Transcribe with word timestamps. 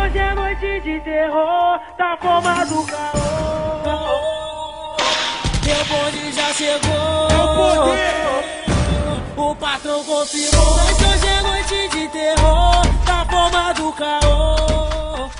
hoje 0.00 0.18
é 0.18 0.34
noite 0.34 0.80
de 0.80 1.00
terror, 1.00 1.78
tá 1.96 2.16
formado 2.20 2.80
o 2.80 2.86
caô. 2.86 3.20
Meu 5.64 5.84
bonde 5.84 6.32
já 6.32 6.52
chegou. 6.52 7.00
O 9.36 9.56
patrão 9.56 10.04
confirmou. 10.04 10.76
Mas 10.76 10.96
hoje 10.98 11.26
é 11.26 11.42
noite 11.42 11.88
de 11.96 12.08
terror, 12.08 12.82
tá 13.04 13.26
formado 13.26 13.88
o 13.88 13.92
caô. 13.92 15.30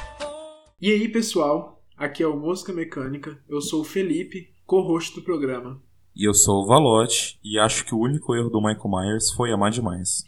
E 0.80 0.90
aí, 0.90 1.08
pessoal? 1.08 1.82
Aqui 1.96 2.22
é 2.22 2.27
o 2.27 2.36
Mosca 2.36 2.72
Mecânica. 2.72 3.38
Eu 3.48 3.61
sou 3.61 3.82
o 3.82 3.84
Felipe, 3.84 4.48
co-host 4.66 5.14
do 5.14 5.22
programa. 5.22 5.80
E 6.16 6.27
eu 6.27 6.34
sou 6.34 6.62
o 6.62 6.66
Valote, 6.66 7.38
e 7.45 7.58
acho 7.58 7.84
que 7.84 7.95
o 7.95 7.98
único 8.00 8.34
erro 8.34 8.50
do 8.50 8.61
Michael 8.61 8.90
Myers 8.90 9.30
foi 9.32 9.52
amar 9.52 9.70
demais. 9.70 10.24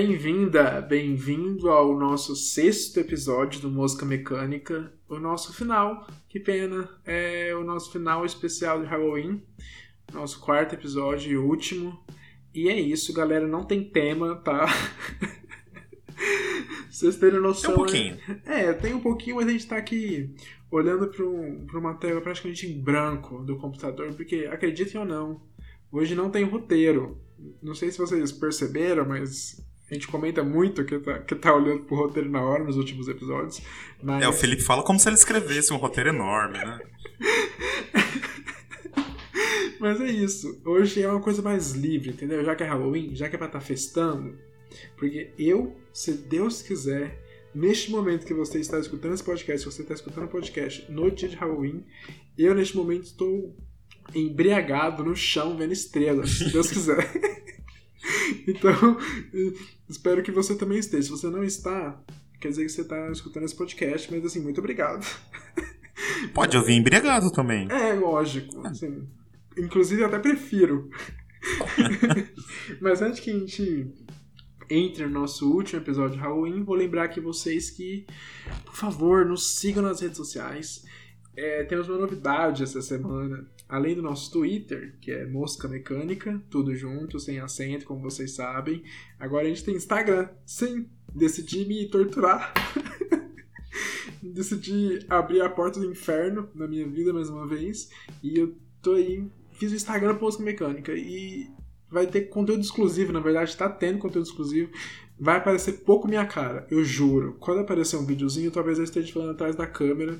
Bem-vinda, 0.00 0.80
bem-vindo 0.80 1.68
ao 1.70 1.98
nosso 1.98 2.36
sexto 2.36 3.00
episódio 3.00 3.62
do 3.62 3.68
Mosca 3.68 4.06
Mecânica, 4.06 4.92
o 5.08 5.18
nosso 5.18 5.52
final. 5.52 6.06
Que 6.28 6.38
pena, 6.38 6.88
é 7.04 7.52
o 7.56 7.64
nosso 7.64 7.90
final 7.90 8.24
especial 8.24 8.80
de 8.80 8.86
Halloween, 8.86 9.42
nosso 10.12 10.38
quarto 10.38 10.76
episódio 10.76 11.32
e 11.32 11.36
último. 11.36 12.00
E 12.54 12.68
é 12.68 12.80
isso, 12.80 13.12
galera, 13.12 13.48
não 13.48 13.64
tem 13.64 13.82
tema, 13.82 14.36
tá? 14.36 14.66
Vocês 16.88 17.16
terem 17.16 17.40
noção. 17.40 17.74
Tem 17.74 17.74
um 17.74 17.84
pouquinho. 17.84 18.18
É, 18.46 18.64
é, 18.66 18.72
tem 18.72 18.94
um 18.94 19.00
pouquinho, 19.00 19.34
mas 19.34 19.48
a 19.48 19.50
gente 19.50 19.66
tá 19.66 19.76
aqui 19.78 20.32
olhando 20.70 21.08
para 21.08 21.24
um, 21.24 21.66
uma 21.74 21.94
tela 21.94 22.20
praticamente 22.20 22.68
em 22.68 22.80
branco 22.80 23.42
do 23.42 23.56
computador, 23.56 24.14
porque 24.14 24.48
acreditem 24.48 25.00
ou 25.00 25.04
não, 25.04 25.42
hoje 25.90 26.14
não 26.14 26.30
tem 26.30 26.44
roteiro. 26.44 27.20
Não 27.60 27.74
sei 27.74 27.90
se 27.90 27.98
vocês 27.98 28.30
perceberam, 28.30 29.04
mas 29.04 29.66
a 29.90 29.94
gente 29.94 30.08
comenta 30.08 30.44
muito 30.44 30.84
que 30.84 30.98
tá, 30.98 31.18
que 31.20 31.34
tá 31.34 31.54
olhando 31.54 31.84
pro 31.84 31.96
roteiro 31.96 32.28
na 32.28 32.42
hora 32.42 32.62
nos 32.62 32.76
últimos 32.76 33.08
episódios. 33.08 33.62
Mas... 34.02 34.22
É, 34.22 34.28
o 34.28 34.32
Felipe 34.32 34.62
fala 34.62 34.82
como 34.82 35.00
se 35.00 35.08
ele 35.08 35.16
escrevesse 35.16 35.72
um 35.72 35.76
roteiro 35.76 36.10
enorme, 36.10 36.58
né? 36.58 36.78
mas 39.80 40.00
é 40.00 40.10
isso. 40.10 40.60
Hoje 40.64 41.02
é 41.02 41.10
uma 41.10 41.20
coisa 41.20 41.40
mais 41.40 41.72
livre, 41.72 42.10
entendeu? 42.10 42.44
Já 42.44 42.54
que 42.54 42.62
é 42.62 42.66
Halloween, 42.66 43.14
já 43.14 43.28
que 43.28 43.36
é 43.36 43.38
pra 43.38 43.46
estar 43.46 43.60
tá 43.60 43.64
festando. 43.64 44.36
Porque 44.96 45.30
eu, 45.38 45.74
se 45.92 46.12
Deus 46.12 46.60
quiser, 46.60 47.18
neste 47.54 47.90
momento 47.90 48.26
que 48.26 48.34
você 48.34 48.60
está 48.60 48.78
escutando 48.78 49.14
esse 49.14 49.24
podcast, 49.24 49.60
se 49.60 49.74
você 49.74 49.82
está 49.82 49.94
escutando 49.94 50.24
o 50.24 50.28
podcast 50.28 50.84
no 50.90 51.10
dia 51.10 51.30
de 51.30 51.36
Halloween, 51.36 51.82
eu 52.36 52.54
neste 52.54 52.76
momento 52.76 53.04
estou 53.04 53.56
embriagado 54.14 55.02
no 55.02 55.16
chão 55.16 55.56
vendo 55.56 55.72
estrelas, 55.72 56.30
se 56.30 56.52
Deus 56.52 56.70
quiser. 56.70 56.98
então, 58.46 58.96
espero 59.88 60.22
que 60.22 60.30
você 60.30 60.54
também 60.54 60.78
esteja. 60.78 61.04
Se 61.04 61.10
você 61.10 61.28
não 61.28 61.42
está, 61.42 62.00
quer 62.40 62.48
dizer 62.48 62.64
que 62.64 62.72
você 62.72 62.82
está 62.82 63.10
escutando 63.10 63.44
esse 63.44 63.56
podcast, 63.56 64.12
mas 64.12 64.24
assim, 64.24 64.40
muito 64.40 64.58
obrigado. 64.58 65.06
Pode 66.32 66.56
ouvir 66.56 66.74
embriagado 66.74 67.30
também. 67.30 67.68
É, 67.70 67.92
lógico. 67.94 68.66
Assim, 68.66 69.06
inclusive, 69.56 70.04
até 70.04 70.18
prefiro. 70.18 70.90
mas 72.80 73.02
antes 73.02 73.20
que 73.20 73.30
a 73.30 73.38
gente 73.38 73.92
entre 74.70 75.06
no 75.06 75.20
nosso 75.20 75.50
último 75.50 75.80
episódio 75.80 76.16
de 76.16 76.22
Halloween, 76.22 76.62
vou 76.62 76.74
lembrar 76.74 77.04
aqui 77.04 77.20
vocês 77.20 77.70
que, 77.70 78.06
por 78.64 78.74
favor, 78.74 79.24
nos 79.24 79.56
sigam 79.56 79.82
nas 79.82 80.00
redes 80.00 80.16
sociais. 80.16 80.84
É, 81.36 81.64
temos 81.64 81.88
uma 81.88 81.98
novidade 81.98 82.62
essa 82.62 82.82
semana. 82.82 83.48
Além 83.68 83.94
do 83.94 84.02
nosso 84.02 84.32
Twitter, 84.32 84.96
que 84.98 85.10
é 85.10 85.26
Mosca 85.26 85.68
Mecânica, 85.68 86.42
tudo 86.48 86.74
junto, 86.74 87.20
sem 87.20 87.38
acento, 87.38 87.84
como 87.84 88.00
vocês 88.00 88.30
sabem. 88.30 88.82
Agora 89.20 89.44
a 89.44 89.48
gente 89.48 89.62
tem 89.62 89.76
Instagram. 89.76 90.30
Sim, 90.46 90.88
decidi 91.14 91.66
me 91.66 91.86
torturar. 91.86 92.54
decidi 94.22 95.04
abrir 95.08 95.42
a 95.42 95.50
porta 95.50 95.78
do 95.78 95.90
inferno 95.90 96.48
na 96.54 96.66
minha 96.66 96.88
vida 96.88 97.12
mais 97.12 97.28
uma 97.28 97.46
vez. 97.46 97.90
E 98.22 98.38
eu 98.38 98.56
tô 98.80 98.92
aí. 98.92 99.30
Fiz 99.52 99.70
o 99.70 99.76
Instagram 99.76 100.18
Mosca 100.18 100.42
Mecânica. 100.42 100.92
E 100.94 101.50
vai 101.90 102.06
ter 102.06 102.22
conteúdo 102.22 102.62
exclusivo, 102.62 103.12
na 103.12 103.20
verdade, 103.20 103.54
tá 103.54 103.68
tendo 103.68 103.98
conteúdo 103.98 104.26
exclusivo. 104.26 104.70
Vai 105.20 105.36
aparecer 105.36 105.84
pouco 105.84 106.08
minha 106.08 106.24
cara, 106.24 106.66
eu 106.70 106.82
juro. 106.82 107.36
Quando 107.38 107.60
aparecer 107.60 107.96
um 107.96 108.06
videozinho, 108.06 108.50
talvez 108.50 108.78
eu 108.78 108.84
esteja 108.84 109.12
falando 109.12 109.32
atrás 109.32 109.56
da 109.56 109.66
câmera 109.66 110.18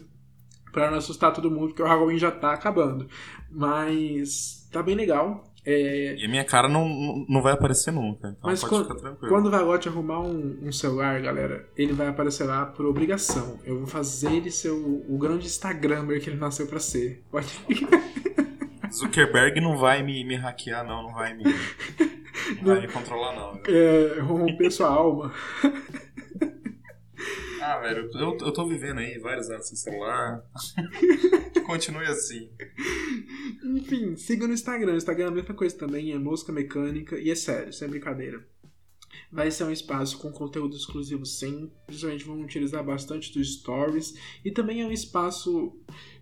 para 0.72 0.90
não 0.90 0.98
assustar 0.98 1.32
todo 1.32 1.50
mundo, 1.50 1.68
porque 1.68 1.82
o 1.82 1.86
Halloween 1.86 2.18
já 2.18 2.30
tá 2.30 2.52
acabando. 2.52 3.08
Mas 3.50 4.68
tá 4.72 4.82
bem 4.82 4.94
legal. 4.94 5.44
É... 5.64 6.16
E 6.16 6.24
a 6.24 6.28
minha 6.28 6.44
cara 6.44 6.68
não, 6.68 7.26
não 7.28 7.42
vai 7.42 7.52
aparecer 7.52 7.90
nunca. 7.90 8.28
Então 8.28 8.50
Mas 8.50 8.64
quando, 8.64 8.88
quando 9.28 9.46
o 9.46 9.50
Valote 9.50 9.88
arrumar 9.88 10.20
um, 10.20 10.58
um, 10.62 10.72
celular, 10.72 11.20
galera, 11.20 11.68
ele 11.76 11.92
vai 11.92 12.08
aparecer 12.08 12.44
lá 12.44 12.64
por 12.64 12.86
obrigação. 12.86 13.58
Eu 13.64 13.78
vou 13.78 13.86
fazer 13.86 14.32
ele 14.32 14.50
ser 14.50 14.70
o, 14.70 15.04
o 15.08 15.18
grande 15.18 15.46
Instagrammer 15.46 16.22
que 16.22 16.30
ele 16.30 16.38
nasceu 16.38 16.66
para 16.66 16.78
ser. 16.78 17.22
Pode. 17.30 17.48
Zuckerberg 18.90 19.60
não 19.60 19.76
vai 19.76 20.02
me, 20.02 20.24
me 20.24 20.36
hackear, 20.36 20.86
não, 20.86 21.02
não 21.02 21.12
vai 21.12 21.34
me. 21.34 21.44
Não, 21.44 21.52
não. 22.62 22.74
vai 22.74 22.80
me 22.80 22.88
controlar, 22.88 23.36
não. 23.36 23.60
É, 23.66 24.20
romper 24.20 24.70
sua 24.70 24.88
alma. 24.88 25.32
Ah, 27.60 27.78
velho, 27.78 28.10
eu, 28.14 28.36
eu 28.38 28.52
tô 28.52 28.66
vivendo 28.66 28.98
aí 28.98 29.18
vários 29.18 29.50
anos 29.50 29.68
sem 29.68 29.76
celular. 29.76 30.42
Continue 31.66 32.06
assim. 32.06 32.50
Enfim, 33.64 34.16
siga 34.16 34.46
no 34.46 34.54
Instagram. 34.54 34.94
O 34.94 34.96
Instagram 34.96 35.26
é 35.26 35.28
a 35.28 35.32
mesma 35.32 35.54
coisa 35.54 35.76
também, 35.76 36.12
é 36.12 36.18
Mosca 36.18 36.52
Mecânica. 36.52 37.18
E 37.18 37.30
é 37.30 37.34
sério, 37.34 37.72
sem 37.72 37.88
brincadeira. 37.88 38.46
Vai 39.30 39.50
ser 39.50 39.64
um 39.64 39.70
espaço 39.70 40.18
com 40.18 40.32
conteúdo 40.32 40.76
exclusivo 40.76 41.26
sim. 41.26 41.70
Principalmente 41.86 42.24
vamos 42.24 42.44
utilizar 42.44 42.82
bastante 42.84 43.32
dos 43.32 43.54
stories. 43.54 44.14
E 44.44 44.50
também 44.50 44.82
é 44.82 44.86
um 44.86 44.92
espaço 44.92 45.76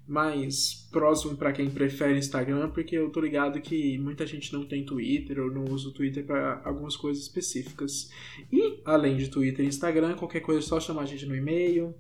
mais 0.07 0.87
próximo 0.93 1.37
para 1.37 1.53
quem 1.53 1.69
prefere 1.69 2.19
Instagram, 2.19 2.71
porque 2.71 2.97
eu 2.97 3.11
tô 3.11 3.21
ligado 3.21 3.61
que 3.61 3.99
muita 3.99 4.25
gente 4.25 4.53
não 4.53 4.65
tem 4.65 4.87
Twitter 4.87 5.41
ou 5.41 5.51
não 5.51 5.65
usa 5.65 5.89
o 5.89 5.93
Twitter 5.93 6.25
para 6.25 6.63
algumas 6.65 6.97
coisas 6.97 7.25
específicas. 7.25 8.09
E 8.53 8.81
além 8.85 9.17
de 9.17 9.29
Twitter 9.29 9.65
e 9.65 9.69
Instagram, 9.69 10.15
qualquer 10.15 10.39
coisa 10.41 10.61
é 10.61 10.63
só 10.63 10.79
chamar 10.79 11.03
a 11.03 11.07
gente 11.07 11.27
no 11.27 11.35
e-mail, 11.35 11.93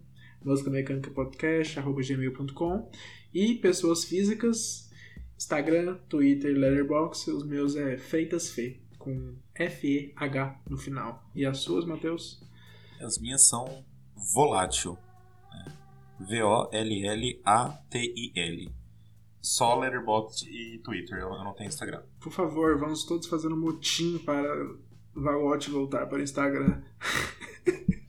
musicamecanicapodcast@gmail.com 0.44 2.88
e 3.34 3.54
pessoas 3.54 4.04
físicas, 4.04 4.88
Instagram, 5.36 5.98
Twitter, 6.08 6.56
Letterboxd, 6.56 7.32
os 7.32 7.44
meus 7.44 7.74
é 7.74 7.98
feitasfe 7.98 8.80
com 8.98 9.34
F 9.54 9.86
E 9.86 10.12
H 10.16 10.60
no 10.70 10.78
final. 10.78 11.28
E 11.34 11.44
as 11.44 11.58
suas, 11.58 11.84
Matheus? 11.84 12.40
As 13.00 13.18
minhas 13.18 13.46
são 13.46 13.84
volátil. 14.34 14.96
V-O-L-L-A-T-I-L. 16.20 17.56
Só 19.40 19.78
Letterboxd 19.78 20.50
e 20.50 20.78
Twitter, 20.78 21.18
eu 21.18 21.30
não 21.30 21.54
tenho 21.54 21.68
Instagram. 21.68 22.02
Por 22.20 22.32
favor, 22.32 22.78
vamos 22.78 23.04
todos 23.04 23.28
fazer 23.28 23.48
um 23.48 23.56
motim 23.56 24.18
para 24.18 24.42
Valote 25.14 25.70
voltar 25.70 26.06
para 26.06 26.18
o 26.18 26.22
Instagram. 26.22 26.82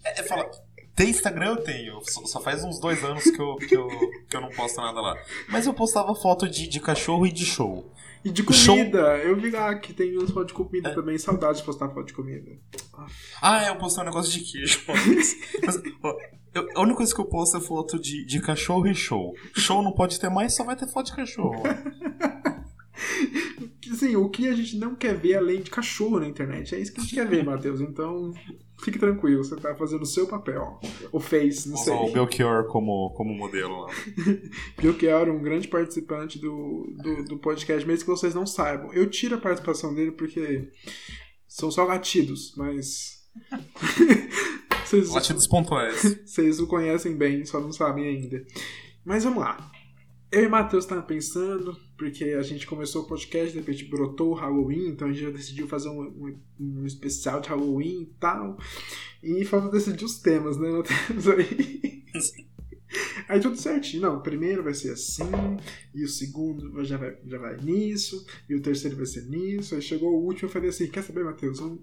É, 0.03 0.19
é 0.19 0.23
fala, 0.23 0.49
tem 0.95 1.11
Instagram 1.11 1.51
eu 1.51 1.63
tenho, 1.63 2.01
só, 2.03 2.41
faz 2.41 2.63
uns 2.63 2.79
dois 2.79 3.03
anos 3.03 3.23
que 3.23 3.39
eu, 3.39 3.55
que, 3.55 3.77
eu, 3.77 3.87
que 4.27 4.35
eu 4.35 4.41
não 4.41 4.49
posto 4.49 4.81
nada 4.81 4.99
lá. 4.99 5.15
Mas 5.47 5.67
eu 5.67 5.73
postava 5.73 6.15
foto 6.15 6.49
de, 6.49 6.67
de 6.67 6.79
cachorro 6.79 7.27
e 7.27 7.31
de 7.31 7.45
show. 7.45 7.93
E 8.25 8.31
de 8.31 8.41
comida. 8.41 8.63
Show... 8.63 8.77
Eu 8.77 9.35
vi 9.39 9.51
lá 9.51 9.75
que 9.75 9.93
tem 9.93 10.17
uns 10.17 10.31
fotos 10.31 10.47
de 10.47 10.53
comida 10.53 10.89
é. 10.89 10.95
também. 10.95 11.17
Saudades 11.19 11.61
de 11.61 11.65
postar 11.67 11.89
foto 11.89 12.07
de 12.07 12.13
comida. 12.13 12.51
Ah, 13.39 13.63
é, 13.65 13.69
eu 13.69 13.75
postei 13.77 14.01
um 14.01 14.07
negócio 14.07 14.31
de 14.31 14.39
queijo. 14.39 14.83
Mas, 15.63 15.81
ó, 16.03 16.17
eu, 16.53 16.67
a 16.75 16.81
única 16.81 16.97
coisa 16.97 17.13
que 17.13 17.21
eu 17.21 17.25
posto 17.25 17.57
é 17.57 17.61
foto 17.61 17.99
de, 17.99 18.25
de 18.25 18.41
cachorro 18.41 18.87
e 18.87 18.95
show. 18.95 19.33
Show 19.53 19.81
não 19.81 19.91
pode 19.91 20.19
ter 20.19 20.29
mais, 20.29 20.55
só 20.55 20.63
vai 20.63 20.75
ter 20.75 20.87
foto 20.87 21.07
de 21.07 21.15
cachorro. 21.15 21.63
Sim, 23.95 24.15
o 24.15 24.29
que 24.29 24.47
a 24.47 24.55
gente 24.55 24.77
não 24.77 24.95
quer 24.95 25.15
ver 25.15 25.35
além 25.35 25.61
de 25.61 25.69
cachorro 25.69 26.19
na 26.19 26.27
internet. 26.27 26.75
É 26.75 26.79
isso 26.79 26.93
que 26.93 26.99
a 26.99 27.03
gente 27.03 27.15
quer 27.15 27.27
ver, 27.27 27.43
Matheus. 27.43 27.79
Então, 27.79 28.33
fique 28.83 28.99
tranquilo, 28.99 29.43
você 29.43 29.55
tá 29.55 29.73
fazendo 29.75 30.01
o 30.01 30.05
seu 30.05 30.27
papel. 30.27 30.79
O 31.11 31.19
Face, 31.19 31.69
não 31.69 31.77
sei. 31.77 31.93
O 31.93 32.11
Belchior 32.11 32.65
como, 32.67 33.11
como 33.15 33.33
modelo 33.33 33.81
lá. 33.81 33.93
Belchior, 34.81 35.29
um 35.29 35.41
grande 35.41 35.67
participante 35.67 36.39
do, 36.39 36.93
do, 37.01 37.23
do, 37.23 37.37
podcast, 37.37 37.87
mesmo 37.87 38.05
que 38.05 38.11
vocês 38.11 38.35
não 38.35 38.45
saibam. 38.45 38.93
Eu 38.93 39.09
tiro 39.09 39.35
a 39.35 39.41
participação 39.41 39.93
dele 39.93 40.11
porque 40.11 40.69
são 41.47 41.71
só 41.71 41.83
latidos, 41.83 42.53
mas. 42.55 43.25
vocês, 44.87 45.09
latidos 45.09 45.47
pontuais. 45.47 46.01
Vocês 46.25 46.59
o 46.59 46.67
conhecem 46.67 47.15
bem, 47.15 47.45
só 47.45 47.59
não 47.59 47.71
sabem 47.71 48.07
ainda. 48.07 48.45
Mas 49.03 49.23
vamos 49.23 49.39
lá. 49.39 49.71
eu 50.31 50.43
e 50.43 50.47
o 50.47 50.49
Matheus 50.49 50.85
tava 50.85 51.01
pensando, 51.01 51.77
porque 51.97 52.25
a 52.25 52.41
gente 52.41 52.67
começou 52.67 53.03
o 53.03 53.07
podcast, 53.07 53.51
de 53.51 53.59
repente 53.59 53.85
brotou 53.85 54.31
o 54.31 54.33
Halloween, 54.33 54.89
então 54.89 55.07
a 55.07 55.11
gente 55.11 55.23
já 55.23 55.31
decidiu 55.31 55.67
fazer 55.67 55.89
um, 55.89 56.01
um, 56.01 56.39
um 56.59 56.85
especial 56.85 57.41
de 57.41 57.49
Halloween 57.49 58.03
e 58.03 58.13
tal. 58.19 58.57
E 59.21 59.43
falta 59.45 59.69
decidir 59.69 60.05
os 60.05 60.19
temas, 60.19 60.57
né? 60.57 60.69
Nós 61.13 61.27
aí. 61.27 62.03
Aí 63.27 63.39
tudo 63.41 63.57
certinho. 63.57 64.03
Não, 64.03 64.17
o 64.17 64.21
primeiro 64.21 64.63
vai 64.63 64.73
ser 64.73 64.91
assim, 64.91 65.29
e 65.93 66.03
o 66.03 66.07
segundo 66.07 66.83
já 66.85 66.97
vai, 66.97 67.17
já 67.25 67.37
vai 67.37 67.57
nisso, 67.57 68.25
e 68.49 68.55
o 68.55 68.61
terceiro 68.61 68.95
vai 68.95 69.05
ser 69.05 69.23
nisso. 69.25 69.75
Aí 69.75 69.81
chegou 69.81 70.13
o 70.13 70.23
último 70.23 70.47
e 70.47 70.49
eu 70.49 70.53
falei 70.53 70.69
assim: 70.69 70.87
Quer 70.87 71.03
saber, 71.03 71.25
Matheus? 71.25 71.59
Vamos... 71.59 71.81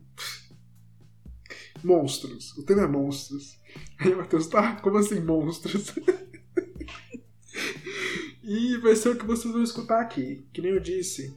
Monstros. 1.84 2.56
O 2.56 2.64
tema 2.64 2.82
é 2.82 2.86
monstros. 2.86 3.58
Aí 3.98 4.12
o 4.12 4.16
Matheus, 4.16 4.46
tá? 4.46 4.76
Como 4.76 4.96
assim 4.96 5.20
monstros? 5.20 5.94
e 8.42 8.78
vai 8.78 8.96
ser 8.96 9.10
o 9.10 9.16
que 9.16 9.26
vocês 9.26 9.52
vão 9.52 9.62
escutar 9.62 10.00
aqui. 10.00 10.44
Que 10.52 10.62
nem 10.62 10.72
eu 10.72 10.80
disse, 10.80 11.36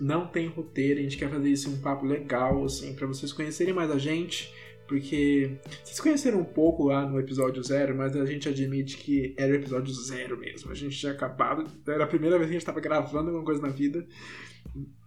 não 0.00 0.26
tem 0.26 0.46
roteiro, 0.46 1.00
a 1.00 1.02
gente 1.02 1.18
quer 1.18 1.30
fazer 1.30 1.50
isso 1.50 1.70
um 1.70 1.80
papo 1.80 2.06
legal, 2.06 2.64
assim, 2.64 2.94
para 2.94 3.06
vocês 3.06 3.32
conhecerem 3.32 3.74
mais 3.74 3.90
a 3.90 3.98
gente 3.98 4.52
porque 4.86 5.58
vocês 5.82 6.00
conheceram 6.00 6.40
um 6.40 6.44
pouco 6.44 6.84
lá 6.84 7.08
no 7.08 7.18
episódio 7.18 7.62
zero, 7.62 7.96
mas 7.96 8.14
a 8.16 8.26
gente 8.26 8.48
admite 8.48 8.98
que 8.98 9.34
era 9.36 9.52
o 9.52 9.56
episódio 9.56 9.92
zero 9.92 10.38
mesmo. 10.38 10.70
A 10.70 10.74
gente 10.74 10.98
tinha 10.98 11.12
acabado, 11.12 11.66
era 11.86 12.04
a 12.04 12.06
primeira 12.06 12.36
vez 12.36 12.48
que 12.48 12.50
a 12.50 12.58
gente 12.58 12.62
estava 12.62 12.80
gravando 12.80 13.28
alguma 13.28 13.44
coisa 13.44 13.62
na 13.62 13.68
vida. 13.68 14.06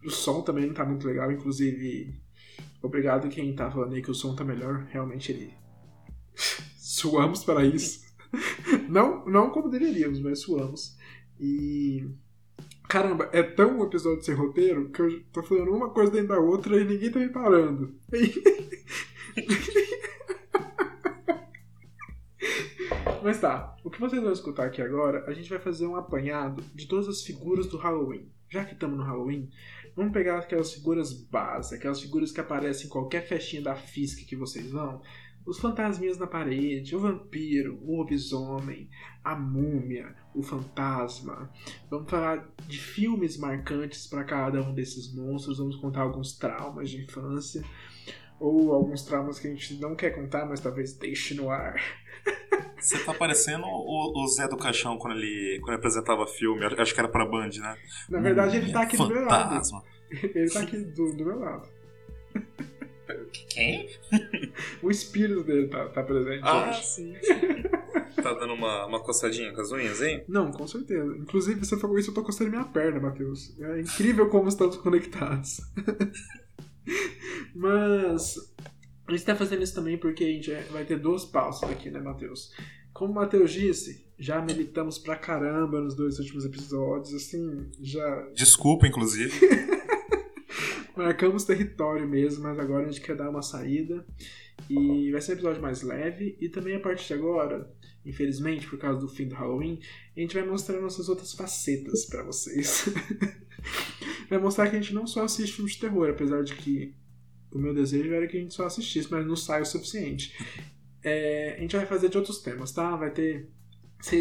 O 0.03 0.09
som 0.09 0.41
também 0.41 0.65
não 0.65 0.73
tá 0.73 0.85
muito 0.85 1.05
legal, 1.05 1.31
inclusive, 1.31 2.13
obrigado 2.81 3.29
quem 3.29 3.55
tá 3.55 3.69
falando 3.69 3.93
aí 3.93 4.01
que 4.01 4.11
o 4.11 4.15
som 4.15 4.35
tá 4.35 4.43
melhor. 4.43 4.87
Realmente 4.89 5.31
ele. 5.31 5.53
suamos 6.77 7.43
para 7.43 7.65
isso. 7.65 8.05
não, 8.89 9.25
não 9.25 9.49
como 9.49 9.69
deveríamos, 9.69 10.19
mas 10.19 10.39
suamos. 10.39 10.97
E. 11.39 12.05
Caramba, 12.87 13.29
é 13.33 13.43
tão 13.43 13.79
um 13.79 13.83
episódio 13.83 14.23
sem 14.23 14.33
roteiro 14.33 14.89
que 14.89 15.01
eu 15.01 15.21
tô 15.33 15.43
falando 15.43 15.75
uma 15.75 15.89
coisa 15.89 16.11
dentro 16.11 16.29
da 16.29 16.39
outra 16.39 16.79
e 16.79 16.85
ninguém 16.85 17.11
tá 17.11 17.19
me 17.19 17.29
parando. 17.29 17.93
Mas 23.21 23.41
tá, 23.41 23.75
o 23.83 23.89
que 23.89 23.99
vocês 23.99 24.23
vão 24.23 24.31
escutar 24.31 24.65
aqui 24.65 24.81
agora, 24.81 25.25
a 25.27 25.33
gente 25.33 25.49
vai 25.49 25.59
fazer 25.59 25.85
um 25.85 25.97
apanhado 25.97 26.63
de 26.73 26.87
todas 26.87 27.09
as 27.09 27.21
figuras 27.23 27.67
do 27.67 27.75
Halloween. 27.75 28.31
Já 28.49 28.63
que 28.63 28.73
estamos 28.73 28.97
no 28.97 29.03
Halloween, 29.03 29.49
vamos 29.97 30.13
pegar 30.13 30.37
aquelas 30.37 30.71
figuras 30.71 31.11
básicas, 31.11 31.79
aquelas 31.79 31.99
figuras 31.99 32.31
que 32.31 32.39
aparecem 32.39 32.85
em 32.85 32.89
qualquer 32.89 33.27
festinha 33.27 33.63
da 33.63 33.75
Fisk 33.75 34.27
que 34.27 34.35
vocês 34.35 34.69
vão. 34.69 35.01
Os 35.43 35.59
fantasminhas 35.59 36.19
na 36.19 36.27
parede, 36.27 36.95
o 36.95 36.99
vampiro, 36.99 37.79
o 37.81 37.97
lobisomem, 37.97 38.89
a 39.23 39.33
múmia, 39.33 40.13
o 40.35 40.43
fantasma. 40.43 41.49
Vamos 41.89 42.11
falar 42.11 42.47
de 42.67 42.77
filmes 42.77 43.37
marcantes 43.37 44.05
para 44.05 44.23
cada 44.23 44.61
um 44.61 44.73
desses 44.73 45.11
monstros, 45.15 45.57
vamos 45.57 45.77
contar 45.77 46.01
alguns 46.01 46.37
traumas 46.37 46.91
de 46.91 47.01
infância 47.01 47.63
ou 48.39 48.73
alguns 48.73 49.01
traumas 49.03 49.39
que 49.39 49.47
a 49.47 49.49
gente 49.49 49.79
não 49.79 49.95
quer 49.95 50.11
contar, 50.11 50.45
mas 50.45 50.59
talvez 50.59 50.93
deixe 50.93 51.33
no 51.33 51.49
ar. 51.49 51.81
Você 52.79 52.99
tá 52.99 53.13
parecendo 53.13 53.65
o, 53.65 54.23
o, 54.23 54.27
Zé 54.27 54.47
do 54.47 54.55
Caixão 54.55 54.97
quando 54.97 55.17
ele, 55.17 55.59
quando 55.59 55.69
ele 55.69 55.77
apresentava 55.77 56.25
filme, 56.27 56.63
acho 56.63 56.93
que 56.93 56.99
era 56.99 57.09
pra 57.09 57.25
Band, 57.25 57.49
né? 57.57 57.75
Na 58.09 58.19
verdade, 58.19 58.57
ele 58.57 58.71
tá 58.71 58.83
aqui 58.83 58.95
Fantasma. 58.95 59.15
do 59.15 59.21
meu 59.21 59.29
lado. 59.29 59.85
Ele 60.35 60.49
tá 60.49 60.59
aqui 60.61 60.77
do, 60.77 61.13
do 61.13 61.25
meu 61.25 61.39
lado. 61.39 61.67
Quem? 63.49 63.89
o 64.81 64.91
espírito 64.91 65.43
dele 65.43 65.67
tá, 65.67 65.87
tá 65.89 66.03
presente 66.03 66.41
ah, 66.43 66.69
hoje. 66.69 66.85
sim. 66.85 67.13
tá 68.21 68.33
dando 68.33 68.53
uma, 68.53 68.85
uma 68.85 68.99
coçadinha 69.01 69.53
com 69.53 69.61
as 69.61 69.71
unhas, 69.71 70.01
hein? 70.01 70.23
Não, 70.27 70.51
com 70.51 70.67
certeza. 70.67 71.15
Inclusive, 71.17 71.65
você 71.65 71.77
falou 71.77 71.97
isso, 71.97 72.11
eu 72.11 72.13
tô 72.13 72.23
coçando 72.23 72.49
minha 72.49 72.65
perna, 72.65 72.99
Matheus. 72.99 73.57
É 73.59 73.81
incrível 73.81 74.29
como 74.29 74.49
estamos 74.49 74.77
conectados. 74.77 75.61
Mas 77.55 78.35
a 79.07 79.11
gente 79.11 79.25
tá 79.25 79.35
fazendo 79.35 79.63
isso 79.63 79.73
também 79.73 79.97
porque 79.97 80.23
a 80.23 80.27
gente 80.27 80.51
vai 80.71 80.85
ter 80.85 80.99
duas 80.99 81.25
pausas 81.25 81.69
aqui, 81.69 81.89
né, 81.89 81.99
Matheus? 81.99 82.53
Como 82.93 83.11
o 83.11 83.15
Matheus 83.15 83.51
disse, 83.51 84.05
já 84.17 84.41
militamos 84.41 84.97
pra 84.97 85.15
caramba 85.15 85.79
nos 85.79 85.95
dois 85.95 86.19
últimos 86.19 86.45
episódios, 86.45 87.13
assim, 87.13 87.69
já. 87.79 88.27
Desculpa, 88.33 88.87
inclusive. 88.87 89.31
Marcamos 90.95 91.43
território 91.43 92.07
mesmo, 92.07 92.43
mas 92.43 92.57
agora 92.57 92.85
a 92.85 92.91
gente 92.91 93.01
quer 93.01 93.15
dar 93.15 93.29
uma 93.29 93.43
saída. 93.43 94.03
E 94.67 95.11
vai 95.11 95.21
ser 95.21 95.33
um 95.33 95.35
episódio 95.35 95.61
mais 95.61 95.83
leve. 95.83 96.35
E 96.41 96.49
também 96.49 96.75
a 96.75 96.79
partir 96.79 97.05
de 97.05 97.13
agora, 97.13 97.71
infelizmente, 98.03 98.67
por 98.67 98.79
causa 98.79 98.99
do 98.99 99.07
fim 99.07 99.27
do 99.27 99.35
Halloween, 99.35 99.79
a 100.15 100.19
gente 100.19 100.33
vai 100.33 100.45
mostrar 100.45 100.81
nossas 100.81 101.07
outras 101.07 101.33
facetas 101.33 102.05
para 102.05 102.23
vocês. 102.23 102.85
vai 104.27 104.39
mostrar 104.39 104.69
que 104.69 104.75
a 104.75 104.81
gente 104.81 104.95
não 104.95 105.05
só 105.05 105.23
assiste 105.23 105.55
filmes 105.55 105.73
de 105.73 105.81
terror, 105.81 106.09
apesar 106.09 106.43
de 106.43 106.55
que 106.55 106.95
o 107.51 107.57
meu 107.57 107.73
desejo 107.73 108.13
era 108.13 108.27
que 108.27 108.37
a 108.37 108.39
gente 108.39 108.53
só 108.53 108.65
assistisse, 108.65 109.11
mas 109.11 109.25
não 109.25 109.35
sai 109.35 109.61
o 109.61 109.65
suficiente. 109.65 110.35
É, 111.03 111.55
a 111.57 111.61
gente 111.61 111.75
vai 111.75 111.85
fazer 111.85 112.09
de 112.09 112.17
outros 112.17 112.39
temas, 112.39 112.71
tá? 112.71 112.95
Vai 112.95 113.11
ter. 113.11 113.49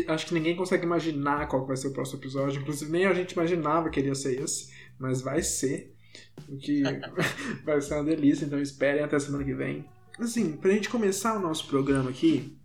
Acho 0.08 0.26
que 0.26 0.34
ninguém 0.34 0.56
consegue 0.56 0.84
imaginar 0.84 1.48
qual 1.48 1.66
vai 1.66 1.76
ser 1.76 1.88
o 1.88 1.92
próximo 1.92 2.20
episódio. 2.20 2.60
Inclusive, 2.60 2.90
nem 2.90 3.06
a 3.06 3.12
gente 3.12 3.32
imaginava 3.32 3.90
que 3.90 4.00
iria 4.00 4.14
ser 4.14 4.40
esse, 4.40 4.72
mas 4.98 5.20
vai 5.20 5.42
ser. 5.42 5.94
O 6.48 6.56
que 6.56 6.82
vai 7.64 7.80
ser 7.80 7.94
uma 7.94 8.04
delícia, 8.04 8.44
então 8.46 8.60
esperem 8.60 9.02
até 9.02 9.18
semana 9.18 9.44
que 9.44 9.54
vem. 9.54 9.84
Assim, 10.18 10.56
pra 10.56 10.72
gente 10.72 10.88
começar 10.88 11.36
o 11.36 11.42
nosso 11.42 11.66
programa 11.66 12.08
aqui, 12.08 12.56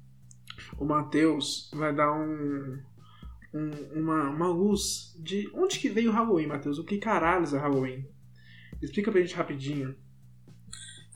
o 0.78 0.86
Matheus 0.86 1.69
vai 1.74 1.94
dar 1.94 2.13
um, 2.13 2.80
um, 3.54 4.00
uma, 4.00 4.30
uma 4.30 4.48
luz 4.48 5.13
de 5.19 5.50
onde 5.54 5.80
que 5.80 5.90
veio 5.90 6.12
o 6.12 6.13
Halloween, 6.13 6.48
Matheus? 6.48 6.78
O 6.78 6.86
que 6.86 6.98
caralho 6.98 7.46
é 7.46 7.60
Halloween? 7.60 8.06
Explica 8.81 9.12
pra 9.12 9.19
gente 9.19 9.36
rapidinho. 9.36 9.96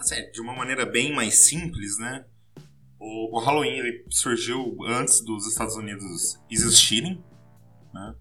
Assim, 0.06 0.30
de 0.32 0.40
uma 0.40 0.54
maneira 0.54 0.86
bem 0.86 1.14
mais 1.14 1.36
simples, 1.48 1.98
né? 1.98 2.26
O, 3.00 3.38
o 3.38 3.40
Halloween 3.40 3.80
ele 3.80 4.06
surgiu 4.10 4.78
antes 4.86 5.22
dos 5.22 5.48
Estados 5.48 5.76
Unidos 5.76 6.40
existirem, 6.50 7.24
né? 7.92 8.16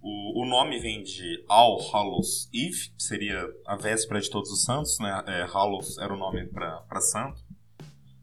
O, 0.00 0.42
o 0.42 0.46
nome 0.46 0.80
vem 0.80 1.02
de 1.02 1.44
All 1.46 1.78
Hallows 1.92 2.48
Eve, 2.52 2.90
que 2.96 3.02
seria 3.02 3.46
a 3.66 3.76
véspera 3.76 4.20
de 4.20 4.30
Todos 4.30 4.50
os 4.50 4.64
Santos, 4.64 4.98
né? 4.98 5.22
É, 5.26 5.42
Hallows 5.44 5.98
era 5.98 6.12
o 6.12 6.16
nome 6.16 6.46
para 6.46 7.00
santo 7.00 7.44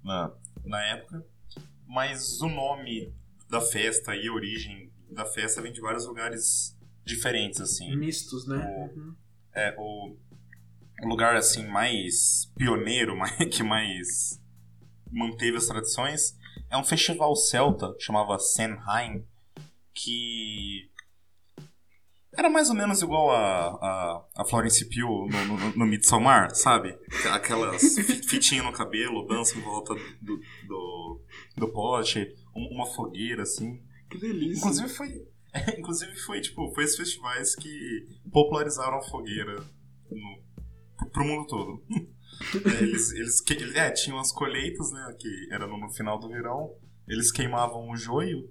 na, 0.04 0.32
na 0.66 0.84
época. 0.86 1.24
Mas 1.88 2.42
o 2.42 2.50
nome 2.50 3.14
da 3.50 3.62
festa 3.62 4.16
e 4.16 4.28
a 4.28 4.34
origem 4.34 4.92
da 5.12 5.26
festa 5.26 5.62
vem 5.62 5.72
de 5.72 5.80
vários 5.80 6.08
lugares 6.08 6.76
diferentes, 7.06 7.62
assim. 7.62 7.96
Mistos, 7.96 8.48
né? 8.48 8.58
O, 8.58 9.00
uhum. 9.00 9.16
É, 9.54 9.76
o, 9.78 10.18
o 11.04 11.08
lugar, 11.08 11.36
assim, 11.36 11.66
mais 11.68 12.52
pioneiro, 12.58 13.16
mais, 13.18 13.36
que 13.50 13.64
mais 13.64 14.42
manteve 15.12 15.58
as 15.58 15.68
tradições, 15.68 16.38
é 16.70 16.78
um 16.78 16.84
festival 16.84 17.36
celta, 17.36 17.96
chamava 18.00 18.38
Samhain, 18.40 19.26
que 19.94 20.90
era 22.38 22.50
mais 22.50 22.70
ou 22.70 22.76
menos 22.76 23.02
igual 23.02 23.32
a, 23.32 23.68
a, 23.68 24.26
a 24.36 24.46
Florence 24.46 24.84
Pugh 24.86 25.28
no, 25.30 25.46
no, 25.46 25.78
no 25.78 25.86
Midsommar, 25.86 26.54
sabe? 26.54 26.98
Aquelas 27.32 27.82
fitinhas 28.28 28.66
no 28.66 28.74
cabelo, 28.74 29.26
dança 29.26 29.58
em 29.58 29.62
volta 29.62 29.96
do, 30.22 30.40
do, 30.68 31.22
do 31.56 31.72
pote, 31.72 32.36
uma 32.54 32.86
fogueira, 32.88 33.44
assim. 33.44 33.82
Que 34.10 34.18
delícia. 34.18 34.60
Inclusive 34.60 34.90
foi, 34.90 35.28
inclusive 35.78 36.16
foi, 36.18 36.42
tipo, 36.42 36.74
foi 36.74 36.84
esses 36.84 36.98
festivais 36.98 37.56
que 37.56 38.06
popularizaram 38.32 38.98
a 38.98 39.04
fogueira 39.04 39.64
no, 40.12 40.45
pro 41.12 41.26
mundo 41.26 41.48
todo. 41.48 41.84
É, 42.54 42.84
eles, 42.84 43.14
eles, 43.14 43.42
é, 43.76 43.90
tinham 43.92 44.20
as 44.20 44.30
colheitas, 44.34 44.92
né, 44.92 45.16
que 45.18 45.48
era 45.54 45.66
no, 45.66 45.90
final 45.94 46.20
do 46.20 46.28
verão, 46.28 46.76
eles 47.08 47.32
queimavam 47.32 47.90
o 47.90 47.96
joio 47.96 48.50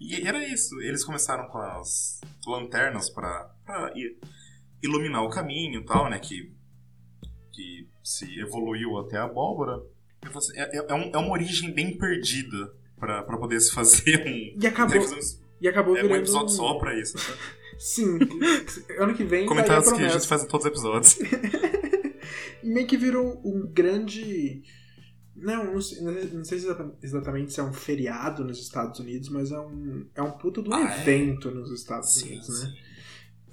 e 0.00 0.26
era 0.26 0.42
isso. 0.46 0.80
Eles 0.80 1.04
começaram 1.04 1.46
com 1.48 1.58
as 1.58 2.20
lanternas 2.46 3.10
para 3.10 3.54
iluminar 4.82 5.22
o 5.22 5.28
caminho 5.28 5.80
e 5.80 5.84
tal, 5.84 6.08
né? 6.08 6.18
Que, 6.18 6.54
que 7.52 7.88
se 8.02 8.40
evoluiu 8.40 8.98
até 8.98 9.18
a 9.18 9.24
abóbora. 9.24 9.78
É, 10.54 10.78
é, 10.78 10.86
é, 10.88 10.94
um, 10.94 11.10
é 11.12 11.18
uma 11.18 11.32
origem 11.32 11.72
bem 11.72 11.96
perdida 11.96 12.72
para 12.98 13.36
poder 13.38 13.60
se 13.60 13.72
fazer 13.72 14.20
um. 14.26 14.58
E 14.58 14.66
acabou. 14.66 14.98
Um, 14.98 15.20
e 15.60 15.68
acabou 15.68 15.96
é, 15.96 16.02
um 16.02 16.16
episódio 16.16 16.48
só 16.48 16.78
pra 16.78 16.98
isso. 16.98 17.18
Né? 17.18 17.36
Sim. 17.80 18.18
ano 18.98 19.14
que 19.14 19.24
vem. 19.24 19.46
Comentários 19.46 19.90
que 19.90 20.04
a 20.04 20.08
gente 20.08 20.28
faz 20.28 20.44
em 20.44 20.46
todos 20.46 20.66
os 20.66 20.70
episódios. 20.70 21.18
e 22.62 22.68
meio 22.68 22.86
que 22.86 22.96
virou 22.96 23.40
um 23.42 23.66
grande 23.72 24.62
não, 25.34 25.72
não 25.72 25.80
sei, 25.80 26.02
não 26.02 26.44
sei, 26.44 26.58
exatamente 27.02 27.52
se 27.52 27.60
é 27.60 27.62
um 27.62 27.72
feriado 27.72 28.44
nos 28.44 28.60
Estados 28.60 29.00
Unidos, 29.00 29.30
mas 29.30 29.50
é 29.50 29.58
um, 29.58 30.06
é 30.14 30.20
um 30.20 30.32
puto 30.32 30.62
de 30.62 30.68
um 30.68 30.74
ah, 30.74 30.94
é? 30.94 31.00
evento 31.00 31.48
é? 31.48 31.52
nos 31.52 31.72
Estados 31.72 32.12
sim, 32.14 32.28
Unidos, 32.28 32.62
né? 32.62 32.74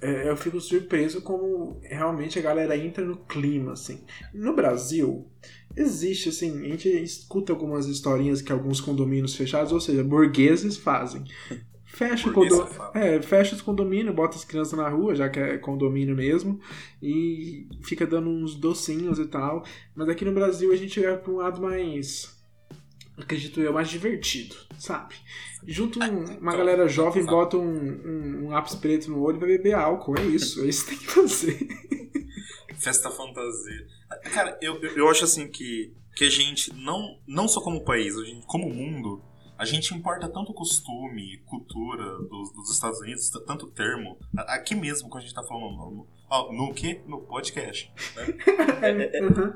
É, 0.00 0.28
eu 0.28 0.36
fico 0.36 0.60
surpreso 0.60 1.22
como 1.22 1.80
realmente 1.82 2.38
a 2.38 2.42
galera 2.42 2.76
entra 2.76 3.04
no 3.04 3.16
clima, 3.16 3.72
assim. 3.72 4.04
No 4.32 4.54
Brasil, 4.54 5.26
existe, 5.74 6.28
assim, 6.28 6.66
a 6.66 6.68
gente 6.68 6.88
escuta 6.88 7.52
algumas 7.52 7.86
historinhas 7.86 8.40
que 8.40 8.52
alguns 8.52 8.80
condomínios 8.80 9.34
fechados, 9.34 9.72
ou 9.72 9.80
seja, 9.80 10.04
burgueses 10.04 10.76
fazem. 10.76 11.24
Fecha, 11.98 12.30
condo... 12.30 12.68
é, 12.94 13.20
fecha 13.20 13.56
os 13.56 13.60
condomínios, 13.60 14.14
bota 14.14 14.36
as 14.36 14.44
crianças 14.44 14.78
na 14.78 14.88
rua, 14.88 15.16
já 15.16 15.28
que 15.28 15.40
é 15.40 15.58
condomínio 15.58 16.14
mesmo, 16.14 16.60
e 17.02 17.66
fica 17.82 18.06
dando 18.06 18.30
uns 18.30 18.54
docinhos 18.54 19.18
e 19.18 19.26
tal. 19.26 19.64
Mas 19.96 20.08
aqui 20.08 20.24
no 20.24 20.32
Brasil 20.32 20.72
a 20.72 20.76
gente 20.76 21.00
vai 21.00 21.16
pra 21.16 21.32
um 21.32 21.36
lado 21.38 21.60
mais. 21.60 22.38
Acredito 23.16 23.60
eu, 23.60 23.72
mais 23.72 23.88
divertido, 23.88 24.54
sabe? 24.78 25.16
Junta 25.66 25.98
um- 26.08 26.38
uma 26.38 26.56
galera 26.56 26.86
jovem, 26.86 27.24
bota 27.26 27.56
um, 27.56 27.68
um, 27.68 28.44
um 28.44 28.48
lápis 28.50 28.76
preto 28.76 29.10
no 29.10 29.20
olho 29.20 29.38
e 29.38 29.40
vai 29.40 29.48
beber 29.48 29.74
álcool. 29.74 30.16
É 30.16 30.24
isso, 30.24 30.62
é 30.62 30.68
isso 30.68 30.84
que 30.84 30.90
tem 30.90 30.98
que 31.00 31.10
fazer. 31.10 31.58
Festa 32.78 33.10
fantasia. 33.10 33.86
Cara, 34.32 34.56
eu, 34.62 34.76
eu, 34.80 34.96
eu 34.98 35.08
acho 35.08 35.24
assim 35.24 35.48
que, 35.48 35.92
que 36.14 36.22
a 36.24 36.30
gente, 36.30 36.72
não, 36.74 37.18
não 37.26 37.48
só 37.48 37.60
como 37.60 37.84
país, 37.84 38.16
a 38.16 38.24
gente, 38.24 38.46
como 38.46 38.72
mundo, 38.72 39.20
a 39.58 39.64
gente 39.64 39.92
importa 39.94 40.28
tanto 40.28 40.54
costume, 40.54 41.38
cultura 41.46 42.04
dos, 42.28 42.52
dos 42.52 42.70
Estados 42.70 43.00
Unidos, 43.00 43.28
tanto 43.46 43.66
termo. 43.66 44.16
A- 44.36 44.54
Aqui 44.54 44.74
mesmo, 44.74 45.08
quando 45.08 45.22
a 45.24 45.26
gente 45.26 45.34
tá 45.34 45.42
falando 45.42 45.76
no, 45.76 46.06
no, 46.30 46.52
no 46.68 46.74
quê? 46.74 47.00
No 47.06 47.20
podcast. 47.22 47.92
Uhum. 48.78 49.52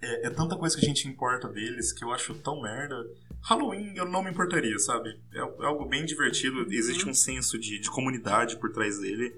É, 0.00 0.28
é 0.28 0.30
tanta 0.30 0.56
coisa 0.56 0.76
que 0.78 0.84
a 0.84 0.88
gente 0.88 1.08
importa 1.08 1.48
deles 1.48 1.92
que 1.92 2.04
eu 2.04 2.12
acho 2.12 2.32
tão 2.36 2.62
merda. 2.62 2.94
Halloween 3.42 3.92
eu 3.96 4.04
não 4.08 4.22
me 4.22 4.30
importaria, 4.30 4.78
sabe? 4.78 5.10
É, 5.34 5.38
é 5.38 5.66
algo 5.66 5.86
bem 5.86 6.04
divertido, 6.04 6.66
existe 6.72 7.08
um 7.08 7.14
senso 7.14 7.58
de, 7.58 7.80
de 7.80 7.90
comunidade 7.90 8.56
por 8.58 8.70
trás 8.72 8.98
dele. 9.00 9.34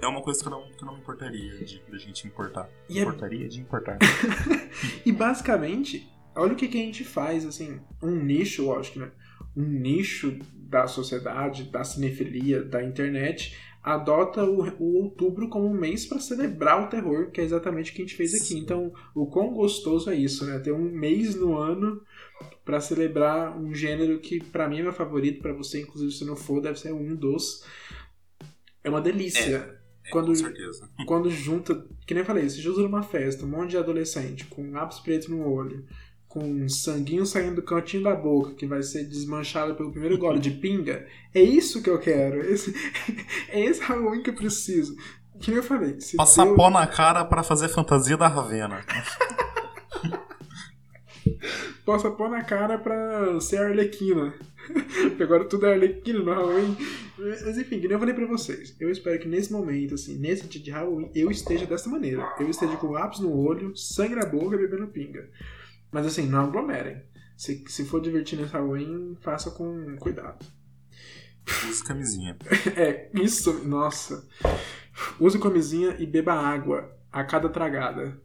É 0.00 0.06
uma 0.06 0.22
coisa 0.22 0.40
que 0.40 0.46
eu 0.46 0.50
não, 0.50 0.62
que 0.72 0.82
eu 0.82 0.86
não 0.86 0.94
me 0.94 1.00
importaria 1.00 1.62
de, 1.64 1.78
da 1.90 1.98
gente 1.98 2.26
importar. 2.26 2.70
E 2.88 2.98
é- 2.98 3.02
Importaria 3.02 3.48
de 3.48 3.60
importar. 3.60 3.98
E 5.04 5.12
basicamente, 5.12 6.08
olha 6.34 6.52
o 6.52 6.56
que, 6.56 6.68
que 6.68 6.78
a 6.78 6.84
gente 6.84 7.04
faz, 7.04 7.44
assim, 7.46 7.80
um 8.02 8.14
nicho, 8.14 8.64
lógico, 8.64 8.98
né? 9.00 9.10
Um 9.56 9.64
nicho 9.64 10.38
da 10.54 10.86
sociedade, 10.86 11.64
da 11.64 11.82
cinefilia, 11.82 12.62
da 12.62 12.82
internet, 12.84 13.56
adota 13.82 14.44
o, 14.44 14.62
o 14.78 14.96
outubro 15.02 15.48
como 15.48 15.66
um 15.66 15.74
mês 15.74 16.04
para 16.06 16.20
celebrar 16.20 16.82
o 16.84 16.88
terror, 16.88 17.30
que 17.30 17.40
é 17.40 17.44
exatamente 17.44 17.90
o 17.90 17.94
que 17.94 18.02
a 18.02 18.04
gente 18.04 18.16
fez 18.16 18.34
aqui. 18.34 18.44
Sim. 18.44 18.58
Então, 18.60 18.92
o 19.14 19.26
quão 19.26 19.52
gostoso 19.54 20.10
é 20.10 20.14
isso, 20.14 20.44
né? 20.46 20.58
Ter 20.58 20.72
um 20.72 20.90
mês 20.90 21.34
no 21.34 21.56
ano 21.56 22.02
para 22.64 22.80
celebrar 22.80 23.58
um 23.58 23.74
gênero 23.74 24.20
que 24.20 24.42
para 24.44 24.68
mim 24.68 24.80
é 24.80 24.82
meu 24.82 24.92
favorito, 24.92 25.40
para 25.40 25.52
você, 25.54 25.80
inclusive, 25.80 26.12
se 26.12 26.24
não 26.24 26.36
for, 26.36 26.60
deve 26.60 26.78
ser 26.78 26.92
um 26.92 27.14
dos. 27.16 27.64
É 28.84 28.90
uma 28.90 29.00
delícia. 29.00 29.56
É, 30.04 30.10
Quando- 30.10 30.28
Com 30.28 30.34
certeza. 30.34 30.88
quando 31.06 31.30
junta, 31.30 31.86
que 32.06 32.14
nem 32.14 32.22
eu 32.22 32.26
falei, 32.26 32.48
se 32.48 32.62
junta 32.62 32.80
numa 32.80 33.02
festa, 33.02 33.44
um 33.44 33.48
monte 33.48 33.70
de 33.70 33.76
adolescente 33.76 34.46
com 34.46 34.70
lápis 34.70 35.00
preto 35.00 35.30
no 35.30 35.46
olho, 35.46 35.84
com 36.28 36.40
um 36.40 36.68
sanguinho 36.68 37.24
saindo 37.24 37.56
do 37.56 37.62
cantinho 37.62 38.02
da 38.02 38.14
boca, 38.14 38.54
que 38.54 38.66
vai 38.66 38.82
ser 38.82 39.04
desmanchado 39.04 39.74
pelo 39.74 39.90
primeiro 39.90 40.16
gole 40.18 40.38
de 40.38 40.50
pinga, 40.50 41.06
é 41.34 41.40
isso 41.40 41.82
que 41.82 41.90
eu 41.90 41.98
quero. 41.98 42.40
Esse, 42.40 42.74
é 43.48 43.60
esse 43.60 43.80
Halloween 43.80 44.22
que 44.22 44.30
eu 44.30 44.34
preciso. 44.34 44.96
Que 45.40 45.50
nem 45.50 45.58
eu 45.58 45.62
falei, 45.62 46.00
se 46.00 46.16
Passar 46.16 46.46
pó 46.54 46.68
na 46.68 46.86
cara 46.86 47.24
pra 47.24 47.42
fazer 47.42 47.68
fantasia 47.68 48.16
da 48.16 48.26
Ravena. 48.26 48.84
possa 51.88 52.10
pôr 52.10 52.28
na 52.28 52.44
cara 52.44 52.76
pra 52.76 53.40
ser 53.40 53.56
Arlequina. 53.58 54.34
Porque 54.66 55.22
Agora 55.22 55.46
tudo 55.46 55.64
é 55.64 55.72
Arlequina 55.72 56.18
no 56.18 56.30
Halloween. 56.30 56.76
Mas 57.16 57.56
enfim, 57.56 57.80
que 57.80 57.86
nem 57.86 57.92
eu 57.92 57.98
falei 57.98 58.14
pra 58.14 58.26
vocês. 58.26 58.76
Eu 58.78 58.90
espero 58.90 59.18
que 59.18 59.26
nesse 59.26 59.50
momento, 59.50 59.94
assim, 59.94 60.18
nesse 60.18 60.46
dia 60.46 60.60
de 60.60 60.70
Halloween, 60.70 61.10
eu 61.14 61.30
esteja 61.30 61.64
dessa 61.64 61.88
maneira. 61.88 62.30
Eu 62.38 62.50
esteja 62.50 62.76
com 62.76 62.90
lápis 62.90 63.20
no 63.20 63.34
olho, 63.34 63.74
sangue 63.74 64.14
na 64.14 64.26
boca 64.26 64.54
e 64.54 64.58
bebendo 64.58 64.88
pinga. 64.88 65.30
Mas 65.92 66.06
assim, 66.06 66.26
não 66.26 66.44
aglomerem. 66.44 67.02
Se, 67.36 67.64
se 67.68 67.84
for 67.84 68.00
divertir 68.00 68.38
nesse 68.38 68.52
Halloween, 68.52 69.16
faça 69.20 69.50
com 69.50 69.96
cuidado. 69.98 70.44
Use 71.68 71.82
camisinha. 71.84 72.36
É, 72.76 73.10
isso, 73.14 73.64
nossa. 73.66 74.26
Use 75.20 75.38
camisinha 75.38 75.96
e 75.98 76.06
beba 76.06 76.34
água 76.34 76.90
a 77.12 77.24
cada 77.24 77.48
tragada. 77.48 78.20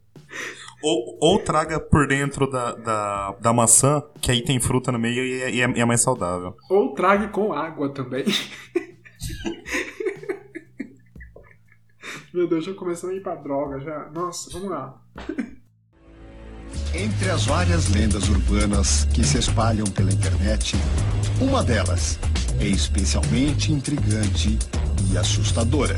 Ou, 0.81 1.17
ou 1.21 1.39
traga 1.39 1.79
por 1.79 2.07
dentro 2.07 2.49
da, 2.49 2.73
da, 2.75 3.31
da 3.39 3.53
maçã, 3.53 4.03
que 4.21 4.29
aí 4.31 4.43
tem 4.43 4.59
fruta 4.59 4.91
no 4.91 4.99
meio 4.99 5.23
e 5.23 5.41
é, 5.41 5.49
e 5.51 5.61
é- 5.61 5.71
e 5.77 5.79
é 5.79 5.85
mais 5.85 6.01
saudável. 6.01 6.57
Ou 6.69 6.93
trague 6.93 7.29
com 7.29 7.53
água 7.53 7.87
também. 7.93 8.25
Meu 12.33 12.47
Deus, 12.47 12.65
já 12.65 12.73
começando 12.73 13.11
a 13.11 13.15
ir 13.15 13.21
pra 13.21 13.35
droga 13.35 13.79
já. 13.79 14.09
Nossa, 14.09 14.49
vamos 14.51 14.69
lá. 14.69 15.01
Entre 16.93 17.29
as 17.29 17.45
várias 17.45 17.89
lendas 17.89 18.29
urbanas 18.29 19.05
que 19.13 19.23
se 19.23 19.37
espalham 19.39 19.85
pela 19.87 20.11
internet, 20.11 20.75
uma 21.41 21.63
delas 21.63 22.19
é 22.59 22.67
especialmente 22.67 23.71
intrigante 23.71 24.57
e 25.11 25.17
assustadora. 25.17 25.95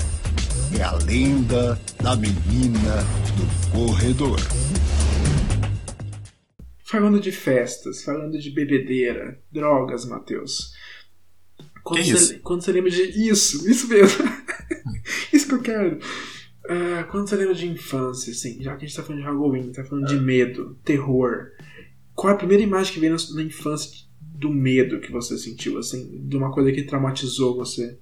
É 0.78 0.84
a 0.84 0.94
lenda 0.94 1.80
da 2.02 2.16
menina 2.16 3.04
do 3.36 3.72
corredor. 3.72 4.40
Falando 6.84 7.20
de 7.20 7.32
festas, 7.32 8.04
falando 8.04 8.38
de 8.40 8.50
bebedeira, 8.52 9.40
drogas, 9.52 10.06
Matheus. 10.06 10.72
Quando, 11.84 12.02
Que 12.02 12.12
você, 12.12 12.34
isso? 12.34 12.40
quando 12.42 12.62
você 12.64 12.72
lembra 12.72 12.90
de. 12.90 13.02
Isso, 13.30 13.70
isso 13.70 13.88
mesmo. 13.88 14.24
isso 15.32 15.48
que 15.48 15.54
eu 15.54 15.62
quero. 15.62 16.00
Ah, 16.70 17.04
quando 17.12 17.28
você 17.28 17.36
lembra 17.36 17.54
de 17.54 17.68
infância, 17.68 18.32
assim, 18.32 18.62
já 18.62 18.76
que 18.76 18.86
a 18.86 18.88
gente 18.88 18.96
tá 18.96 19.04
falando 19.04 19.22
de 19.22 19.28
Halloween, 19.28 19.72
tá 19.72 19.84
falando 19.84 20.08
de 20.08 20.16
medo, 20.16 20.78
terror. 20.84 21.52
Qual 22.14 22.32
é 22.32 22.36
a 22.36 22.38
primeira 22.38 22.64
imagem 22.64 22.94
que 22.94 23.00
veio 23.00 23.14
na, 23.14 23.36
na 23.36 23.44
infância 23.44 24.06
do 24.22 24.50
medo 24.50 25.00
que 25.00 25.12
você 25.12 25.38
sentiu, 25.38 25.78
assim? 25.78 26.28
De 26.28 26.38
uma 26.38 26.52
coisa 26.52 26.72
que 26.72 26.84
traumatizou 26.84 27.56
você? 27.56 28.00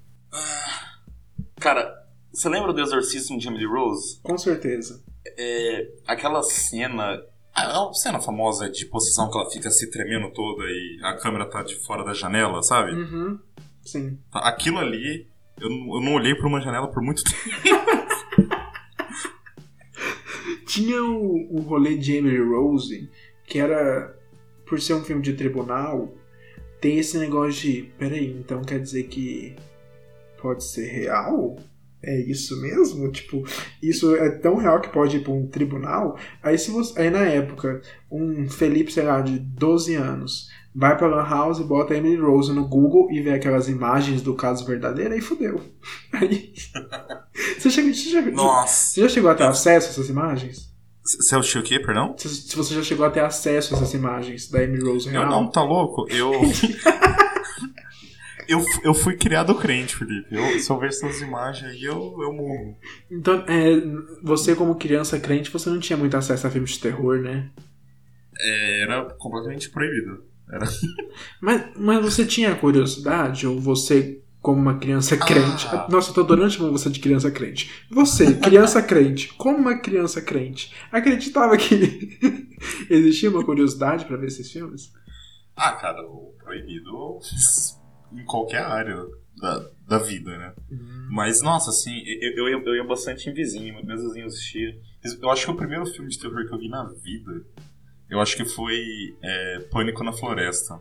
Cara, 1.59 1.93
você 2.31 2.49
lembra 2.49 2.73
do 2.73 2.81
exorcismo 2.81 3.37
de 3.37 3.47
Emily 3.47 3.65
Rose? 3.65 4.19
Com 4.21 4.37
certeza. 4.37 5.03
É, 5.37 5.87
aquela 6.07 6.41
cena. 6.43 7.21
A, 7.55 7.93
cena 7.93 8.19
famosa 8.19 8.67
de 8.69 8.85
possessão 8.87 9.29
que 9.29 9.37
ela 9.37 9.49
fica 9.49 9.69
se 9.69 9.89
tremendo 9.91 10.31
toda 10.33 10.63
e 10.63 10.99
a 11.03 11.13
câmera 11.17 11.45
tá 11.45 11.61
de 11.61 11.75
fora 11.85 12.03
da 12.03 12.13
janela, 12.13 12.63
sabe? 12.63 12.93
Uhum. 12.93 13.39
Sim. 13.83 14.17
Aquilo 14.31 14.79
ali, 14.79 15.27
eu, 15.59 15.69
eu 15.69 16.01
não 16.01 16.15
olhei 16.15 16.33
pra 16.33 16.47
uma 16.47 16.59
janela 16.59 16.87
por 16.87 17.03
muito 17.03 17.21
tempo. 17.29 18.12
Tinha 20.65 21.03
o, 21.03 21.57
o 21.57 21.61
rolê 21.61 21.97
de 21.97 22.15
Emily 22.15 22.41
Rose, 22.41 23.09
que 23.45 23.59
era, 23.59 24.17
por 24.65 24.79
ser 24.79 24.95
um 24.95 25.03
filme 25.03 25.21
de 25.21 25.33
tribunal, 25.33 26.13
tem 26.81 26.99
esse 26.99 27.17
negócio 27.17 27.61
de, 27.61 27.83
peraí, 27.97 28.31
então 28.31 28.61
quer 28.61 28.79
dizer 28.79 29.03
que 29.03 29.55
pode 30.41 30.63
ser 30.63 30.87
real? 30.87 31.57
É 32.01 32.19
isso 32.19 32.61
mesmo? 32.61 33.09
Tipo, 33.09 33.43
isso 33.81 34.13
é 34.17 34.29
tão 34.29 34.57
real 34.57 34.81
que 34.81 34.89
pode 34.89 35.15
ir 35.15 35.23
pra 35.23 35.31
um 35.31 35.47
tribunal? 35.47 36.17
Aí 36.41 36.57
se 36.57 36.69
você, 36.69 36.99
aí 36.99 37.09
na 37.09 37.25
época, 37.25 37.81
um 38.11 38.49
Felipe, 38.49 38.91
sei 38.91 39.03
lá, 39.03 39.21
de 39.21 39.39
12 39.39 39.95
anos, 39.95 40.49
vai 40.75 40.97
pra 40.97 41.07
Lan 41.07 41.27
House 41.27 41.59
e 41.59 41.63
bota 41.63 41.95
Emily 41.95 42.17
Rose 42.17 42.51
no 42.51 42.67
Google 42.67 43.11
e 43.11 43.21
vê 43.21 43.31
aquelas 43.31 43.67
imagens 43.67 44.21
do 44.21 44.33
caso 44.33 44.65
verdadeiro, 44.65 45.13
aí 45.13 45.21
fudeu. 45.21 45.61
Aí... 46.13 46.53
Você, 47.57 47.69
chega, 47.69 47.93
você, 47.93 48.09
já, 48.09 48.21
Nossa. 48.21 48.93
você 48.93 49.01
já 49.01 49.09
chegou 49.09 49.29
a 49.29 49.35
ter 49.35 49.43
acesso 49.43 49.87
a 49.87 49.89
essas 49.91 50.09
imagens? 50.09 50.73
Você 51.03 51.35
assistiu 51.35 51.61
o 51.61 51.63
quê, 51.63 51.79
perdão? 51.79 52.15
Se, 52.17 52.29
se 52.29 52.55
você 52.55 52.75
já 52.75 52.83
chegou 52.83 53.05
a 53.05 53.09
ter 53.09 53.21
acesso 53.21 53.73
a 53.73 53.77
essas 53.77 53.93
imagens 53.93 54.49
da 54.49 54.59
Amy 54.59 54.79
Rose 54.79 55.07
Eu 55.07 55.13
real. 55.13 55.29
não, 55.29 55.49
tá 55.49 55.61
louco? 55.61 56.07
Eu. 56.09 56.31
eu, 58.47 58.63
eu 58.83 58.93
fui 58.93 59.17
criado 59.17 59.53
crente, 59.55 59.97
Felipe. 59.97 60.33
Eu, 60.33 60.59
se 60.59 60.69
eu 60.69 60.79
ver 60.79 60.89
essas 60.89 61.19
imagens 61.19 61.71
aí, 61.71 61.83
eu, 61.83 62.15
eu 62.21 62.31
morro. 62.31 62.77
Então, 63.11 63.43
é, 63.47 63.81
você 64.23 64.55
como 64.55 64.75
criança 64.75 65.19
crente, 65.19 65.51
você 65.51 65.69
não 65.69 65.79
tinha 65.79 65.97
muito 65.97 66.15
acesso 66.15 66.47
a 66.47 66.49
filmes 66.49 66.71
de 66.71 66.79
terror, 66.79 67.19
né? 67.19 67.49
Era 68.39 69.03
completamente 69.19 69.69
proibido. 69.69 70.23
Era... 70.53 70.65
Mas, 71.41 71.71
mas 71.77 72.01
você 72.03 72.25
tinha 72.25 72.55
curiosidade? 72.55 73.47
Ou 73.47 73.59
você, 73.59 74.21
como 74.39 74.61
uma 74.61 74.77
criança 74.77 75.17
crente... 75.17 75.67
Ah. 75.67 75.87
Nossa, 75.89 76.11
eu 76.11 76.13
tô 76.13 76.21
adorando 76.21 76.51
chamar 76.51 76.69
você 76.69 76.89
de 76.89 76.99
criança 76.99 77.31
crente. 77.31 77.71
Você, 77.89 78.35
criança 78.35 78.81
crente, 78.83 79.33
como 79.33 79.57
uma 79.57 79.79
criança 79.79 80.21
crente, 80.21 80.73
acreditava 80.91 81.57
que 81.57 82.19
existia 82.89 83.29
uma 83.29 83.43
curiosidade 83.43 84.05
pra 84.05 84.17
ver 84.17 84.27
esses 84.27 84.51
filmes? 84.51 84.91
Ah, 85.55 85.71
cara, 85.73 86.01
o 86.03 86.35
proibido 86.37 87.19
em 88.11 88.23
qualquer 88.25 88.63
área 88.63 89.03
da, 89.37 89.69
da 89.87 89.97
vida, 89.97 90.37
né? 90.37 90.53
Mas, 91.09 91.41
nossa, 91.41 91.69
assim, 91.69 92.01
eu, 92.05 92.31
eu, 92.37 92.49
ia, 92.49 92.63
eu 92.63 92.75
ia 92.75 92.83
bastante 92.83 93.29
em 93.29 93.33
vizinho, 93.33 93.83
meus 93.85 94.01
vizinhos 94.01 94.33
assistiam. 94.33 94.73
Eu 95.21 95.29
acho 95.29 95.45
que 95.45 95.51
o 95.51 95.57
primeiro 95.57 95.85
filme 95.85 96.09
de 96.09 96.19
terror 96.19 96.45
que 96.47 96.53
eu 96.53 96.59
vi 96.59 96.69
na 96.69 96.85
vida, 96.85 97.45
eu 98.09 98.19
acho 98.19 98.35
que 98.35 98.45
foi 98.45 99.15
é, 99.23 99.59
Pânico 99.71 100.03
na 100.03 100.13
Floresta, 100.13 100.79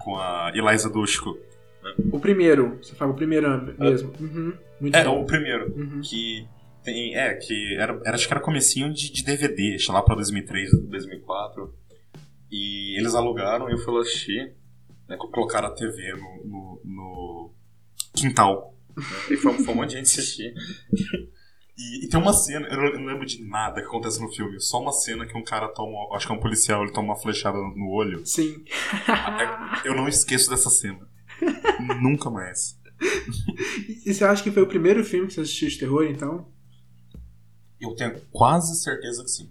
com 0.00 0.16
a 0.16 0.52
Eliza 0.54 0.88
Dushku. 0.88 1.38
O 2.12 2.20
primeiro, 2.20 2.78
você 2.82 2.94
fala 2.94 3.12
o 3.12 3.16
primeiro 3.16 3.48
mesmo. 3.78 4.12
Uhum, 4.20 4.52
É, 4.92 5.04
bom. 5.04 5.22
o 5.22 5.26
primeiro. 5.26 5.72
Uhum. 5.74 6.00
Que 6.02 6.46
tem, 6.82 7.16
é, 7.16 7.34
que 7.34 7.76
era, 7.76 8.00
era, 8.04 8.14
acho 8.14 8.26
que 8.26 8.32
era 8.32 8.40
comecinho 8.40 8.92
de, 8.92 9.12
de 9.12 9.24
DVD, 9.24 9.74
acho 9.74 9.92
lá 9.92 10.02
pra 10.02 10.14
2003, 10.14 10.70
2004. 10.88 11.74
E 12.50 12.98
eles 12.98 13.14
alugaram 13.14 13.68
e 13.68 13.72
eu 13.72 13.78
fui 13.78 13.94
lá 13.94 14.00
assistir. 14.00 14.54
Né, 15.08 15.16
colocaram 15.16 15.68
a 15.68 15.74
TV 15.74 16.12
no, 16.12 16.44
no, 16.44 16.80
no, 16.84 17.54
quintal. 18.14 18.74
E 19.30 19.36
foi, 19.36 19.54
foi 19.54 19.74
um 19.74 19.76
monte 19.76 19.90
de 19.90 19.96
gente 19.96 20.06
assistir. 20.06 20.54
E, 21.80 22.04
e 22.04 22.08
tem 22.08 22.20
uma 22.20 22.34
cena, 22.34 22.68
eu 22.68 22.76
não, 22.76 22.84
eu 22.84 23.00
não 23.00 23.06
lembro 23.06 23.24
de 23.24 23.42
nada 23.42 23.80
que 23.80 23.86
acontece 23.86 24.20
no 24.20 24.30
filme, 24.30 24.60
só 24.60 24.82
uma 24.82 24.92
cena 24.92 25.24
que 25.24 25.36
um 25.36 25.42
cara 25.42 25.66
toma, 25.68 26.14
acho 26.14 26.26
que 26.26 26.32
é 26.32 26.36
um 26.36 26.40
policial, 26.40 26.82
ele 26.82 26.92
toma 26.92 27.08
uma 27.08 27.16
flechada 27.16 27.56
no, 27.56 27.88
olho. 27.88 28.20
Sim. 28.26 28.62
É, 29.08 29.88
Eu 29.88 29.96
não 29.96 30.06
esqueço 30.06 30.50
dessa 30.50 30.68
cena. 30.68 31.08
Nunca 32.02 32.28
mais. 32.28 32.78
E 34.04 34.12
você 34.12 34.24
acha 34.24 34.42
que 34.42 34.50
foi 34.50 34.62
o 34.62 34.66
primeiro 34.66 35.02
filme 35.02 35.26
que 35.26 35.32
você 35.32 35.40
assistiu 35.40 35.68
de 35.70 35.78
terror, 35.78 36.04
então? 36.04 36.46
Eu 37.80 37.94
tenho 37.94 38.20
quase 38.30 38.78
certeza 38.78 39.24
que 39.24 39.30
sim. 39.30 39.50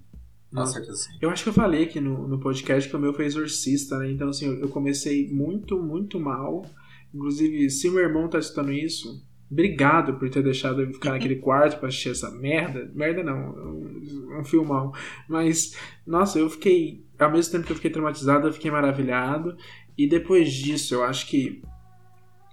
Quase 0.53 0.73
certeza 0.73 0.97
que 0.97 1.13
sim. 1.13 1.19
Eu 1.19 1.31
acho 1.31 1.41
que 1.41 1.49
eu 1.49 1.53
falei 1.53 1.85
aqui 1.85 1.99
no, 1.99 2.27
no 2.27 2.39
podcast 2.39 2.87
que 2.87 2.95
o 2.95 2.99
meu 2.99 3.11
foi 3.11 3.25
Exorcista, 3.25 3.97
né? 3.97 4.11
Então, 4.11 4.29
assim, 4.29 4.45
eu, 4.45 4.59
eu 4.59 4.69
comecei 4.69 5.27
muito, 5.33 5.81
muito 5.81 6.19
mal. 6.19 6.63
Inclusive, 7.11 7.71
se 7.71 7.89
meu 7.89 8.03
irmão 8.03 8.29
tá 8.29 8.37
escutando 8.37 8.71
isso, 8.71 9.19
obrigado 9.51 10.13
por 10.15 10.29
ter 10.29 10.43
deixado 10.43 10.81
eu 10.81 10.93
ficar 10.93 11.11
naquele 11.11 11.37
quarto 11.37 11.79
pra 11.79 11.89
assistir 11.89 12.09
essa 12.09 12.29
merda. 12.31 12.91
Merda 12.93 13.23
não, 13.23 13.37
é 13.37 13.61
um, 13.61 14.39
um 14.39 14.43
filmão. 14.43 14.93
Mas, 15.27 15.75
nossa, 16.05 16.39
eu 16.39 16.49
fiquei. 16.49 17.03
Ao 17.17 17.31
mesmo 17.31 17.51
tempo 17.51 17.65
que 17.65 17.71
eu 17.71 17.75
fiquei 17.75 17.91
traumatizado, 17.91 18.47
eu 18.47 18.53
fiquei 18.53 18.71
maravilhado. 18.71 19.57
E 19.97 20.07
depois 20.07 20.51
disso, 20.51 20.93
eu 20.93 21.03
acho 21.03 21.27
que. 21.27 21.61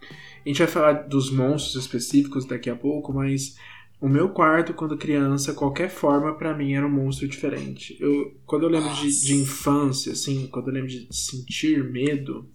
A 0.01 0.49
gente 0.49 0.59
vai 0.59 0.69
falar 0.69 0.93
dos 0.93 1.31
monstros 1.31 1.75
específicos 1.75 2.45
daqui 2.45 2.71
a 2.71 2.77
pouco, 2.77 3.13
mas 3.13 3.57
o 4.01 4.09
meu 4.09 4.29
quarto, 4.29 4.75
quando 4.75 4.97
criança, 4.97 5.55
qualquer 5.55 5.89
forma, 5.89 6.35
pra 6.35 6.57
mim 6.57 6.75
era 6.75 6.87
um 6.87 6.91
monstro 6.91 7.27
diferente. 7.27 7.97
Eu, 7.99 8.39
quando 8.45 8.63
eu 8.65 8.69
lembro 8.69 8.95
de, 8.95 9.21
de 9.23 9.35
infância, 9.35 10.13
assim, 10.13 10.47
quando 10.47 10.69
eu 10.69 10.75
lembro 10.75 10.89
de 10.89 11.09
sentir 11.11 11.83
medo, 11.91 12.49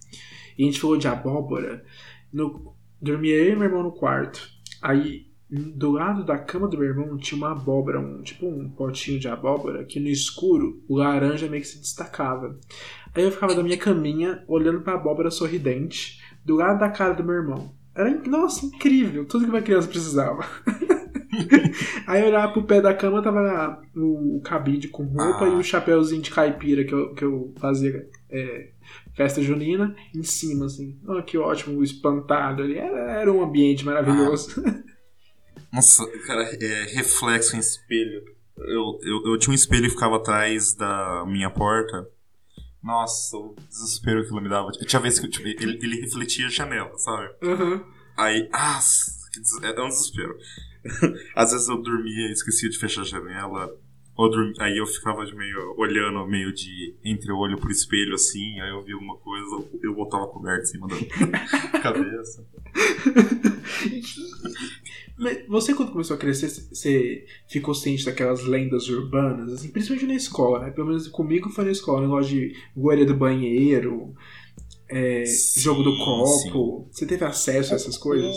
e 0.56 0.62
a 0.62 0.66
gente 0.66 0.80
falou 0.80 0.96
de 0.96 1.08
abóbora, 1.08 1.84
no, 2.32 2.74
dormia 3.02 3.34
eu 3.34 3.52
e 3.52 3.56
meu 3.56 3.64
irmão 3.64 3.82
no 3.82 3.92
quarto. 3.92 4.48
Aí, 4.80 5.26
do 5.50 5.90
lado 5.90 6.24
da 6.24 6.38
cama 6.38 6.66
do 6.68 6.78
meu 6.78 6.88
irmão 6.88 7.16
tinha 7.18 7.36
uma 7.36 7.52
abóbora, 7.52 8.00
um, 8.00 8.22
tipo 8.22 8.46
um 8.46 8.70
potinho 8.70 9.18
de 9.20 9.28
abóbora, 9.28 9.84
que 9.84 10.00
no 10.00 10.08
escuro 10.08 10.82
o 10.88 10.96
laranja 10.96 11.48
meio 11.48 11.62
que 11.62 11.68
se 11.68 11.80
destacava. 11.80 12.58
Aí 13.14 13.22
eu 13.24 13.30
ficava 13.30 13.54
da 13.54 13.62
minha 13.62 13.76
caminha, 13.76 14.42
olhando 14.48 14.80
pra 14.80 14.94
abóbora 14.94 15.30
sorridente, 15.30 16.20
do 16.44 16.56
lado 16.56 16.78
da 16.80 16.88
cara 16.88 17.12
do 17.12 17.22
meu 17.24 17.34
irmão. 17.34 17.74
Era, 17.94 18.10
nossa, 18.26 18.64
incrível, 18.64 19.26
tudo 19.26 19.44
que 19.44 19.50
uma 19.50 19.60
criança 19.60 19.88
precisava. 19.88 20.42
Aí 22.06 22.22
eu 22.22 22.28
olhava 22.28 22.52
pro 22.52 22.62
pé 22.64 22.80
da 22.80 22.94
cama, 22.94 23.22
tava 23.22 23.40
lá 23.40 23.80
o 23.94 24.40
cabide 24.44 24.88
com 24.88 25.04
roupa 25.04 25.44
Ah. 25.44 25.48
e 25.48 25.54
o 25.54 25.62
chapéuzinho 25.62 26.22
de 26.22 26.30
caipira 26.30 26.84
que 26.84 26.92
eu, 26.92 27.14
que 27.14 27.24
eu 27.24 27.52
fazia 27.58 28.06
é, 28.30 28.70
festa 29.14 29.42
junina 29.42 29.94
em 30.14 30.22
cima, 30.22 30.66
assim. 30.66 30.98
Oh, 31.06 31.22
que 31.22 31.36
ótimo, 31.38 31.82
espantado 31.82 32.62
ali. 32.62 32.76
Era, 32.78 33.12
era 33.20 33.32
um 33.32 33.42
ambiente 33.42 33.84
maravilhoso. 33.84 34.62
Nossa, 35.72 36.06
cara, 36.26 36.42
é, 36.42 36.84
reflexo 36.94 37.56
em 37.56 37.58
espelho. 37.58 38.22
Eu, 38.58 38.98
eu, 39.02 39.32
eu 39.32 39.38
tinha 39.38 39.52
um 39.52 39.54
espelho 39.54 39.84
que 39.84 39.90
ficava 39.94 40.16
atrás 40.16 40.74
da 40.74 41.24
minha 41.26 41.50
porta. 41.50 42.06
Nossa, 42.82 43.36
o 43.36 43.54
desespero 43.68 44.26
que 44.26 44.32
ele 44.34 44.40
me 44.42 44.48
dava. 44.48 44.70
Tinha 44.72 45.00
vezes 45.00 45.20
que 45.20 45.28
tipo, 45.28 45.46
ele, 45.46 45.78
ele 45.82 46.00
refletia 46.00 46.46
a 46.46 46.50
janela, 46.50 46.96
sabe? 46.98 47.30
Aham. 47.42 47.84
Aí, 48.16 48.48
ah, 48.52 48.78
des- 48.78 49.62
é 49.62 49.80
um 49.82 49.88
desespero. 49.88 50.36
Às 51.34 51.52
vezes 51.52 51.68
eu 51.68 51.80
dormia 51.80 52.28
e 52.28 52.32
esquecia 52.32 52.68
de 52.68 52.78
fechar 52.78 53.02
a 53.02 53.04
janela. 53.04 53.70
Ou 54.16 54.30
dormi- 54.30 54.54
aí 54.60 54.76
eu 54.76 54.86
ficava 54.86 55.24
meio 55.34 55.74
olhando, 55.78 56.26
meio 56.26 56.52
de 56.52 56.94
entre 57.02 57.32
olho 57.32 57.56
pro 57.58 57.70
espelho 57.70 58.14
assim. 58.14 58.60
Aí 58.60 58.70
eu 58.70 58.82
via 58.82 58.94
alguma 58.94 59.16
coisa, 59.16 59.64
eu 59.82 59.94
botava 59.94 60.24
a 60.24 60.28
coberta 60.28 60.62
em 60.62 60.66
cima 60.66 60.86
da 60.86 60.96
cabeça. 61.80 62.46
Você, 65.48 65.74
quando 65.74 65.92
começou 65.92 66.16
a 66.16 66.18
crescer, 66.18 66.48
você 66.48 67.24
ficou 67.48 67.74
ciente 67.74 68.04
daquelas 68.04 68.42
lendas 68.44 68.88
urbanas, 68.88 69.52
assim, 69.52 69.68
principalmente 69.70 70.06
na 70.06 70.14
escola, 70.14 70.58
né? 70.58 70.70
Pelo 70.70 70.88
menos 70.88 71.06
comigo 71.08 71.48
foi 71.50 71.64
na 71.64 71.70
escola, 71.70 72.00
negócio 72.02 72.32
de 72.34 72.56
goleira 72.76 73.04
do 73.06 73.14
banheiro, 73.16 74.14
é, 74.88 75.24
Sim, 75.24 75.60
jogo 75.60 75.82
do 75.84 75.96
copo. 75.98 76.88
Você 76.90 77.06
teve 77.06 77.24
acesso 77.24 77.72
a 77.72 77.76
essas 77.76 77.96
coisas? 77.96 78.34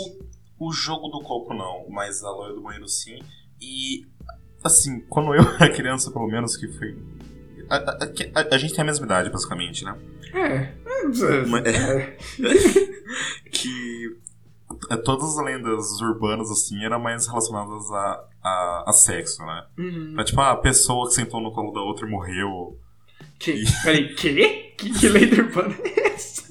O 0.59 0.71
jogo 0.71 1.07
do 1.07 1.21
copo 1.21 1.53
não, 1.53 1.89
mas 1.89 2.23
a 2.23 2.29
loja 2.29 2.53
do 2.53 2.61
banheiro 2.61 2.87
sim. 2.87 3.17
E, 3.59 4.05
assim, 4.65 4.99
quando 5.09 5.33
eu 5.33 5.41
era 5.59 5.69
criança, 5.71 6.11
pelo 6.11 6.27
menos, 6.27 6.57
que 6.57 6.67
foi. 6.67 6.97
A, 7.69 7.75
a- 7.77 7.97
a- 8.41 8.55
a 8.55 8.57
gente 8.57 8.73
tem 8.73 8.81
a 8.81 8.85
mesma 8.85 9.05
idade, 9.05 9.29
basicamente, 9.29 9.85
né? 9.85 9.97
É. 10.33 10.55
é, 10.55 11.45
Mas- 11.47 11.65
é. 11.65 12.17
que 13.51 14.17
é, 14.91 14.97
todas 14.97 15.37
as 15.37 15.45
lendas 15.45 15.99
urbanas, 16.01 16.51
assim, 16.51 16.83
eram 16.83 16.99
mais 16.99 17.27
relacionadas 17.27 17.89
a, 17.91 18.23
a, 18.43 18.83
a 18.87 18.93
sexo, 18.93 19.41
né? 19.45 19.65
Uhum. 19.77 20.15
É 20.19 20.23
tipo, 20.23 20.41
a 20.41 20.55
pessoa 20.57 21.07
que 21.07 21.13
sentou 21.13 21.41
no 21.41 21.51
colo 21.51 21.71
da 21.71 21.81
outra 21.81 22.07
e 22.07 22.11
morreu. 22.11 22.77
Que, 23.39 23.63
peraí, 23.83 24.13
que? 24.15 24.47
Que, 24.77 24.91
que 24.91 25.07
lenda 25.09 25.41
urbana 25.41 25.75
é 25.83 26.07
essa? 26.13 26.43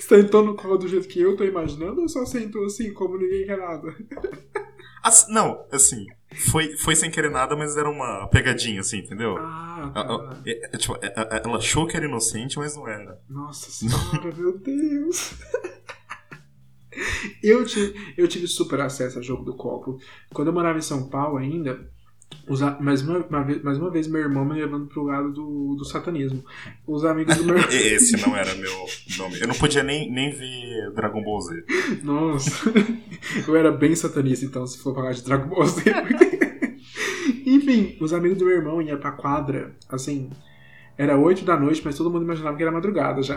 Você 0.00 0.20
sentou 0.22 0.44
no 0.44 0.54
colo 0.56 0.78
do 0.78 0.88
jeito 0.88 1.08
que 1.08 1.20
eu 1.20 1.36
tô 1.36 1.44
imaginando 1.44 2.00
ou 2.00 2.08
só 2.08 2.24
sentou 2.26 2.64
assim, 2.64 2.92
como 2.92 3.16
ninguém 3.18 3.46
quer 3.46 3.58
nada? 3.58 3.94
As- 5.06 5.28
não, 5.28 5.64
assim, 5.72 6.04
foi, 6.50 6.76
foi 6.76 6.96
sem 6.96 7.10
querer 7.10 7.30
nada, 7.30 7.54
mas 7.56 7.76
era 7.76 7.88
uma 7.88 8.26
pegadinha, 8.28 8.80
assim, 8.80 8.98
entendeu? 8.98 9.36
Ah, 9.38 9.78
Ela- 9.78 9.90
tá. 9.92 10.00
ela- 10.00 10.42
é- 10.46 10.66
é, 10.74 10.78
tipo, 10.78 10.94
é- 11.00 11.06
é- 11.06 11.42
ela 11.44 11.58
achou 11.58 11.86
que 11.86 11.96
era 11.96 12.06
inocente, 12.06 12.58
mas 12.58 12.74
não 12.76 12.88
era. 12.88 13.20
Nossa 13.28 13.70
senhora, 13.70 14.32
meu 14.36 14.58
Deus. 14.58 15.34
Eu 17.42 17.64
tive, 17.66 17.94
eu 18.16 18.26
tive 18.26 18.46
super 18.48 18.80
acesso 18.80 19.18
ao 19.18 19.22
jogo 19.22 19.44
do 19.44 19.54
copo. 19.54 19.98
Quando 20.32 20.48
eu 20.48 20.54
morava 20.54 20.78
em 20.78 20.82
São 20.82 21.10
Paulo 21.10 21.36
ainda, 21.36 21.78
os 22.48 22.60
mais, 22.80 23.02
uma, 23.02 23.18
uma 23.18 23.44
vez, 23.44 23.62
mais 23.62 23.76
uma 23.76 23.90
vez 23.90 24.06
meu 24.08 24.22
irmão 24.22 24.46
me 24.46 24.54
levando 24.58 24.86
pro 24.86 25.02
lado 25.04 25.30
do, 25.30 25.74
do 25.76 25.84
satanismo. 25.84 26.42
Os 26.86 27.04
amigos 27.04 27.36
do 27.36 27.44
meu 27.44 27.58
Esse 27.68 28.16
não 28.26 28.34
era 28.34 28.54
meu 28.54 28.72
nome. 29.18 29.38
Eu 29.38 29.46
não 29.46 29.54
podia 29.54 29.82
nem, 29.82 30.10
nem 30.10 30.30
ver 30.32 30.90
Dragon 30.94 31.22
Ball 31.22 31.40
Z. 31.42 31.64
Nossa, 32.02 32.72
eu 33.46 33.56
era 33.56 33.72
bem 33.72 33.94
satanista 33.94 34.44
então, 34.44 34.66
se 34.66 34.78
for 34.78 34.94
falar 34.94 35.12
de 35.12 35.22
Dragon 35.22 35.48
Ball 35.48 35.66
Z. 35.66 35.82
Enfim, 37.46 37.96
os 38.00 38.12
amigos 38.12 38.38
do 38.38 38.44
meu 38.44 38.54
irmão 38.54 38.82
iam 38.82 38.98
pra 38.98 39.12
quadra, 39.12 39.74
assim, 39.88 40.30
era 40.98 41.16
8 41.16 41.44
da 41.44 41.58
noite, 41.58 41.82
mas 41.84 41.96
todo 41.96 42.10
mundo 42.10 42.24
imaginava 42.24 42.56
que 42.56 42.62
era 42.62 42.72
madrugada 42.72 43.22
já. 43.22 43.36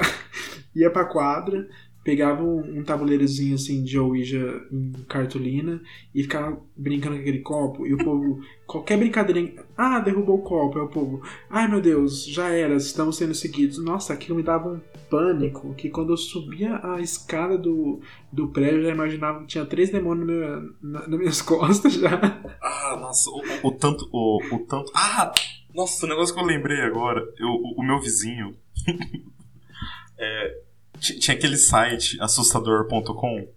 Ia 0.75 0.89
pra 0.89 1.05
quadra, 1.05 1.67
pegava 2.03 2.43
um, 2.43 2.79
um 2.79 2.83
tabuleirozinho 2.83 3.55
assim 3.55 3.83
de 3.83 3.99
Ouija 3.99 4.61
em 4.71 4.91
cartolina 5.07 5.81
e 6.15 6.23
ficava 6.23 6.59
brincando 6.75 7.15
com 7.15 7.21
aquele 7.21 7.39
copo. 7.39 7.85
E 7.85 7.93
o 7.93 7.97
povo, 7.97 8.39
qualquer 8.65 8.97
brincadeirinha, 8.97 9.53
ah, 9.77 9.99
derrubou 9.99 10.37
o 10.39 10.41
copo. 10.43 10.79
É 10.79 10.81
o 10.81 10.87
povo, 10.87 11.21
ai 11.49 11.67
meu 11.67 11.81
Deus, 11.81 12.25
já 12.25 12.49
era, 12.49 12.75
estamos 12.75 13.17
sendo 13.17 13.33
seguidos. 13.33 13.83
Nossa, 13.83 14.13
aquilo 14.13 14.37
me 14.37 14.43
dava 14.43 14.69
um 14.69 14.81
pânico 15.09 15.73
que 15.75 15.89
quando 15.89 16.13
eu 16.13 16.17
subia 16.17 16.79
a 16.83 16.99
escada 17.01 17.57
do, 17.57 17.99
do 18.31 18.47
prédio, 18.49 18.79
eu 18.79 18.83
já 18.85 18.91
imaginava 18.91 19.41
que 19.41 19.47
tinha 19.47 19.65
três 19.65 19.89
demônios 19.91 20.25
no 20.27 20.33
meu- 20.33 20.73
na- 20.81 21.07
nas 21.07 21.19
minhas 21.19 21.41
costas 21.43 21.93
já. 21.93 22.41
Ah, 22.61 22.97
nossa, 22.99 23.29
o, 23.29 23.41
o- 23.63 23.67
o 23.67 23.71
tanto. 23.71 24.07
O, 24.11 24.55
o 24.55 24.59
tanto. 24.65 24.91
Ah! 24.95 25.31
Nossa, 25.75 26.05
o 26.05 26.09
negócio 26.09 26.33
que 26.33 26.41
eu 26.41 26.45
lembrei 26.45 26.81
agora. 26.81 27.21
Eu, 27.37 27.47
o, 27.49 27.75
o 27.77 27.83
meu 27.85 27.99
vizinho. 27.99 28.55
é, 30.17 30.57
tinha 30.99 31.35
aquele 31.35 31.57
site 31.57 32.19
assustador.com. 32.21 33.47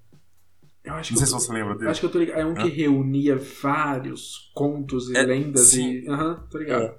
Eu 0.85 0.94
acho 0.94 1.12
Não 1.12 1.18
sei 1.18 1.26
se 1.26 1.33
você 1.33 1.52
lembra 1.52 1.76
dele. 1.76 1.90
acho 1.90 2.00
que 2.00 2.07
eu 2.07 2.11
tô 2.11 2.18
ligado. 2.18 2.40
É 2.40 2.44
um 2.44 2.55
que 2.55 2.68
reunia 2.68 3.37
vários 3.37 4.50
contos 4.55 5.11
e 5.11 5.16
É, 5.16 5.22
lendas 5.22 5.68
sim. 5.68 6.09
Aham, 6.09 6.46
tô 6.50 6.59
ligado. 6.59 6.94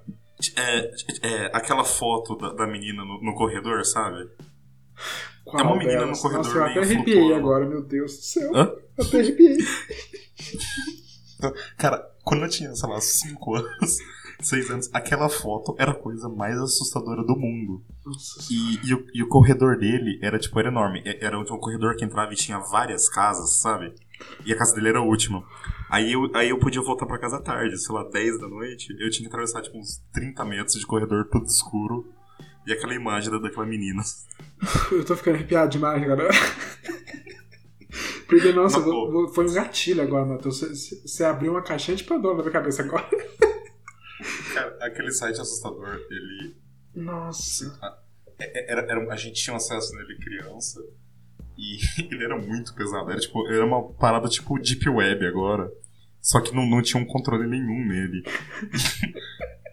É, 0.56 0.90
é, 1.22 1.46
aquela 1.54 1.84
foto 1.84 2.36
da, 2.36 2.66
menina 2.66 3.04
no, 3.04 3.34
corredor, 3.34 3.84
sabe? 3.84 4.28
Qual 5.44 5.62
É 5.62 5.66
uma 5.66 5.76
menina 5.76 6.06
no 6.06 6.18
corredor 6.18 6.44
Nossa, 6.44 6.58
eu 6.58 6.64
até 6.64 6.80
arrepiei 6.80 7.34
agora, 7.34 7.66
meu 7.66 7.82
Deus 7.82 8.16
do 8.16 8.22
céu. 8.22 8.56
Hã? 8.56 8.72
Eu 8.96 9.04
até 9.04 9.20
arrepiei. 9.20 9.58
Cara, 11.76 12.02
quando 12.24 12.44
eu 12.44 12.48
tinha, 12.48 12.74
sei 12.74 12.88
lá, 12.88 13.00
5 13.00 13.54
anos, 13.54 13.98
6 14.46 14.70
anos, 14.70 14.90
aquela 14.92 15.28
foto 15.28 15.74
era 15.78 15.90
a 15.92 15.94
coisa 15.94 16.28
mais 16.28 16.56
assustadora 16.58 17.22
do 17.24 17.36
mundo. 17.36 17.82
Nossa 18.04 18.40
E, 18.52 18.80
e 18.88 18.94
o, 18.94 19.06
e 19.14 19.22
o 19.22 19.28
corredor 19.28 19.76
dele 19.78 20.18
era, 20.22 20.38
tipo, 20.38 20.58
era 20.58 20.68
enorme. 20.68 21.02
Era 21.20 21.38
um 21.38 21.44
corredor 21.44 21.96
que 21.96 22.04
entrava 22.04 22.32
e 22.32 22.36
tinha 22.36 22.58
várias 22.58 23.08
casas, 23.08 23.60
sabe? 23.60 23.94
E 24.46 24.52
a 24.52 24.56
casa 24.56 24.74
dele 24.74 24.88
era 24.90 24.98
a 24.98 25.02
última. 25.02 25.42
Aí 25.90 26.12
eu, 26.12 26.30
aí 26.34 26.48
eu 26.50 26.58
podia 26.58 26.80
voltar 26.82 27.06
pra 27.06 27.18
casa 27.18 27.40
tarde, 27.40 27.76
sei 27.78 27.94
lá, 27.94 28.04
10 28.04 28.40
da 28.40 28.48
noite. 28.48 28.92
Eu 28.98 29.10
tinha 29.10 29.22
que 29.28 29.34
atravessar, 29.34 29.62
tipo, 29.62 29.78
uns 29.78 30.02
30 30.12 30.44
metros 30.44 30.78
de 30.78 30.86
corredor 30.86 31.28
tudo 31.30 31.46
escuro. 31.46 32.06
E 32.66 32.72
aquela 32.72 32.94
imagem 32.94 33.30
da, 33.30 33.38
daquela 33.38 33.66
menina. 33.66 34.02
Eu 34.90 35.04
tô 35.04 35.14
ficando 35.16 35.34
arrepiado 35.36 35.70
demais 35.70 36.02
agora. 36.02 36.28
Porque, 38.26 38.52
nossa, 38.52 38.80
pô. 38.80 39.10
vou- 39.10 39.28
foi 39.34 39.46
um 39.48 39.52
gatilho 39.52 40.02
agora, 40.02 40.24
Matheus. 40.24 40.60
Você 41.04 41.24
abriu 41.24 41.52
uma 41.52 41.62
caixinha 41.62 41.96
de 41.96 42.04
Pandora 42.04 42.36
na 42.36 42.42
minha 42.42 42.52
cabeça 42.52 42.82
agora. 42.82 43.06
Cara, 44.52 44.76
aquele 44.80 45.10
site 45.12 45.40
assustador, 45.40 46.00
ele. 46.10 46.56
Nossa. 46.94 47.78
é- 48.38 48.72
Era, 48.72 48.82
era, 48.82 49.12
a 49.12 49.16
gente 49.16 49.42
tinha 49.42 49.56
acesso 49.56 49.94
nele 49.96 50.18
criança. 50.18 50.80
E, 51.56 51.78
ele 52.12 52.24
era 52.24 52.36
muito 52.38 52.74
pesado. 52.74 53.10
Era, 53.10 53.20
tipo, 53.20 53.46
era 53.48 53.64
uma 53.64 53.92
parada 53.94 54.28
tipo 54.28 54.58
Deep 54.58 54.88
Web 54.88 55.26
agora. 55.26 55.70
Só 56.20 56.40
que 56.40 56.54
não, 56.54 56.64
não 56.66 56.80
tinha 56.80 57.02
um 57.02 57.06
controle 57.06 57.46
nenhum 57.46 57.86
nele. 57.86 58.22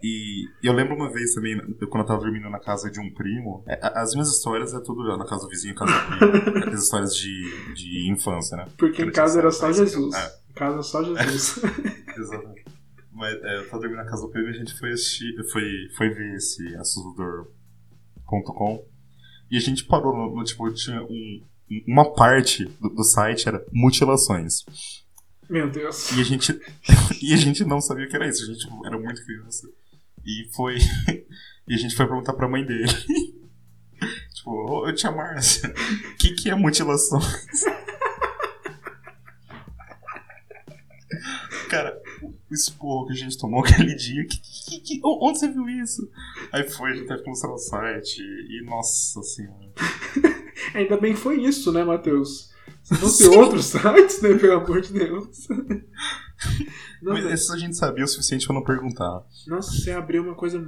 E 0.04 0.48
eu 0.64 0.74
lembro 0.74 0.96
uma 0.96 1.12
vez 1.14 1.36
também, 1.36 1.56
quando 1.60 2.00
eu 2.02 2.06
tava 2.08 2.22
dormindo 2.22 2.50
na 2.50 2.60
casa 2.60 2.90
de 2.90 3.00
um 3.00 3.14
primo. 3.14 3.64
é, 3.68 3.80
As 4.00 4.14
minhas 4.14 4.30
histórias 4.32 4.74
é 4.74 4.80
tudo 4.80 5.04
na 5.16 5.26
casa 5.28 5.44
do 5.44 5.50
vizinho, 5.50 5.76
casa 5.76 5.92
do 5.94 6.18
primo. 6.18 6.66
As 6.74 6.84
histórias 6.84 7.16
de, 7.16 7.74
de 7.76 8.12
infância, 8.12 8.58
né? 8.58 8.66
Porque 8.80 9.04
em 9.04 9.12
casa 9.12 9.38
era 9.40 9.52
só 9.52 9.72
Jesus. 9.72 10.16
É. 10.16 10.32
Em 10.50 10.54
casa 10.54 10.82
só 10.82 11.04
Jesus. 11.04 11.64
Exatamente. 12.18 12.66
Mas 13.12 13.36
é, 13.43 13.58
eu 13.58 13.65
tava 13.65 13.80
dormindo 13.80 13.97
na 13.97 14.06
casa 14.06 14.26
do 14.26 14.39
e 14.39 14.50
a 14.50 14.54
gente 14.54 14.78
foi 14.78 14.91
assistir, 14.91 15.36
foi, 15.52 15.89
foi 15.97 16.10
ver 16.10 16.36
esse 16.36 16.76
assustador.com 16.78 18.91
e 19.52 19.58
a 19.58 19.60
gente 19.60 19.84
parou 19.84 20.15
no, 20.15 20.36
no, 20.36 20.43
tipo, 20.45 20.71
tinha 20.74 21.04
um, 21.04 21.45
uma 21.86 22.13
parte 22.13 22.63
do, 22.80 22.89
do 22.89 23.04
site 23.04 23.50
era 23.50 23.63
mutilações. 23.74 24.63
Meu 25.50 25.69
Deus. 25.69 26.10
E 26.13 26.21
a 26.21 26.24
gente 26.24 26.58
e 27.21 27.34
a 27.34 27.38
gente 27.38 27.65
não 27.65 27.82
sabia 27.82 28.06
o 28.06 28.10
que 28.10 28.15
era 28.15 28.30
isso, 28.30 28.43
a 28.43 28.54
gente 28.54 28.65
era 28.86 28.97
muito 28.97 29.24
criança. 29.26 29.67
E 30.26 30.50
foi 30.56 30.78
e 31.67 31.74
a 31.74 31.78
gente 31.78 31.95
foi 31.95 32.08
perguntar 32.08 32.34
pra 32.34 32.47
mãe 32.47 32.65
dele. 32.65 32.88
tipo, 34.34 34.52
ô 34.52 34.91
tia 34.93 35.12
Márcia, 35.12 35.69
o 35.69 36.17
que 36.17 36.32
que 36.32 36.50
é 36.50 36.56
mutilações? 36.56 37.65
Cara, 41.69 42.01
o 42.52 42.54
esporro 42.54 43.08
que 43.08 43.14
a 43.14 43.16
gente 43.16 43.38
tomou 43.38 43.62
aquele 43.66 43.96
dia, 43.96 44.26
que, 44.26 44.40
que- 44.40 44.80
que- 44.80 45.02
onde 45.04 45.40
você 45.40 45.48
viu 45.48 45.68
isso? 45.70 46.08
Aí 46.52 46.70
foi, 46.70 46.92
a 46.92 46.94
gente 46.96 47.08
teve 47.08 47.24
que 47.24 47.30
mostrar 47.30 47.52
o 47.54 47.58
site 47.58 48.22
e 48.22 48.64
nossa 48.66 49.22
senhora. 49.24 49.72
Ainda 50.76 50.98
bem 50.98 51.14
que 51.14 51.20
foi 51.20 51.42
isso, 51.44 51.72
né, 51.72 51.84
Matheus? 51.84 52.52
Se 52.84 52.96
fosse 52.96 53.26
outros 53.30 53.66
sites, 53.66 54.22
né, 54.22 54.38
pelo 54.38 54.54
amor 54.60 54.82
de 54.82 54.94
Deus. 54.94 55.48
Não, 57.02 57.14
Mas 57.14 57.42
isso 57.42 57.54
a 57.54 57.58
gente 57.58 57.76
sabia 57.78 58.04
o 58.04 58.08
suficiente 58.08 58.46
pra 58.46 58.56
não 58.56 58.64
perguntar. 58.64 59.24
Nossa, 59.48 59.72
você 59.72 59.92
abriu 59.92 60.24
uma 60.24 60.36
coisa, 60.36 60.64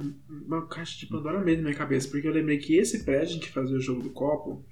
uma 0.46 0.66
caixa 0.66 0.98
de 0.98 1.06
Pandora 1.06 1.40
mesmo 1.40 1.62
na 1.62 1.68
minha 1.68 1.78
cabeça, 1.78 2.08
porque 2.08 2.26
eu 2.26 2.32
lembrei 2.32 2.58
que 2.58 2.76
esse 2.76 3.04
prédio 3.04 3.38
que 3.40 3.50
fazia 3.52 3.76
o 3.76 3.80
jogo 3.80 4.02
do 4.02 4.10
copo, 4.10 4.64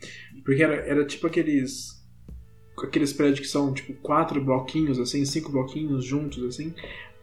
porque 0.44 0.62
era, 0.62 0.74
era 0.74 1.04
tipo 1.06 1.26
aqueles 1.26 2.01
aqueles 2.78 3.12
prédios 3.12 3.40
que 3.40 3.46
são 3.46 3.72
tipo 3.72 3.92
quatro 3.94 4.42
bloquinhos 4.42 4.98
assim, 4.98 5.24
cinco 5.24 5.52
bloquinhos 5.52 6.04
juntos 6.04 6.42
assim. 6.44 6.74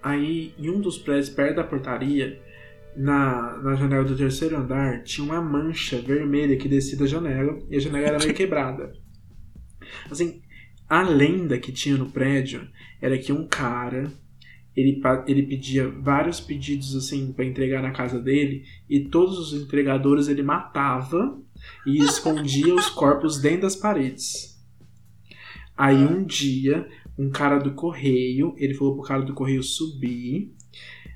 Aí 0.02 0.54
em 0.58 0.70
um 0.70 0.80
dos 0.80 0.98
prédios 0.98 1.30
perto 1.30 1.58
da 1.58 1.64
portaria, 1.64 2.42
na, 2.96 3.58
na 3.58 3.76
janela 3.76 4.04
do 4.04 4.16
terceiro 4.16 4.58
andar, 4.58 5.04
tinha 5.04 5.26
uma 5.26 5.42
mancha 5.42 6.02
vermelha 6.02 6.58
que 6.58 6.68
descia 6.68 6.98
da 6.98 7.06
janela 7.06 7.58
e 7.70 7.76
a 7.76 7.80
janela 7.80 8.08
era 8.08 8.20
meio 8.20 8.34
quebrada. 8.36 8.94
Assim, 10.10 10.42
a 10.88 11.02
lenda 11.04 11.58
que 11.58 11.72
tinha 11.72 11.98
no 11.98 12.10
prédio 12.10 12.68
era 13.02 13.18
que 13.18 13.32
um 13.32 13.48
cara 13.48 14.12
ele, 14.76 15.02
ele 15.28 15.44
pedia 15.44 15.90
vários 15.90 16.40
pedidos 16.40 16.96
assim 16.96 17.34
para 17.34 17.46
entregar 17.46 17.82
na 17.82 17.92
casa 17.92 18.20
dele 18.20 18.64
e 18.90 19.02
todos 19.02 19.38
os 19.38 19.62
entregadores 19.62 20.28
ele 20.28 20.44
matava 20.44 21.38
e 21.86 21.98
escondia 22.00 22.74
os 22.74 22.90
corpos 22.90 23.42
dentro 23.42 23.62
das 23.62 23.76
paredes. 23.76 24.49
Aí 25.80 26.04
um 26.04 26.26
dia, 26.26 26.86
um 27.18 27.30
cara 27.30 27.58
do 27.58 27.72
correio, 27.72 28.54
ele 28.58 28.74
falou 28.74 28.96
pro 28.96 29.04
cara 29.04 29.22
do 29.22 29.34
correio 29.34 29.64
subir, 29.64 30.54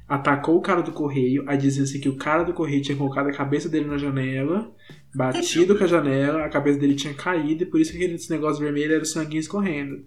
atacou 0.08 0.56
o 0.56 0.62
cara 0.62 0.82
do 0.82 0.94
correio, 0.94 1.44
aí 1.48 1.58
dizia 1.58 1.84
assim 1.84 2.00
que 2.00 2.08
o 2.08 2.16
cara 2.16 2.44
do 2.44 2.54
correio 2.54 2.82
tinha 2.82 2.98
colocado 2.98 3.28
a 3.28 3.34
cabeça 3.34 3.68
dele 3.68 3.88
na 3.88 3.98
janela, 3.98 4.74
batido 5.14 5.78
com 5.78 5.84
a 5.84 5.88
janela, 5.88 6.46
a 6.46 6.50
cabeça 6.50 6.80
dele 6.80 6.96
tinha 6.96 7.14
caído 7.14 7.64
e 7.64 7.66
por 7.66 7.82
isso 7.82 7.92
que 7.92 7.98
aquele 7.98 8.18
negócio 8.30 8.64
vermelho 8.64 8.94
era 8.94 9.04
o 9.04 9.06
sanguinho 9.06 9.42
escorrendo. 9.42 10.02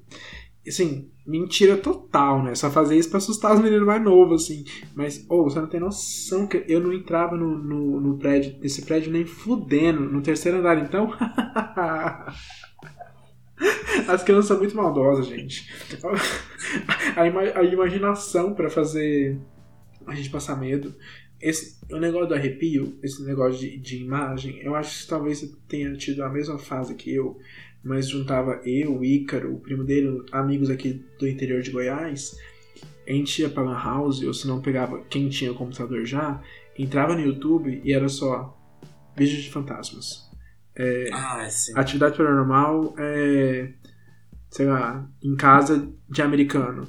Assim, 0.66 1.10
mentira 1.26 1.76
total, 1.76 2.42
né? 2.42 2.54
Só 2.54 2.70
fazer 2.70 2.96
isso 2.96 3.10
pra 3.10 3.18
assustar 3.18 3.54
os 3.54 3.60
meninos 3.60 3.86
mais 3.86 4.02
novos, 4.02 4.42
assim. 4.42 4.64
Mas, 4.94 5.24
ô, 5.28 5.44
você 5.44 5.60
não 5.60 5.68
tem 5.68 5.78
noção 5.78 6.46
que 6.46 6.64
eu 6.66 6.80
não 6.80 6.94
entrava 6.94 7.36
no, 7.36 7.58
no, 7.58 8.00
no 8.00 8.18
prédio, 8.18 8.56
nesse 8.60 8.82
prédio 8.82 9.12
nem 9.12 9.24
fudendo. 9.24 10.00
No 10.00 10.22
terceiro 10.22 10.58
andar, 10.58 10.76
então. 10.78 11.12
As 14.08 14.22
crianças 14.22 14.46
são 14.48 14.58
muito 14.58 14.76
maldosas, 14.76 15.26
gente. 15.26 15.68
A, 17.16 17.26
ima- 17.26 17.40
a 17.54 17.62
imaginação 17.64 18.54
pra 18.54 18.68
fazer 18.70 19.38
a 20.06 20.14
gente 20.14 20.30
passar 20.30 20.56
medo. 20.58 20.94
Esse, 21.40 21.78
o 21.90 21.98
negócio 21.98 22.28
do 22.28 22.34
arrepio, 22.34 22.98
esse 23.02 23.22
negócio 23.24 23.60
de, 23.60 23.76
de 23.78 23.98
imagem, 24.02 24.58
eu 24.62 24.74
acho 24.74 25.02
que 25.02 25.08
talvez 25.08 25.40
tenha 25.68 25.94
tido 25.96 26.22
a 26.22 26.28
mesma 26.28 26.58
fase 26.58 26.94
que 26.94 27.12
eu, 27.14 27.38
mas 27.84 28.08
juntava 28.08 28.60
eu, 28.64 28.98
o 28.98 29.04
Ícaro, 29.04 29.54
o 29.54 29.60
primo 29.60 29.84
dele, 29.84 30.22
amigos 30.32 30.70
aqui 30.70 31.04
do 31.18 31.28
interior 31.28 31.62
de 31.62 31.70
Goiás. 31.70 32.36
A 33.06 33.12
gente 33.12 33.40
ia 33.42 33.48
pra 33.48 33.62
Lan 33.62 33.78
House, 33.78 34.22
ou 34.22 34.34
se 34.34 34.46
não 34.48 34.60
pegava 34.60 35.02
quem 35.10 35.28
tinha 35.28 35.52
computador 35.54 36.04
já, 36.04 36.42
entrava 36.78 37.14
no 37.14 37.20
YouTube 37.20 37.80
e 37.84 37.92
era 37.92 38.08
só 38.08 38.56
vídeos 39.16 39.42
de 39.44 39.50
fantasmas. 39.50 40.25
Ah, 41.12 41.48
sim. 41.48 41.72
Atividade 41.74 42.16
paranormal 42.16 42.94
é. 42.98 43.72
sei 44.50 44.66
lá, 44.66 45.08
em 45.22 45.36
casa 45.36 45.88
de 46.08 46.22
americano. 46.22 46.86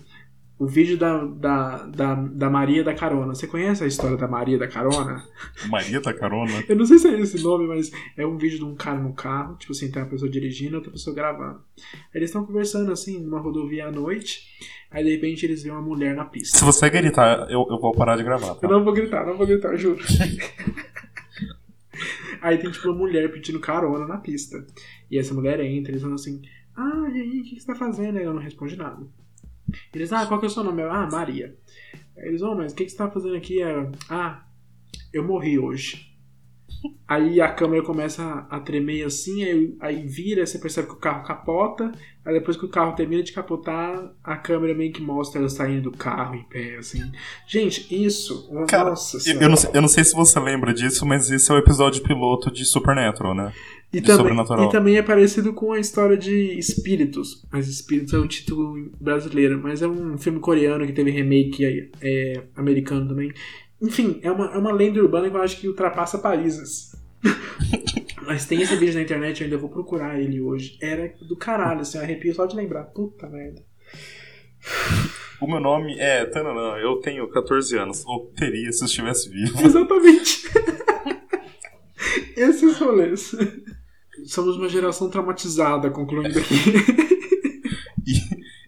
O 0.60 0.65
vídeo 0.65 0.97
da, 0.97 1.23
da, 1.23 1.86
da, 1.86 2.15
da 2.15 2.50
Maria 2.50 2.84
da 2.84 2.91
Carona. 2.91 3.36
Você 3.36 3.45
conhece 3.45 3.84
a 3.84 3.88
história 3.88 4.17
da 4.17 4.28
Maria 4.28 4.58
da 4.58 4.67
Carona? 4.67 5.23
Maria 5.69 6.02
da 6.02 6.12
carona? 6.12 6.63
Eu 6.67 6.76
não 6.76 6.84
sei 6.84 6.97
se 6.97 7.08
é 7.08 7.19
esse 7.19 7.43
nome, 7.43 7.67
mas 7.67 7.91
é 8.17 8.26
um 8.26 8.38
vídeo 8.38 8.58
de 8.58 8.65
um 8.65 8.73
cara 8.73 8.97
no 8.97 9.13
carro, 9.13 9.56
tipo 9.58 9.71
assim, 9.71 9.91
tem 9.91 10.02
uma 10.02 10.10
pessoa 10.10 10.32
dirigindo 10.32 10.73
e 10.73 10.76
outra 10.78 10.91
pessoa 10.91 11.15
gravando. 11.15 11.62
Aí 11.78 12.15
Eles 12.15 12.32
estão 12.32 12.43
conversando 12.43 12.91
assim, 12.91 13.19
numa 13.19 13.39
rodovia 13.39 13.86
à 13.86 13.91
noite, 13.91 14.47
aí 14.89 15.04
de 15.04 15.12
repente 15.12 15.45
eles 15.45 15.62
veem 15.62 15.76
uma 15.76 15.82
mulher 15.82 16.15
na 16.15 16.26
pista. 16.26 16.58
Se 16.58 16.65
você 16.65 16.89
gritar, 16.89 17.41
eu, 17.52 17.67
eu 17.69 17.80
vou 17.80 17.91
parar 17.91 18.17
de 18.17 18.23
gravar, 18.23 18.56
tá? 18.56 18.62
Eu 18.63 18.71
não 18.71 18.84
vou 18.84 18.93
gritar, 18.93 19.28
não 19.28 19.38
vou 19.38 19.45
gritar, 19.45 19.76
juro. 19.78 20.00
aí 22.48 22.58
tem 22.58 22.72
tipo 22.72 22.88
uma 22.88 22.98
mulher 22.98 23.32
pedindo 23.32 23.60
carona 23.60 24.08
na 24.08 24.18
pista. 24.18 24.66
E 25.12 25.18
essa 25.18 25.34
mulher 25.34 25.60
entra, 25.60 25.92
eles 25.92 26.02
falam 26.02 26.16
assim: 26.16 26.42
Ah, 26.76 27.10
e 27.14 27.22
aí, 27.22 27.42
o 27.42 27.44
que 27.44 27.60
você 27.60 27.68
tá 27.68 27.76
fazendo? 27.76 28.18
Ela 28.18 28.34
não 28.34 28.42
responde 28.42 28.76
nada. 28.76 29.06
Eles, 29.94 30.14
ah, 30.14 30.26
qual 30.26 30.40
que 30.40 30.46
é 30.46 30.50
o 30.50 30.52
seu 30.52 30.64
nome? 30.64 30.82
Eu, 30.82 30.92
ah, 30.92 31.08
Maria. 31.12 31.58
Aí 32.18 32.30
eles, 32.30 32.42
oh, 32.42 32.56
mas 32.56 32.72
o 32.72 32.76
que 32.76 32.86
que 32.86 32.92
você 32.92 32.98
tá 32.98 33.12
fazendo 33.12 33.36
aqui? 33.36 33.62
Ela, 33.62 33.92
ah, 34.10 34.46
eu 35.14 35.24
morri 35.24 35.60
hoje. 35.60 36.07
Aí 37.08 37.40
a 37.40 37.50
câmera 37.50 37.82
começa 37.84 38.46
a, 38.50 38.60
tremer 38.60 39.06
assim, 39.06 39.44
aí, 39.44 39.76
aí 39.80 40.06
vira, 40.06 40.46
você 40.46 40.60
percebe 40.60 40.88
que 40.88 40.94
o 40.94 40.98
carro 40.98 41.24
capota, 41.24 41.92
aí 42.26 42.34
depois 42.34 42.58
que 42.58 42.66
o 42.66 42.70
carro 42.70 42.96
termina 42.96 43.24
de 43.24 43.32
capotar, 43.32 44.12
a 44.22 44.36
câmera 44.36 44.76
meio 44.76 44.92
que 44.92 45.02
mostra 45.02 45.40
ela 45.40 45.50
saindo 45.50 45.90
do 45.90 45.98
carro 45.98 46.36
em 46.36 46.44
pé, 46.44 46.76
assim. 46.78 47.10
Gente, 47.48 47.88
isso, 47.90 48.50
Cara, 48.68 48.90
nossa 48.90 49.18
Eu, 49.18 49.22
senhora. 49.22 49.46
eu 49.46 49.50
não 49.50 49.56
sei, 49.56 49.70
eu 49.74 49.82
não 49.82 49.88
sei 49.88 50.04
se 50.04 50.14
você 50.14 50.40
lembra 50.40 50.74
disso, 50.74 51.06
mas 51.06 51.32
esse 51.32 51.50
é 51.50 51.56
o 51.56 51.58
episódio 51.58 52.04
piloto 52.04 52.52
de 52.52 52.66
Supernatural, 52.66 53.34
né? 53.34 53.54
E 53.94 54.02
também, 54.02 54.38
e 54.38 54.70
também 54.70 54.98
é 54.98 55.02
parecido 55.02 55.54
com 55.54 55.72
a 55.72 55.80
história 55.80 56.18
de 56.18 56.60
Espíritos. 56.60 57.42
Mas 57.50 57.70
Espíritos 57.70 58.14
é 58.14 58.20
um 58.20 58.28
título 58.28 58.92
brasileiro, 59.00 59.62
mas 59.64 59.82
é 59.82 59.88
um 59.88 60.18
filme 60.18 60.42
coreano 60.42 60.86
que 60.86 60.92
teve 60.92 61.10
remake 61.10 61.90
é, 62.02 62.44
americano 62.54 63.08
também. 63.08 63.32
Enfim, 63.82 64.20
é 64.24 64.32
uma, 64.32 64.54
é 64.54 64.58
uma 64.58 64.72
lenda 64.72 65.00
urbana 65.00 65.30
que 65.30 65.36
eu 65.36 65.42
acho 65.42 65.60
que 65.60 65.68
ultrapassa 65.68 66.18
países. 66.18 66.96
mas 68.26 68.46
tem 68.46 68.62
esse 68.62 68.76
vídeo 68.76 68.96
na 68.96 69.02
internet, 69.02 69.42
eu 69.42 69.46
ainda 69.46 69.58
vou 69.58 69.70
procurar 69.70 70.20
ele 70.20 70.42
hoje. 70.42 70.78
Era 70.82 71.13
do 71.22 71.36
caralho, 71.36 71.82
assim, 71.82 71.98
eu 71.98 72.04
arrepio 72.04 72.34
só 72.34 72.46
de 72.46 72.56
lembrar. 72.56 72.86
Puta 72.86 73.28
merda. 73.30 73.63
O 75.40 75.48
meu 75.48 75.60
nome 75.60 75.98
é 76.00 76.26
Tananã, 76.26 76.78
eu 76.78 76.96
tenho 76.98 77.30
14 77.30 77.78
anos. 77.78 78.04
Ou 78.06 78.32
teria 78.36 78.72
se 78.72 78.84
eu 78.84 78.88
estivesse 78.88 79.30
vivo. 79.30 79.62
Exatamente. 79.63 80.50
Esses 82.36 82.78
rolês. 82.78 83.36
Somos 84.26 84.58
uma 84.58 84.68
geração 84.68 85.10
traumatizada, 85.10 85.90
concluindo 85.92 86.40
aqui. 86.40 87.08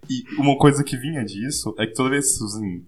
E 0.09 0.23
uma 0.39 0.57
coisa 0.57 0.83
que 0.83 0.97
vinha 0.97 1.23
disso 1.23 1.75
é 1.77 1.85
que 1.85 1.93
toda 1.93 2.09
vez 2.09 2.41
assim, 2.41 2.83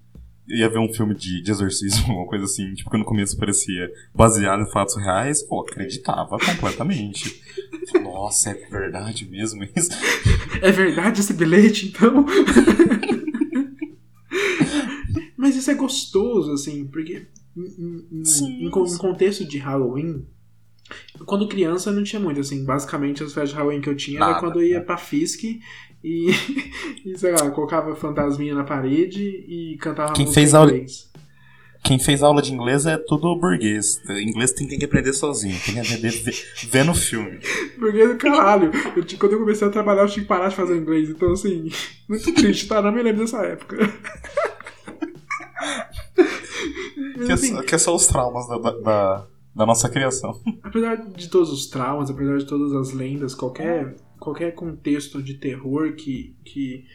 ia 0.48 0.70
ver 0.70 0.80
um 0.80 0.92
filme 0.94 1.14
de, 1.16 1.42
de 1.42 1.52
exorcismo, 1.52 2.14
uma 2.20 2.26
coisa 2.28 2.46
assim, 2.46 2.74
tipo, 2.74 2.90
que 2.90 2.98
no 2.98 3.06
começo 3.06 3.38
parecia 3.38 3.90
baseado 4.14 4.62
em 4.64 4.72
fatos 4.72 4.96
reais, 4.98 5.42
pô, 5.44 5.62
acreditava 5.62 6.38
completamente. 6.38 7.42
Nossa, 8.04 8.52
é 8.52 8.54
verdade 8.70 9.26
mesmo 9.30 9.64
isso? 9.76 9.90
É 10.62 10.72
verdade 10.72 11.20
esse 11.22 11.34
bilhete, 11.34 11.88
então? 11.88 12.26
Mas 15.38 15.56
isso 15.56 15.72
é 15.72 15.74
gostoso, 15.74 16.52
assim, 16.52 16.86
porque 16.88 17.28
em, 17.58 18.06
em- 18.12 18.26
Sim, 18.26 18.46
em 18.68 18.72
sim. 18.88 18.96
em 18.96 18.98
contexto 18.98 19.44
de 19.46 19.58
Halloween, 19.58 20.26
quando 21.26 21.48
criança 21.48 21.92
não 21.92 22.04
tinha 22.04 22.20
muito, 22.20 22.40
assim, 22.40 22.64
basicamente 22.64 23.24
as 23.24 23.34
festas 23.34 23.50
de 23.52 23.56
Halloween 23.56 23.82
que 23.82 23.90
eu 23.90 23.96
tinha 23.96 24.18
era 24.18 24.28
Nada, 24.28 24.40
quando 24.40 24.62
eu 24.62 24.68
ia 24.68 24.80
né? 24.80 24.86
pra 24.86 24.98
Fisk 24.98 25.42
e, 26.04 26.32
e, 27.06 27.18
sei 27.18 27.32
lá, 27.32 27.50
colocava 27.52 27.96
fantasminha 27.96 28.56
na 28.56 28.64
parede 28.64 29.22
e 29.24 29.78
cantava 29.80 30.14
Quem 30.14 30.32
fez 30.32 30.54
em 30.54 30.58
a- 30.58 30.64
inglês. 30.64 31.12
quem 31.84 32.00
fez 32.00 32.22
aula 32.24 32.42
de 32.42 32.54
inglês 32.54 32.86
é 32.86 32.98
tudo 32.98 33.36
burguês. 33.40 34.02
Inglês 34.10 34.52
tem 34.52 34.68
que 34.68 34.86
aprender 34.86 35.14
sozinho, 35.14 35.58
tem 35.66 35.74
que 35.76 35.80
aprender 35.80 36.12
vendo 36.70 36.94
filme. 36.94 37.40
Burguês 37.80 38.10
do 38.10 38.18
caralho. 38.18 38.72
Eu, 38.96 39.04
quando 39.18 39.34
eu 39.34 39.40
comecei 39.40 39.68
a 39.68 39.72
trabalhar, 39.72 40.04
eu 40.04 40.08
tinha 40.08 40.22
que 40.24 40.28
parar 40.30 40.50
de 40.50 40.56
fazer 40.56 40.78
inglês. 40.78 41.10
Então, 41.10 41.32
assim, 41.32 41.70
muito 42.08 42.34
triste, 42.34 42.68
tá? 42.68 42.82
Não 42.82 42.92
me 42.92 43.02
lembro 43.02 43.22
dessa 43.22 43.40
época. 43.44 43.78
que, 47.26 47.32
assim, 47.32 47.58
é, 47.58 47.64
que 47.64 47.76
é 47.76 47.78
só 47.78 47.96
os 47.96 48.08
traumas 48.08 48.48
da, 48.48 48.58
da, 48.58 49.28
da, 49.56 49.66
nossa 49.66 49.90
criação. 49.90 50.40
Apesar 50.64 50.96
de 50.96 51.30
todos 51.30 51.52
os 51.52 51.68
traumas, 51.68 52.10
apesar 52.10 52.38
de 52.38 52.46
todas 52.46 52.74
as 52.74 52.94
lendas, 52.94 53.34
qualquer, 53.36 53.96
qualquer 54.22 54.54
contexto 54.54 55.22
de 55.22 55.34
terror 55.34 55.94
que, 55.96 56.36
que 56.46 56.86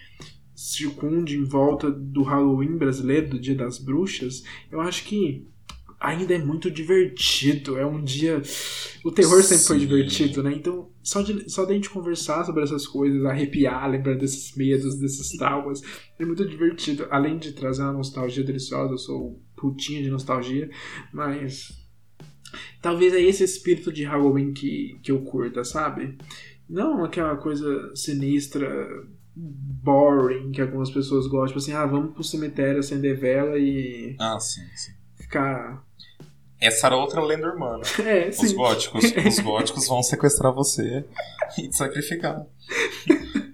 circunde 0.55 1.37
em 1.37 1.43
volta 1.43 1.91
do 1.91 2.23
Halloween 2.23 2.79
brasileiro, 2.79 3.31
do 3.31 3.39
Dia 3.41 3.57
das 3.57 3.79
Bruxas, 3.79 4.45
eu 4.71 4.81
acho 4.81 5.05
que 5.05 5.45
ainda 5.99 6.35
é 6.35 6.39
muito 6.39 6.71
divertido. 6.71 7.77
É 7.77 7.85
um 7.85 8.03
dia. 8.03 8.41
O 9.05 9.11
terror 9.11 9.43
sempre 9.43 9.59
Sim. 9.59 9.67
foi 9.67 9.79
divertido, 9.79 10.41
né? 10.41 10.53
Então, 10.55 10.89
só 11.03 11.21
de, 11.21 11.51
só 11.51 11.65
de 11.65 11.73
a 11.73 11.75
gente 11.75 11.91
conversar 11.91 12.45
sobre 12.45 12.63
essas 12.63 12.87
coisas, 12.87 13.25
arrepiar, 13.25 13.91
lembrar 13.91 14.15
desses 14.15 14.57
medos, 14.57 14.97
desses 14.97 15.37
traumas, 15.37 15.83
é 16.21 16.25
muito 16.25 16.47
divertido. 16.49 17.09
Além 17.11 17.39
de 17.39 17.53
trazer 17.53 17.83
uma 17.83 17.93
nostalgia 17.93 18.45
deliciosa, 18.45 18.93
eu 18.93 18.99
sou 18.99 19.43
putinha 19.57 20.01
de 20.01 20.11
nostalgia, 20.11 20.71
mas. 21.13 21.85
Talvez 22.81 23.13
é 23.13 23.21
esse 23.21 23.43
espírito 23.43 23.93
de 23.93 24.05
Halloween 24.05 24.53
que, 24.53 25.01
que 25.03 25.11
eu 25.11 25.21
curta, 25.23 25.65
sabe? 25.65 26.17
Não 26.69 27.05
aquela 27.05 27.37
coisa 27.37 27.95
sinistra, 27.95 28.69
boring 29.37 30.51
que 30.51 30.63
algumas 30.63 30.91
pessoas 30.91 31.27
gostam, 31.27 31.49
tipo 31.49 31.59
assim, 31.59 31.73
ah, 31.73 31.85
vamos 31.85 32.15
pro 32.15 32.25
cemitério 32.25 32.81
acender 32.81 33.19
vela 33.19 33.59
e. 33.59 34.17
Ah, 34.19 34.41
sim, 34.41 34.67
sim. 34.75 34.93
Ficar. 35.15 35.85
Essa 36.59 36.87
era 36.87 36.97
outra 36.97 37.23
lenda 37.23 37.47
urbana. 37.47 37.83
É, 38.05 38.33
sim. 38.33 38.47
Os 38.47 38.53
góticos. 38.53 39.05
Os 39.27 39.39
góticos 39.41 39.87
vão 39.87 40.03
sequestrar 40.03 40.53
você 40.53 41.05
e 41.59 41.69
te 41.69 41.77
sacrificar. 41.77 42.45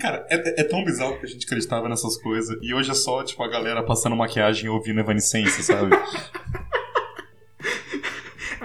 Cara, 0.00 0.26
é, 0.30 0.60
é, 0.60 0.64
tão 0.64 0.84
bizarro 0.84 1.18
que 1.18 1.24
a 1.26 1.28
gente 1.28 1.46
acreditava 1.46 1.88
nessas 1.88 2.16
coisas 2.18 2.56
e 2.62 2.72
hoje 2.72 2.90
é 2.90 2.94
só, 2.94 3.24
tipo, 3.24 3.42
a 3.42 3.48
galera 3.48 3.82
passando 3.82 4.14
maquiagem 4.14 4.66
e 4.66 4.68
ouvindo 4.68 5.00
Evanescence, 5.00 5.62
sabe? 5.64 5.90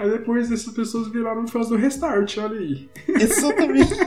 Aí 0.02 0.10
depois 0.10 0.50
essas 0.50 0.74
pessoas 0.74 1.06
viraram 1.06 1.46
fãs 1.46 1.68
do 1.68 1.76
Restart, 1.76 2.36
olha 2.38 2.58
aí. 2.58 2.90
Exatamente. 3.06 3.94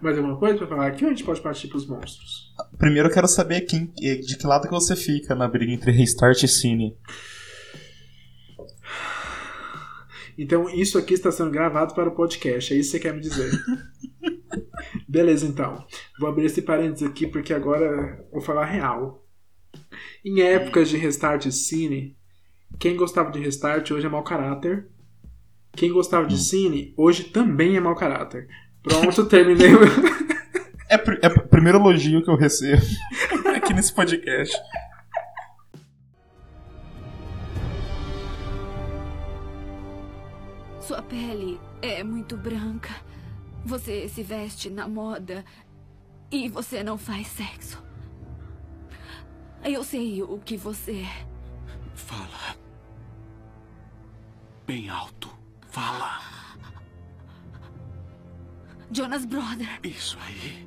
Mais 0.00 0.16
alguma 0.16 0.38
coisa 0.38 0.56
pra 0.56 0.66
falar 0.66 0.86
aqui 0.86 1.04
ou 1.04 1.10
a 1.10 1.12
gente 1.12 1.24
pode 1.24 1.42
partir 1.42 1.68
pros 1.68 1.86
monstros? 1.86 2.54
Primeiro 2.78 3.10
eu 3.10 3.12
quero 3.12 3.28
saber 3.28 3.60
quem, 3.66 3.92
de 3.92 4.34
que 4.38 4.46
lado 4.46 4.66
que 4.66 4.72
você 4.72 4.96
fica 4.96 5.34
na 5.34 5.46
briga 5.46 5.70
entre 5.70 5.90
Restart 5.90 6.42
e 6.42 6.48
Cine. 6.48 6.96
Então 10.38 10.66
isso 10.70 10.96
aqui 10.96 11.12
está 11.12 11.30
sendo 11.30 11.50
gravado 11.50 11.94
para 11.94 12.08
o 12.08 12.14
podcast, 12.14 12.72
é 12.72 12.78
isso 12.78 12.92
que 12.92 12.96
você 12.96 13.02
quer 13.02 13.12
me 13.12 13.20
dizer. 13.20 13.52
Beleza, 15.06 15.44
então. 15.44 15.84
Vou 16.18 16.30
abrir 16.30 16.46
esse 16.46 16.62
parênteses 16.62 17.06
aqui 17.06 17.26
porque 17.26 17.52
agora 17.52 18.26
vou 18.32 18.40
falar 18.40 18.64
real. 18.64 19.28
Em 20.24 20.40
épocas 20.40 20.88
de 20.88 20.96
Restart 20.96 21.44
e 21.44 21.52
Cine, 21.52 22.18
quem 22.78 22.96
gostava 22.96 23.30
de 23.30 23.38
Restart 23.38 23.90
hoje 23.90 24.06
é 24.06 24.08
mau 24.08 24.22
caráter. 24.22 24.86
Quem 25.72 25.92
gostava 25.92 26.26
de 26.26 26.34
hum. 26.34 26.38
Cine 26.38 26.94
hoje 26.96 27.24
também 27.24 27.76
é 27.76 27.80
mau 27.80 27.94
caráter. 27.94 28.48
Pronto, 28.82 29.26
terminei. 29.26 29.68
é, 30.88 30.94
é 30.94 31.28
o 31.28 31.48
primeiro 31.48 31.78
elogio 31.78 32.22
que 32.22 32.30
eu 32.30 32.36
recebo 32.36 32.82
aqui 33.54 33.74
nesse 33.74 33.92
podcast. 33.92 34.56
Sua 40.80 41.02
pele 41.02 41.60
é 41.82 42.02
muito 42.02 42.36
branca. 42.36 42.90
Você 43.64 44.08
se 44.08 44.22
veste 44.22 44.70
na 44.70 44.88
moda 44.88 45.44
e 46.32 46.48
você 46.48 46.82
não 46.82 46.96
faz 46.96 47.26
sexo. 47.26 47.82
Eu 49.62 49.84
sei 49.84 50.22
o 50.22 50.38
que 50.38 50.56
você 50.56 51.02
é. 51.02 51.26
Fala. 51.94 52.59
Bem 54.70 54.88
alto. 54.88 55.28
Fala. 55.72 56.20
Jonas 58.92 59.24
Brother. 59.24 59.80
Isso 59.82 60.16
aí. 60.20 60.64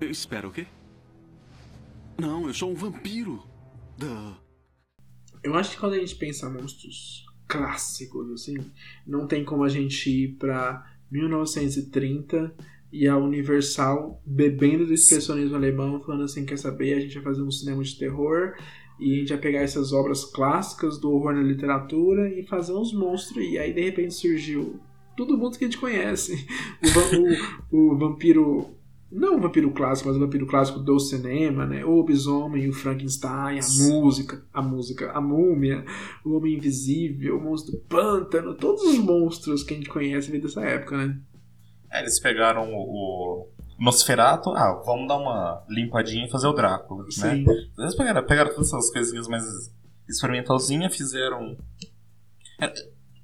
Espera 0.00 0.48
o 0.48 0.50
quê? 0.50 0.66
Não, 2.18 2.46
eu 2.46 2.54
sou 2.54 2.70
um 2.70 2.74
vampiro. 2.74 3.46
Duh. 3.98 4.34
Eu 5.44 5.54
acho 5.56 5.72
que 5.72 5.76
quando 5.76 5.92
a 5.92 5.98
gente 5.98 6.16
pensa 6.16 6.48
monstros 6.48 7.26
clássicos, 7.46 8.32
assim, 8.32 8.56
não 9.06 9.26
tem 9.26 9.44
como 9.44 9.62
a 9.62 9.68
gente 9.68 10.08
ir 10.08 10.38
pra 10.38 10.90
1930 11.10 12.56
e 12.90 13.06
a 13.06 13.18
Universal 13.18 14.22
bebendo 14.24 14.86
do 14.86 14.94
expressionismo 14.94 15.54
alemão, 15.54 16.00
falando 16.00 16.24
assim, 16.24 16.46
quer 16.46 16.56
saber, 16.56 16.94
a 16.94 17.00
gente 17.00 17.12
vai 17.16 17.24
fazer 17.24 17.42
um 17.42 17.50
cinema 17.50 17.84
de 17.84 17.98
terror 17.98 18.54
e 19.00 19.14
a 19.14 19.18
gente 19.18 19.28
vai 19.30 19.38
pegar 19.38 19.60
essas 19.60 19.92
obras 19.92 20.24
clássicas 20.24 20.98
do 20.98 21.10
horror 21.10 21.34
na 21.34 21.42
literatura 21.42 22.28
e 22.28 22.44
fazer 22.44 22.74
uns 22.74 22.92
monstros. 22.92 23.44
E 23.44 23.58
aí, 23.58 23.72
de 23.72 23.82
repente, 23.82 24.12
surgiu 24.14 24.78
todo 25.16 25.38
mundo 25.38 25.56
que 25.56 25.64
a 25.64 25.68
gente 25.68 25.78
conhece. 25.78 26.46
O, 27.72 27.76
o, 27.76 27.92
o 27.94 27.98
vampiro. 27.98 28.76
Não 29.10 29.38
o 29.38 29.40
vampiro 29.40 29.72
clássico, 29.72 30.08
mas 30.08 30.16
o 30.16 30.20
vampiro 30.20 30.46
clássico 30.46 30.78
do 30.78 31.00
cinema, 31.00 31.66
né? 31.66 31.84
O 31.84 31.96
lobisomem, 31.96 32.68
o 32.68 32.72
Frankenstein, 32.72 33.58
a 33.58 33.88
música, 33.88 34.44
a 34.52 34.62
música, 34.62 35.10
a 35.10 35.20
múmia, 35.20 35.84
o 36.24 36.36
Homem 36.36 36.54
Invisível, 36.54 37.36
o 37.36 37.42
monstro 37.42 37.72
do 37.72 37.78
pântano, 37.78 38.54
todos 38.54 38.84
os 38.84 38.98
monstros 38.98 39.64
que 39.64 39.74
a 39.74 39.76
gente 39.76 39.88
conhece 39.88 40.30
dessa 40.38 40.60
época, 40.60 40.96
né? 40.96 41.18
É, 41.90 42.02
eles 42.02 42.20
pegaram 42.20 42.72
o, 42.72 43.48
Nosferatu, 43.80 44.50
ah, 44.50 44.82
vamos 44.84 45.08
dar 45.08 45.16
uma 45.16 45.64
limpadinha 45.66 46.26
e 46.26 46.30
fazer 46.30 46.46
o 46.46 46.52
Drácula, 46.52 47.02
né? 47.04 47.10
Sim. 47.10 47.44
né? 47.44 47.68
Eles 47.78 47.94
pegaram, 47.94 48.26
pegaram 48.26 48.50
todas 48.50 48.68
essas 48.68 48.92
coisinhas 48.92 49.26
mais 49.26 49.42
experimentalzinhas, 50.06 50.94
fizeram... 50.94 51.56
É, 52.60 52.70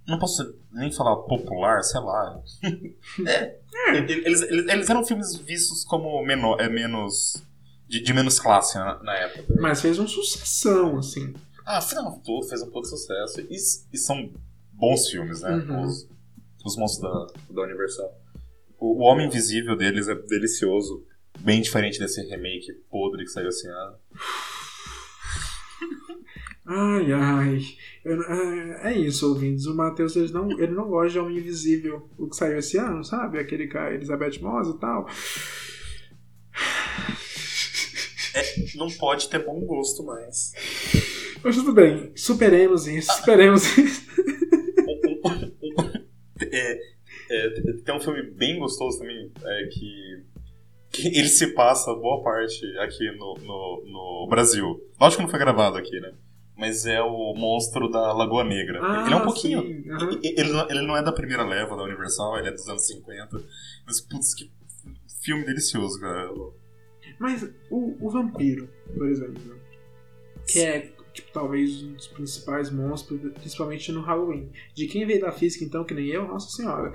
não 0.09 0.19
posso 0.19 0.55
nem 0.73 0.90
falar 0.90 1.16
popular, 1.16 1.83
sei 1.83 2.01
lá. 2.01 2.40
é, 3.27 3.61
eles, 3.99 4.42
eles, 4.42 4.69
eles, 4.69 4.88
eram 4.88 5.05
filmes 5.05 5.37
vistos 5.37 5.85
como 5.85 6.25
menor, 6.25 6.59
é, 6.61 6.69
menos. 6.69 7.42
De, 7.87 8.01
de 8.01 8.12
menos 8.12 8.40
classe 8.40 8.79
na, 8.79 9.01
na, 9.03 9.14
época. 9.14 9.55
Mas 9.61 9.81
fez 9.81 9.99
uma 9.99 10.09
sucessão, 10.09 10.99
assim. 10.99 11.35
Ah, 11.64 11.79
afinal 11.79 12.21
tudo, 12.25 12.49
fez 12.49 12.62
um 12.62 12.71
pouco 12.71 12.83
de 12.83 12.88
sucesso. 12.88 13.40
E, 13.42 13.57
e 13.92 13.99
são 13.99 14.33
bons 14.73 15.09
filmes, 15.09 15.42
né? 15.42 15.51
Uhum. 15.51 15.83
Os, 15.83 16.09
os 16.64 16.77
monstros 16.77 17.03
da, 17.03 17.27
da 17.51 17.62
Universal. 17.62 18.12
O, 18.79 18.99
o 18.99 19.03
Homem 19.03 19.27
Invisível 19.27 19.77
deles 19.77 20.09
é 20.09 20.15
delicioso. 20.15 21.05
Bem 21.41 21.61
diferente 21.61 21.99
desse 21.99 22.23
remake 22.23 22.73
podre 22.91 23.25
que 23.25 23.31
saiu 23.31 23.49
esse 23.49 23.69
ano. 23.69 23.97
Ai, 26.69 27.12
ai. 27.12 27.61
Eu, 28.05 28.21
é, 28.23 28.93
é 28.93 28.99
isso, 28.99 29.29
ouvintes. 29.29 29.67
O 29.67 29.77
Matheus 29.77 30.17
ele 30.17 30.33
não, 30.33 30.51
ele 30.51 30.73
não 30.73 30.89
gosta 30.89 31.12
de 31.12 31.19
Homem 31.21 31.39
Invisível, 31.39 32.11
o 32.19 32.29
que 32.29 32.35
saiu 32.35 32.59
esse 32.59 32.77
ano, 32.77 33.05
sabe? 33.05 33.39
Aquele 33.39 33.69
com 33.69 33.79
a 33.79 33.95
Elizabeth 33.95 34.41
Moss 34.41 34.69
e 34.69 34.79
tal. 34.81 35.09
É, 38.35 38.77
não 38.77 38.91
pode 38.91 39.29
ter 39.29 39.45
bom 39.45 39.61
gosto 39.61 40.03
mais. 40.05 40.53
Mas 41.43 41.55
tudo 41.55 41.73
bem, 41.73 42.11
superemos 42.17 42.89
isso, 42.89 43.12
superemos 43.17 43.79
isso. 43.79 44.07
é, 47.31 47.73
tem 47.85 47.95
um 47.95 48.01
filme 48.01 48.23
bem 48.23 48.59
gostoso 48.59 48.99
também, 48.99 49.31
é, 49.45 49.67
que, 49.67 50.23
que 50.93 51.09
ele 51.09 51.29
se 51.29 51.55
passa 51.55 51.95
boa 51.95 52.23
parte 52.23 52.65
aqui 52.79 53.11
no, 53.12 53.35
no, 53.35 53.85
no 53.87 54.27
Brasil. 54.29 54.81
Lógico 55.01 55.19
que 55.19 55.23
não 55.23 55.31
foi 55.31 55.39
gravado 55.39 55.77
aqui, 55.77 55.99
né? 56.01 56.12
mas 56.57 56.87
é 56.87 57.03
o 57.03 57.35
monstro 57.35 57.91
da 57.91 58.12
Lagoa 58.12 58.43
Negra. 58.43 58.81
Ah, 58.83 59.05
ele 59.05 59.15
é 59.15 59.17
um 59.17 59.25
pouquinho. 59.25 59.61
Uhum. 59.61 60.21
Ele, 60.23 60.51
ele 60.71 60.87
não 60.87 60.97
é 60.97 61.03
da 61.03 61.12
primeira 61.12 61.45
leva 61.45 61.77
da 61.77 61.83
Universal, 61.83 62.39
ele 62.39 62.49
é 62.49 62.53
dos 62.53 62.67
anos 62.67 62.87
50. 62.87 63.45
Mas, 63.87 64.01
putz, 64.01 64.35
que 64.35 64.51
filme 65.23 65.45
delicioso, 65.45 66.01
cara. 66.01 66.31
Mas 67.19 67.43
o, 67.71 67.97
o 68.01 68.11
vampiro, 68.11 68.69
por 68.97 69.09
exemplo, 69.09 69.61
que 70.47 70.61
é 70.61 70.93
tipo, 71.16 71.33
talvez 71.33 71.83
um 71.83 71.94
dos 71.94 72.07
principais 72.09 72.70
monstros, 72.70 73.18
principalmente 73.33 73.90
no 73.90 74.02
Halloween. 74.02 74.50
De 74.74 74.87
quem 74.87 75.07
veio 75.07 75.22
da 75.22 75.33
Fisk, 75.33 75.62
então, 75.62 75.83
que 75.83 75.94
nem 75.94 76.07
eu, 76.09 76.29
nossa 76.29 76.50
senhora. 76.50 76.92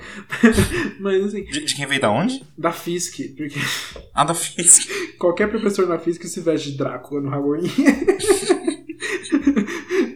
Mas 0.99 1.25
assim. 1.25 1.43
De, 1.43 1.65
de, 1.65 1.75
quem 1.75 1.87
veio 1.87 1.99
da 1.99 2.11
onde? 2.11 2.43
Da 2.57 2.71
Fisk, 2.71 3.17
porque. 3.35 3.59
Ah, 4.13 4.23
da 4.25 4.33
Fisk. 4.33 4.89
Qualquer 5.17 5.49
professor 5.49 5.87
da 5.87 5.97
Fisk 5.97 6.23
se 6.25 6.41
veste 6.41 6.71
de 6.71 6.77
Drácula 6.77 7.21
no 7.21 7.29
Halloween. 7.29 7.63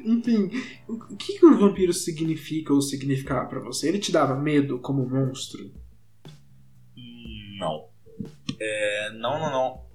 Enfim, 0.05 0.51
o 0.87 1.15
que, 1.15 1.39
que 1.39 1.45
o 1.45 1.57
vampiro 1.57 1.93
significa 1.93 2.73
ou 2.73 2.81
significava 2.81 3.47
para 3.47 3.61
você? 3.61 3.87
Ele 3.87 3.99
te 3.99 4.11
dava 4.11 4.35
medo 4.35 4.79
como 4.79 5.07
monstro? 5.07 5.71
Não. 7.57 7.87
É, 8.59 9.11
não, 9.13 9.39
não, 9.39 9.49
não. 9.49 9.85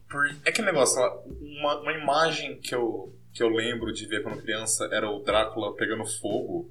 É 0.44 0.50
que 0.50 0.62
negócio, 0.62 1.00
uma, 1.40 1.80
uma 1.80 1.92
imagem 1.92 2.58
que 2.60 2.74
eu, 2.74 3.14
que 3.32 3.42
eu 3.42 3.48
lembro 3.48 3.92
de 3.92 4.06
ver 4.06 4.22
quando 4.22 4.42
criança 4.42 4.88
era 4.92 5.10
o 5.10 5.22
Drácula 5.22 5.74
pegando 5.74 6.04
fogo. 6.04 6.70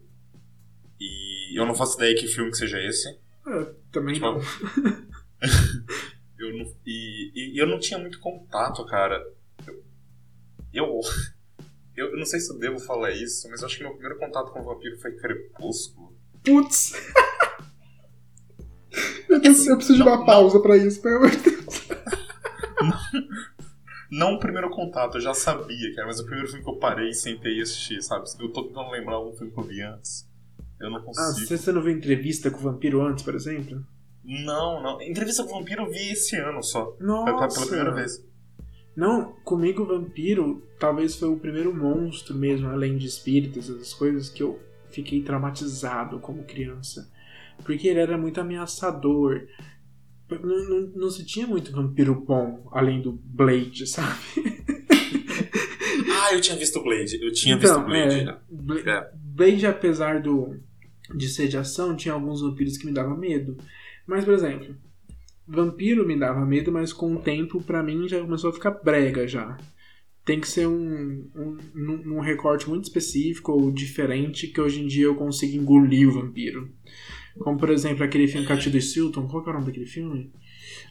E 0.99 1.59
eu 1.59 1.65
não 1.65 1.73
faço 1.73 1.97
ideia 1.97 2.15
que 2.15 2.27
filme 2.27 2.51
que 2.51 2.57
seja 2.57 2.81
esse. 2.81 3.07
É, 3.47 3.73
também 3.91 4.15
Tipo, 4.15 4.25
não. 4.25 4.41
Eu 6.39 6.57
não, 6.57 6.73
e, 6.85 7.31
e 7.35 7.61
eu 7.61 7.67
não 7.67 7.77
tinha 7.77 7.99
muito 7.99 8.17
contato, 8.21 8.85
cara. 8.85 9.21
Eu, 10.73 11.01
eu, 11.95 12.07
eu 12.07 12.17
não 12.17 12.25
sei 12.25 12.39
se 12.39 12.49
eu 12.49 12.57
devo 12.57 12.79
falar 12.79 13.11
isso, 13.11 13.49
mas 13.49 13.59
eu 13.59 13.67
acho 13.67 13.75
que 13.75 13.83
meu 13.83 13.91
primeiro 13.91 14.17
contato 14.17 14.51
com 14.51 14.61
o 14.61 14.63
vampiro 14.63 14.97
foi 14.99 15.11
Crepúsculo. 15.17 16.17
Putz! 16.43 16.93
Eu 19.29 19.39
preciso, 19.39 19.69
eu 19.69 19.77
preciso 19.77 19.97
de 19.97 20.01
uma 20.01 20.25
pausa 20.25 20.59
pra 20.59 20.75
isso, 20.75 20.99
pelo 21.03 21.17
amor 21.17 21.29
de 21.29 21.37
Deus. 21.37 21.87
Não 24.11 24.33
o 24.35 24.39
primeiro 24.39 24.69
contato, 24.69 25.15
eu 25.17 25.21
já 25.21 25.33
sabia, 25.33 25.93
cara, 25.95 26.07
mas 26.07 26.19
o 26.19 26.23
primeiro 26.25 26.47
filme 26.47 26.63
que 26.63 26.69
eu 26.69 26.77
parei 26.77 27.09
e 27.09 27.13
sentei 27.13 27.59
e 27.59 27.61
assisti, 27.61 28.01
sabe? 28.01 28.25
Eu 28.39 28.49
tô 28.51 28.63
tentando 28.63 28.89
lembrar 28.91 29.15
algum 29.15 29.35
filme 29.35 29.51
que 29.53 29.59
eu 29.59 29.63
vi 29.63 29.81
antes. 29.81 30.27
Eu 30.79 30.89
não 30.89 30.97
Ah, 30.97 31.01
consigo. 31.03 31.47
você 31.47 31.57
você 31.57 31.71
não 31.71 31.81
viu 31.81 31.91
entrevista 31.95 32.49
com 32.49 32.57
o 32.57 32.61
vampiro 32.61 33.01
antes, 33.01 33.23
por 33.23 33.35
exemplo? 33.35 33.85
Não, 34.23 34.81
não. 34.81 35.01
Entrevista 35.01 35.43
com 35.43 35.55
o 35.55 35.59
vampiro 35.59 35.83
eu 35.83 35.91
vi 35.91 36.11
esse 36.11 36.35
ano 36.37 36.63
só. 36.63 36.95
Nossa! 36.99 37.47
pela 37.55 37.65
primeira 37.67 37.93
vez. 37.93 38.23
Não, 38.95 39.33
comigo 39.43 39.83
o 39.83 39.87
vampiro 39.87 40.61
talvez 40.79 41.15
foi 41.15 41.29
o 41.29 41.37
primeiro 41.39 41.73
monstro 41.75 42.35
mesmo, 42.35 42.67
além 42.67 42.97
de 42.97 43.05
espíritos, 43.07 43.69
essas 43.69 43.93
coisas, 43.93 44.29
que 44.29 44.41
eu 44.43 44.59
fiquei 44.89 45.21
traumatizado 45.21 46.19
como 46.19 46.43
criança. 46.43 47.09
Porque 47.63 47.87
ele 47.87 47.99
era 47.99 48.17
muito 48.17 48.39
ameaçador. 48.41 49.47
Não, 50.29 50.69
não, 50.69 50.87
não 50.95 51.09
se 51.09 51.25
tinha 51.25 51.47
muito 51.47 51.71
vampiro 51.71 52.13
bom, 52.15 52.67
além 52.71 53.01
do 53.01 53.11
Blade, 53.13 53.87
sabe? 53.87 54.19
Ah, 56.21 56.33
eu 56.33 56.41
tinha 56.41 56.57
visto 56.57 56.81
Blade. 56.83 57.17
Eu 57.21 57.31
tinha 57.31 57.57
visto 57.57 57.79
Blade. 57.81 58.15
é, 58.19 58.25
já. 58.25 58.39
Bla- 58.49 58.79
É. 58.79 59.11
Blade, 59.15 59.65
apesar 59.65 60.21
do, 60.21 60.55
de 61.15 61.27
ser 61.29 61.47
de 61.47 61.57
ação, 61.57 61.95
tinha 61.95 62.13
alguns 62.13 62.41
vampiros 62.41 62.77
que 62.77 62.85
me 62.85 62.91
davam 62.91 63.17
medo. 63.17 63.57
Mas, 64.05 64.25
por 64.25 64.33
exemplo, 64.33 64.75
vampiro 65.47 66.05
me 66.05 66.17
dava 66.17 66.45
medo, 66.45 66.71
mas 66.71 66.91
com 66.93 67.15
o 67.15 67.19
tempo, 67.21 67.61
pra 67.63 67.81
mim, 67.81 68.07
já 68.07 68.19
começou 68.21 68.49
a 68.49 68.53
ficar 68.53 68.71
brega 68.71 69.27
já. 69.27 69.57
Tem 70.25 70.39
que 70.39 70.47
ser 70.47 70.67
um, 70.67 71.27
um, 71.35 71.57
num 71.73 72.19
recorte 72.19 72.69
muito 72.69 72.83
específico 72.83 73.51
ou 73.51 73.71
diferente 73.71 74.47
que 74.47 74.61
hoje 74.61 74.81
em 74.81 74.87
dia 74.87 75.05
eu 75.05 75.15
consigo 75.15 75.55
engolir 75.57 76.07
o 76.07 76.13
vampiro. 76.21 76.69
Como, 77.39 77.57
por 77.57 77.69
exemplo, 77.69 78.03
aquele 78.03 78.27
filme 78.27 78.45
com 78.45 78.53
a 78.53 78.57
Tilda 78.57 78.79
Swinton. 78.81 79.27
Qual 79.27 79.43
que 79.43 79.49
é 79.49 79.51
o 79.51 79.55
nome 79.55 79.65
daquele 79.67 79.85
filme? 79.85 80.31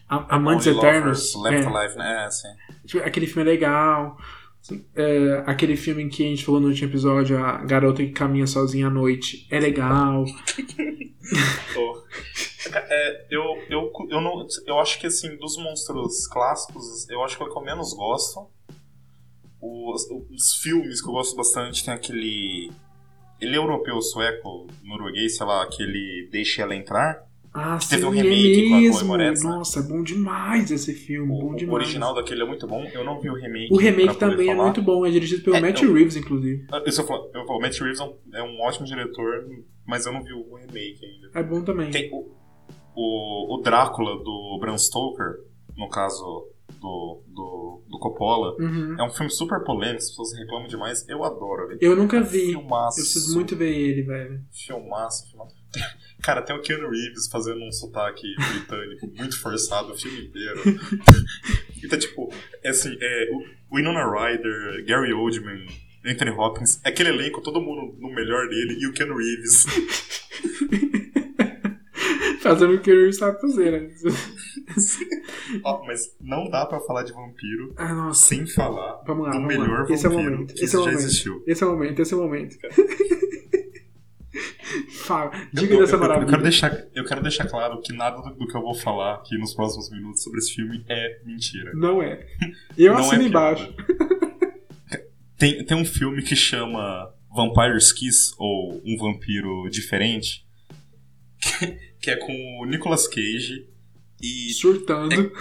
Amantes 0.07 0.67
Only 0.67 0.77
Eternos. 0.77 1.35
Lovers, 1.35 1.53
Left 1.53 1.67
É. 1.67 1.77
Alive, 1.77 1.97
né? 1.97 2.25
É, 2.25 2.31
sim. 2.31 2.47
Tipo, 2.85 3.03
Aquele 3.05 3.27
filme 3.27 3.41
é 3.43 3.53
legal. 3.53 4.17
É, 4.95 5.43
aquele 5.45 5.77
filme 5.77 6.09
que 6.09 6.25
a 6.25 6.27
gente 6.27 6.43
falou 6.43 6.59
no 6.59 6.67
último 6.67 6.89
episódio, 6.89 7.37
a 7.37 7.63
garota 7.63 8.03
que 8.03 8.11
caminha 8.11 8.45
sozinha 8.45 8.87
à 8.87 8.89
noite, 8.89 9.47
é 9.49 9.59
legal. 9.59 10.25
Tô. 11.73 12.03
É, 12.73 13.27
eu, 13.31 13.43
eu, 13.69 13.91
eu, 14.09 14.21
não, 14.21 14.45
eu 14.65 14.79
acho 14.79 14.99
que, 14.99 15.07
assim, 15.07 15.35
dos 15.37 15.57
monstros 15.57 16.27
clássicos, 16.27 17.09
eu 17.09 17.23
acho 17.23 17.37
que 17.37 17.43
é 17.43 17.45
o 17.45 17.49
que 17.49 17.57
eu 17.57 17.63
menos 17.63 17.93
gosto. 17.93 18.47
Os, 19.61 20.07
os 20.29 20.53
filmes 20.61 21.01
que 21.01 21.07
eu 21.07 21.13
gosto 21.13 21.35
bastante 21.35 21.83
tem 21.83 21.93
aquele. 21.93 22.71
Ele 23.41 23.55
é 23.55 23.57
europeu, 23.57 24.01
sueco, 24.01 24.67
norueguês, 24.83 25.37
sei 25.37 25.45
lá, 25.45 25.63
aquele 25.63 26.27
Deixe 26.31 26.61
Ela 26.61 26.75
Entrar. 26.75 27.23
Ah, 27.53 27.79
Teve 27.89 28.01
sim, 28.03 28.07
um 28.07 28.13
é 28.13 28.21
remake 28.21 28.69
com 28.69 28.75
a 28.75 28.77
Chloe 28.77 28.81
mesmo. 28.91 29.07
Moretz, 29.07 29.43
né? 29.43 29.49
Nossa, 29.49 29.79
é 29.79 29.83
bom 29.83 30.03
demais 30.03 30.69
esse 30.69 30.93
filme, 30.93 31.31
O, 31.33 31.39
bom 31.39 31.51
o 31.53 31.55
demais. 31.55 31.75
original 31.83 32.13
daquele 32.13 32.43
é 32.43 32.45
muito 32.45 32.67
bom. 32.67 32.83
Eu 32.93 33.03
não 33.03 33.19
vi 33.19 33.29
o 33.29 33.33
remake. 33.33 33.73
O 33.73 33.77
remake 33.77 34.17
também 34.17 34.49
é 34.49 34.51
falar. 34.53 34.65
muito 34.65 34.81
bom, 34.83 35.03
é 35.05 35.09
dirigido 35.09 35.41
pelo 35.43 35.55
É, 35.55 35.61
Matt 35.61 35.81
eu- 35.81 35.91
Reeves, 35.93 36.15
inclusive. 36.15 36.65
Ah, 36.71 36.81
eu 36.85 36.91
falo, 36.93 37.31
eu 37.33 37.45
falo, 37.45 37.59
Matt 37.59 37.79
Reeves 37.79 37.99
é 37.99 38.03
um, 38.03 38.13
é 38.35 38.43
um 38.43 38.61
ótimo 38.61 38.85
diretor, 38.85 39.47
mas 39.87 40.05
eu 40.05 40.13
não 40.13 40.23
vi 40.23 40.31
o 40.33 40.53
remake 40.55 41.03
ainda. 41.03 41.31
É 41.39 41.41
bom 41.43 41.63
também. 41.63 41.89
Tem 41.89 42.07
o, 42.13 42.29
o, 42.95 43.55
o 43.55 43.61
Drácula 43.63 44.23
do 44.23 44.57
Bram 44.59 44.77
Stoker, 44.77 45.39
no 45.75 45.89
caso 45.89 46.47
do, 46.79 47.21
do, 47.27 47.83
do 47.89 47.99
Coppola, 47.99 48.55
Uhum. 48.59 48.95
é 48.99 49.03
um 49.03 49.09
filme 49.09 49.29
super 49.29 49.63
polêmico, 49.63 49.97
as 49.97 50.09
pessoas 50.09 50.33
reclamam 50.37 50.67
demais. 50.67 51.07
Eu 51.07 51.23
adoro, 51.23 51.67
velho. 51.67 51.79
Eu 51.81 51.95
nunca 51.95 52.21
vi. 52.21 52.53
Eu 52.53 52.59
Filmaço. 52.59 52.95
preciso 52.97 53.35
muito 53.35 53.55
ver 53.55 53.75
ele, 53.75 54.03
velho. 54.03 54.41
Filmaço, 54.51 55.29
filmaço. 55.29 55.55
Cara, 56.23 56.41
tem 56.41 56.55
o 56.55 56.61
Keanu 56.61 56.89
Reeves 56.89 57.27
fazendo 57.31 57.61
um 57.63 57.71
sotaque 57.71 58.27
britânico 58.35 59.07
muito 59.15 59.39
forçado 59.39 59.93
o 59.93 59.97
filme 59.97 60.25
inteiro. 60.27 60.59
então, 61.83 61.97
tipo, 61.99 62.29
é 62.63 62.69
assim, 62.69 62.95
é, 62.99 63.29
o 63.71 63.75
Winona 63.75 64.03
Ryder, 64.05 64.85
Gary 64.85 65.13
Oldman, 65.13 65.65
Anthony 66.05 66.31
Hopkins, 66.31 66.81
é 66.83 66.89
aquele 66.89 67.09
elenco, 67.09 67.41
todo 67.41 67.61
mundo 67.61 67.95
no 67.99 68.09
melhor 68.13 68.47
dele, 68.49 68.77
e 68.81 68.87
o 68.87 68.93
Keanu 68.93 69.15
Reeves. 69.17 69.65
Fazendo 72.53 72.73
o 72.75 72.79
que 72.81 72.89
ele 72.91 73.13
sabe 73.13 73.39
fazer, 73.41 73.71
né? 73.71 73.89
Ó, 75.63 75.85
mas 75.85 76.15
não 76.21 76.49
dá 76.49 76.65
pra 76.65 76.79
falar 76.81 77.03
de 77.03 77.11
vampiro 77.13 77.73
Ah, 77.77 78.11
sem 78.13 78.45
falar 78.47 79.01
Vamos 79.05 79.25
lá, 79.25 79.31
do 79.31 79.37
vamos 79.41 79.47
melhor 79.47 79.87
lá. 79.87 79.93
Esse 79.93 80.05
é 80.05 80.09
o 80.09 80.11
vampiro 80.13 80.31
momento. 80.31 80.53
que 80.53 80.63
Esse 80.63 80.75
é 80.75 80.79
o 80.79 80.83
já 80.83 80.89
momento. 80.91 81.05
existiu. 81.05 81.43
Esse 81.47 81.63
é 81.63 81.67
o 81.67 81.69
momento, 81.71 81.99
esse 82.01 82.13
é 82.13 82.17
o 82.17 82.19
momento. 82.21 82.57
Fala, 85.05 85.31
Eu, 85.33 85.47
diga 85.53 85.73
eu- 85.73 85.79
dessa 85.79 85.93
eu- 85.93 85.97
eu 85.97 86.01
maravilha. 86.01 86.29
quero 86.29 86.43
deixar, 86.43 86.85
eu 86.93 87.03
quero 87.05 87.21
deixar 87.23 87.47
claro 87.47 87.81
que 87.81 87.91
nada 87.91 88.21
do, 88.21 88.35
do 88.35 88.47
que 88.47 88.55
eu 88.55 88.61
vou 88.61 88.75
falar 88.75 89.15
aqui 89.15 89.35
nos 89.37 89.53
próximos 89.55 89.89
minutos 89.89 90.21
sobre 90.21 90.37
esse 90.39 90.53
filme 90.53 90.85
é 90.87 91.19
mentira. 91.25 91.71
Não 91.73 92.01
é. 92.03 92.27
Eu 92.77 92.93
Não 92.93 92.99
assino 93.01 93.23
é 93.23 93.25
embaixo. 93.25 93.73
Tem, 95.37 95.65
tem 95.65 95.75
um 95.77 95.85
filme 95.85 96.21
que 96.21 96.35
chama 96.35 97.11
Vampire's 97.35 97.91
Kiss, 97.91 98.33
ou 98.37 98.79
Um 98.85 98.97
Vampiro 98.97 99.67
Diferente, 99.71 100.45
que, 101.39 101.79
que 102.01 102.11
é 102.11 102.15
com 102.15 102.61
o 102.61 102.65
Nicolas 102.65 103.07
Cage. 103.07 103.67
E, 104.21 104.51
Surtando. 104.53 105.31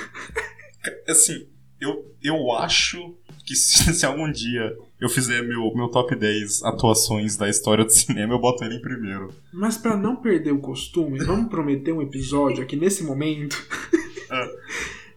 assim, 1.08 1.46
eu, 1.80 2.14
eu 2.22 2.52
acho 2.52 3.16
que 3.44 3.54
se, 3.54 3.92
se 3.94 4.06
algum 4.06 4.30
dia 4.30 4.76
eu 5.00 5.08
fizer 5.08 5.42
meu, 5.42 5.72
meu 5.74 5.88
top 5.88 6.14
10 6.14 6.62
atuações 6.64 7.36
da 7.36 7.48
história 7.48 7.84
do 7.84 7.90
cinema, 7.90 8.34
eu 8.34 8.38
boto 8.38 8.64
ele 8.64 8.76
em 8.76 8.82
primeiro. 8.82 9.32
Mas 9.52 9.76
pra 9.76 9.96
não 9.96 10.16
perder 10.16 10.52
o 10.52 10.58
costume, 10.58 11.18
vamos 11.24 11.48
prometer 11.48 11.92
um 11.92 12.02
episódio 12.02 12.62
aqui 12.62 12.76
nesse 12.76 13.02
momento. 13.04 13.56
Ah. 14.30 14.46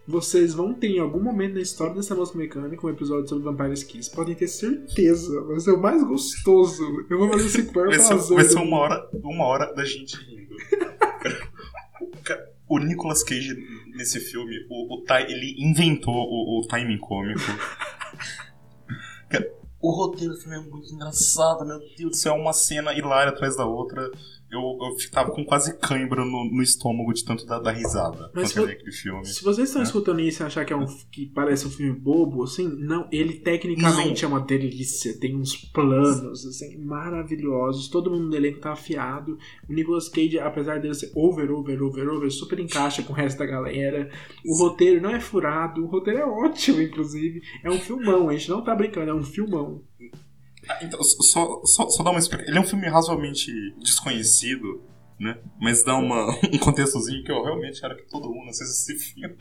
Vocês 0.08 0.54
vão 0.54 0.72
ter 0.72 0.88
em 0.88 0.98
algum 0.98 1.22
momento 1.22 1.56
na 1.56 1.60
história 1.60 1.94
dessa 1.94 2.14
música 2.14 2.38
mecânica 2.38 2.86
um 2.86 2.88
episódio 2.88 3.28
sobre 3.28 3.44
Vampire 3.44 3.84
Kiss. 3.84 4.10
Podem 4.10 4.34
ter 4.34 4.48
certeza. 4.48 5.42
Vai 5.42 5.60
ser 5.60 5.72
o 5.72 5.78
mais 5.78 6.02
gostoso. 6.02 6.82
Eu 7.10 7.18
vou 7.18 7.28
fazer 7.28 7.46
esse 7.46 7.64
corpo 7.64 7.90
Vai 7.90 7.98
ser, 7.98 8.34
vai 8.34 8.44
ser 8.44 8.56
uma, 8.56 8.78
hora, 8.78 9.08
uma 9.12 9.44
hora 9.44 9.74
da 9.74 9.84
gente 9.84 10.16
O 12.68 12.78
Nicolas 12.78 13.22
Cage 13.22 13.54
nesse 13.94 14.18
filme, 14.18 14.66
o, 14.70 14.94
o 14.94 15.04
ele 15.28 15.54
inventou 15.58 16.14
o, 16.14 16.60
o 16.60 16.66
timing 16.66 16.98
cômico. 16.98 17.40
O 19.82 19.90
roteiro 19.90 20.32
do 20.32 20.40
filme 20.40 20.56
é 20.56 20.60
muito 20.60 20.94
engraçado, 20.94 21.66
meu 21.66 21.80
Deus 21.98 22.10
do 22.12 22.16
céu, 22.16 22.34
uma 22.34 22.52
cena 22.52 22.94
hilária 22.94 23.32
atrás 23.32 23.56
da 23.56 23.66
outra. 23.66 24.08
Eu, 24.52 24.60
eu 24.60 25.10
tava 25.10 25.30
com 25.30 25.42
quase 25.46 25.78
cãibra 25.78 26.22
no, 26.26 26.44
no 26.44 26.62
estômago 26.62 27.10
de 27.14 27.24
tanto 27.24 27.46
dar, 27.46 27.58
dar 27.58 27.72
risada 27.72 28.30
Mas 28.34 28.52
quando 28.52 28.64
eu 28.64 28.66
vi 28.66 28.72
aquele 28.74 28.92
filme. 28.92 29.24
Se 29.24 29.42
vocês 29.42 29.68
estão 29.68 29.80
É. 29.80 29.84
escutando 29.84 30.20
isso 30.20 30.42
e 30.42 30.44
achar 30.44 30.64
que, 30.66 30.74
é 30.74 30.76
um, 30.76 30.84
que 31.10 31.24
parece 31.26 31.66
um 31.66 31.70
filme 31.70 31.98
bobo, 31.98 32.42
assim, 32.44 32.68
não, 32.68 33.08
ele 33.10 33.32
tecnicamente 33.32 34.26
é 34.26 34.28
uma 34.28 34.40
delícia. 34.40 35.18
Tem 35.18 35.34
uns 35.34 35.56
planos, 35.56 36.44
assim, 36.44 36.76
maravilhosos. 36.84 37.88
Todo 37.88 38.10
mundo 38.10 38.28
no 38.28 38.36
elenco 38.36 38.60
tá 38.60 38.72
afiado. 38.72 39.38
O 39.66 39.72
Nicolas 39.72 40.10
Cage, 40.10 40.38
apesar 40.38 40.80
dele 40.80 40.94
ser 40.94 41.10
over, 41.14 41.50
over, 41.50 41.82
over, 41.82 42.08
over, 42.10 42.30
super 42.30 42.60
encaixa 42.60 43.02
com 43.02 43.14
o 43.14 43.16
resto 43.16 43.38
da 43.38 43.46
galera. 43.46 44.10
O 44.44 44.54
roteiro 44.58 45.00
não 45.00 45.10
é 45.10 45.18
furado, 45.20 45.82
o 45.82 45.86
roteiro 45.86 46.20
é 46.20 46.26
ótimo, 46.26 46.82
inclusive. 46.82 47.40
É 47.64 47.70
um 47.70 47.78
filmão, 47.78 48.28
a 48.28 48.32
gente 48.34 48.50
não 48.50 48.62
tá 48.62 48.74
brincando, 48.74 49.10
é 49.10 49.14
um 49.14 49.22
filmão. 49.22 49.82
Ah, 50.68 50.78
Então, 50.82 51.02
só, 51.02 51.60
só, 51.64 51.88
só 51.88 52.02
dar 52.02 52.10
uma. 52.10 52.20
Ele 52.46 52.58
é 52.58 52.60
um 52.60 52.66
filme 52.66 52.88
razoavelmente 52.88 53.50
desconhecido, 53.78 54.82
né? 55.18 55.38
Mas 55.60 55.82
dá 55.84 55.96
uma, 55.96 56.30
um 56.52 56.58
contextozinho 56.58 57.24
que 57.24 57.32
eu 57.32 57.42
realmente 57.42 57.80
quero 57.80 57.96
que 57.96 58.08
todo 58.08 58.28
mundo 58.28 58.50
assista 58.50 58.92
esse 58.92 59.12
filme. 59.12 59.36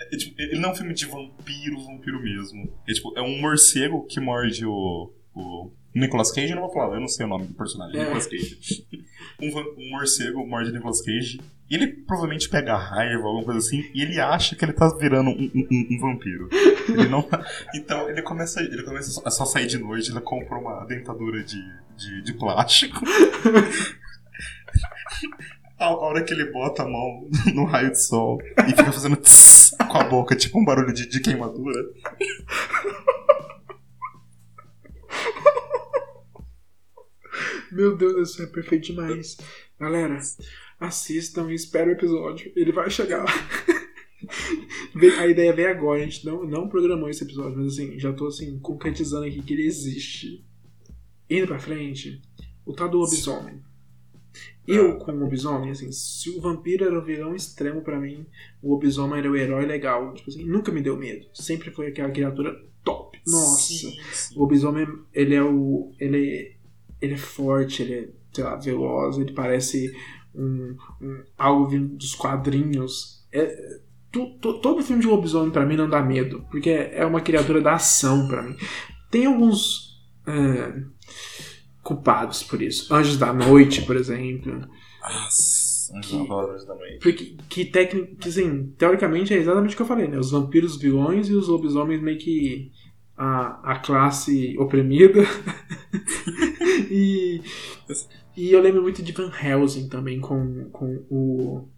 É, 0.00 0.16
tipo, 0.16 0.40
ele 0.40 0.60
não 0.60 0.68
é 0.70 0.72
um 0.72 0.76
filme 0.76 0.94
de 0.94 1.06
vampiro, 1.06 1.84
vampiro 1.84 2.22
mesmo. 2.22 2.72
É, 2.88 2.92
tipo, 2.92 3.16
é 3.18 3.22
um 3.22 3.40
morcego 3.40 4.06
que 4.06 4.20
morde 4.20 4.64
o, 4.64 5.12
o 5.34 5.72
Nicolas 5.94 6.30
Cage. 6.30 6.50
Eu 6.50 6.56
não 6.56 6.62
vou 6.64 6.72
falar, 6.72 6.94
eu 6.94 7.00
não 7.00 7.08
sei 7.08 7.26
o 7.26 7.28
nome 7.28 7.46
do 7.46 7.54
personagem. 7.54 7.98
É. 7.98 8.02
Nicolas 8.04 8.26
Cage. 8.26 8.86
Um, 9.40 9.56
um 9.56 9.90
morcego 9.90 10.44
morde 10.44 10.72
Nicolas 10.72 11.00
Cage. 11.00 11.40
E 11.70 11.74
ele 11.76 11.86
provavelmente 11.86 12.48
pega 12.48 12.76
raiva, 12.76 13.22
alguma 13.24 13.44
coisa 13.44 13.60
assim, 13.60 13.84
e 13.94 14.02
ele 14.02 14.18
acha 14.20 14.56
que 14.56 14.64
ele 14.64 14.72
tá 14.72 14.88
virando 14.98 15.30
um, 15.30 15.50
um- 15.54 15.86
um- 15.92 15.98
vampiro. 16.00 16.48
Ele 16.88 17.06
não 17.08 17.24
Então 17.72 18.10
ele 18.10 18.20
começa, 18.22 18.60
ele 18.60 18.82
começa 18.82 19.22
a 19.24 19.30
só 19.30 19.44
sair 19.44 19.68
de 19.68 19.78
noite, 19.78 20.10
ele 20.10 20.20
compra 20.22 20.58
uma 20.58 20.84
dentadura 20.86 21.40
de, 21.44 21.62
de, 21.96 22.22
de 22.22 22.32
plástico. 22.32 22.98
a, 25.78 25.84
a 25.86 25.96
hora 25.96 26.24
que 26.24 26.34
ele 26.34 26.50
bota 26.50 26.82
a 26.82 26.88
mão 26.88 27.28
no 27.54 27.64
raio 27.64 27.92
de 27.92 28.02
sol 28.02 28.40
e 28.66 28.70
fica 28.70 28.90
fazendo 28.90 29.14
tss, 29.16 29.76
com 29.88 29.98
a 29.98 30.04
boca, 30.04 30.34
tipo 30.34 30.58
um 30.60 30.64
barulho 30.64 30.92
de, 30.92 31.08
de 31.08 31.20
queimadura. 31.20 31.80
Meu 37.72 37.96
Deus, 37.96 38.30
isso 38.30 38.42
é 38.42 38.46
perfeito 38.46 38.86
demais. 38.86 39.36
Galera, 39.78 40.18
assistam 40.80 41.50
e 41.50 41.54
esperem 41.54 41.90
o 41.94 41.96
episódio. 41.96 42.52
Ele 42.56 42.72
vai 42.72 42.90
chegar 42.90 43.24
lá. 43.24 43.32
Vem- 44.94 45.10
A 45.18 45.26
ideia 45.26 45.52
veio 45.52 45.70
agora, 45.70 46.00
a 46.02 46.04
gente 46.04 46.24
não, 46.26 46.44
não 46.44 46.68
programou 46.68 47.08
esse 47.08 47.22
episódio, 47.24 47.56
mas 47.58 47.74
assim, 47.74 47.98
já 47.98 48.12
tô 48.12 48.26
assim, 48.26 48.58
concretizando 48.58 49.26
aqui 49.26 49.40
que 49.42 49.52
ele 49.52 49.66
existe. 49.66 50.44
Indo 51.30 51.46
pra 51.46 51.58
frente, 51.58 52.20
o 52.66 52.72
tal 52.72 52.88
do 52.88 52.98
lobisomem. 52.98 53.62
Eu, 54.66 54.98
com 54.98 55.12
o 55.12 55.18
lobisomem, 55.18 55.70
assim, 55.70 55.90
se 55.92 56.30
o 56.30 56.40
vampiro 56.40 56.84
era 56.84 56.98
o 56.98 57.04
vilão 57.04 57.34
extremo 57.34 57.80
pra 57.82 57.98
mim, 57.98 58.26
o 58.62 58.70
lobisomem 58.72 59.18
era 59.18 59.30
o 59.30 59.36
herói 59.36 59.64
legal. 59.64 60.12
Tipo 60.14 60.30
assim, 60.30 60.44
nunca 60.44 60.70
me 60.72 60.82
deu 60.82 60.96
medo. 60.96 61.26
Sempre 61.32 61.70
foi 61.70 61.88
aquela 61.88 62.10
criatura 62.10 62.54
top. 62.84 63.18
Nossa. 63.26 63.62
Sim, 63.72 63.96
sim. 64.12 64.34
O 64.36 64.40
lobisomem, 64.40 64.86
ele 65.14 65.34
é 65.34 65.42
o. 65.42 65.92
Ele, 65.98 66.54
ele 67.00 67.14
é 67.14 67.18
forte, 67.18 67.82
ele 67.82 67.94
é, 67.94 68.08
sei 68.32 68.44
lá, 68.44 68.56
veloz, 68.56 69.18
ele 69.18 69.32
parece 69.32 69.94
um, 70.34 70.76
um- 71.00 71.22
algo 71.36 71.66
vindo 71.68 71.96
dos 71.96 72.14
quadrinhos. 72.14 73.24
É, 73.32 73.80
tu- 74.12 74.38
tu- 74.40 74.60
todo 74.60 74.82
filme 74.82 75.02
de 75.02 75.08
lobisomem 75.08 75.50
pra 75.50 75.66
mim 75.66 75.76
não 75.76 75.88
dá 75.88 76.02
medo, 76.02 76.44
porque 76.50 76.70
é 76.70 77.04
uma 77.04 77.20
criatura 77.20 77.60
da 77.60 77.74
ação 77.74 78.26
pra 78.28 78.42
mim. 78.42 78.56
Tem 79.10 79.26
alguns 79.26 79.88
é, 80.26 80.82
culpados 81.82 82.42
por 82.42 82.60
isso. 82.60 82.92
Anjos 82.94 83.16
da 83.16 83.32
Noite, 83.32 83.82
por 83.82 83.96
exemplo. 83.96 84.60
Nossa, 85.02 85.96
Anjos 85.96 86.10
Que- 86.10 86.32
Anjos 86.32 86.66
da 86.66 86.74
Noite. 86.74 86.98
Porque, 87.02 87.36
que 87.48 87.64
técnico, 87.64 88.16
que, 88.16 88.28
assim, 88.28 88.74
teoricamente 88.76 89.32
é 89.32 89.38
exatamente 89.38 89.72
o 89.72 89.76
que 89.76 89.82
eu 89.82 89.86
falei, 89.86 90.06
né? 90.06 90.18
Os 90.18 90.30
vampiros 90.30 90.76
vilões 90.76 91.28
e 91.28 91.34
os 91.34 91.48
lobisomens 91.48 92.02
meio 92.02 92.18
que 92.18 92.70
a, 93.18 93.72
a 93.72 93.78
classe 93.80 94.56
oprimida. 94.58 95.22
e, 96.90 97.42
e 98.36 98.52
eu 98.52 98.60
lembro 98.62 98.80
muito 98.82 99.02
de 99.02 99.12
Van 99.12 99.32
Helsing 99.42 99.88
também 99.88 100.20
com, 100.20 100.70
com 100.70 101.04
o. 101.10 101.68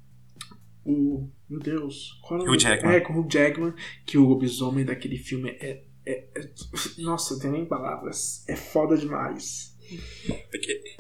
O. 0.84 1.28
Meu 1.48 1.60
Deus. 1.60 2.20
Qual 2.22 2.40
é 2.40 2.44
o 2.44 2.52
Hugh? 2.52 2.58
Jackman. 2.60 2.94
É, 2.94 3.00
com 3.00 3.12
o 3.14 3.20
Hugh 3.20 3.28
Jackman, 3.32 3.74
que 4.06 4.18
o 4.18 4.24
lobisomem 4.24 4.84
daquele 4.84 5.16
filme 5.16 5.50
é. 5.50 5.82
é- 6.06 6.28
é- 6.36 6.50
nossa, 6.98 7.34
não 7.34 7.40
tem 7.40 7.50
nem 7.50 7.64
palavras. 7.66 8.44
É 8.48 8.54
foda 8.56 8.96
demais. 8.96 9.76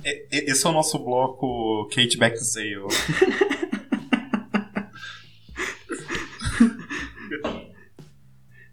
É- 0.02 0.38
é- 0.38 0.50
Esse 0.50 0.66
é 0.66 0.70
o 0.70 0.72
nosso 0.72 0.98
bloco 0.98 1.88
Kate 1.94 2.16
Beckinsale. 2.16 2.86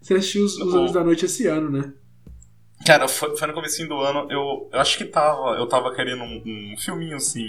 Você 0.08 0.14
assistiu 0.14 0.44
os, 0.44 0.56
os 0.56 0.72
O- 0.74 0.78
Anos 0.78 0.92
da 0.92 1.04
Noite 1.04 1.26
esse 1.26 1.46
ano, 1.46 1.70
né? 1.70 1.92
Cara, 2.86 3.06
foi, 3.06 3.36
foi 3.36 3.46
no 3.48 3.52
comecinho 3.52 3.88
do 3.88 4.00
ano, 4.00 4.26
eu, 4.30 4.70
eu 4.72 4.80
acho 4.80 4.96
que 4.96 5.04
tava, 5.04 5.50
eu 5.58 5.66
tava 5.66 5.94
querendo 5.94 6.22
um, 6.22 6.72
um 6.72 6.76
filminho 6.78 7.16
assim, 7.16 7.44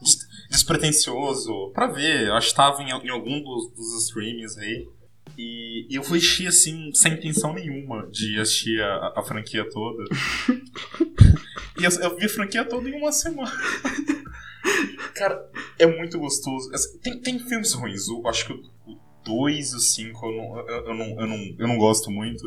des- 0.00 0.26
despretensioso, 0.50 1.70
pra 1.74 1.86
ver. 1.88 2.28
Eu 2.28 2.34
acho 2.34 2.48
que 2.48 2.54
tava 2.54 2.82
em, 2.82 2.88
em 2.88 3.10
algum 3.10 3.42
dos, 3.42 3.70
dos 3.74 4.04
streamings 4.04 4.56
aí. 4.56 4.88
E, 5.36 5.86
e 5.90 5.94
eu 5.96 6.02
fui 6.02 6.16
assistir 6.18 6.46
assim, 6.46 6.90
sem 6.94 7.12
intenção 7.12 7.52
nenhuma 7.52 8.06
de 8.10 8.40
assistir 8.40 8.80
a, 8.82 9.12
a 9.16 9.22
franquia 9.22 9.68
toda. 9.68 10.02
e 11.78 11.84
eu, 11.84 11.90
eu 12.00 12.16
vi 12.16 12.24
a 12.24 12.28
franquia 12.30 12.64
toda 12.64 12.88
em 12.88 12.94
uma 12.98 13.12
semana. 13.12 13.52
Cara, 15.14 15.38
é 15.78 15.86
muito 15.86 16.18
gostoso. 16.18 16.72
Assim, 16.72 16.98
Tem, 17.00 17.20
tem 17.20 17.38
filmes 17.38 17.72
ruins, 17.74 18.08
eu 18.08 18.26
acho 18.26 18.46
que 18.46 18.52
o 18.52 18.98
2 19.28 19.72
e 19.72 19.76
o 19.76 19.78
5 19.78 20.26
eu 20.26 20.32
não, 20.32 20.58
eu, 20.58 20.86
eu 20.86 20.94
não, 20.94 21.20
eu, 21.20 21.26
não, 21.26 21.54
eu 21.58 21.68
não 21.68 21.78
gosto 21.78 22.10
muito. 22.10 22.42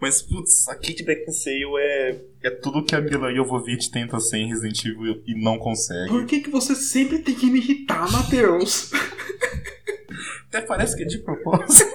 Mas, 0.00 0.22
putz, 0.22 0.66
a 0.68 0.74
Kate 0.74 1.02
Beckinsale 1.04 1.76
é, 1.78 2.24
é 2.42 2.50
tudo 2.50 2.82
que 2.82 2.94
a 2.94 3.00
Mila 3.00 3.32
Jovovich 3.34 3.90
tenta 3.90 4.18
ser 4.18 4.38
em 4.38 4.48
Resident 4.48 4.82
Evil 4.86 5.22
e 5.26 5.34
não 5.34 5.58
consegue. 5.58 6.08
Por 6.08 6.24
que, 6.24 6.40
que 6.40 6.48
você 6.48 6.74
sempre 6.74 7.18
tem 7.18 7.34
que 7.34 7.50
me 7.50 7.58
irritar, 7.58 8.10
Matheus? 8.10 8.90
Até 10.48 10.62
parece 10.62 10.96
que 10.96 11.02
é 11.02 11.06
de 11.06 11.18
propósito. 11.18 11.90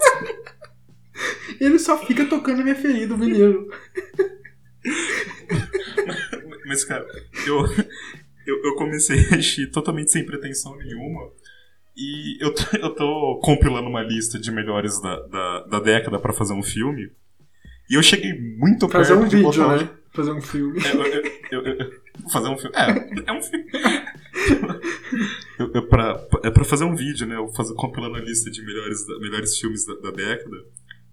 Ele 1.59 1.80
só 1.80 1.97
fica 2.05 2.26
tocando 2.26 2.63
minha 2.63 2.76
ferida, 2.76 3.16
o 3.16 3.18
menino. 3.18 3.68
Mas, 6.68 6.86
cara, 6.86 7.05
eu, 7.47 7.66
eu, 8.45 8.63
eu 8.66 8.76
comecei 8.76 9.18
a 9.18 9.36
assistir 9.36 9.72
totalmente 9.72 10.11
sem 10.11 10.24
pretensão 10.26 10.78
nenhuma. 10.78 11.32
E 11.98 12.43
eu 12.43 12.54
tô, 12.54 12.64
eu 12.78 12.89
tô 12.96 13.39
compilando 13.43 13.88
uma 13.88 14.02
lista 14.02 14.39
de 14.39 14.52
melhores 14.52 15.00
da, 15.02 15.20
da, 15.28 15.60
da 15.68 15.80
década 15.80 16.20
pra 16.20 16.34
fazer 16.34 16.54
um 16.54 16.64
filme. 16.64 17.10
E 17.89 17.96
eu 17.96 18.04
cheguei 18.04 18.34
muito 18.58 18.89
Fazer 18.89 19.14
perto 19.14 19.26
um 19.26 19.28
de 19.28 19.36
vídeo, 19.38 19.52
botar- 19.64 19.78
né? 19.84 19.89
Fazer 20.14 20.32
um 20.32 20.41
filme. 20.41 20.80
É, 20.84 20.93
eu, 21.52 21.62
eu, 21.62 21.76
eu- 21.78 21.91
fazer 22.32 22.48
um 22.48 22.58
filme. 22.58 22.76
É, 22.76 23.30
é 23.30 23.34
um 23.34 23.41
filme. 23.41 23.66
Eu, 25.58 25.72
eu, 25.74 25.88
pra, 25.88 26.22
é 26.43 26.52
pra 26.52 26.66
fazer 26.66 26.84
um 26.84 26.96
vídeo, 26.96 27.26
né? 27.26 27.36
Eu 27.38 27.48
fazer, 27.54 27.74
compilando 27.76 28.16
a 28.18 28.20
lista 28.20 28.52
de 28.52 28.62
melhores, 28.66 29.06
da- 29.08 29.18
melhores 29.20 29.58
filmes 29.58 29.86
da, 29.86 29.93
da 29.96 30.12
década. 30.12 30.56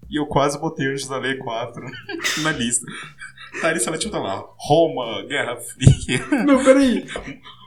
E 0.09 0.19
eu 0.19 0.25
quase 0.25 0.59
botei 0.59 0.87
Anjos 0.87 1.07
da 1.07 1.17
Lei 1.17 1.37
4 1.37 1.81
na 2.43 2.51
lista. 2.51 2.85
Tá 3.61 3.69
ali 3.69 3.79
seletivo 3.79 4.11
tá 4.11 4.19
lá. 4.19 4.43
Roma, 4.57 5.25
Guerra 5.27 5.55
Fria, 5.57 6.43
Não, 6.45 6.63
peraí. 6.63 7.05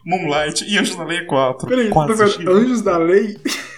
Moonlight 0.07 0.65
e 0.65 0.79
Anjos 0.79 0.95
da 0.95 1.05
Lei 1.05 1.25
4. 1.25 1.67
Peraí, 1.69 1.91
quase 1.91 2.13
tô 2.13 2.15
vendo 2.15 2.29
assisti. 2.29 2.49
Anjos 2.49 2.83
da 2.83 2.97
Lei. 2.97 3.37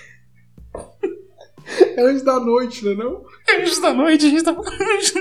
É 1.96 2.00
Anjos 2.00 2.22
da 2.22 2.40
Noite, 2.40 2.84
né? 2.84 2.94
Não? 2.94 3.24
Anjos 3.58 3.78
da 3.78 3.92
Noite, 3.92 4.24
a 4.24 4.28
gente 4.30 4.42
tá 4.42 4.54
falando 4.54 4.80
Anjos 4.80 5.12
da 5.12 5.20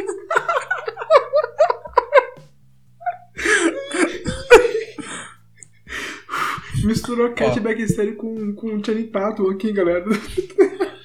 Misturou 6.86 7.34
Cat 7.34 7.60
Beckinsale 7.60 8.14
com, 8.14 8.54
com 8.56 8.82
Channing 8.84 9.08
Tatum 9.08 9.50
aqui, 9.50 9.74
galera. 9.74 10.06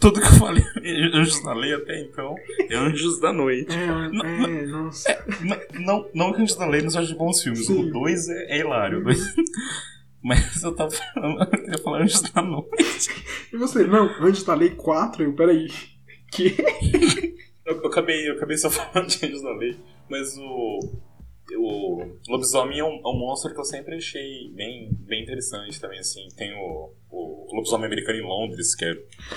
Tudo 0.00 0.20
que 0.20 0.26
eu 0.26 0.32
falei 0.32 0.64
Anjos 1.14 1.42
da 1.42 1.52
Lei 1.52 1.74
até 1.74 2.00
então 2.00 2.34
é 2.70 2.76
Anjos 2.76 3.20
da 3.20 3.32
Noite. 3.32 3.70
É, 3.76 3.84
é, 3.84 4.66
nossa. 4.66 5.24
Não, 5.40 5.60
não, 5.84 6.10
não 6.14 6.32
que 6.32 6.42
Anjos 6.42 6.56
da 6.56 6.66
Lei 6.66 6.80
não 6.82 6.90
seja 6.90 7.06
de 7.08 7.14
bons 7.18 7.42
filmes. 7.42 7.66
Sim. 7.66 7.88
O 7.88 7.92
2 7.92 8.28
é, 8.28 8.56
é 8.56 8.58
hilário. 8.60 9.02
dois- 9.02 9.34
Mas 10.22 10.62
eu 10.62 10.74
tava 10.74 10.90
falando, 10.90 11.40
eu 11.44 11.46
queria 11.50 11.78
falar 11.78 12.02
Anjos 12.02 12.22
da 12.22 12.42
Noite. 12.42 13.10
E 13.52 13.56
você? 13.56 13.86
Não, 13.86 14.04
Anjos 14.22 14.42
da 14.44 14.54
Lei 14.54 14.70
4? 14.70 15.22
Eu, 15.22 15.34
peraí. 15.34 15.68
Que? 16.32 16.56
Eu, 17.66 17.76
eu 17.82 17.86
acabei, 17.86 18.28
eu 18.28 18.32
acabei 18.32 18.56
só 18.56 18.68
falando 18.70 19.06
de 19.08 19.24
Anjos 19.26 19.42
da 19.42 19.52
Lei, 19.54 19.78
mas 20.08 20.36
o. 20.38 20.80
O 21.56 22.18
lobisomem 22.28 22.78
é 22.78 22.84
um, 22.84 23.00
é 23.04 23.08
um 23.08 23.18
monstro 23.18 23.52
que 23.52 23.60
eu 23.60 23.64
sempre 23.64 23.96
achei 23.96 24.50
bem, 24.54 24.90
bem 25.00 25.22
interessante 25.22 25.80
também, 25.80 25.98
assim. 25.98 26.28
Tem 26.36 26.52
o, 26.54 26.92
o 27.10 27.48
lobisomem 27.54 27.86
americano 27.86 28.18
em 28.18 28.22
Londres, 28.22 28.74
que 28.74 28.84
é 28.84 28.94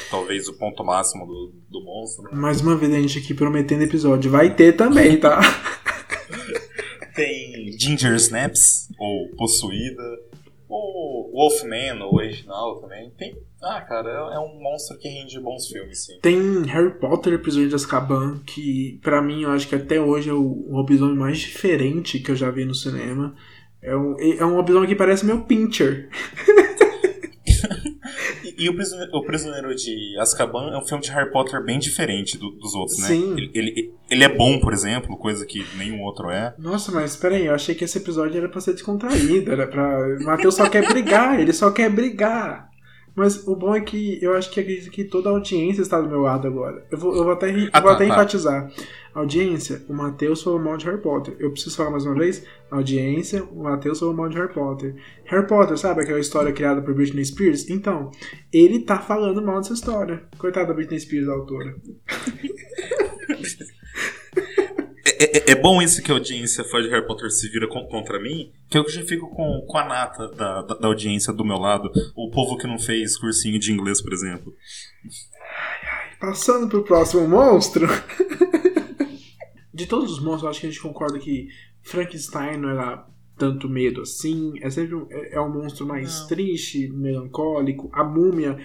talvez 0.10 0.48
o 0.48 0.58
ponto 0.58 0.84
máximo 0.84 1.26
do, 1.26 1.54
do 1.70 1.84
monstro. 1.84 2.24
né? 2.24 2.32
Mais 2.34 2.62
uma 2.62 2.76
vez 2.76 2.94
a 2.94 3.00
gente 3.00 3.20
aqui 3.20 3.34
prometendo 3.34 3.84
episódio. 3.84 4.32
Vai 4.32 4.56
ter 4.56 4.74
também, 4.74 5.20
tá? 5.20 5.40
Tem 7.16 7.72
Ginger 7.80 8.16
Snaps, 8.16 8.90
ou 8.98 9.30
Possuída. 9.36 10.04
O 10.68 11.23
Wolfman, 11.34 12.04
o 12.06 12.16
original 12.16 12.80
também. 12.80 13.10
Tem. 13.18 13.36
Ah, 13.62 13.82
cara, 13.82 14.10
é, 14.34 14.40
um 14.40 14.62
monstro 14.62 14.98
que 15.00 15.08
rende 15.08 15.40
bons 15.40 15.68
filmes, 15.68 16.06
sim. 16.06 16.20
Tem 16.22 16.64
Harry 16.64 16.94
Potter, 17.00 17.40
Prisioneiro 17.40 17.70
de 17.70 17.76
Azkaban, 17.76 18.40
que 18.46 19.00
pra 19.02 19.22
mim 19.22 19.44
eu 19.44 19.50
acho 19.52 19.68
que 19.68 19.76
até 19.76 20.00
hoje 20.00 20.30
é 20.30 20.34
o 20.34 20.68
lobisomem 20.70 21.16
mais 21.16 21.40
diferente 21.40 22.20
que 22.20 22.30
eu 22.32 22.36
já 22.36 22.52
vi 22.52 22.66
no 22.66 22.76
cinema. 22.76 23.34
É 23.82 23.96
um, 23.96 24.16
é 24.20 24.46
um 24.46 24.56
lobisomem 24.58 24.88
que 24.88 24.96
parece 24.96 25.26
meu 25.26 25.42
Pincher. 25.44 26.10
E, 28.44 28.66
e 28.66 28.70
o, 28.70 28.76
Prisioneiro, 28.76 29.16
o 29.16 29.24
Prisioneiro 29.24 29.74
de 29.76 30.18
Azkaban 30.20 30.72
é 30.74 30.78
um 30.78 30.86
filme 30.86 31.02
de 31.04 31.10
Harry 31.12 31.32
Potter 31.32 31.64
bem 31.64 31.80
diferente 31.80 32.38
do- 32.38 32.52
dos 32.52 32.76
outros, 32.76 33.00
né? 33.00 33.08
Sim. 33.08 33.34
Ele, 33.38 33.52
ele, 33.54 33.94
ele 34.14 34.24
é 34.24 34.30
bom, 34.30 34.60
por 34.60 34.72
exemplo, 34.74 35.18
coisa 35.18 35.46
que 35.46 35.66
nenhum 35.78 36.02
outro 36.02 36.30
é. 36.30 36.54
Nossa, 36.58 36.92
mas 36.92 37.16
peraí, 37.16 37.46
eu 37.48 37.54
achei 37.54 37.76
que 37.76 37.84
esse 37.84 37.98
episódio 37.98 38.38
era 38.38 38.48
pra 38.50 38.62
ser 38.62 38.74
descontraído, 38.74 39.52
era 39.52 39.68
pra. 39.68 40.00
O 40.20 40.24
Matheus 40.24 40.56
só 40.56 40.70
quer 40.70 40.88
brigar, 40.88 41.40
ele 41.40 41.52
só 41.54 41.70
quer 41.72 41.90
brigar. 41.90 42.72
Mas 43.16 43.48
o 43.48 43.56
bom 43.56 43.76
é 43.76 43.80
que 43.82 44.18
eu 44.24 44.34
acho 44.34 44.50
que 44.50 44.60
acredito 44.60 44.90
que 44.90 45.04
toda 45.04 45.30
a 45.30 45.34
audiência 45.34 45.84
está 45.84 46.02
do 46.02 46.10
meu 46.10 46.22
lado 46.22 46.48
agora. 46.48 46.84
Eu 46.92 46.98
vou, 46.98 47.16
eu 47.16 47.24
vou 47.24 47.34
até, 47.34 47.52
eu 47.52 47.70
Ah, 47.72 47.80
vou 47.80 47.92
tá, 47.92 47.96
até 47.96 48.08
tá. 48.08 48.14
enfatizar. 48.14 48.72
Audiência, 49.14 49.84
o 49.88 49.94
Matheus 49.94 50.42
falou 50.42 50.58
mal 50.60 50.78
de 50.78 50.86
Harry 50.88 51.00
Potter. 51.00 51.36
Eu 51.40 51.52
preciso 51.52 51.76
falar 51.78 51.92
mais 51.92 52.08
uma 52.08 52.16
vez? 52.16 52.44
Audiência, 52.72 53.44
o 53.44 53.62
Matheus 53.62 54.00
falou 54.00 54.16
mal 54.16 54.28
de 54.30 54.38
Harry 54.38 54.52
Potter. 54.52 54.96
Harry 55.26 55.46
Potter, 55.46 55.78
sabe 55.78 56.02
aquela 56.02 56.20
história 56.20 56.52
criada 56.52 56.82
por 56.82 56.96
Britney 56.96 57.24
Spears? 57.24 57.70
Então, 57.70 58.10
ele 58.52 58.80
tá 58.80 58.98
falando 58.98 59.44
mal 59.44 59.58
dessa 59.58 59.74
história. 59.74 60.24
Coitada 60.40 60.70
da 60.70 60.74
Britney 60.74 61.00
Spears, 61.00 61.28
a 61.30 61.34
autora. 61.34 61.76
É, 65.06 65.38
é- 65.38 65.52
é 65.52 65.56
bom 65.56 65.82
isso 65.82 66.02
que 66.02 66.12
a 66.12 66.16
audiência 66.16 66.64
fã 66.64 66.82
de 66.82 66.88
Harry 66.90 67.06
Potter 67.06 67.30
se 67.30 67.50
vira 67.50 67.68
con- 67.68 67.86
contra 67.88 68.20
mim, 68.22 68.52
que 68.70 68.78
eu 68.78 68.90
já 68.90 69.04
fico 69.04 69.30
com, 69.30 69.62
com 69.68 69.78
a 69.78 69.86
nata 69.86 70.30
da, 70.30 70.62
da, 70.62 70.76
da 70.76 70.88
audiência 70.88 71.34
do 71.34 71.44
meu 71.44 71.58
lado. 71.58 71.92
O 72.16 72.30
povo 72.32 72.58
que 72.58 72.66
não 72.68 72.80
fez 72.80 73.18
cursinho 73.18 73.60
de 73.60 73.72
inglês, 73.74 74.02
por 74.02 74.14
exemplo. 74.14 74.54
Passando 76.20 76.70
pro 76.70 76.84
próximo 76.84 77.28
monstro. 77.28 77.86
De 79.74 79.86
todos 79.88 80.12
os 80.14 80.20
monstros, 80.20 80.44
eu 80.44 80.50
acho 80.50 80.60
que 80.62 80.68
a 80.68 80.70
gente 80.70 80.82
concorda 80.82 81.20
que 81.20 81.48
Frankenstein 81.82 82.58
não 82.58 82.70
era 82.70 83.06
tanto 83.44 83.68
medo 83.68 84.02
assim. 84.02 84.54
É 84.62 84.70
sempre 84.70 84.96
um, 84.96 85.06
é, 85.10 85.36
é 85.36 85.42
um 85.42 85.50
monstro 85.52 85.86
mais 85.86 86.22
Não. 86.22 86.28
triste, 86.28 86.88
melancólico. 86.88 87.90
A 87.92 88.04
múmia, 88.04 88.58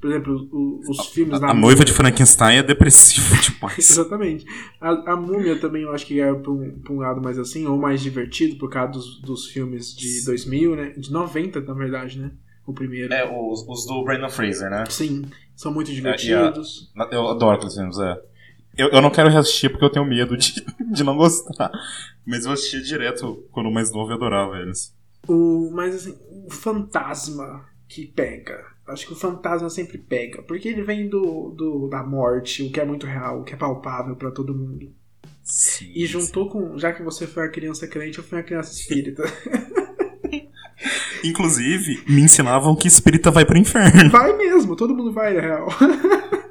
por 0.00 0.10
exemplo, 0.10 0.48
o- 0.52 0.80
os 0.88 1.06
filmes 1.06 1.38
da 1.38 1.50
A 1.50 1.54
noiva 1.54 1.84
de 1.84 1.92
Frankenstein 1.92 2.56
é 2.58 2.62
depressiva 2.62 3.36
demais. 3.40 3.78
Exatamente. 3.90 4.44
A, 4.80 5.12
a 5.12 5.16
múmia 5.16 5.56
também 5.58 5.82
eu 5.82 5.92
acho 5.92 6.04
que 6.06 6.20
é 6.20 6.32
pra 6.34 6.50
um, 6.50 6.70
pra 6.80 6.92
um 6.92 6.98
lado 6.98 7.20
mais 7.22 7.38
assim, 7.38 7.64
ou 7.66 7.78
mais 7.78 8.00
divertido, 8.00 8.56
por 8.56 8.68
causa 8.70 8.92
dos, 8.92 9.20
dos 9.20 9.46
filmes 9.46 9.94
de 9.94 10.24
2000, 10.24 10.74
né? 10.76 10.94
De 10.96 11.12
90, 11.12 11.60
na 11.60 11.74
verdade, 11.74 12.18
né? 12.18 12.32
O 12.66 12.72
primeiro. 12.72 13.12
É, 13.12 13.24
os, 13.24 13.64
os 13.68 13.86
do 13.86 14.02
Brandon 14.04 14.30
Fraser, 14.30 14.68
né? 14.70 14.84
Sim, 14.88 15.22
são 15.54 15.72
muito 15.72 15.90
a- 15.90 15.94
divertidos. 15.94 16.90
Eu 17.12 17.28
adoro 17.28 17.56
aqueles 17.56 17.74
filmes, 17.74 17.98
é. 17.98 18.20
Eu, 18.76 18.88
eu 18.88 19.00
não 19.00 19.10
quero 19.10 19.30
reassistir 19.30 19.70
porque 19.70 19.84
eu 19.84 19.90
tenho 19.90 20.04
medo 20.04 20.36
de, 20.36 20.64
de 20.92 21.04
não 21.04 21.16
gostar. 21.16 21.70
Mas 22.26 22.44
eu 22.44 22.52
assistia 22.52 22.82
direto 22.82 23.44
quando 23.52 23.70
mais 23.70 23.92
novo 23.92 24.10
e 24.10 24.14
adorava 24.14 24.58
eles. 24.58 24.94
O, 25.28 25.70
mas 25.72 25.94
assim, 25.94 26.16
o 26.46 26.50
fantasma 26.50 27.64
que 27.88 28.06
pega. 28.06 28.64
Acho 28.86 29.06
que 29.06 29.12
o 29.12 29.16
fantasma 29.16 29.70
sempre 29.70 29.96
pega. 29.96 30.42
Porque 30.42 30.68
ele 30.68 30.82
vem 30.82 31.08
do, 31.08 31.50
do 31.50 31.88
da 31.88 32.02
morte, 32.02 32.62
o 32.62 32.70
que 32.70 32.80
é 32.80 32.84
muito 32.84 33.06
real, 33.06 33.40
o 33.40 33.44
que 33.44 33.54
é 33.54 33.56
palpável 33.56 34.16
pra 34.16 34.30
todo 34.30 34.54
mundo. 34.54 34.92
Sim. 35.42 35.92
E 35.94 36.06
juntou 36.06 36.48
com. 36.48 36.76
Já 36.78 36.92
que 36.92 37.02
você 37.02 37.26
foi 37.26 37.44
uma 37.44 37.50
criança 37.50 37.86
crente, 37.86 38.18
eu 38.18 38.24
fui 38.24 38.38
uma 38.38 38.44
criança 38.44 38.72
espírita. 38.72 39.22
Inclusive, 41.22 42.02
me 42.06 42.20
ensinavam 42.22 42.76
que 42.76 42.88
espírita 42.88 43.30
vai 43.30 43.46
pro 43.46 43.56
inferno. 43.56 44.10
Vai 44.10 44.36
mesmo, 44.36 44.76
todo 44.76 44.94
mundo 44.94 45.12
vai, 45.12 45.32
na 45.32 45.40
real. 45.40 45.68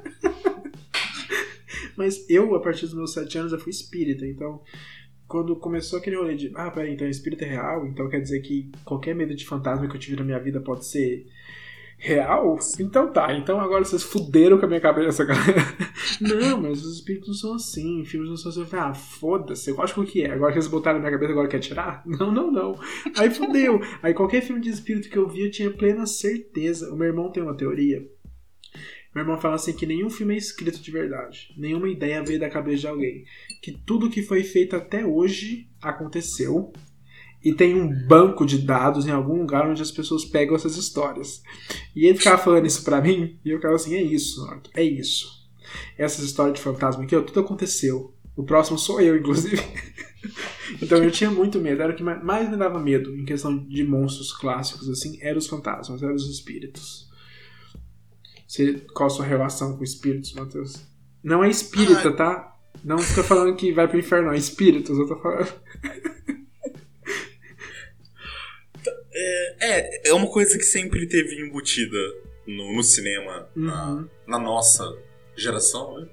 Mas 1.96 2.28
eu, 2.28 2.54
a 2.54 2.60
partir 2.60 2.86
dos 2.86 2.94
meus 2.94 3.12
sete 3.12 3.38
anos, 3.38 3.52
eu 3.52 3.58
fui 3.58 3.70
espírita, 3.70 4.26
então. 4.26 4.60
Quando 5.26 5.56
começou 5.56 5.98
aquele 5.98 6.16
rolê 6.16 6.34
de, 6.34 6.52
ah, 6.54 6.70
peraí, 6.70 6.92
então 6.92 7.08
espírita 7.08 7.46
é 7.46 7.48
real, 7.48 7.86
então 7.86 8.08
quer 8.10 8.20
dizer 8.20 8.40
que 8.40 8.70
qualquer 8.84 9.14
medo 9.14 9.34
de 9.34 9.46
fantasma 9.46 9.88
que 9.88 9.96
eu 9.96 10.00
tive 10.00 10.16
na 10.16 10.22
minha 10.22 10.38
vida 10.38 10.60
pode 10.60 10.84
ser 10.84 11.26
real? 11.96 12.58
Então 12.78 13.10
tá, 13.10 13.32
então 13.34 13.58
agora 13.58 13.84
vocês 13.84 14.02
fuderam 14.02 14.58
com 14.58 14.66
a 14.66 14.68
minha 14.68 14.80
cabeça, 14.80 15.24
galera. 15.24 15.62
Não, 16.20 16.60
mas 16.60 16.84
os 16.84 16.96
espíritos 16.96 17.28
não 17.28 17.34
são 17.34 17.54
assim, 17.54 18.04
filmes 18.04 18.28
não 18.28 18.36
são 18.36 18.50
assim. 18.50 18.76
Ah, 18.76 18.94
foda-se, 18.94 19.70
eu 19.70 19.80
acho 19.82 19.94
que 19.94 20.00
o 20.00 20.04
que 20.04 20.22
é. 20.22 20.30
Agora 20.30 20.52
que 20.52 20.58
eles 20.58 20.68
botaram 20.68 20.98
na 20.98 21.06
minha 21.06 21.12
cabeça, 21.12 21.32
agora 21.32 21.48
quer 21.48 21.58
tirar? 21.58 22.02
Não, 22.06 22.30
não, 22.30 22.52
não. 22.52 22.78
Aí 23.16 23.30
fudeu. 23.30 23.80
Aí 24.02 24.14
qualquer 24.14 24.42
filme 24.42 24.60
de 24.60 24.70
espírito 24.70 25.08
que 25.08 25.16
eu 25.16 25.28
vi, 25.28 25.44
eu 25.44 25.50
tinha 25.50 25.70
plena 25.70 26.06
certeza. 26.06 26.92
O 26.92 26.96
meu 26.96 27.08
irmão 27.08 27.30
tem 27.30 27.42
uma 27.42 27.56
teoria. 27.56 28.06
Meu 29.14 29.22
irmão 29.22 29.38
fala 29.40 29.54
assim 29.54 29.72
que 29.72 29.86
nenhum 29.86 30.10
filme 30.10 30.34
é 30.34 30.38
escrito 30.38 30.80
de 30.80 30.90
verdade. 30.90 31.54
Nenhuma 31.56 31.88
ideia 31.88 32.22
veio 32.22 32.40
da 32.40 32.50
cabeça 32.50 32.78
de 32.78 32.86
alguém. 32.88 33.24
Que 33.62 33.72
tudo 33.72 34.10
que 34.10 34.22
foi 34.22 34.42
feito 34.42 34.74
até 34.74 35.04
hoje 35.06 35.68
aconteceu. 35.80 36.72
E 37.44 37.52
tem 37.52 37.74
um 37.74 38.06
banco 38.06 38.44
de 38.46 38.58
dados 38.58 39.06
em 39.06 39.10
algum 39.10 39.36
lugar 39.38 39.68
onde 39.68 39.82
as 39.82 39.90
pessoas 39.90 40.24
pegam 40.24 40.56
essas 40.56 40.76
histórias. 40.76 41.42
E 41.94 42.06
ele 42.06 42.16
ficava 42.18 42.42
falando 42.42 42.66
isso 42.66 42.82
pra 42.82 43.02
mim, 43.02 43.38
e 43.44 43.50
eu 43.50 43.58
ficava 43.58 43.74
assim, 43.74 43.94
é 43.94 44.02
isso, 44.02 44.48
é 44.74 44.82
isso. 44.82 45.28
Essas 45.98 46.24
histórias 46.24 46.56
de 46.56 46.62
fantasma 46.62 47.04
aqui, 47.04 47.14
ó, 47.14 47.20
tudo 47.20 47.40
aconteceu. 47.40 48.14
O 48.34 48.44
próximo 48.44 48.78
sou 48.78 48.98
eu, 49.00 49.16
inclusive. 49.16 49.60
então 50.80 51.04
eu 51.04 51.10
tinha 51.10 51.30
muito 51.30 51.60
medo. 51.60 51.82
Era 51.82 51.92
o 51.92 51.96
que 51.96 52.02
ma- 52.02 52.22
mais 52.22 52.48
me 52.50 52.56
dava 52.56 52.80
medo 52.80 53.14
em 53.14 53.24
questão 53.26 53.56
de 53.68 53.84
monstros 53.84 54.32
clássicos, 54.32 54.88
assim, 54.88 55.18
eram 55.20 55.38
os 55.38 55.46
fantasmas, 55.46 56.02
eram 56.02 56.14
os 56.14 56.28
espíritos. 56.28 57.10
Você, 58.46 58.74
qual 58.94 59.06
a 59.06 59.10
sua 59.10 59.24
relação 59.24 59.76
com 59.76 59.84
espíritos, 59.84 60.32
Matheus? 60.34 60.76
Não 61.22 61.42
é 61.42 61.48
espírita, 61.48 62.12
tá? 62.12 62.54
Não 62.84 62.98
fica 62.98 63.22
falando 63.24 63.56
que 63.56 63.72
vai 63.72 63.88
pro 63.88 63.98
inferno, 63.98 64.32
é 64.32 64.36
espíritos, 64.36 64.98
eu 64.98 65.06
tô 65.08 65.16
falando. 65.20 65.52
É, 69.16 70.08
é 70.10 70.12
uma 70.14 70.26
coisa 70.30 70.58
que 70.58 70.64
sempre 70.64 71.06
teve 71.06 71.40
embutida 71.40 71.96
no, 72.46 72.74
no 72.74 72.82
cinema, 72.82 73.48
na, 73.54 73.90
Uhum. 73.92 74.08
na 74.26 74.38
nossa 74.38 74.84
geração, 75.36 76.00
né? 76.00 76.08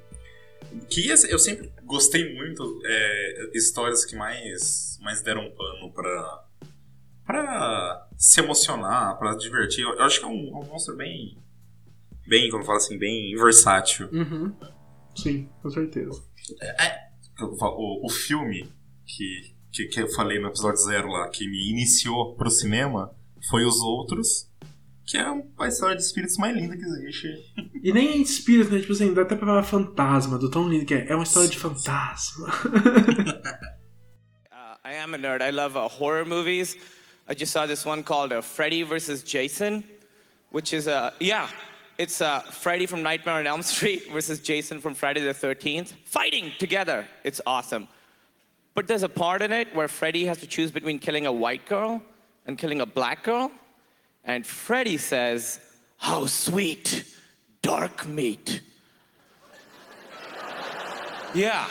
Que 0.89 1.09
eu 1.09 1.15
eu 1.29 1.39
sempre 1.39 1.71
gostei 1.83 2.33
muito 2.35 2.79
é, 2.85 3.49
histórias 3.53 4.05
que 4.05 4.15
mais, 4.15 4.97
mais 5.01 5.21
deram 5.21 5.51
pano 5.51 5.91
pra, 5.91 6.45
pra 7.25 8.07
se 8.17 8.39
emocionar, 8.39 9.17
pra 9.17 9.35
divertir. 9.35 9.83
Eu, 9.83 9.95
eu 9.95 10.03
acho 10.03 10.19
que 10.19 10.25
é 10.25 10.29
um, 10.29 10.57
um 10.59 10.63
monstro 10.65 10.95
bem, 10.95 11.37
bem, 12.31 12.49
como 12.49 12.63
fala 12.63 12.77
assim, 12.77 12.97
bem 12.97 13.35
versátil. 13.35 14.07
Uhum. 14.09 14.55
Sim, 15.13 15.49
com 15.61 15.69
certeza. 15.69 16.23
Eu 17.37 17.57
falo, 17.57 17.75
O, 17.77 18.05
o 18.05 18.09
filme 18.09 18.71
que, 19.05 19.53
que, 19.69 19.85
que 19.87 20.01
eu 20.01 20.07
falei 20.13 20.39
no 20.39 20.47
episódio 20.47 20.81
zero 20.81 21.09
lá, 21.09 21.27
que 21.27 21.45
me 21.45 21.69
iniciou 21.69 22.33
pro 22.35 22.49
cinema, 22.49 23.13
foi 23.49 23.65
Os 23.65 23.81
Outros, 23.81 24.49
que 25.05 25.17
é 25.17 25.25
a 25.59 25.67
história 25.67 25.97
de 25.97 26.03
espíritos 26.03 26.37
mais 26.37 26.55
linda 26.55 26.77
que 26.77 26.85
existe. 26.85 27.27
E 27.83 27.91
nem 27.91 28.07
é 28.11 28.17
espírito, 28.17 28.71
né? 28.71 28.79
Tipo 28.79 28.93
assim, 28.93 29.13
dá 29.13 29.23
até 29.23 29.35
pra 29.35 29.45
falar 29.45 29.63
fantasma, 29.63 30.37
do 30.37 30.49
tão 30.49 30.69
lindo 30.69 30.85
que 30.85 30.93
é. 30.93 31.07
É 31.09 31.15
uma 31.15 31.23
história 31.23 31.49
de 31.49 31.59
fantasma. 31.59 32.47
Uh, 34.53 34.87
I 34.87 34.95
am 35.03 35.13
a 35.13 35.17
nerd. 35.17 35.41
I 35.43 35.51
love 35.51 35.75
uh, 35.77 35.87
horror 35.87 36.25
movies. 36.25 36.75
I 37.27 37.33
just 37.33 37.51
saw 37.51 37.65
this 37.65 37.85
one 37.85 38.03
called 38.03 38.31
uh, 38.33 38.41
Freddy 38.41 38.83
versus 38.83 39.23
Jason, 39.23 39.83
which 40.51 40.73
is 40.73 40.87
uh, 40.87 41.11
yeah, 41.19 41.47
it's 42.01 42.19
uh, 42.19 42.39
Freddy 42.39 42.87
from 42.87 43.03
Nightmare 43.03 43.35
on 43.35 43.45
Elm 43.45 43.61
Street 43.73 44.11
versus 44.11 44.39
Jason 44.39 44.81
from 44.81 44.95
Friday 44.95 45.21
the 45.21 45.35
13th, 45.35 45.93
fighting 46.03 46.51
together. 46.57 47.07
It's 47.23 47.39
awesome. 47.45 47.87
But 48.73 48.87
there's 48.87 49.03
a 49.03 49.09
part 49.09 49.43
in 49.43 49.51
it 49.51 49.75
where 49.75 49.87
Freddy 49.87 50.25
has 50.25 50.39
to 50.39 50.47
choose 50.47 50.71
between 50.71 50.97
killing 50.97 51.27
a 51.27 51.31
white 51.31 51.67
girl 51.67 52.01
and 52.47 52.57
killing 52.57 52.81
a 52.81 52.87
black 52.87 53.23
girl, 53.23 53.51
and 54.23 54.47
Freddy 54.47 54.97
says, 54.97 55.59
"How 55.97 56.25
sweet, 56.25 57.05
dark 57.61 58.07
meat." 58.07 58.61
Yeah. 61.33 61.65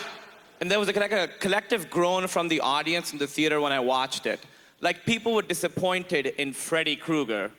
And 0.61 0.71
there 0.71 0.79
was 0.79 0.89
a, 0.89 0.93
like 0.93 1.13
a 1.13 1.29
collective 1.39 1.91
groan 1.91 2.27
from 2.29 2.49
the 2.49 2.61
audience 2.61 3.13
in 3.13 3.19
the 3.19 3.27
theater 3.27 3.61
when 3.61 3.73
I 3.73 3.81
watched 3.81 4.25
it. 4.25 4.41
Like 4.81 5.05
people 5.05 5.35
were 5.35 5.43
disappointed 5.43 6.29
in 6.39 6.55
Freddy 6.55 6.97
Krueger. 6.97 7.51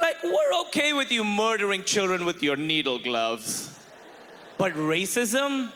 Like, 0.00 0.22
we're 0.22 0.60
okay 0.66 0.92
with 0.92 1.10
you 1.10 1.24
murdering 1.24 1.84
children 1.84 2.24
with 2.24 2.42
your 2.42 2.56
needle 2.56 2.98
gloves. 2.98 3.78
But 4.58 4.74
racism? 4.74 5.72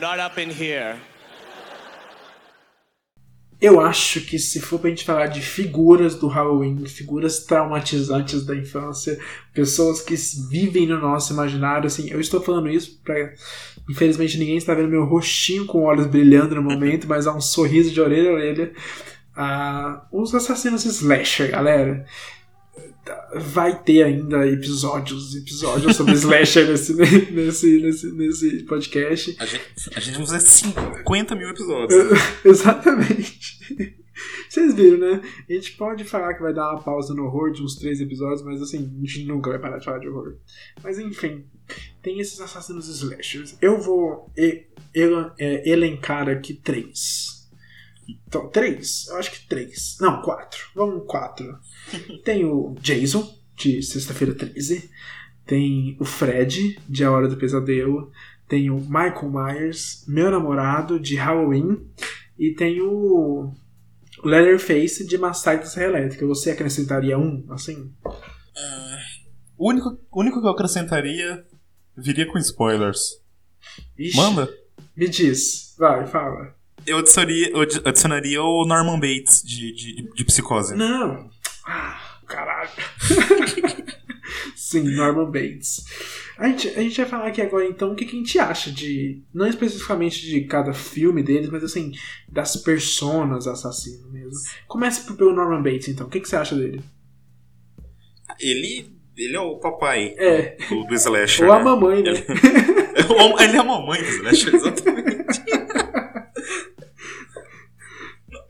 Not 0.00 0.18
up 0.18 0.38
in 0.38 0.50
here. 0.50 1.00
Eu 3.60 3.78
acho 3.78 4.22
que 4.22 4.38
se 4.38 4.58
for 4.58 4.78
pra 4.78 4.88
gente 4.88 5.04
falar 5.04 5.26
de 5.26 5.42
figuras 5.42 6.14
do 6.14 6.28
Halloween, 6.28 6.86
figuras 6.86 7.44
traumatizantes 7.44 8.46
da 8.46 8.56
infância, 8.56 9.18
pessoas 9.52 10.00
que 10.00 10.14
vivem 10.48 10.86
no 10.86 10.98
nosso 10.98 11.34
imaginário, 11.34 11.86
assim, 11.86 12.08
eu 12.08 12.18
estou 12.18 12.40
falando 12.40 12.70
isso 12.70 12.98
pra. 13.04 13.34
Infelizmente 13.90 14.38
ninguém 14.38 14.56
está 14.56 14.72
vendo 14.72 14.88
meu 14.88 15.04
rostinho 15.04 15.66
com 15.66 15.82
olhos 15.82 16.06
brilhando 16.06 16.54
no 16.54 16.62
momento, 16.62 17.06
mas 17.06 17.26
há 17.26 17.34
um 17.34 17.40
sorriso 17.40 17.90
de 17.90 18.00
orelha 18.00 18.30
a 18.30 18.34
orelha. 18.34 18.72
Ah, 19.42 20.06
os 20.12 20.34
assassinos 20.34 20.84
slasher, 20.84 21.50
galera. 21.50 22.04
Vai 23.34 23.82
ter 23.82 24.02
ainda 24.02 24.46
episódios, 24.46 25.34
episódios 25.34 25.96
sobre 25.96 26.12
slasher 26.20 26.68
nesse, 26.68 26.92
nesse, 27.32 27.80
nesse, 27.80 28.12
nesse 28.12 28.62
podcast. 28.64 29.34
A 29.40 29.46
gente, 29.46 29.64
a 29.96 30.00
gente 30.00 30.18
vai 30.18 30.26
fazer 30.26 30.40
50 30.46 31.34
mil 31.36 31.48
episódios. 31.48 32.04
Exatamente. 32.44 33.58
Vocês 34.48 34.74
viram, 34.74 34.98
né? 34.98 35.22
A 35.48 35.52
gente 35.54 35.72
pode 35.72 36.04
falar 36.04 36.34
que 36.34 36.42
vai 36.42 36.52
dar 36.52 36.72
uma 36.74 36.82
pausa 36.82 37.14
no 37.14 37.24
horror 37.24 37.50
de 37.52 37.62
uns 37.62 37.76
três 37.76 37.98
episódios, 38.00 38.42
mas 38.42 38.60
assim, 38.60 38.78
a 39.02 39.06
gente 39.06 39.24
nunca 39.24 39.48
vai 39.50 39.58
parar 39.58 39.78
de 39.78 39.84
falar 39.86 39.98
de 39.98 40.08
horror. 40.08 40.36
Mas 40.82 40.98
enfim, 40.98 41.46
tem 42.02 42.20
esses 42.20 42.38
assassinos 42.40 42.86
slashers. 42.88 43.56
Eu 43.62 43.80
vou 43.80 44.30
e- 44.36 44.66
ela- 44.94 45.34
é, 45.38 45.66
elencar 45.70 46.28
aqui 46.28 46.52
três. 46.52 47.39
Então, 48.26 48.48
três? 48.48 49.06
Eu 49.08 49.16
acho 49.16 49.30
que 49.30 49.46
três. 49.46 49.96
Não, 50.00 50.22
quatro. 50.22 50.60
Vamos 50.74 51.04
quatro. 51.06 51.58
Tem 52.24 52.44
o 52.44 52.74
Jason, 52.80 53.28
de 53.56 53.82
Sexta-feira 53.82 54.34
13. 54.34 54.90
Tem 55.46 55.96
o 56.00 56.04
Fred, 56.04 56.80
de 56.88 57.04
A 57.04 57.10
Hora 57.10 57.28
do 57.28 57.36
Pesadelo. 57.36 58.10
Tem 58.48 58.70
o 58.70 58.76
Michael 58.76 59.30
Myers, 59.30 60.04
Meu 60.08 60.30
Namorado, 60.30 60.98
de 60.98 61.16
Halloween. 61.16 61.86
E 62.38 62.54
tem 62.54 62.80
o 62.80 63.52
Leatherface, 64.24 65.06
de 65.06 65.18
Massacre 65.18 65.68
da 65.74 65.82
Elétrica. 65.82 66.26
Você 66.26 66.50
acrescentaria 66.50 67.18
um, 67.18 67.46
assim? 67.50 67.92
O 69.56 69.68
único, 69.68 70.00
único 70.10 70.40
que 70.40 70.46
eu 70.46 70.50
acrescentaria 70.50 71.44
viria 71.96 72.26
com 72.26 72.38
spoilers. 72.38 73.20
Ixi, 73.98 74.16
Manda? 74.16 74.48
Me 74.96 75.08
diz. 75.08 75.74
Vai, 75.78 76.06
fala. 76.06 76.54
Eu 76.86 76.98
adicionaria, 76.98 77.50
eu 77.50 77.60
adi- 77.60 77.82
adicionaria 77.84 78.42
o 78.42 78.64
Norman 78.64 78.98
Bates 78.98 79.42
de, 79.42 79.72
de, 79.72 80.10
de 80.14 80.24
psicose. 80.24 80.74
Não. 80.74 81.30
Ah, 81.66 82.00
caralho. 82.26 82.70
Sim, 84.54 84.82
Norman 84.94 85.30
Bates. 85.30 85.84
A 86.38 86.46
gente, 86.48 86.68
a 86.68 86.80
gente 86.80 86.96
vai 86.96 87.06
falar 87.06 87.26
aqui 87.26 87.42
agora 87.42 87.66
então 87.66 87.92
o 87.92 87.94
que, 87.96 88.04
que 88.04 88.14
a 88.16 88.18
gente 88.18 88.38
acha 88.38 88.70
de. 88.70 89.22
Não 89.34 89.46
especificamente 89.46 90.20
de 90.24 90.42
cada 90.42 90.72
filme 90.72 91.22
deles, 91.22 91.50
mas 91.50 91.62
assim, 91.64 91.92
das 92.28 92.56
personas 92.56 93.46
assassino 93.46 94.08
mesmo. 94.10 94.38
Começa 94.66 95.12
pelo 95.14 95.34
Norman 95.34 95.62
Bates 95.62 95.88
então. 95.88 96.06
O 96.06 96.10
que, 96.10 96.20
que 96.20 96.28
você 96.28 96.36
acha 96.36 96.54
dele? 96.54 96.82
Ele, 98.38 98.90
ele 99.16 99.36
é 99.36 99.40
o 99.40 99.56
papai 99.58 100.14
É. 100.16 100.56
do, 100.68 100.84
do 100.84 100.94
slasher. 100.94 101.46
Ou 101.46 101.52
a 101.52 101.58
né? 101.58 101.64
mamãe, 101.64 102.02
né? 102.02 102.10
Ele, 102.10 102.24
ele 103.42 103.56
é 103.56 103.58
a 103.58 103.64
mamãe 103.64 104.00
do 104.02 104.08
slasher, 104.08 104.54
exatamente. 104.54 105.39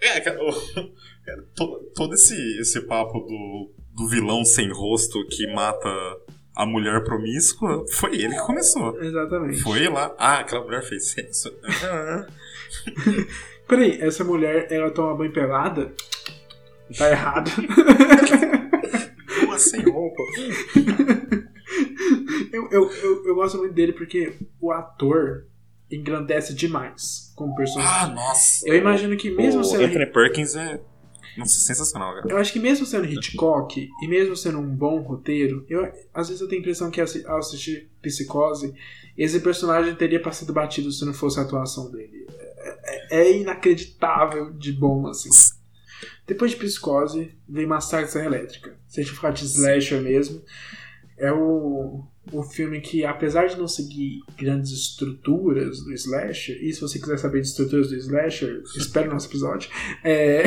É, 0.01 0.21
cara, 0.21 0.39
cara, 1.25 1.45
todo, 1.55 1.79
todo 1.95 2.15
esse, 2.15 2.35
esse 2.59 2.81
papo 2.83 3.21
do, 3.21 3.71
do 3.95 4.09
vilão 4.09 4.45
sem 4.45 4.71
rosto 4.73 5.27
que 5.29 5.47
mata 5.53 5.89
a 6.55 6.67
mulher 6.67 7.05
promíscua, 7.05 7.85
foi 7.91 8.15
ele 8.17 8.35
que 8.35 8.47
começou. 8.47 9.01
Exatamente. 9.01 9.63
Foi 9.63 9.89
lá. 9.89 10.15
Ah, 10.19 10.41
aquela 10.41 10.65
mulher 10.65 10.83
fez 10.83 11.11
sexo. 11.11 11.53
Peraí, 13.69 14.01
essa 14.01 14.25
mulher, 14.25 14.67
ela 14.71 14.91
toma 14.91 15.15
banho 15.17 15.33
pelada? 15.33 15.93
Tá 16.97 17.11
errado. 17.11 17.51
Nua 19.47 19.59
sem 19.59 19.83
roupa. 19.83 20.23
eu, 22.53 22.69
eu, 22.71 22.91
eu, 22.91 23.27
eu 23.27 23.35
gosto 23.35 23.59
muito 23.59 23.75
dele 23.75 23.93
porque 23.93 24.37
o 24.61 24.73
ator 24.73 25.47
engrandece 25.91 26.53
demais 26.55 27.30
como 27.41 27.55
personagem. 27.55 27.95
Ah, 27.95 28.07
nossa. 28.09 28.69
Eu 28.69 28.77
imagino 28.77 29.17
que 29.17 29.31
mesmo 29.31 29.63
o 29.63 29.65
sendo. 29.65 29.85
Anthony 29.85 30.07
Perkins 30.07 30.55
é. 30.55 30.81
Nossa, 31.37 31.59
sensacional, 31.61 32.15
cara. 32.15 32.29
Eu 32.29 32.37
acho 32.37 32.53
que 32.53 32.59
mesmo 32.59 32.85
sendo 32.85 33.07
Hitchcock 33.07 33.89
e 34.03 34.09
mesmo 34.09 34.37
sendo 34.37 34.59
um 34.59 34.69
bom 34.69 35.01
roteiro, 35.01 35.65
eu, 35.71 35.91
às 36.13 36.29
vezes 36.29 36.41
eu 36.43 36.49
tenho 36.49 36.61
a 36.61 36.63
impressão 36.63 36.91
que 36.91 37.01
ao 37.01 37.39
assistir 37.39 37.89
Psicose, 38.03 38.75
esse 39.17 39.41
personagem 39.41 39.95
teria 39.95 40.21
passado 40.21 40.53
batido 40.53 40.91
se 40.91 41.05
não 41.05 41.15
fosse 41.15 41.39
a 41.39 41.43
atuação 41.43 41.91
dele. 41.91 42.27
É, 42.59 43.17
é- 43.17 43.23
é 43.23 43.37
inacreditável 43.39 44.53
de 44.53 44.73
bom, 44.73 45.07
assim. 45.07 45.31
Depois 46.27 46.51
de 46.51 46.57
Psicose, 46.59 47.35
vem 47.49 47.67
Massacre 47.67 48.07
da 48.07 48.13
Serra 48.13 48.27
Elétrica. 48.27 48.77
Se 48.89 49.01
a 49.01 49.05
gente 49.05 49.15
falar 49.17 49.33
de 49.33 49.45
slasher 49.45 50.01
mesmo, 50.03 50.43
é 51.17 51.33
o, 51.33 52.05
o 52.33 52.43
filme 52.43 52.81
que, 52.81 53.05
apesar 53.05 53.47
de 53.47 53.59
não 53.59 53.69
seguir 53.69 54.21
grandes 54.37 54.71
estruturas 54.73 55.83
do 55.83 55.93
slasher, 55.93 56.59
e 56.63 56.73
se 56.73 56.81
você 56.81 56.99
quiser 56.99 57.19
saber 57.19 57.41
de 57.41 57.49
estruturas 57.49 57.89
do 57.89 57.97
slasher, 57.97 58.63
espere 58.77 59.09
o 59.09 59.13
nosso 59.13 59.29
episódio. 59.29 59.71
É... 60.05 60.45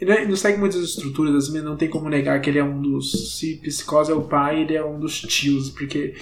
ele 0.00 0.26
não 0.26 0.36
segue 0.36 0.58
muitas 0.58 0.80
estruturas, 0.80 1.34
assim, 1.34 1.60
não 1.60 1.76
tem 1.76 1.88
como 1.88 2.08
negar 2.08 2.40
que 2.40 2.50
ele 2.50 2.58
é 2.58 2.64
um 2.64 2.80
dos. 2.80 3.36
Se 3.36 3.56
Psicose 3.56 4.12
é 4.12 4.14
o 4.14 4.28
pai, 4.28 4.62
ele 4.62 4.74
é 4.74 4.84
um 4.84 4.98
dos 4.98 5.20
tios, 5.20 5.70
porque 5.70 6.14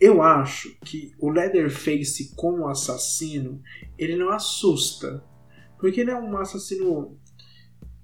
eu 0.00 0.22
acho 0.22 0.76
que 0.84 1.14
o 1.18 1.30
Leatherface 1.30 2.34
como 2.34 2.68
assassino, 2.68 3.62
ele 3.98 4.16
não 4.16 4.30
assusta. 4.30 5.24
Porque 5.78 6.00
ele 6.00 6.10
é 6.10 6.16
um 6.16 6.36
assassino. 6.36 7.18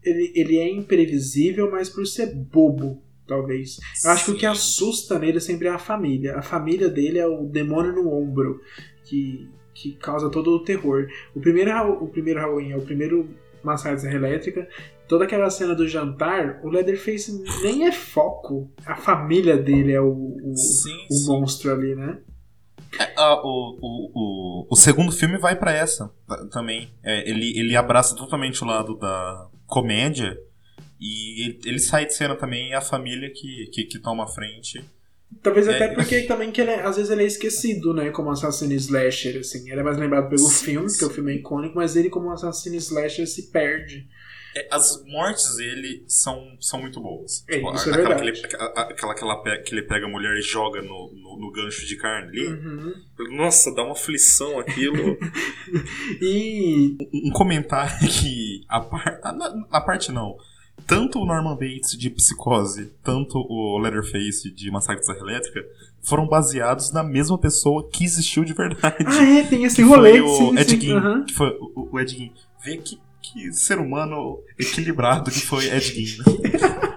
Ele, 0.03 0.33
ele 0.35 0.59
é 0.59 0.73
imprevisível, 0.73 1.71
mas 1.71 1.91
por 1.91 2.07
ser 2.07 2.35
bobo, 2.35 3.03
talvez. 3.31 3.79
Eu 4.05 4.11
acho 4.11 4.25
que 4.27 4.31
o 4.33 4.37
que 4.37 4.45
assusta 4.47 5.19
nele 5.19 5.41
sempre 5.41 5.69
é 5.69 5.71
a 5.71 5.79
família. 5.79 6.37
A 6.37 6.43
família 6.43 6.89
dele 6.89 7.19
é 7.19 7.27
o 7.27 7.45
demônio 7.47 7.93
no 7.93 8.13
ombro, 8.13 8.61
que, 9.05 9.49
que 9.73 9.93
causa 9.93 10.29
todo 10.31 10.51
o 10.51 10.65
terror. 10.65 11.07
O 11.35 11.41
primeiro, 11.41 11.71
o 12.03 12.09
primeiro 12.09 12.41
Halloween 12.41 12.73
é 12.73 12.77
o 12.77 12.83
primeiro 12.83 13.31
Massacre 13.63 13.97
da 13.97 14.03
Serra 14.03 14.15
Elétrica. 14.17 14.69
Toda 15.09 15.25
aquela 15.25 15.51
cena 15.51 15.75
do 15.75 15.87
jantar, 15.89 16.61
o 16.63 16.69
Leatherface 16.69 17.43
nem 17.63 17.87
é 17.87 17.93
foco. 17.93 18.71
A 18.87 18.97
família 18.97 19.57
dele 19.57 19.93
é 19.93 20.01
o, 20.01 20.37
o, 20.45 20.57
Sim, 20.57 21.07
o 21.11 21.15
sim. 21.15 21.27
monstro 21.29 21.73
ali, 21.73 21.95
né? 21.95 22.19
Ah, 23.17 23.35
o, 23.45 23.79
o, 23.81 24.11
o, 24.15 24.67
o 24.71 24.77
segundo 24.77 25.13
filme 25.13 25.37
vai 25.39 25.57
pra 25.57 25.73
essa 25.73 26.13
ta- 26.27 26.45
também. 26.47 26.91
É, 27.05 27.29
ele, 27.29 27.57
ele 27.59 27.77
abraça 27.77 28.17
totalmente 28.17 28.63
o 28.63 28.67
lado 28.67 28.97
da 28.99 29.49
comédia 29.67 30.37
e 31.01 31.45
ele, 31.47 31.61
ele 31.65 31.79
sai 31.79 32.05
de 32.07 32.15
cena 32.15 32.37
também 32.37 32.71
e 32.71 32.75
a 32.75 32.81
família 32.81 33.31
que, 33.33 33.71
que, 33.73 33.85
que 33.85 33.99
toma 33.99 34.25
a 34.25 34.29
frente. 34.29 34.85
Talvez 35.43 35.67
É. 35.69 35.77
até 35.77 35.95
porque 35.95 36.23
também 36.29 36.51
que 36.53 36.61
ele 36.61 36.71
é- 36.71 36.83
às 36.83 36.97
vezes 36.97 37.11
ele 37.11 37.23
é 37.23 37.27
esquecido, 37.27 37.95
né? 37.95 38.11
Como 38.11 38.31
assassino 38.31 38.73
slasher, 38.75 39.39
assim. 39.41 39.71
Ele 39.71 39.81
é 39.81 39.83
mais 39.83 39.97
lembrado 39.97 40.29
pelo 40.29 40.39
Sim, 40.49 40.65
filme, 40.65 40.89
porque 40.89 41.05
o 41.05 41.11
filme 41.11 41.33
é 41.33 41.37
icônico, 41.37 41.77
mas 41.77 41.97
ele 41.97 42.11
como 42.11 42.31
assassino 42.31 42.77
slasher 42.77 43.27
se 43.27 43.51
perde. 43.51 44.07
É, 44.57 44.67
As 44.73 45.01
mortes 45.07 45.55
dele 45.59 46.03
são, 46.09 46.57
são 46.61 46.81
muito 46.81 47.01
boas. 47.01 47.45
É, 47.49 47.55
Tipo, 47.59 47.73
isso 47.73 47.89
é 47.89 47.93
aquela, 47.95 48.17
que 48.17 48.23
ele, 48.27 48.43
a- 48.59 48.81
aquela 48.91 49.15
que, 49.15 49.23
ela 49.23 49.59
que 49.63 49.73
ele 49.73 49.83
pega 49.83 50.07
a 50.07 50.09
mulher 50.09 50.37
e 50.37 50.43
joga 50.43 50.83
no, 50.83 51.13
no, 51.15 51.39
no 51.39 51.53
gancho 51.53 51.87
de 51.87 51.97
carne 51.97 52.29
ali. 52.31 52.49
Uhum. 52.49 52.93
Nossa, 53.37 53.73
dá 53.73 53.85
uma 53.85 53.93
aflição 53.93 54.59
aquilo. 54.59 55.17
E 56.21 56.97
um 57.29 57.31
comentário 57.31 57.97
que 58.09 58.63
a, 58.69 58.81
par, 58.81 59.21
a, 59.23 59.33
na- 59.33 59.67
a 59.71 59.81
parte 59.81 60.11
não. 60.13 60.37
Tanto 60.91 61.21
o 61.21 61.25
Norman 61.25 61.55
Bates 61.55 61.97
de 61.97 62.11
Psicose, 62.11 62.93
tanto 63.05 63.39
o 63.39 63.79
Leatherface 63.79 64.51
de 64.51 64.73
Massacre 64.73 65.07
da 65.07 65.17
Elétrica 65.17 65.65
foram 66.03 66.27
baseados 66.27 66.91
na 66.91 67.05
mesma 67.05 67.39
pessoa 67.39 67.89
que 67.89 68.05
existiu 68.05 68.45
de 68.45 68.53
verdade. 68.53 69.05
Ah, 69.07 69.39
é, 69.39 69.45
tem 69.45 69.63
esse 69.63 69.83
rolê. 69.83 70.19
foi 70.19 70.21
o 70.21 70.59
Ed 70.59 70.81
Gein. 70.81 70.97
aham. 70.97 71.25
Que 71.25 71.33
foi 71.33 71.57
o, 71.61 71.89
o 71.93 72.01
Ed 72.01 72.11
Gein. 72.11 72.33
Vê 72.65 72.77
que, 72.79 72.99
que 73.23 73.53
ser 73.53 73.79
humano 73.79 74.43
equilibrado 74.59 75.31
que 75.31 75.41
foi 75.41 75.67
Ed 75.67 75.81
Gein. 75.81 76.25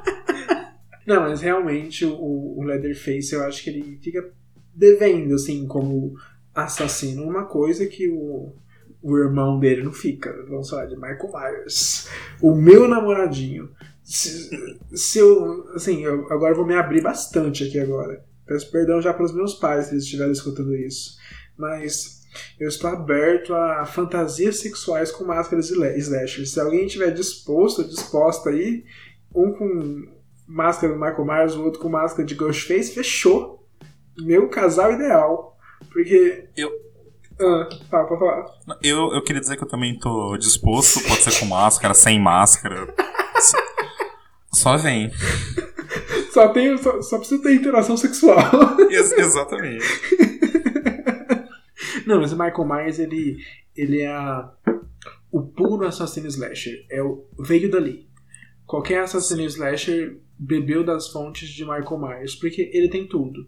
Não, 1.05 1.21
mas 1.21 1.41
realmente 1.41 2.03
o, 2.03 2.57
o 2.57 2.63
Leatherface 2.63 3.33
eu 3.33 3.43
acho 3.43 3.63
que 3.63 3.69
ele 3.69 3.99
fica 4.01 4.27
devendo, 4.73 5.35
assim, 5.35 5.67
como 5.67 6.15
assassino, 6.55 7.23
uma 7.23 7.45
coisa 7.45 7.85
que 7.85 8.09
o, 8.09 8.55
o 9.03 9.17
irmão 9.17 9.59
dele 9.59 9.83
não 9.83 9.91
fica. 9.91 10.33
Vamos 10.49 10.69
falar 10.69 10.85
de 10.85 10.95
Michael 10.95 11.31
Myers. 11.33 12.07
O 12.41 12.55
meu 12.55 12.87
namoradinho. 12.87 13.69
Se, 14.01 14.49
se 14.93 15.19
eu. 15.19 15.67
Assim, 15.75 16.03
eu 16.03 16.25
agora 16.31 16.55
vou 16.55 16.65
me 16.65 16.73
abrir 16.75 17.01
bastante 17.01 17.65
aqui 17.65 17.79
agora. 17.79 18.23
Peço 18.45 18.71
perdão 18.71 19.01
já 19.01 19.13
para 19.13 19.25
os 19.25 19.33
meus 19.33 19.53
pais 19.53 19.85
se 19.85 19.93
eles 19.93 20.03
estiverem 20.05 20.31
escutando 20.31 20.75
isso. 20.75 21.17
Mas 21.57 22.21
eu 22.59 22.67
estou 22.67 22.89
aberto 22.89 23.53
a 23.53 23.85
fantasias 23.85 24.59
sexuais 24.59 25.11
com 25.11 25.23
máscaras 25.23 25.69
slasher. 25.69 26.47
Se 26.47 26.59
alguém 26.59 26.85
estiver 26.85 27.11
disposto, 27.11 27.83
disposta 27.87 28.49
aí, 28.49 28.83
um 29.33 29.51
com 29.53 30.07
máscara 30.47 30.93
do 30.93 30.99
Michael 30.99 31.25
Myers, 31.25 31.55
o 31.55 31.63
outro 31.63 31.79
com 31.79 31.89
máscara 31.89 32.25
de 32.25 32.35
Ghostface, 32.35 32.93
fechou. 32.93 33.65
Meu 34.17 34.49
casal 34.49 34.93
ideal. 34.93 35.57
Porque. 35.91 36.47
Eu- 36.55 36.82
Ah, 37.43 37.69
tá, 37.89 38.03
pode 38.05 38.19
falar. 38.19 38.45
Eu, 38.81 39.13
eu 39.13 39.21
queria 39.23 39.41
dizer 39.41 39.57
que 39.57 39.63
eu 39.63 39.67
também 39.67 39.97
tô 39.99 40.37
disposto, 40.37 41.01
pode 41.03 41.21
ser 41.21 41.39
com 41.39 41.45
máscara, 41.45 41.93
sem 41.93 42.19
máscara. 42.19 42.93
Só- 43.39 43.57
Só 44.53 44.77
vem. 44.77 45.11
Só, 46.31 46.47
tem, 46.49 46.77
só, 46.77 47.01
só 47.01 47.17
precisa 47.19 47.43
ter 47.43 47.55
interação 47.55 47.95
sexual. 47.97 48.37
Ex- 48.89 49.11
exatamente. 49.13 49.83
Não, 52.05 52.19
mas 52.21 52.31
o 52.33 52.37
Michael 52.37 52.65
Myers, 52.65 52.99
ele, 52.99 53.37
ele 53.75 54.01
é 54.01 54.11
a- 54.11 54.49
o 55.31 55.41
puro 55.41 55.87
assassino 55.87 56.27
slasher. 56.27 56.85
É 56.91 57.01
o, 57.01 57.25
veio 57.39 57.69
dali. 57.69 58.07
Qualquer 58.65 59.01
assassino 59.03 59.41
slasher 59.43 60.17
bebeu 60.45 60.83
das 60.83 61.07
fontes 61.07 61.49
de 61.49 61.63
Michael 61.63 61.97
Myers, 61.97 62.35
porque 62.35 62.69
ele 62.73 62.89
tem 62.89 63.07
tudo. 63.07 63.47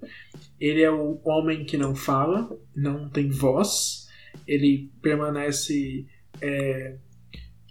Ele 0.59 0.81
é 0.81 0.91
o 0.91 1.19
homem 1.23 1.65
que 1.65 1.77
não 1.77 1.95
fala, 1.95 2.49
não 2.75 3.09
tem 3.09 3.29
voz, 3.29 4.07
ele 4.47 4.91
permanece 5.01 6.07
é, 6.41 6.97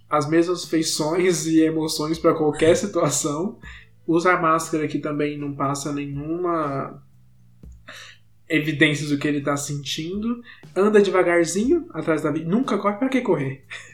as 0.09 0.29
mesmas 0.29 0.64
feições 0.64 1.47
e 1.47 1.61
emoções 1.61 2.18
para 2.18 2.35
qualquer 2.35 2.77
situação. 2.77 3.59
Usa 4.07 4.35
a 4.35 4.41
máscara 4.41 4.87
que 4.87 4.99
também 4.99 5.39
não 5.39 5.55
passa 5.55 5.93
nenhuma 5.93 7.03
evidências 8.49 9.09
do 9.09 9.18
que 9.18 9.27
ele 9.27 9.41
tá 9.41 9.57
sentindo, 9.57 10.43
anda 10.77 11.01
devagarzinho 11.01 11.87
atrás 11.93 12.22
da 12.22 12.31
vida, 12.31 12.49
nunca 12.49 12.77
corre, 12.77 12.99
pra 12.99 13.09
que 13.09 13.22
correr? 13.22 13.64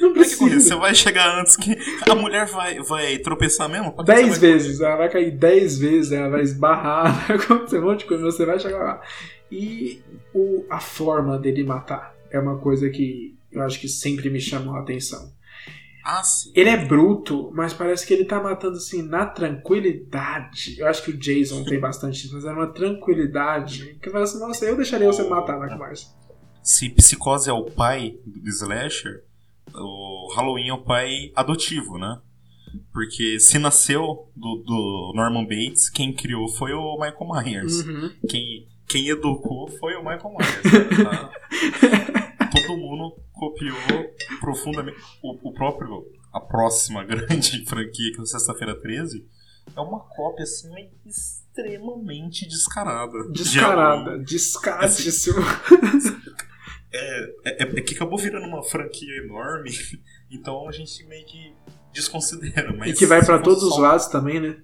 não 0.00 0.12
Pra 0.12 0.24
que 0.24 0.36
correr? 0.36 0.50
Você 0.50 0.50
precisa. 0.50 0.76
vai 0.76 0.94
chegar 0.94 1.40
antes 1.40 1.56
que. 1.56 1.76
A 2.08 2.14
mulher 2.14 2.46
vai, 2.46 2.80
vai 2.80 3.18
tropeçar 3.18 3.68
mesmo? 3.68 3.94
Dez 4.04 4.38
vezes, 4.38 4.80
ela 4.80 4.96
vai 4.96 5.08
cair 5.08 5.30
dez 5.30 5.78
vezes, 5.78 6.12
ela 6.12 6.28
vai 6.28 6.42
esbarrar, 6.42 7.26
vai 7.26 7.36
acontecer 7.36 7.78
um 7.78 7.84
monte 7.84 8.00
de 8.00 8.06
coisa, 8.06 8.24
você 8.24 8.44
vai 8.46 8.58
chegar 8.58 8.78
lá. 8.78 9.02
E 9.50 10.02
o, 10.34 10.64
a 10.70 10.80
forma 10.80 11.38
dele 11.38 11.64
matar 11.64 12.14
é 12.30 12.38
uma 12.38 12.58
coisa 12.58 12.88
que 12.90 13.36
eu 13.50 13.62
acho 13.62 13.80
que 13.80 13.88
sempre 13.88 14.30
me 14.30 14.40
chamou 14.40 14.74
a 14.76 14.80
atenção. 14.80 15.32
Ah, 16.04 16.22
sim. 16.22 16.50
Ele 16.54 16.70
é 16.70 16.76
bruto, 16.86 17.50
mas 17.52 17.74
parece 17.74 18.06
que 18.06 18.14
ele 18.14 18.24
tá 18.24 18.40
matando 18.40 18.76
assim 18.76 19.02
na 19.02 19.26
tranquilidade. 19.26 20.78
Eu 20.78 20.86
acho 20.86 21.02
que 21.02 21.10
o 21.10 21.16
Jason 21.16 21.64
tem 21.64 21.78
bastante 21.80 22.24
isso, 22.24 22.34
mas 22.34 22.44
é 22.44 22.50
uma 22.50 22.68
tranquilidade 22.68 23.98
que 24.00 24.08
fala 24.08 24.24
assim, 24.24 24.38
nossa, 24.38 24.64
eu 24.64 24.76
deixaria 24.76 25.06
você 25.06 25.22
matar, 25.24 25.60
Michael 25.60 25.78
Myers. 25.78 26.14
Se 26.62 26.88
Psicose 26.90 27.48
é 27.48 27.52
o 27.52 27.64
pai 27.64 28.18
do 28.24 28.48
slasher, 28.50 29.24
o 29.74 30.32
Halloween 30.34 30.68
é 30.68 30.74
o 30.74 30.82
pai 30.82 31.32
adotivo, 31.34 31.98
né? 31.98 32.20
Porque 32.92 33.38
se 33.40 33.58
nasceu 33.58 34.30
do, 34.36 34.56
do 34.64 35.12
Norman 35.14 35.44
Bates, 35.44 35.88
quem 35.88 36.12
criou 36.12 36.48
foi 36.48 36.72
o 36.72 36.94
Michael 36.98 37.28
Myers. 37.44 37.80
Uhum. 37.86 38.10
Quem, 38.28 38.68
quem 38.86 39.08
educou 39.08 39.68
foi 39.78 39.94
o 39.94 40.00
Michael 40.00 40.36
Myers. 40.36 40.62
tá? 41.04 42.48
Todo 42.50 42.76
mundo 42.76 43.16
copiou 43.32 43.76
profundamente. 44.40 44.98
O, 45.22 45.48
o 45.48 45.52
próprio, 45.54 46.04
a 46.32 46.40
próxima 46.40 47.04
grande 47.06 47.64
franquia, 47.64 48.12
que 48.12 48.20
é 48.20 48.24
Sexta-feira 48.26 48.78
13, 48.78 49.26
é 49.76 49.80
uma 49.80 50.00
cópia 50.00 50.42
assim 50.42 50.70
extremamente 51.06 52.46
descarada. 52.48 53.18
de 53.30 53.42
Descarada, 53.42 54.04
Halloween. 54.04 54.24
descaradíssimo. 54.24 55.36
É, 56.92 57.34
é, 57.44 57.62
é 57.62 57.80
que 57.82 57.94
acabou 57.94 58.18
virando 58.18 58.46
uma 58.46 58.62
franquia 58.62 59.16
enorme, 59.22 59.70
então 60.30 60.68
a 60.68 60.72
gente 60.72 61.04
meio 61.06 61.24
que 61.26 61.52
desconsidera. 61.92 62.74
Mas 62.76 62.90
E 62.90 62.94
que 62.98 63.06
vai 63.06 63.20
fosse 63.20 63.42
todos 63.42 63.62
os 63.62 63.74
só- 63.74 63.80
lados 63.80 64.06
também, 64.06 64.40
né? 64.40 64.56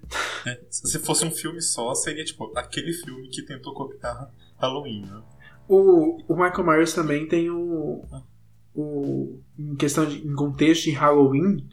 é, 0.47 0.61
se 0.71 0.99
fosse 1.01 1.25
um 1.25 1.31
filme 1.31 1.61
só, 1.61 1.95
seria 1.95 2.25
tipo 2.25 2.51
aquele 2.57 2.93
filme 2.93 3.29
que 3.29 3.43
tentou 3.43 3.75
copiar 3.75 4.31
Halloween, 4.59 5.03
né? 5.03 5.23
O, 5.69 6.21
o 6.29 6.35
Michael 6.35 6.65
Myers 6.67 6.93
também 6.93 7.27
tem 7.27 7.51
o, 7.51 8.05
o. 8.75 9.39
Em 9.59 9.75
questão 9.77 10.05
de. 10.07 10.27
Em 10.27 10.35
contexto 10.35 10.85
de 10.85 10.91
Halloween, 10.93 11.67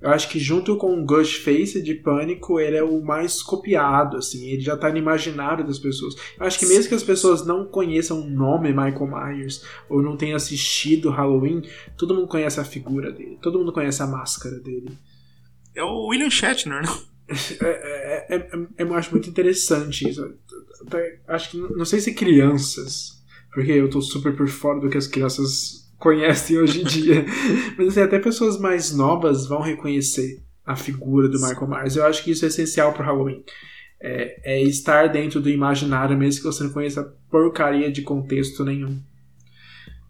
eu 0.00 0.10
acho 0.10 0.28
que 0.28 0.38
junto 0.38 0.76
com 0.76 0.94
o 1.00 1.04
Ghostface 1.04 1.82
de 1.82 1.94
Pânico, 1.94 2.60
ele 2.60 2.76
é 2.76 2.82
o 2.84 3.02
mais 3.02 3.42
copiado, 3.42 4.16
assim. 4.16 4.46
Ele 4.48 4.60
já 4.60 4.76
tá 4.76 4.90
no 4.90 4.96
imaginário 4.98 5.66
das 5.66 5.78
pessoas. 5.78 6.14
Eu 6.38 6.46
acho 6.46 6.58
que 6.58 6.66
mesmo 6.66 6.88
que 6.88 6.94
as 6.94 7.02
pessoas 7.02 7.44
não 7.44 7.66
conheçam 7.66 8.20
o 8.20 8.30
nome 8.30 8.68
Michael 8.68 9.06
Myers, 9.08 9.64
ou 9.88 10.00
não 10.00 10.16
tenham 10.16 10.36
assistido 10.36 11.10
Halloween, 11.10 11.62
todo 11.96 12.14
mundo 12.14 12.28
conhece 12.28 12.60
a 12.60 12.64
figura 12.64 13.10
dele. 13.10 13.38
Todo 13.42 13.58
mundo 13.58 13.72
conhece 13.72 14.02
a 14.02 14.06
máscara 14.06 14.58
dele. 14.60 14.90
É 15.74 15.82
o 15.82 16.06
William 16.06 16.30
Shatner, 16.30 16.82
né? 16.82 16.88
É, 17.60 18.34
é- 18.36 18.36
é- 18.36 18.66
eu 18.78 18.94
acho 18.94 19.10
muito 19.10 19.28
interessante 19.28 20.08
isso. 20.08 20.32
Acho 21.26 21.50
que 21.50 21.58
não 21.58 21.84
sei 21.84 22.00
se 22.00 22.14
crianças, 22.14 23.22
porque 23.52 23.72
eu 23.72 23.90
tô 23.90 24.00
super 24.00 24.34
por 24.34 24.48
fora 24.48 24.80
do 24.80 24.88
que 24.88 24.96
as 24.96 25.06
crianças 25.06 25.77
conhecem 25.98 26.58
hoje 26.58 26.80
em 26.82 26.84
dia, 26.84 27.24
mas 27.76 27.88
assim, 27.88 28.00
até 28.00 28.18
pessoas 28.18 28.58
mais 28.58 28.94
novas 28.94 29.46
vão 29.46 29.60
reconhecer 29.60 30.40
a 30.64 30.76
figura 30.76 31.28
do 31.28 31.40
Michael 31.40 31.68
Myers. 31.68 31.96
Eu 31.96 32.04
acho 32.06 32.22
que 32.22 32.30
isso 32.30 32.44
é 32.44 32.48
essencial 32.48 32.92
pro 32.92 33.02
Halloween. 33.04 33.42
É, 34.00 34.58
é 34.58 34.62
estar 34.62 35.08
dentro 35.08 35.40
do 35.40 35.50
imaginário, 35.50 36.16
mesmo 36.16 36.40
que 36.42 36.46
você 36.46 36.62
não 36.62 36.70
conheça 36.70 37.02
porcaria 37.30 37.90
de 37.90 38.02
contexto 38.02 38.64
nenhum. 38.64 39.00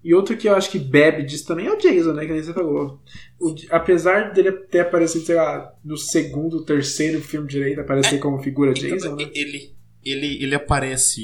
E 0.05 0.15
outro 0.15 0.37
que 0.37 0.49
eu 0.49 0.55
acho 0.55 0.71
que 0.71 0.79
bebe 0.79 1.23
disso 1.25 1.47
também 1.47 1.67
é 1.67 1.73
o 1.73 1.77
Jason, 1.79 2.13
né? 2.13 2.25
Que 2.27 2.33
nem 2.33 2.43
você 2.43 2.53
falou. 2.53 3.01
O- 3.41 3.55
apesar 3.71 4.33
dele 4.33 4.53
ter 4.53 4.81
aparecido, 4.81 5.25
sei 5.25 5.35
lá, 5.37 5.73
no 5.85 5.97
segundo, 5.97 6.65
terceiro 6.65 7.21
filme 7.21 7.49
direito, 7.49 7.81
aparecer 7.81 8.19
como 8.19 8.43
figura 8.43 8.73
Jason, 8.73 9.17
né? 9.17 9.31
Ele, 9.35 9.73
ele, 10.05 10.43
ele 10.43 10.55
aparece 10.55 11.23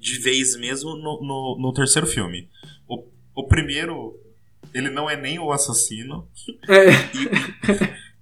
de 0.00 0.18
vez 0.20 0.56
mesmo 0.56 0.90
no, 0.96 1.20
no, 1.22 1.58
no 1.60 1.72
terceiro 1.72 2.06
filme. 2.06 2.48
O, 3.34 3.46
primeiro, 3.46 4.18
ele 4.72 4.90
não 4.90 5.08
é 5.08 5.16
nem 5.16 5.38
o 5.38 5.50
assassino. 5.52 6.28
É. 6.68 6.90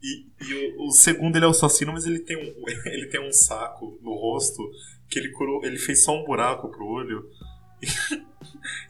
E, 0.03 0.27
e 0.41 0.75
o, 0.77 0.89
o 0.89 0.91
segundo 0.91 1.37
ele 1.37 1.45
é 1.45 1.49
o 1.49 1.53
assassino, 1.53 1.93
mas 1.93 2.07
ele 2.07 2.19
tem 2.19 2.37
um, 2.37 2.55
ele 2.87 3.07
tem 3.07 3.27
um 3.27 3.33
saco 3.33 3.99
no 4.03 4.15
rosto 4.15 4.63
que 5.09 5.19
ele 5.19 5.31
curou, 5.31 5.65
ele 5.65 5.79
fez 5.79 6.03
só 6.03 6.13
um 6.19 6.25
buraco 6.25 6.69
pro 6.71 6.87
olho. 6.87 7.29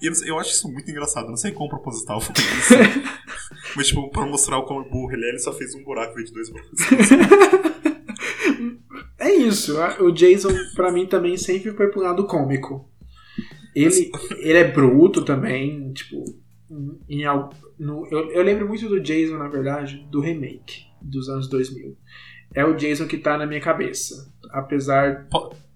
E 0.00 0.06
eu, 0.06 0.12
eu 0.26 0.38
acho 0.38 0.50
isso 0.50 0.70
muito 0.70 0.90
engraçado, 0.90 1.28
não 1.28 1.36
sei 1.36 1.52
quão 1.52 1.68
proposital 1.68 2.20
foi 2.20 2.34
isso. 2.34 2.74
mas, 3.76 3.88
tipo, 3.88 4.08
pra 4.10 4.24
mostrar 4.24 4.58
o 4.58 4.64
quão 4.64 4.82
burro 4.88 5.12
ele 5.12 5.26
é, 5.26 5.28
ele 5.30 5.38
só 5.38 5.52
fez 5.52 5.74
um 5.74 5.82
buraco 5.82 6.18
em 6.18 6.24
de 6.24 6.32
dois 6.32 6.48
buracos. 6.48 6.80
É 9.18 9.32
isso. 9.32 9.76
O 10.00 10.10
Jason, 10.10 10.50
pra 10.74 10.90
mim, 10.90 11.06
também 11.06 11.36
sempre 11.36 11.70
foi 11.72 11.88
pro 11.88 12.00
lado 12.00 12.26
cômico. 12.26 12.91
Ele, 13.74 14.10
ele 14.38 14.58
é 14.58 14.70
bruto 14.70 15.24
também, 15.24 15.92
tipo. 15.92 16.24
Em, 17.08 17.24
no, 17.78 18.06
eu, 18.10 18.30
eu 18.30 18.42
lembro 18.42 18.66
muito 18.66 18.88
do 18.88 19.00
Jason, 19.00 19.36
na 19.36 19.48
verdade, 19.48 20.06
do 20.10 20.20
remake 20.20 20.86
dos 21.02 21.28
anos 21.28 21.48
2000. 21.48 21.96
É 22.54 22.64
o 22.64 22.74
Jason 22.74 23.06
que 23.06 23.18
tá 23.18 23.36
na 23.36 23.46
minha 23.46 23.60
cabeça. 23.60 24.32
Apesar 24.50 25.26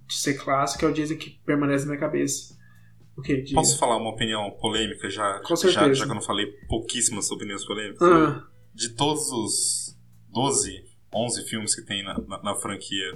de 0.07 0.14
ser 0.14 0.34
clássico, 0.34 0.84
é 0.84 0.88
o 0.88 0.92
Jason 0.92 1.16
que 1.16 1.30
permanece 1.44 1.84
na 1.84 1.92
minha 1.92 2.01
cabeça. 2.01 2.57
O 3.16 3.22
que? 3.22 3.36
Diga. 3.42 3.55
Posso 3.55 3.78
falar 3.78 3.97
uma 3.97 4.11
opinião 4.11 4.51
polêmica 4.61 5.09
já? 5.09 5.40
Com 5.40 5.57
já, 5.57 5.57
certeza. 5.57 5.94
já 5.94 6.05
que 6.05 6.11
eu 6.11 6.14
não 6.14 6.22
falei 6.22 6.47
pouquíssimas 6.68 7.30
opiniões 7.30 7.64
polêmicas. 7.64 8.03
Ah, 8.03 8.47
De 8.74 8.90
todos 8.90 9.30
os 9.32 9.99
12, 10.28 10.84
11 11.14 11.49
filmes 11.49 11.74
que 11.74 11.82
tem 11.82 12.05
na, 12.05 12.18
na, 12.20 12.42
na 12.42 12.55
franquia, 12.55 13.12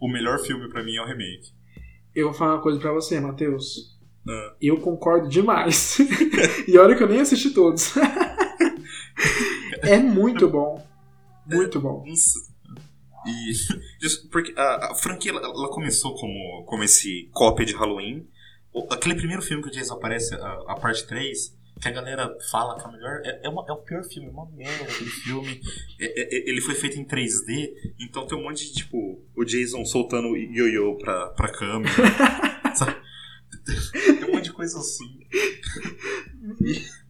o 0.00 0.08
melhor 0.08 0.38
filme 0.38 0.68
pra 0.70 0.82
mim 0.82 0.96
é 0.96 1.02
o 1.02 1.06
remake. 1.06 1.52
Eu 2.14 2.26
vou 2.26 2.34
falar 2.34 2.54
uma 2.54 2.62
coisa 2.62 2.78
pra 2.78 2.92
você, 2.92 3.20
Matheus. 3.20 3.98
Ah. 4.28 4.54
Eu 4.60 4.78
concordo 4.80 5.28
demais. 5.28 5.98
e 6.68 6.76
olha 6.78 6.96
que 6.96 7.02
eu 7.02 7.08
nem 7.08 7.20
assisti 7.20 7.50
todos. 7.50 7.94
é 9.82 9.98
muito 9.98 10.48
bom. 10.48 10.84
Muito 11.46 11.80
bom. 11.80 12.04
Nossa. 12.06 12.38
E. 13.26 13.52
Porque 14.30 14.52
a, 14.56 14.92
a 14.92 14.94
franquia 14.94 15.30
ela, 15.32 15.40
ela 15.42 15.68
começou 15.68 16.14
como, 16.14 16.64
como 16.66 16.82
esse 16.84 17.28
cópia 17.32 17.66
de 17.66 17.74
Halloween. 17.74 18.26
O- 18.72 18.86
aquele 18.92 19.14
primeiro 19.14 19.42
filme 19.42 19.62
que 19.62 19.68
o 19.68 19.72
Jason 19.72 19.94
aparece, 19.94 20.34
a, 20.34 20.52
a 20.68 20.74
parte 20.80 21.06
3, 21.06 21.56
que 21.80 21.88
a 21.88 21.90
galera 21.92 22.36
fala 22.50 22.76
que 22.78 22.84
é 22.84 22.88
o 22.88 22.92
melhor. 22.92 23.20
É, 23.24 23.40
é, 23.44 23.48
uma- 23.48 23.64
é 23.68 23.72
o 23.72 23.78
pior 23.78 24.04
filme, 24.04 24.28
é 24.28 24.30
uma 24.30 24.46
merda 24.50 24.84
aquele 24.84 25.10
filme. 25.10 25.60
É- 25.98 26.20
é- 26.36 26.50
ele 26.50 26.60
foi 26.60 26.74
feito 26.74 26.98
em 26.98 27.04
3D, 27.04 27.72
então 27.98 28.26
tem 28.26 28.36
um 28.38 28.42
monte 28.42 28.66
de 28.66 28.72
tipo. 28.74 29.22
O 29.36 29.44
Jason 29.44 29.84
soltando 29.84 30.36
ioiô 30.36 30.96
pra, 30.98 31.28
pra 31.30 31.50
câmera. 31.52 31.92
Tem 34.18 34.24
um 34.28 34.32
monte 34.32 34.44
de 34.44 34.52
coisa 34.52 34.78
assim. 34.78 35.20
E- 36.62 37.00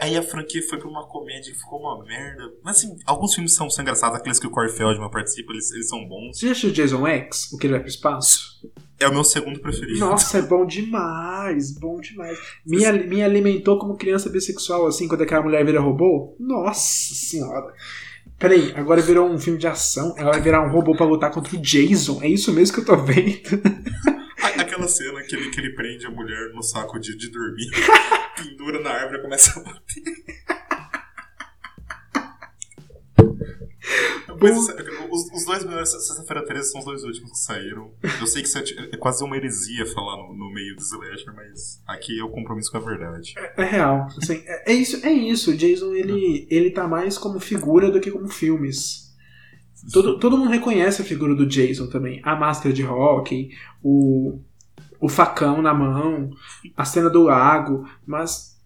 Aí 0.00 0.16
a 0.16 0.22
franquia 0.22 0.60
foi 0.68 0.78
pra 0.78 0.88
uma 0.88 1.06
comédia 1.06 1.52
que 1.52 1.58
ficou 1.58 1.78
uma 1.78 2.04
merda. 2.04 2.42
Mas 2.64 2.78
assim, 2.78 2.96
alguns 3.06 3.34
filmes 3.34 3.54
são, 3.54 3.70
são 3.70 3.82
engraçados, 3.82 4.18
aqueles 4.18 4.40
que 4.40 4.46
o 4.46 4.50
Corey 4.50 4.72
Feldman 4.72 5.08
participa, 5.10 5.52
eles, 5.52 5.70
eles 5.70 5.88
são 5.88 6.04
bons. 6.08 6.36
Você 6.38 6.46
já 6.46 6.52
assistiu 6.52 6.72
Jason 6.72 7.06
X? 7.06 7.52
O 7.52 7.56
que 7.58 7.66
ele 7.68 7.74
vai 7.74 7.80
pro 7.80 7.88
espaço? 7.88 8.60
É 9.00 9.08
o 9.08 9.12
meu 9.12 9.24
segundo 9.24 9.58
preferido. 9.60 9.98
Nossa, 9.98 10.38
é 10.38 10.42
bom 10.42 10.66
demais, 10.66 11.72
bom 11.72 11.98
demais. 11.98 12.38
Me, 12.66 12.84
me 13.06 13.22
alimentou 13.22 13.78
como 13.78 13.96
criança 13.96 14.28
bissexual, 14.28 14.86
assim, 14.86 15.08
quando 15.08 15.22
aquela 15.22 15.42
mulher 15.42 15.64
vira 15.64 15.80
robô. 15.80 16.36
Nossa 16.38 17.14
senhora. 17.14 17.72
Peraí, 18.38 18.72
agora 18.76 19.00
virou 19.00 19.26
um 19.26 19.38
filme 19.38 19.58
de 19.58 19.66
ação. 19.66 20.14
Ela 20.18 20.32
vai 20.32 20.40
virar 20.42 20.66
um 20.66 20.70
robô 20.70 20.94
pra 20.94 21.06
lutar 21.06 21.30
contra 21.30 21.56
o 21.56 21.60
Jason. 21.60 22.22
É 22.22 22.28
isso 22.28 22.52
mesmo 22.52 22.74
que 22.74 22.80
eu 22.80 22.84
tô 22.84 22.96
vendo. 23.02 23.40
Aquela 24.60 24.86
cena 24.86 25.22
que 25.22 25.34
ele, 25.34 25.50
que 25.50 25.60
ele 25.60 25.74
prende 25.74 26.06
a 26.06 26.10
mulher 26.10 26.52
no 26.54 26.62
saco 26.62 26.98
de, 26.98 27.16
de 27.16 27.30
dormir, 27.30 27.70
pendura 28.36 28.80
na 28.82 28.90
árvore 28.90 29.18
e 29.18 29.22
começa 29.22 29.60
a 29.60 29.62
bater. 29.62 30.02
Mas, 34.40 34.56
isso- 34.56 34.74
os, 35.10 35.32
os 35.32 35.44
dois 35.46 35.64
melhores, 35.64 35.90
sexta-feira 35.90 36.44
13 36.44 36.70
são 36.70 36.80
os 36.80 36.84
dois 36.86 37.02
últimos 37.04 37.30
que 37.32 37.38
saíram. 37.38 37.90
Eu 38.20 38.26
sei 38.26 38.42
que 38.42 38.48
isso 38.48 38.58
é, 38.58 38.62
é 38.92 38.96
quase 38.96 39.24
uma 39.24 39.36
heresia 39.36 39.86
falar 39.86 40.16
no, 40.16 40.34
no 40.34 40.52
meio 40.52 40.76
do 40.76 40.82
slasher, 40.82 41.34
mas 41.34 41.82
aqui 41.86 42.18
é 42.18 42.24
o 42.24 42.28
compromisso 42.30 42.70
com 42.70 42.78
a 42.78 42.80
verdade. 42.80 43.34
É 43.56 43.64
real. 43.64 44.06
Assim, 44.22 44.42
é, 44.46 44.72
é 44.72 44.74
isso, 44.74 45.04
é 45.04 45.12
isso. 45.12 45.50
O 45.50 45.56
Jason, 45.56 45.94
ele, 45.94 46.46
ele 46.50 46.70
tá 46.70 46.86
mais 46.86 47.16
como 47.18 47.40
figura 47.40 47.90
do 47.90 48.00
que 48.00 48.10
como 48.10 48.28
filmes. 48.28 49.10
Todo, 49.92 50.18
todo 50.18 50.36
mundo 50.36 50.50
reconhece 50.50 51.00
a 51.00 51.04
figura 51.04 51.34
do 51.34 51.46
Jason 51.46 51.86
também. 51.88 52.20
A 52.22 52.36
máscara 52.36 52.72
de 52.74 52.84
hockey, 52.84 53.48
o, 53.82 54.38
o 55.00 55.08
facão 55.08 55.62
na 55.62 55.72
mão, 55.72 56.30
a 56.76 56.84
cena 56.84 57.08
do 57.08 57.22
lago, 57.22 57.88
mas 58.06 58.60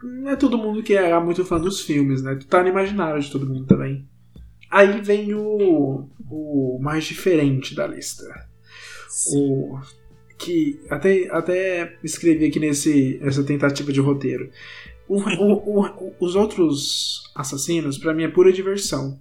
não 0.00 0.30
é 0.30 0.36
todo 0.36 0.56
mundo 0.56 0.80
que 0.82 0.94
é 0.94 1.18
muito 1.18 1.44
fã 1.44 1.58
dos 1.60 1.80
filmes, 1.80 2.22
né? 2.22 2.38
Tá 2.48 2.62
no 2.62 2.68
imaginário 2.68 3.20
de 3.20 3.30
todo 3.32 3.48
mundo 3.48 3.66
também. 3.66 4.08
Aí 4.70 5.00
vem 5.00 5.34
o, 5.34 6.08
o 6.30 6.78
mais 6.80 7.04
diferente 7.04 7.74
da 7.74 7.86
lista. 7.86 8.24
O 9.34 9.78
que 10.38 10.80
até, 10.90 11.28
até 11.30 11.96
escrevi 12.04 12.46
aqui 12.46 12.60
nesse 12.60 13.18
essa 13.22 13.42
tentativa 13.42 13.92
de 13.92 14.00
roteiro. 14.00 14.50
O- 15.08 15.20
o- 15.20 15.80
o- 15.80 16.14
os 16.20 16.34
outros 16.36 17.22
assassinos, 17.34 17.98
pra 17.98 18.12
mim, 18.14 18.24
é 18.24 18.28
pura 18.28 18.52
diversão. 18.52 19.18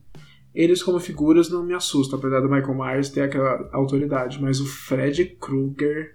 Eles, 0.53 0.83
como 0.83 0.99
figuras, 0.99 1.49
não 1.49 1.63
me 1.63 1.73
assustam, 1.73 2.19
apesar 2.19 2.39
do 2.41 2.49
Michael 2.49 2.75
Myers 2.75 3.09
ter 3.09 3.21
aquela 3.21 3.69
autoridade. 3.71 4.41
Mas 4.41 4.59
o 4.59 4.65
Fred 4.65 5.23
Krueger. 5.39 6.11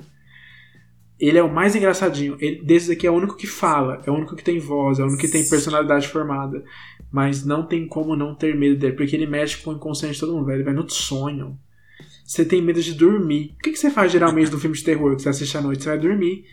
Ele 1.18 1.38
é 1.38 1.42
o 1.42 1.52
mais 1.52 1.76
engraçadinho. 1.76 2.36
Ele, 2.40 2.60
desses 2.64 2.90
aqui 2.90 3.06
é 3.06 3.10
o 3.10 3.14
único 3.14 3.36
que 3.36 3.46
fala, 3.46 4.02
é 4.04 4.10
o 4.10 4.14
único 4.14 4.34
que 4.34 4.42
tem 4.42 4.58
voz, 4.58 4.98
é 4.98 5.02
o 5.02 5.06
único 5.06 5.20
que 5.20 5.28
tem 5.28 5.48
personalidade 5.48 6.08
formada. 6.08 6.64
Mas 7.12 7.44
não 7.44 7.66
tem 7.66 7.86
como 7.86 8.16
não 8.16 8.34
ter 8.34 8.56
medo 8.56 8.76
dele, 8.78 8.96
porque 8.96 9.14
ele 9.14 9.26
mexe 9.26 9.58
com 9.58 9.70
o 9.70 9.74
inconsciente 9.74 10.14
de 10.14 10.20
todo 10.20 10.32
mundo, 10.34 10.46
velho. 10.46 10.56
Ele 10.56 10.64
vai 10.64 10.72
no 10.74 10.88
sonho. 10.88 11.58
Você 12.24 12.44
tem 12.44 12.62
medo 12.62 12.80
de 12.82 12.94
dormir. 12.94 13.54
O 13.54 13.58
que, 13.62 13.70
que 13.72 13.76
você 13.76 13.90
faz 13.90 14.10
geralmente 14.10 14.50
no 14.50 14.58
filme 14.58 14.74
de 14.76 14.82
terror 14.82 15.14
que 15.14 15.22
você 15.22 15.28
assiste 15.28 15.56
à 15.58 15.60
noite? 15.60 15.82
Você 15.82 15.90
vai 15.90 15.98
dormir. 15.98 16.46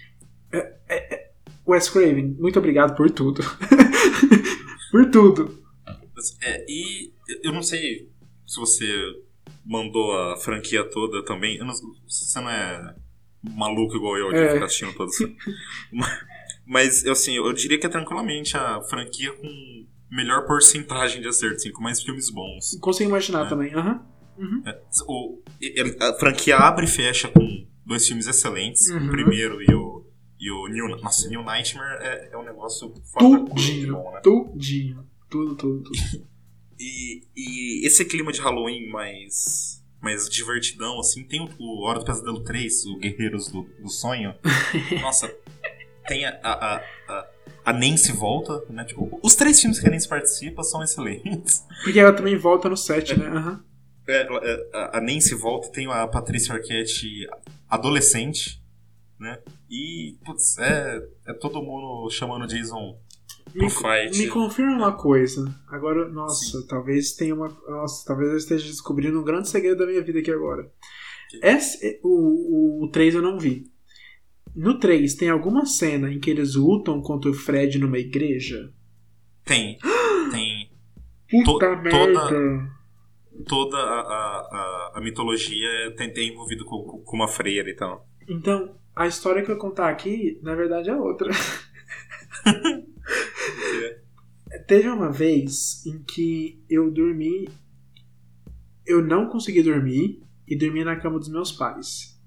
É, 0.52 0.58
é, 0.90 1.16
é, 1.16 1.32
Wes 1.66 1.88
Craven, 1.90 2.36
muito 2.38 2.60
obrigado 2.60 2.96
por 2.98 3.10
tudo. 3.10 3.42
por 4.92 5.10
tudo. 5.10 5.58
É, 6.42 6.66
e 6.68 7.14
eu 7.44 7.54
não 7.54 7.64
sei 7.64 8.10
se 8.46 8.60
você 8.60 8.86
mandou 9.66 10.12
a 10.12 10.36
franquia 10.38 10.84
toda 10.84 11.24
também. 11.24 11.58
Eu 11.58 11.66
não- 11.66 11.74
você 12.08 12.40
não 12.42 12.50
é 12.50 12.96
maluco 13.56 13.96
igual 13.96 14.18
eu 14.18 14.30
de 14.32 14.40
É. 14.40 14.54
ficar 14.54 14.66
assistindo 14.66 14.94
todos. 14.94 15.16
Mas- 15.94 16.30
Mas, 16.72 17.06
assim, 17.08 17.36
eu 17.36 17.52
diria 17.54 17.80
que 17.80 17.86
é 17.88 17.90
tranquilamente 17.90 18.56
a 18.56 18.80
franquia 18.84 19.32
com 19.34 19.79
melhor 20.12 20.46
porcentagem 20.46 21.22
de 21.22 21.28
acerto, 21.28 21.56
assim, 21.58 21.72
com 21.72 21.82
mais 21.84 22.02
filmes 22.02 22.30
bons. 22.30 22.78
Consigo 22.80 23.10
imaginar 23.10 23.48
também. 23.50 23.74
Aham. 23.74 24.06
O, 25.08 25.42
ele- 25.62 25.98
a 26.02 26.14
franquia 26.14 26.58
abre 26.58 26.86
e 26.86 26.88
fecha 26.88 27.28
com 27.28 27.68
dois 27.86 28.08
filmes 28.08 28.28
excelentes. 28.28 28.90
Uhum. 28.90 29.08
O 29.08 29.10
primeiro 29.10 29.62
e 29.62 29.74
o, 29.74 30.06
e 30.40 30.50
o 30.52 30.68
New, 30.68 30.88
nossa, 31.02 31.28
New 31.28 31.44
Nightmare 31.44 31.98
é, 32.02 32.30
é 32.32 32.38
um 32.38 32.44
negócio 32.44 32.90
Tudinho. 33.18 33.94
bom, 33.96 34.12
né? 34.14 34.22
Tudinho. 34.22 35.06
Tudo, 35.30 35.56
tudo, 35.56 35.84
tudo. 35.84 36.30
E, 36.82 37.24
e 37.36 37.86
esse 37.86 38.06
clima 38.06 38.32
de 38.32 38.40
Halloween 38.40 38.88
mais, 38.90 39.84
mais 40.02 40.30
divertidão, 40.30 40.98
assim, 40.98 41.26
tem 41.26 41.42
o, 41.42 41.50
o 41.60 41.82
Hora 41.86 42.00
do 42.00 42.06
Pesadelo 42.06 42.42
3, 42.42 42.86
o 42.86 42.98
Guerreiros 43.00 43.50
do, 43.52 43.64
do 43.82 43.90
Sonho. 43.90 44.34
Nossa, 45.02 45.30
tem 46.08 46.24
a, 46.24 46.40
a, 46.42 46.78
a, 47.10 47.28
a- 47.70 47.74
Nancy 47.74 48.12
volta, 48.12 48.64
né? 48.70 48.84
Tipo, 48.86 49.20
os 49.24 49.36
três 49.36 49.60
filmes 49.60 49.80
que 49.80 49.88
a 49.88 49.92
Nancy 49.92 50.08
participa 50.08 50.64
são 50.64 50.84
excelentes. 50.84 51.66
Porque 51.84 52.00
ela 52.00 52.14
também 52.14 52.38
volta 52.38 52.70
no 52.70 52.78
set, 52.78 53.18
né? 53.18 53.60
É, 54.08 54.22
ela- 54.26 54.42
é, 54.44 54.70
a- 54.98 55.02
Nancy 55.02 55.36
volta, 55.36 55.70
tem 55.72 55.88
a 55.88 56.08
Patrícia 56.08 56.54
Arquette 56.56 57.28
adolescente, 57.70 58.62
né? 59.20 59.40
E, 59.70 60.18
putz, 60.26 60.58
é, 60.58 61.02
é 61.28 61.34
todo 61.34 61.62
mundo 61.62 62.10
chamando 62.10 62.44
o 62.44 62.48
Jason 62.48 62.98
pro 63.52 63.64
Me, 63.64 63.70
fight. 63.70 64.18
me 64.18 64.28
confirma 64.28 64.76
uma 64.76 64.94
coisa. 64.94 65.54
Agora, 65.68 66.08
nossa, 66.10 66.66
talvez 66.68 67.14
tenha 67.14 67.36
uma. 67.36 67.50
Nossa, 67.68 68.06
talvez 68.06 68.30
eu 68.32 68.38
esteja 68.38 68.66
descobrindo 68.68 69.20
um 69.20 69.24
grande 69.24 69.50
segredo 69.50 69.80
da 69.80 69.86
minha 69.88 70.04
vida 70.04 70.20
aqui 70.20 70.32
agora. 70.32 70.70
Esse, 71.44 72.00
o, 72.04 72.86
o 72.86 72.90
3 72.92 73.14
eu 73.16 73.22
não 73.22 73.38
vi. 73.38 73.72
No 74.56 74.80
3, 74.80 75.16
tem 75.16 75.30
alguma 75.30 75.66
cena 75.66 76.12
em 76.12 76.20
que 76.20 76.30
eles 76.30 76.56
lutam 76.56 77.02
contra 77.02 77.30
o 77.30 77.34
Fred 77.34 77.78
numa 77.80 77.98
igreja? 77.98 78.74
Tem, 79.46 79.78
tem 80.32 80.70
Puta 81.44 81.76
To- 81.76 81.82
merda! 81.82 82.80
toda 83.48 83.78
a, 83.78 84.00
a, 84.02 84.40
a, 84.42 84.92
a 84.96 85.02
mitologia 85.02 85.94
tem, 85.96 86.12
tem 86.12 86.34
envolvido 86.34 86.66
com, 86.66 87.02
com 87.06 87.16
uma 87.16 87.28
freira 87.28 87.70
e 87.70 87.76
tal. 87.76 88.06
Então, 88.28 88.76
a 88.96 89.08
história 89.08 89.44
que 89.44 89.52
eu 89.52 89.58
contar 89.58 89.90
aqui, 89.90 90.40
na 90.44 90.56
verdade, 90.56 90.90
é 90.90 90.96
outra. 90.96 91.30
Teve 94.68 94.90
uma 94.90 95.12
vez 95.12 95.86
em 95.86 96.04
que 96.04 96.64
eu 96.70 96.92
dormi. 96.92 97.48
Eu 98.86 99.02
não 99.04 99.28
consegui 99.30 99.62
dormir 99.64 100.22
e 100.48 100.58
dormi 100.58 100.84
na 100.84 100.96
cama 100.96 101.20
dos 101.20 101.30
meus 101.30 101.52
pais. 101.52 102.19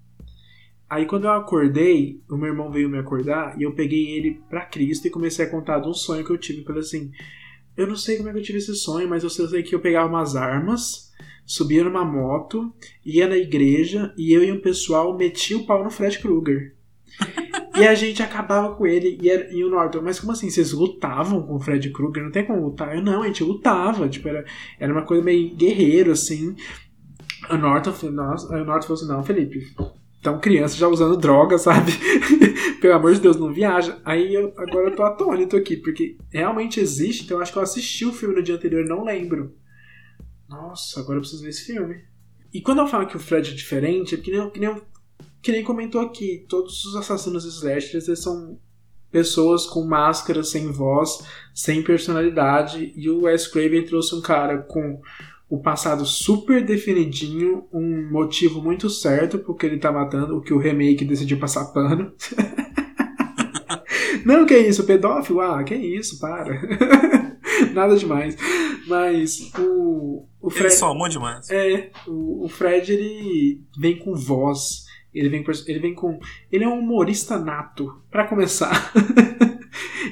Aí 0.92 1.06
quando 1.06 1.24
eu 1.24 1.30
acordei, 1.30 2.20
o 2.30 2.36
meu 2.36 2.48
irmão 2.48 2.70
veio 2.70 2.86
me 2.86 2.98
acordar 2.98 3.58
e 3.58 3.62
eu 3.62 3.72
peguei 3.72 4.10
ele 4.10 4.42
pra 4.50 4.66
Cristo 4.66 5.06
e 5.06 5.10
comecei 5.10 5.46
a 5.46 5.50
contar 5.50 5.78
de 5.78 5.88
um 5.88 5.94
sonho 5.94 6.22
que 6.22 6.30
eu 6.30 6.36
tive. 6.36 6.64
Falei 6.64 6.82
assim: 6.82 7.10
Eu 7.74 7.86
não 7.86 7.96
sei 7.96 8.18
como 8.18 8.28
é 8.28 8.32
que 8.32 8.38
eu 8.40 8.42
tive 8.42 8.58
esse 8.58 8.74
sonho, 8.74 9.08
mas 9.08 9.24
eu 9.24 9.30
sei 9.30 9.62
que 9.62 9.74
eu 9.74 9.80
pegava 9.80 10.06
umas 10.06 10.36
armas, 10.36 11.10
subia 11.46 11.82
numa 11.82 12.04
moto, 12.04 12.70
ia 13.06 13.26
na 13.26 13.38
igreja 13.38 14.12
e 14.18 14.34
eu 14.34 14.44
e 14.44 14.52
um 14.52 14.60
pessoal 14.60 15.16
metia 15.16 15.56
o 15.56 15.64
pau 15.64 15.82
no 15.82 15.90
Fred 15.90 16.18
Krueger. 16.18 16.74
E 17.74 17.86
a 17.88 17.94
gente 17.94 18.22
acabava 18.22 18.74
com 18.74 18.86
ele 18.86 19.18
e, 19.22 19.30
era- 19.30 19.50
e 19.50 19.64
o 19.64 19.70
Norton, 19.70 20.02
mas 20.02 20.20
como 20.20 20.30
assim? 20.32 20.50
Vocês 20.50 20.72
lutavam 20.72 21.40
com 21.46 21.54
o 21.54 21.58
Fred 21.58 21.88
Krueger? 21.90 22.22
Não 22.22 22.30
tem 22.30 22.44
como 22.44 22.62
lutar? 22.66 22.94
Eu 22.94 23.00
não, 23.02 23.22
a 23.22 23.26
gente 23.26 23.42
lutava. 23.42 24.06
Tipo, 24.10 24.28
era, 24.28 24.44
era 24.78 24.92
uma 24.92 25.06
coisa 25.06 25.24
meio 25.24 25.56
guerreiro, 25.56 26.12
assim. 26.12 26.54
O 27.50 27.56
Norton, 27.56 28.10
nossa, 28.10 28.46
o 28.54 28.62
Norton 28.62 28.86
falou 28.88 29.00
assim: 29.02 29.08
não, 29.08 29.24
Felipe, 29.24 29.74
então 30.22 30.38
criança 30.38 30.76
já 30.76 30.86
usando 30.86 31.16
droga, 31.16 31.58
sabe? 31.58 31.90
Pelo 32.80 32.94
amor 32.94 33.12
de 33.12 33.18
Deus, 33.18 33.36
não 33.36 33.52
viaja. 33.52 34.00
Aí 34.04 34.32
eu 34.32 34.54
agora 34.56 34.88
eu 34.88 34.94
tô 34.94 35.02
atônito 35.02 35.56
aqui, 35.56 35.76
porque 35.76 36.16
realmente 36.30 36.78
existe, 36.78 37.24
então 37.24 37.38
eu 37.38 37.42
acho 37.42 37.50
que 37.50 37.58
eu 37.58 37.62
assisti 37.62 38.06
o 38.06 38.12
filme 38.12 38.36
no 38.36 38.42
dia 38.42 38.54
anterior 38.54 38.86
não 38.86 39.02
lembro. 39.02 39.56
Nossa, 40.48 41.00
agora 41.00 41.16
eu 41.16 41.22
preciso 41.22 41.42
ver 41.42 41.48
esse 41.48 41.64
filme. 41.64 42.04
E 42.54 42.60
quando 42.60 42.78
eu 42.78 42.86
falo 42.86 43.08
que 43.08 43.16
o 43.16 43.20
Fred 43.20 43.50
é 43.50 43.54
diferente, 43.54 44.14
é 44.14 44.18
que 44.18 44.30
nem, 44.30 44.48
que 44.50 44.60
nem, 44.60 44.82
que 45.42 45.50
nem 45.50 45.64
comentou 45.64 46.00
aqui, 46.00 46.46
todos 46.48 46.84
os 46.84 46.94
assassinos 46.94 47.44
slashers 47.44 48.06
eles 48.06 48.22
são 48.22 48.60
pessoas 49.10 49.66
com 49.66 49.84
máscara, 49.84 50.44
sem 50.44 50.70
voz, 50.70 51.18
sem 51.52 51.82
personalidade, 51.82 52.92
e 52.94 53.10
o 53.10 53.22
Wes 53.22 53.48
Craven 53.48 53.84
trouxe 53.84 54.14
um 54.14 54.20
cara 54.20 54.58
com 54.58 55.00
o 55.52 55.60
passado 55.60 56.06
super 56.06 56.64
definidinho, 56.64 57.66
um 57.70 58.10
motivo 58.10 58.62
muito 58.62 58.88
certo 58.88 59.38
porque 59.38 59.66
ele 59.66 59.76
tá 59.76 59.92
matando, 59.92 60.38
o 60.38 60.40
que 60.40 60.54
o 60.54 60.56
remake 60.56 61.04
decidiu 61.04 61.38
passar 61.38 61.66
pano. 61.74 62.10
Não, 64.24 64.46
que 64.46 64.56
isso, 64.56 64.86
pedófilo? 64.86 65.42
Ah, 65.42 65.62
que 65.62 65.74
isso, 65.74 66.18
para. 66.18 66.58
Nada 67.74 67.94
demais. 67.96 68.34
Mas 68.86 69.52
o, 69.58 70.24
o 70.40 70.48
Ele 70.48 70.54
Fred. 70.56 70.74
só 70.74 70.90
amou 70.90 71.06
demais. 71.06 71.50
É, 71.50 71.90
o, 72.06 72.46
o 72.46 72.48
Fred 72.48 72.90
ele 72.90 73.60
vem 73.78 73.98
com 73.98 74.14
voz, 74.14 74.86
ele 75.12 75.28
vem, 75.28 75.44
ele 75.66 75.80
vem 75.80 75.94
com. 75.94 76.18
Ele 76.50 76.64
é 76.64 76.68
um 76.68 76.78
humorista 76.78 77.38
nato, 77.38 78.00
pra 78.10 78.26
começar. 78.26 78.90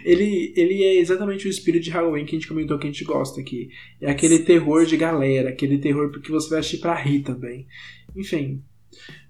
ele, 0.05 0.53
ele 0.57 0.83
é 0.83 0.97
exatamente 0.97 1.47
o 1.47 1.51
espírito 1.51 1.85
de 1.85 1.91
Halloween 1.91 2.25
que 2.25 2.35
a 2.37 2.39
gente 2.39 2.49
comentou 2.49 2.79
que 2.79 2.87
a 2.87 2.91
gente 2.91 3.05
gosta 3.05 3.41
aqui. 3.41 3.71
É 4.01 4.11
aquele 4.11 4.41
terror 4.41 4.85
de 4.85 4.97
galera, 4.97 5.51
aquele 5.51 5.79
terror 5.79 6.11
que 6.21 6.31
você 6.31 6.51
vai 6.51 6.59
assistir 6.61 6.79
pra 6.79 6.95
rir 6.95 7.21
também. 7.23 7.67
Enfim, 8.17 8.63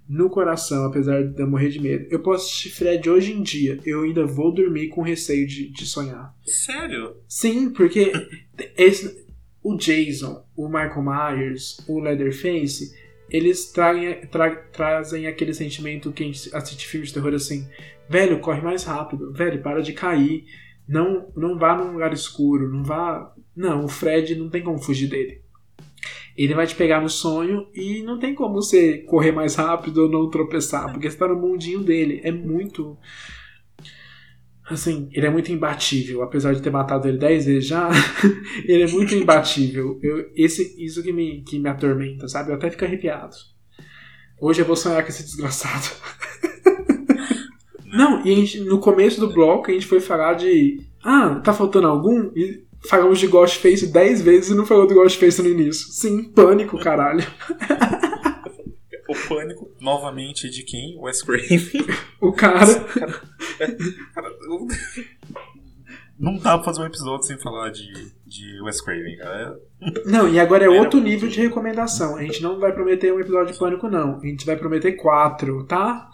no 0.09 0.29
coração, 0.29 0.85
apesar 0.87 1.23
de 1.23 1.41
eu 1.41 1.49
morrer 1.49 1.69
de 1.69 1.81
medo, 1.81 2.07
eu 2.11 2.21
posso 2.21 2.47
assistir 2.47 2.71
Fred 2.71 3.09
hoje 3.09 3.33
em 3.33 3.43
dia, 3.43 3.79
eu 3.87 4.03
ainda 4.03 4.27
vou 4.27 4.53
dormir 4.53 4.89
com 4.89 5.03
receio 5.03 5.47
de, 5.47 5.69
de 5.71 5.87
sonhar. 5.87 6.35
Sério? 6.45 7.17
Sim, 7.29 7.71
porque 7.71 8.11
esse, 8.77 9.25
o 9.63 9.77
Jason, 9.77 10.45
o 10.57 10.67
Michael 10.67 11.03
Myers, 11.03 11.79
o 11.89 12.01
Leatherface, 12.01 12.93
eles 13.31 13.67
traem, 13.71 14.27
tra- 14.27 14.57
trazem 14.73 15.29
aquele 15.29 15.55
sentimento 15.55 16.11
que 16.11 16.25
a 16.25 16.27
gente 16.27 16.51
assiste 16.57 16.89
filmes 16.89 17.11
de 17.11 17.15
terror 17.15 17.33
assim, 17.33 17.65
velho, 18.11 18.41
corre 18.41 18.61
mais 18.61 18.83
rápido, 18.83 19.33
velho, 19.33 19.63
para 19.63 19.81
de 19.81 19.93
cair, 19.93 20.45
não, 20.87 21.31
não 21.37 21.57
vá 21.57 21.77
num 21.77 21.93
lugar 21.93 22.13
escuro, 22.13 22.69
não 22.69 22.83
vá. 22.83 23.33
Não, 23.55 23.85
o 23.85 23.89
Fred 23.89 24.35
não 24.35 24.51
tem 24.51 24.63
como 24.63 24.83
fugir 24.83 25.09
dele. 25.09 25.41
Ele 26.37 26.55
vai 26.55 26.67
te 26.67 26.75
pegar 26.75 27.01
no 27.01 27.09
sonho 27.09 27.69
e 27.73 28.03
não 28.03 28.19
tem 28.19 28.35
como 28.35 28.55
você 28.55 28.99
correr 28.99 29.31
mais 29.31 29.55
rápido 29.55 30.03
ou 30.03 30.11
não 30.11 30.29
tropeçar, 30.29 30.91
porque 30.93 31.09
você 31.09 31.17
tá 31.17 31.29
no 31.29 31.37
mundinho 31.37 31.81
dele. 31.81 32.21
É 32.25 32.33
muito. 32.33 32.99
Assim, 34.69 35.09
ele 35.13 35.27
é 35.27 35.31
muito 35.31 35.53
imbatível, 35.53 36.23
apesar 36.23 36.55
de 36.55 36.63
ter 36.63 36.71
matado 36.71 37.09
ele 37.09 37.19
10 37.19 37.47
vezes 37.47 37.67
já, 37.67 37.91
ele 38.65 38.85
é 38.85 38.87
muito 38.89 39.15
imbatível. 39.15 39.99
Eu, 40.03 40.31
esse, 40.35 40.83
isso 40.85 41.03
que 41.03 41.13
me, 41.13 41.43
que 41.43 41.59
me 41.59 41.69
atormenta, 41.69 42.27
sabe? 42.29 42.51
Eu 42.51 42.55
até 42.55 42.71
fico 42.71 42.85
arrepiado. 42.85 43.37
Hoje 44.41 44.63
eu 44.63 44.67
vou 44.67 44.77
sonhar 44.77 45.03
com 45.03 45.09
esse 45.09 45.23
desgraçado. 45.23 45.91
Não, 47.93 48.25
e 48.27 48.33
a 48.33 48.37
gente, 48.37 48.61
no 48.61 48.79
começo 48.79 49.21
do 49.21 49.33
bloco 49.33 49.71
a 49.71 49.75
gente 49.75 49.87
foi 49.87 50.01
falar 50.01 50.35
de. 50.35 50.81
Ah, 51.03 51.41
tá 51.45 51.53
faltando 51.53 51.87
algum? 51.87 52.31
E 52.37 52.63
falamos 52.89 53.19
de 53.19 53.27
Ghostface 53.27 53.87
10 53.87 54.23
vezes 54.23 54.51
e 54.51 54.55
não 54.55 54.67
falou 54.67 54.87
do 54.87 54.95
Ghostface 54.95 55.43
no 55.43 55.49
início. 55.49 55.89
Sim, 55.93 56.25
pânico, 56.25 56.79
caralho. 56.79 57.25
O 59.09 59.29
pânico, 59.29 59.69
novamente, 59.81 60.49
de 60.49 60.63
quem? 60.63 60.97
Wes 61.01 61.21
Craven. 61.23 61.85
O 62.21 62.33
cara. 62.33 62.67
Cara, 64.15 64.29
eu- 64.49 64.69
Não 66.21 66.37
dá 66.37 66.59
pra 66.59 66.65
fazer 66.65 66.83
um 66.83 66.87
episódio 66.87 67.27
sem 67.27 67.39
falar 67.39 67.71
de, 67.71 67.91
de 68.27 68.61
Wes 68.61 68.83
Craven, 68.83 69.17
cara. 69.17 69.59
Não, 70.05 70.29
e 70.29 70.39
agora 70.39 70.65
é 70.65 70.67
é 70.67 70.81
outro 70.81 71.01
nível 71.01 71.31
de 71.31 71.41
recomendação. 71.41 72.17
A 72.17 72.23
gente 72.23 72.43
não 72.43 72.61
vai 72.61 72.75
prometer 72.75 73.11
um 73.11 73.19
episódio 73.19 73.55
de 73.55 73.59
pânico, 73.59 73.89
não. 73.89 74.19
A 74.19 74.27
gente 74.27 74.45
vai 74.45 74.55
prometer 74.55 74.93
quatro, 74.93 75.65
tá? 75.65 76.11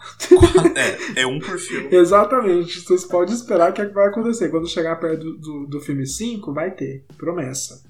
É, 1.17 1.23
é 1.23 1.27
um 1.27 1.39
por 1.39 1.59
filme. 1.59 1.89
Exatamente. 1.93 2.79
Vocês 2.79 3.03
podem 3.03 3.35
esperar 3.35 3.73
que 3.73 3.81
é 3.81 3.85
que 3.85 3.93
vai 3.93 4.07
acontecer. 4.07 4.47
Quando 4.47 4.69
chegar 4.69 4.95
perto 4.95 5.25
do, 5.25 5.37
do, 5.39 5.65
do 5.67 5.79
filme 5.81 6.07
5, 6.07 6.53
vai 6.53 6.71
ter. 6.71 7.05
Promessa. 7.17 7.83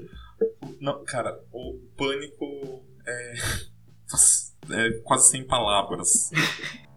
Não, 0.80 1.04
cara, 1.04 1.38
o 1.52 1.78
pânico 1.94 2.82
é. 3.06 3.34
É 4.72 4.90
quase 5.02 5.30
sem 5.30 5.44
palavras. 5.44 6.30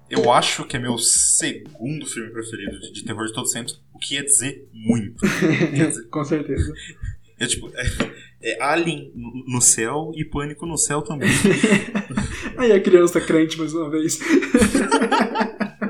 Eu 0.10 0.32
acho 0.32 0.66
que 0.66 0.78
é 0.78 0.80
meu 0.80 0.98
segundo 0.98 2.06
filme 2.06 2.32
preferido 2.32 2.80
de, 2.80 2.94
de 2.94 3.04
terror 3.04 3.26
de 3.26 3.34
todos 3.34 3.50
os 3.50 3.54
tempos, 3.54 3.82
o 3.94 4.00
que 4.00 4.16
ia 4.16 4.24
dizer 4.24 4.68
muito. 4.72 5.26
Quer 5.76 5.88
dizer, 5.88 6.08
Com 6.10 6.24
certeza. 6.24 6.74
é 7.40 7.48
tipo, 7.48 7.72
é, 7.74 7.84
é 8.42 8.64
Alien 8.64 9.12
no 9.16 9.34
no 9.54 9.62
céu 9.62 10.12
e 10.16 10.24
Pânico 10.24 10.66
no 10.66 10.78
céu 10.78 11.02
também. 11.02 11.30
Aí 12.58 12.72
a 12.72 12.82
criança 12.82 13.20
crente 13.20 13.58
mais 13.58 13.74
uma 13.74 13.90
vez. 13.90 14.20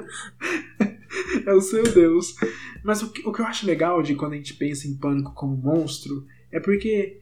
é 1.45 1.53
o 1.53 1.61
seu 1.61 1.83
Deus. 1.83 2.35
Mas 2.83 3.01
o 3.01 3.11
que, 3.11 3.27
o 3.27 3.31
que 3.31 3.41
eu 3.41 3.45
acho 3.45 3.65
legal 3.65 4.01
de 4.01 4.15
quando 4.15 4.33
a 4.33 4.37
gente 4.37 4.53
pensa 4.55 4.87
em 4.87 4.97
pânico 4.97 5.33
como 5.33 5.55
monstro 5.55 6.25
É 6.51 6.59
porque 6.59 7.21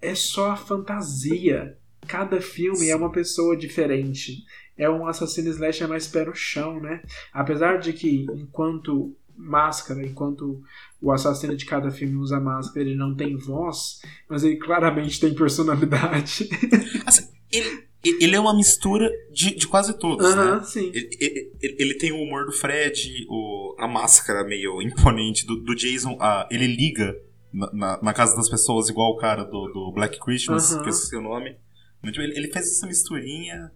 é 0.00 0.14
só 0.14 0.52
a 0.52 0.56
fantasia. 0.56 1.76
Cada 2.06 2.40
filme 2.40 2.88
é 2.88 2.96
uma 2.96 3.12
pessoa 3.12 3.56
diferente. 3.56 4.44
É 4.80 4.88
um 4.88 5.06
assassino 5.06 5.48
slasher 5.50 5.86
mais 5.88 6.06
pé 6.08 6.24
no 6.24 6.34
chão, 6.34 6.80
né? 6.80 7.02
Apesar 7.32 7.78
de 7.78 7.92
que, 7.92 8.26
enquanto 8.34 9.14
máscara, 9.36 10.04
enquanto 10.06 10.60
o 11.00 11.10
assassino 11.12 11.56
de 11.56 11.64
cada 11.64 11.90
filme 11.90 12.16
usa 12.16 12.38
máscara, 12.38 12.80
ele 12.86 12.94
não 12.94 13.14
tem 13.14 13.36
voz, 13.36 14.00
mas 14.28 14.44
ele 14.44 14.56
claramente 14.56 15.18
tem 15.20 15.34
personalidade. 15.34 16.48
Assim, 17.06 17.26
ele, 17.50 17.84
ele 18.02 18.36
é 18.36 18.40
uma 18.40 18.54
mistura 18.54 19.10
de, 19.32 19.54
de 19.54 19.66
quase 19.66 19.98
todos, 19.98 20.26
Aham, 20.26 20.56
né? 20.58 20.62
sim. 20.64 20.90
Ele, 20.94 21.08
ele- 21.20 21.52
ele- 21.78 21.94
tem 21.98 22.12
o 22.12 22.22
humor 22.22 22.46
do 22.46 22.52
Fred, 22.52 23.26
o, 23.28 23.74
a 23.78 23.88
máscara 23.88 24.44
meio 24.44 24.80
imponente 24.82 25.46
do, 25.46 25.56
do 25.56 25.74
Jason. 25.74 26.16
a- 26.20 26.46
ele 26.50 26.66
liga 26.66 27.16
na, 27.52 27.72
na, 27.72 28.02
na 28.02 28.12
casa 28.12 28.36
das 28.36 28.48
pessoas, 28.48 28.88
igual 28.88 29.10
o 29.12 29.16
cara 29.16 29.42
do, 29.44 29.68
do 29.72 29.92
Black 29.92 30.18
Christmas, 30.20 30.72
Aham. 30.72 30.82
que 30.82 30.88
eu 30.88 30.92
esqueci 30.92 31.16
o 31.16 31.22
nome. 31.22 31.56
Tipo, 32.04 32.20
Ele, 32.22 32.36
ele 32.38 32.48
fez 32.52 32.66
essa 32.66 32.86
misturinha 32.86 33.70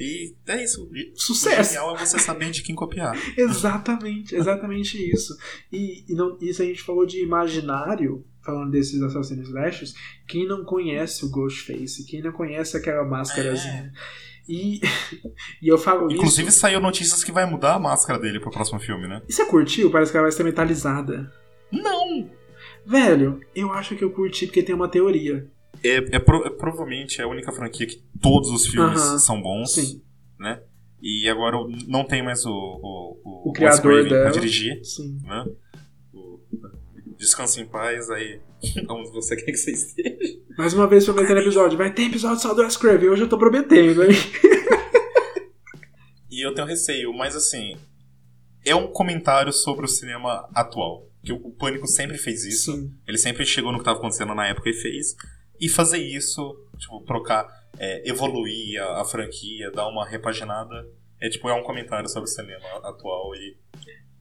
e 0.00 0.34
é 0.46 0.64
isso. 0.64 0.90
Sucesso. 1.14 1.60
O 1.60 1.64
genial 1.64 1.96
é 1.96 1.98
você 1.98 2.18
saber 2.18 2.50
de 2.50 2.62
quem 2.62 2.74
copiar. 2.74 3.14
Exatamente, 3.36 4.34
exatamente 4.34 4.96
isso. 5.12 5.36
E, 5.70 6.04
e 6.10 6.14
não, 6.14 6.38
isso 6.40 6.62
a 6.62 6.64
gente 6.64 6.82
falou 6.82 7.04
de 7.04 7.22
imaginário, 7.22 8.24
falando 8.42 8.70
desses 8.70 9.02
assassinos 9.02 9.48
slashers, 9.48 9.94
quem 10.26 10.46
não 10.48 10.64
conhece 10.64 11.24
o 11.24 11.30
Ghostface, 11.30 12.06
quem 12.06 12.22
não 12.22 12.32
conhece 12.32 12.76
aquela 12.76 13.04
máscarazinha. 13.04 13.92
E, 14.48 14.80
e 15.62 15.68
eu 15.68 15.76
falo 15.76 16.10
Inclusive 16.10 16.48
isso. 16.48 16.58
saiu 16.60 16.80
notícias 16.80 17.22
que 17.22 17.30
vai 17.30 17.44
mudar 17.44 17.74
a 17.74 17.78
máscara 17.78 18.18
dele 18.18 18.40
pro 18.40 18.50
próximo 18.50 18.80
filme, 18.80 19.06
né? 19.06 19.20
E 19.28 19.32
você 19.32 19.44
curtiu? 19.44 19.90
Parece 19.90 20.10
que 20.10 20.16
ela 20.16 20.24
vai 20.24 20.32
ser 20.32 20.44
metalizada. 20.44 21.30
Não! 21.70 22.30
Velho, 22.86 23.40
eu 23.54 23.70
acho 23.72 23.94
que 23.94 24.02
eu 24.02 24.10
curti 24.10 24.46
porque 24.46 24.62
tem 24.62 24.74
uma 24.74 24.88
teoria. 24.88 25.46
É, 25.82 26.16
é 26.16 26.18
pro- 26.18 26.46
é 26.46 26.50
provavelmente 26.50 27.20
a 27.22 27.26
única 27.28 27.50
franquia 27.52 27.86
que 27.86 28.02
todos 28.20 28.50
os 28.50 28.66
filmes 28.66 29.00
Aham, 29.00 29.18
são 29.18 29.40
bons, 29.40 29.72
Sim, 29.74 30.02
né? 30.38 30.60
E 31.02 31.28
agora 31.28 31.56
o- 31.56 31.68
não 31.88 32.04
tem 32.04 32.22
mais 32.22 32.44
o, 32.44 32.50
o, 32.50 33.48
O 33.48 33.52
criador 33.52 33.72
Wes 33.76 33.80
Craven 33.80 34.08
dela. 34.10 34.22
pra 34.24 34.32
dirigir, 34.32 34.84
sim. 34.84 35.18
né? 35.24 35.44
O- 36.12 36.38
Descanse 37.16 37.60
em 37.60 37.66
paz 37.66 38.10
aí, 38.10 38.40
onde 38.88 39.10
você 39.10 39.36
quer 39.36 39.46
que 39.52 39.56
você 39.56 39.72
esteja. 39.72 40.38
Mais 40.58 40.74
uma 40.74 40.86
vez 40.86 41.04
prometendo 41.04 41.38
episódio. 41.40 41.78
Vai 41.78 41.92
ter 41.92 42.02
episódio 42.04 42.40
só 42.40 42.52
do 42.54 42.62
Wes 42.62 42.76
Craven. 42.76 43.08
Hoje 43.08 43.22
eu 43.22 43.28
tô 43.28 43.38
prometendo, 43.38 44.02
hein? 44.04 44.10
E 46.30 46.46
eu 46.46 46.54
tenho 46.54 46.66
receio, 46.66 47.12
mas 47.12 47.34
assim, 47.34 47.76
é 48.64 48.74
um 48.74 48.86
comentário 48.86 49.52
sobre 49.52 49.84
o 49.84 49.88
cinema 49.88 50.48
atual. 50.54 51.06
Que 51.24 51.32
o 51.32 51.36
o 51.36 51.50
Pânico 51.50 51.86
sempre 51.86 52.16
fez 52.16 52.44
isso. 52.44 52.72
Sim. 52.72 52.94
Ele 53.06 53.18
sempre 53.18 53.44
chegou 53.44 53.72
no 53.72 53.78
que 53.78 53.82
estava 53.82 53.98
acontecendo 53.98 54.34
na 54.34 54.46
época 54.46 54.70
e 54.70 54.72
fez. 54.72 55.16
E 55.60 55.68
fazer 55.68 55.98
isso, 55.98 56.56
tipo, 56.78 57.00
trocar, 57.00 57.46
é, 57.78 58.08
evoluir 58.08 58.82
a, 58.82 59.02
a 59.02 59.04
franquia, 59.04 59.70
dar 59.70 59.86
uma 59.88 60.06
repaginada, 60.06 60.88
é 61.20 61.28
tipo, 61.28 61.48
é 61.48 61.54
um 61.54 61.62
comentário 61.62 62.08
sobre 62.08 62.28
o 62.28 62.32
cinema 62.32 62.66
atual 62.82 63.34
e. 63.34 63.56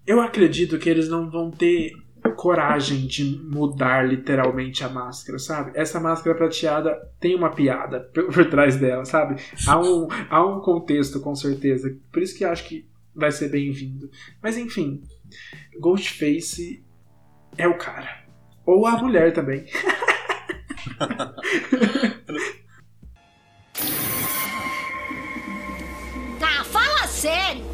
Eu 0.05 0.19
acredito 0.19 0.79
que 0.79 0.89
eles 0.89 1.07
não 1.07 1.29
vão 1.29 1.51
ter 1.51 1.93
coragem 2.35 3.05
de 3.05 3.23
mudar 3.43 4.07
literalmente 4.07 4.83
a 4.83 4.89
máscara, 4.89 5.37
sabe? 5.37 5.71
Essa 5.75 5.99
máscara 5.99 6.35
prateada 6.37 6.95
tem 7.19 7.35
uma 7.35 7.51
piada 7.51 7.99
por, 8.13 8.33
por 8.33 8.49
trás 8.49 8.77
dela, 8.77 9.03
sabe? 9.05 9.41
Há 9.67 9.79
um, 9.79 10.07
há 10.29 10.45
um 10.45 10.61
contexto, 10.61 11.19
com 11.19 11.35
certeza. 11.35 11.93
Por 12.11 12.21
isso 12.21 12.37
que 12.37 12.45
acho 12.45 12.65
que 12.65 12.87
vai 13.13 13.31
ser 13.31 13.49
bem-vindo. 13.49 14.09
Mas 14.41 14.57
enfim, 14.57 15.01
Ghostface 15.79 16.81
é 17.57 17.67
o 17.67 17.77
cara. 17.77 18.23
Ou 18.65 18.85
a 18.85 18.97
mulher 18.97 19.33
também. 19.33 19.65
Ah, 26.41 26.63
fala 26.71 27.07
sério! 27.07 27.65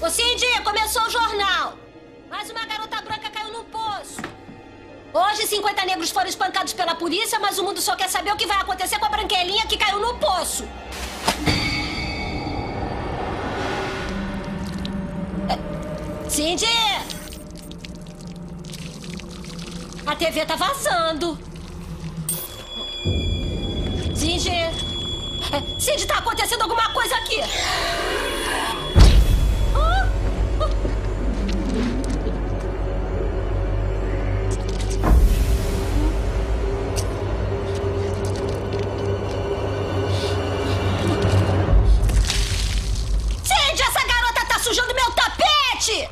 Ô 0.00 0.10
Cindy, 0.10 0.60
começou 0.64 1.02
o 1.02 1.10
jornal! 1.10 1.78
Mais 2.28 2.50
uma 2.50 2.64
garota 2.64 3.00
branca 3.02 3.30
caiu 3.30 3.52
no 3.52 3.64
poço. 3.64 4.20
Hoje, 5.12 5.46
50 5.46 5.84
negros 5.84 6.10
foram 6.10 6.28
espancados 6.28 6.72
pela 6.72 6.94
polícia, 6.94 7.38
mas 7.38 7.58
o 7.58 7.64
mundo 7.64 7.80
só 7.80 7.94
quer 7.94 8.08
saber 8.08 8.32
o 8.32 8.36
que 8.36 8.46
vai 8.46 8.56
acontecer 8.56 8.98
com 8.98 9.06
a 9.06 9.10
branquelinha 9.10 9.66
que 9.66 9.76
caiu 9.76 10.00
no 10.00 10.18
poço. 10.18 10.66
Cindy! 16.28 16.66
A 20.06 20.16
TV 20.16 20.44
tá 20.46 20.56
vazando. 20.56 21.51
Cindy! 24.22 24.50
É, 24.50 25.80
Cindy, 25.80 26.06
tá 26.06 26.18
acontecendo 26.18 26.62
alguma 26.62 26.92
coisa 26.92 27.12
aqui! 27.16 27.40
Ah! 29.74 30.08
Cindy, 43.42 43.82
essa 43.82 44.06
garota 44.06 44.46
tá 44.46 44.58
sujando 44.60 44.94
meu 44.94 45.10
tapete! 45.16 46.08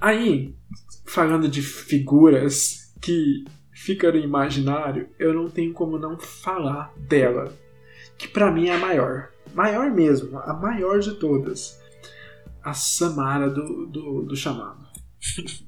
Aí, 0.00 0.52
falando 1.06 1.48
de 1.48 1.62
figuras 1.62 2.92
que 3.00 3.44
ficam 3.86 4.10
no 4.12 4.18
imaginário, 4.18 5.08
eu 5.18 5.32
não 5.32 5.48
tenho 5.48 5.72
como 5.72 5.96
não 5.98 6.18
falar 6.18 6.92
dela. 6.96 7.56
Que 8.18 8.26
pra 8.28 8.50
mim 8.50 8.66
é 8.68 8.74
a 8.74 8.78
maior. 8.78 9.30
Maior 9.54 9.90
mesmo, 9.90 10.38
a 10.40 10.52
maior 10.52 10.98
de 10.98 11.14
todas. 11.14 11.80
A 12.62 12.74
Samara 12.74 13.48
do, 13.48 13.86
do, 13.86 14.22
do 14.22 14.36
chamado. 14.36 14.84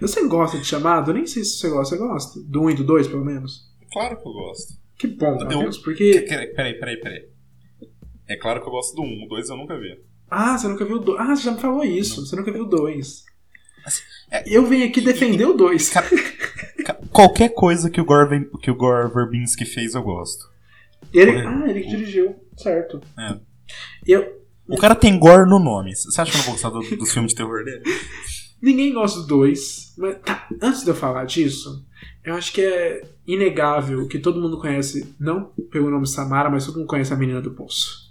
Você 0.00 0.26
gosta 0.28 0.58
de 0.58 0.64
chamado? 0.64 1.10
Eu 1.10 1.14
nem 1.14 1.26
sei 1.26 1.44
se 1.44 1.58
você 1.58 1.68
gosta. 1.68 1.96
Você 1.96 2.02
gosta? 2.02 2.40
Do 2.44 2.62
1 2.62 2.70
e 2.70 2.74
do 2.76 2.84
2, 2.84 3.08
pelo 3.08 3.24
menos? 3.24 3.68
Claro 3.92 4.16
que 4.16 4.26
eu 4.26 4.32
gosto. 4.32 4.74
Que 4.98 5.06
bom, 5.08 5.26
Eu- 5.32 5.44
Matheus, 5.44 5.78
porque. 5.78 6.24
Peraí, 6.28 6.54
peraí, 6.76 6.96
peraí. 7.00 7.28
É 8.28 8.36
claro 8.36 8.60
que 8.62 8.66
eu 8.68 8.70
gosto 8.70 8.94
do 8.94 9.02
1, 9.02 9.24
o 9.24 9.28
2 9.28 9.48
eu 9.50 9.56
nunca 9.56 9.78
vi. 9.78 10.00
Ah, 10.30 10.56
você 10.56 10.68
nunca 10.68 10.84
viu 10.84 10.96
o 10.96 11.00
2. 11.00 11.20
Ah, 11.20 11.36
você 11.36 11.42
já 11.42 11.52
me 11.52 11.60
falou 11.60 11.84
isso. 11.84 12.24
Você 12.24 12.34
nunca 12.36 12.50
viu 12.52 12.62
o 12.62 12.68
2. 12.68 13.24
é- 14.30 14.44
Eu 14.56 14.64
venho 14.64 14.86
aqui 14.86 15.00
defender 15.00 15.44
o 15.44 15.52
2. 15.54 15.88
Cara, 15.90 16.08
ca- 16.08 16.16
Qualquer 17.12 17.50
coisa 17.50 17.90
que 17.90 18.00
o 18.00 18.04
Gore, 18.04 18.48
que 18.62 18.70
o 18.70 18.74
Gore 18.74 19.12
Verbinski 19.12 19.64
fez, 19.64 19.94
eu 19.94 20.02
gosto. 20.02 20.50
Ele, 21.12 21.32
É. 21.32 21.46
ah, 21.46 21.64
ele 21.68 21.80
que 21.82 21.88
dirigiu, 21.88 22.34
certo. 22.56 23.00
É. 23.18 23.38
Eu, 24.06 24.40
O 24.68 24.76
cara 24.78 24.94
tem 24.94 25.18
Gore 25.18 25.48
no 25.48 25.58
nome. 25.58 25.94
Você 25.94 26.20
acha 26.20 26.30
que 26.30 26.36
eu 26.36 26.38
não 26.38 26.44
vou 26.46 26.54
gostar 26.54 26.70
do- 26.70 26.96
dos 26.96 27.12
filmes 27.12 27.32
de 27.32 27.36
terror 27.36 27.64
dele? 27.64 27.82
ninguém 28.62 28.92
gosta 28.92 29.20
do 29.20 29.26
2. 29.26 29.94
Mas 29.98 30.18
tá, 30.24 30.46
antes 30.62 30.82
de 30.84 30.88
eu 30.90 30.94
falar 30.94 31.24
disso, 31.24 31.84
eu 32.24 32.34
acho 32.34 32.52
que 32.52 32.60
é 32.62 33.02
inegável 33.26 34.06
que 34.08 34.18
todo 34.18 34.40
mundo 34.40 34.58
conhece, 34.58 35.14
não 35.18 35.52
pelo 35.70 35.90
nome 35.90 36.06
Samara, 36.06 36.48
mas 36.48 36.64
todo 36.64 36.76
mundo 36.78 36.86
conhece 36.86 37.12
a 37.12 37.16
menina 37.16 37.42
do 37.42 37.50
poço. 37.50 38.10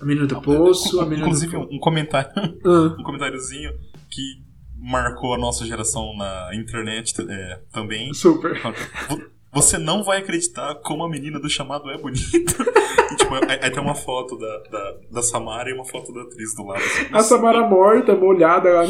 A 0.00 0.04
menina 0.04 0.26
do 0.26 0.40
poço, 0.42 1.00
a 1.00 1.04
menina 1.06 1.26
Inclusive, 1.26 1.52
do 1.52 1.68
um 1.72 1.78
comentário, 1.78 2.30
Ah, 2.64 2.96
um 2.98 3.02
comentáriozinho 3.04 3.70
que 4.10 4.42
marcou 4.84 5.34
a 5.34 5.38
nossa 5.38 5.64
geração 5.66 6.16
na 6.16 6.50
internet 6.54 7.12
é, 7.28 7.60
também. 7.72 8.12
super. 8.14 8.60
Vo- 9.08 9.22
Você 9.52 9.78
não 9.78 10.02
vai 10.04 10.18
acreditar 10.18 10.74
como 10.76 11.04
a 11.04 11.08
menina 11.08 11.40
do 11.40 11.48
chamado 11.48 11.90
é 11.90 11.98
bonita. 11.98 12.24
E, 13.12 13.16
tipo, 13.16 13.34
aí, 13.34 13.58
aí 13.62 13.70
tem 13.70 13.82
uma 13.82 13.94
foto 13.94 14.36
da, 14.38 14.58
da, 14.70 14.94
da 15.12 15.22
Samara 15.22 15.68
e 15.68 15.74
uma 15.74 15.84
foto 15.84 16.10
da 16.12 16.22
atriz 16.22 16.54
do 16.56 16.64
lado. 16.64 16.82
assim. 16.82 17.06
A 17.12 17.22
Samara 17.22 17.68
morta, 17.68 18.16
molhada 18.16 18.72
lá. 18.72 18.82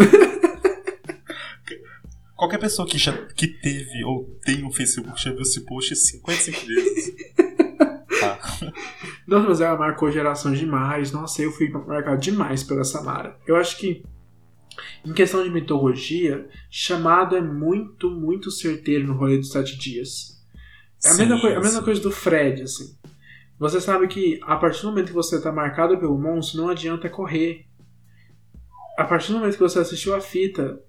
Qualquer 2.37 2.59
pessoa 2.59 2.87
que, 2.87 2.97
já, 2.99 3.13
que 3.35 3.47
teve 3.49 4.05
ou 4.05 4.25
tem 4.45 4.65
um 4.65 4.71
Facebook 4.73 5.21
já 5.21 5.31
viu 5.33 5.43
esse 5.43 5.65
post 5.65 5.95
55 5.97 6.67
vezes. 6.67 7.15
Tá. 8.21 8.39
Nossa, 9.27 9.49
mas 9.49 9.61
ela 9.61 9.77
marcou 9.77 10.11
geração 10.11 10.53
demais. 10.53 11.11
Nossa, 11.11 11.43
eu 11.43 11.51
fui 11.51 11.69
marcado 11.69 12.21
demais 12.21 12.63
pela 12.63 12.85
Samara. 12.85 13.37
Eu 13.47 13.57
acho 13.57 13.77
que, 13.77 14.05
em 15.05 15.13
questão 15.13 15.43
de 15.43 15.51
mitologia, 15.51 16.49
chamado 16.71 17.37
é 17.37 17.41
muito, 17.41 18.11
muito 18.11 18.51
certeiro 18.51 19.07
no 19.07 19.15
rolê 19.15 19.39
dos 19.39 19.51
sete 19.51 19.79
dias. 19.79 20.43
É 21.05 21.09
a, 21.09 21.13
Sim, 21.13 21.23
mesma, 21.27 21.41
coi- 21.41 21.55
a 21.55 21.61
mesma 21.61 21.83
coisa 21.83 22.01
do 22.01 22.11
Fred, 22.11 22.63
assim. 22.63 22.97
Você 23.59 23.81
sabe 23.81 24.09
que 24.09 24.41
a 24.43 24.57
partir 24.57 24.83
do 24.83 24.89
momento 24.89 25.07
que 25.09 25.13
você 25.13 25.41
tá 25.41 25.53
marcado 25.53 25.97
pelo 25.99 26.19
monstro, 26.19 26.61
não 26.61 26.69
adianta 26.71 27.09
correr. 27.09 27.67
A 28.99 29.05
partir 29.05 29.33
do 29.33 29.39
momento 29.39 29.55
que 29.55 29.61
você 29.63 29.79
assistiu 29.79 30.15
a 30.15 30.21
fita, 30.21 30.81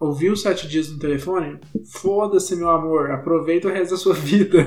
ouviu 0.00 0.32
os 0.32 0.42
sete 0.42 0.66
dias 0.68 0.90
no 0.90 0.98
telefone, 0.98 1.58
foda-se, 1.92 2.56
meu 2.56 2.68
amor, 2.70 3.10
aproveita 3.10 3.68
o 3.68 3.70
resto 3.72 3.92
da 3.92 3.96
sua 3.96 4.14
vida. 4.14 4.58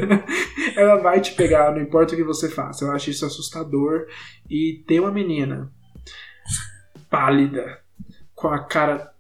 Ela 0.76 0.96
vai 0.98 1.20
te 1.22 1.34
pegar, 1.34 1.72
não 1.74 1.82
importa 1.82 2.14
o 2.14 2.18
que 2.18 2.24
você 2.24 2.50
faça. 2.50 2.86
Eu 2.86 2.92
acho 2.92 3.10
isso 3.10 3.26
assustador. 3.26 4.06
E 4.50 4.84
ter 4.88 5.00
uma 5.00 5.12
menina 5.12 5.72
pálida, 7.10 7.80
com 8.36 8.48
a 8.50 8.60
cara. 8.64 9.12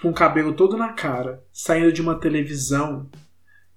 com 0.00 0.10
o 0.10 0.14
cabelo 0.14 0.52
todo 0.54 0.76
na 0.76 0.92
cara, 0.92 1.42
saindo 1.52 1.92
de 1.92 2.00
uma 2.02 2.14
televisão 2.18 3.08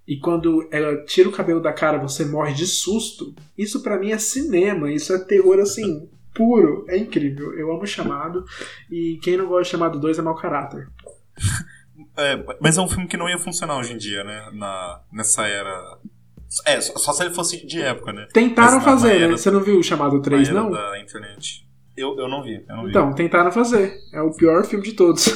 e 0.08 0.18
quando 0.18 0.68
ela 0.72 1.04
tira 1.04 1.28
o 1.28 1.32
cabelo 1.32 1.60
da 1.60 1.72
cara 1.72 1.98
você 1.98 2.24
morre 2.24 2.52
de 2.54 2.66
susto, 2.66 3.34
isso 3.58 3.82
pra 3.82 3.98
mim 3.98 4.10
é 4.12 4.18
cinema, 4.18 4.90
isso 4.92 5.12
é 5.12 5.18
terror 5.18 5.58
assim, 5.60 6.08
puro, 6.34 6.84
é 6.88 6.96
incrível. 6.96 7.52
Eu 7.58 7.70
amo 7.72 7.82
o 7.82 7.86
chamado 7.86 8.44
e 8.90 9.18
quem 9.22 9.36
não 9.36 9.46
gosta 9.46 9.64
de 9.64 9.70
chamado 9.70 9.98
2 10.00 10.18
é 10.18 10.22
mau 10.22 10.34
caráter. 10.36 10.88
É, 12.18 12.36
mas 12.60 12.76
é 12.78 12.80
um 12.80 12.88
filme 12.88 13.06
que 13.06 13.16
não 13.16 13.28
ia 13.28 13.38
funcionar 13.38 13.78
hoje 13.78 13.92
em 13.92 13.96
dia, 13.98 14.22
né? 14.24 14.50
Na, 14.54 15.00
nessa 15.12 15.46
era. 15.46 15.98
É, 16.66 16.80
só, 16.80 16.96
só 16.98 17.12
se 17.12 17.22
ele 17.24 17.34
fosse 17.34 17.66
de 17.66 17.80
época, 17.80 18.12
né? 18.12 18.26
Tentaram 18.32 18.76
Mas 18.76 18.86
na- 18.86 18.92
na 18.92 18.98
fazer, 18.98 19.16
era- 19.16 19.28
né? 19.28 19.36
Você 19.36 19.50
não 19.50 19.60
viu 19.60 19.78
o 19.78 19.82
chamado 19.82 20.20
3, 20.22 20.48
na 20.48 20.54
era 20.54 20.62
não? 20.62 20.70
da 20.70 20.98
internet. 20.98 21.66
Eu, 21.96 22.16
eu 22.18 22.28
não 22.28 22.42
vi, 22.42 22.62
eu 22.68 22.76
não 22.76 22.84
vi. 22.84 22.90
Então, 22.90 23.12
tentaram 23.14 23.50
fazer. 23.50 23.94
É 24.12 24.20
o 24.20 24.30
pior 24.34 24.64
filme 24.64 24.84
de 24.84 24.92
todos. 24.92 25.26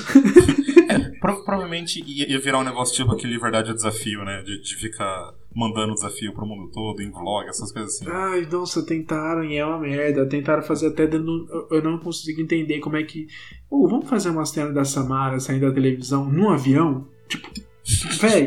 Pro- 1.20 1.44
provavelmente 1.44 2.02
ia, 2.06 2.28
ia 2.30 2.40
virar 2.40 2.58
um 2.58 2.64
negócio 2.64 2.94
tipo 2.94 3.12
aquele 3.12 3.38
Verdade 3.38 3.70
ou 3.70 3.74
Desafio, 3.76 4.24
né? 4.24 4.42
De, 4.42 4.60
de 4.60 4.74
ficar 4.76 5.32
mandando 5.54 5.94
desafio 5.94 6.32
pro 6.34 6.46
mundo 6.46 6.70
todo, 6.72 7.00
em 7.00 7.10
vlog, 7.10 7.48
essas 7.48 7.70
coisas 7.72 7.94
assim. 7.94 8.06
Ai, 8.10 8.46
nossa, 8.50 8.84
tentaram 8.84 9.44
e 9.44 9.56
é 9.56 9.64
uma 9.64 9.78
merda. 9.78 10.26
Tentaram 10.28 10.62
fazer 10.62 10.88
até 10.88 11.06
dentro. 11.06 11.46
eu- 11.70 11.82
não 11.82 11.98
consigo 11.98 12.40
entender 12.40 12.78
como 12.80 12.96
é 12.96 13.02
que. 13.04 13.26
Ô, 13.70 13.88
vamos 13.88 14.08
fazer 14.08 14.30
uma 14.30 14.44
cena 14.44 14.72
da 14.72 14.84
Samara 14.84 15.38
saindo 15.40 15.66
da 15.68 15.72
televisão 15.74 16.24
num 16.30 16.50
avião? 16.50 17.06
Tipo, 17.28 17.48
véi. 18.20 18.46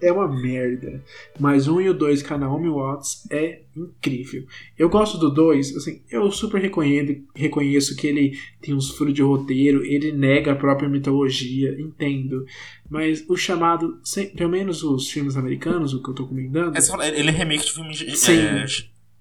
É 0.00 0.12
uma 0.12 0.28
merda. 0.28 1.02
Mas 1.38 1.68
um 1.68 1.80
e 1.80 1.88
o 1.88 1.94
dois, 1.94 2.22
com 2.22 2.34
a 2.34 2.38
Naomi 2.38 2.68
Watts, 2.68 3.26
é 3.30 3.62
incrível. 3.76 4.44
Eu 4.78 4.88
gosto 4.88 5.18
do 5.18 5.30
dois, 5.30 5.74
assim, 5.76 6.00
eu 6.10 6.30
super 6.30 6.60
reconheço, 6.60 7.22
reconheço 7.34 7.96
que 7.96 8.06
ele 8.06 8.38
tem 8.60 8.74
uns 8.74 8.90
furos 8.90 9.14
de 9.14 9.22
roteiro, 9.22 9.84
ele 9.84 10.12
nega 10.12 10.52
a 10.52 10.56
própria 10.56 10.88
mitologia, 10.88 11.74
entendo. 11.80 12.44
Mas 12.88 13.24
o 13.28 13.36
chamado, 13.36 13.98
sem- 14.04 14.30
pelo 14.30 14.50
menos 14.50 14.82
os 14.82 15.10
filmes 15.10 15.36
americanos, 15.36 15.94
o 15.94 16.02
que 16.02 16.10
eu 16.10 16.14
tô 16.14 16.26
comentando. 16.26 16.76
É, 16.76 17.18
ele 17.18 17.28
é 17.28 17.32
remake 17.32 17.64
de 17.64 17.72
filme 17.72 17.94
Sim. 17.94 18.38
é, 18.38 18.66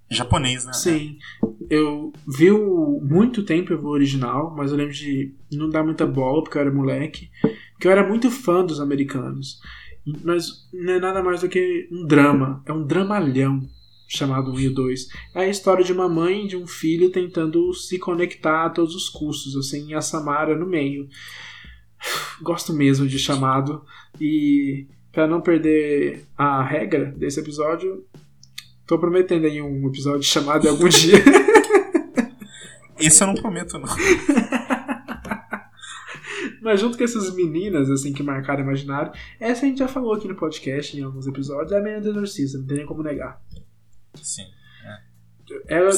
japonês, 0.10 0.66
né? 0.66 0.74
Sim. 0.74 1.18
Eu 1.70 2.14
vi 2.28 2.52
o, 2.52 3.00
muito 3.02 3.44
tempo 3.44 3.74
eu 3.74 3.80
vi 3.80 3.86
o 3.86 3.90
original, 3.90 4.54
mas 4.56 4.72
eu 4.72 4.78
lembro 4.78 4.94
de 4.94 5.34
não 5.52 5.70
dar 5.70 5.84
muita 5.84 6.06
bola 6.06 6.44
porque 6.44 6.58
eu 6.58 6.62
era 6.62 6.72
moleque. 6.72 7.30
Porque 7.74 7.88
eu 7.88 7.92
era 7.92 8.08
muito 8.08 8.30
fã 8.30 8.64
dos 8.66 8.80
americanos. 8.80 9.60
Mas 10.24 10.68
não 10.74 10.94
é 10.94 11.00
nada 11.00 11.24
mais 11.24 11.42
do 11.42 11.50
que 11.50 11.88
um 11.92 12.06
drama. 12.06 12.62
É 12.66 12.74
um 12.74 12.86
dramalhão 12.86 13.62
chamado 14.08 14.52
1 14.52 14.60
e 14.60 14.68
o 14.68 14.74
2. 14.74 15.08
É 15.36 15.42
a 15.42 15.50
história 15.50 15.84
de 15.84 15.94
uma 15.94 16.10
mãe 16.10 16.46
e 16.46 16.48
de 16.48 16.58
um 16.58 16.68
filho 16.68 17.10
tentando 17.10 17.74
se 17.74 17.98
conectar 17.98 18.66
a 18.66 18.70
todos 18.70 18.96
os 18.96 19.10
custos, 19.10 19.56
assim, 19.56 19.90
e 19.90 19.94
a 19.94 20.02
Samara 20.02 20.58
no 20.58 20.66
meio. 20.66 21.08
Gosto 22.42 22.74
mesmo 22.74 23.08
de 23.08 23.18
chamado. 23.18 23.84
E 24.20 24.88
para 25.12 25.28
não 25.28 25.42
perder 25.42 26.26
a 26.38 26.64
regra 26.64 27.06
desse 27.18 27.40
episódio, 27.40 28.06
tô 28.86 29.00
prometendo 29.00 29.46
aí 29.46 29.62
um 29.62 29.88
episódio 29.88 30.24
chamado 30.24 30.66
em 30.66 30.70
algum 30.70 30.90
dia. 30.90 31.24
Esse 33.00 33.24
eu 33.24 33.28
não 33.28 33.36
prometo, 33.36 33.78
não. 33.78 33.88
Mas 36.64 36.80
junto 36.80 36.98
com 36.98 37.04
essas 37.04 37.34
meninas, 37.36 37.90
assim, 37.90 38.14
que 38.14 38.24
marcaram 38.24 38.62
o 38.62 38.64
imaginário, 38.64 39.12
essa 39.40 39.66
a 39.66 39.70
gente 39.70 39.80
já 39.80 39.88
falou 39.88 40.14
aqui 40.14 40.28
no 40.28 40.36
podcast, 40.36 40.98
em 40.98 41.04
alguns 41.04 41.28
episódios, 41.28 41.72
é 41.72 41.78
a 41.78 41.82
menina 41.82 42.02
do 42.02 42.10
exorcista, 42.10 42.58
não 42.58 42.66
tem 42.66 42.78
nem 42.78 42.86
como 42.86 43.04
negar. 43.04 43.42
Sim. 44.16 44.46
Ela 45.68 45.92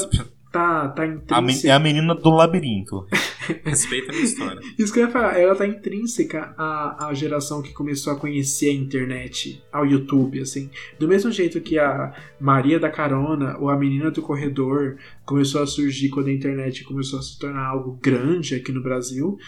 tá, 0.50 0.88
tá 0.88 1.06
intrínseca. 1.06 1.68
é 1.68 1.70
a 1.70 1.78
menina 1.78 2.14
do 2.14 2.30
labirinto. 2.30 3.06
Respeita 3.64 4.10
a 4.10 4.12
minha 4.12 4.24
história. 4.24 4.60
Isso 4.76 4.92
que 4.92 4.98
eu 4.98 5.04
ia 5.04 5.10
falar, 5.10 5.38
ela 5.38 5.54
tá 5.54 5.66
intrínseca 5.66 6.54
à, 6.58 7.06
à 7.06 7.14
geração 7.14 7.62
que 7.62 7.72
começou 7.72 8.12
a 8.12 8.16
conhecer 8.16 8.70
a 8.70 8.72
internet, 8.72 9.62
ao 9.72 9.86
YouTube, 9.86 10.40
assim. 10.40 10.68
Do 10.98 11.06
mesmo 11.06 11.30
jeito 11.30 11.60
que 11.60 11.78
a 11.78 12.12
Maria 12.40 12.80
da 12.80 12.90
Carona 12.90 13.56
ou 13.58 13.70
a 13.70 13.76
menina 13.76 14.10
do 14.10 14.20
corredor 14.20 14.96
começou 15.24 15.62
a 15.62 15.66
surgir 15.66 16.08
quando 16.08 16.28
a 16.28 16.32
internet 16.32 16.82
começou 16.84 17.20
a 17.20 17.22
se 17.22 17.38
tornar 17.38 17.66
algo 17.66 17.98
grande 18.02 18.56
aqui 18.56 18.72
no 18.72 18.82
Brasil, 18.82 19.38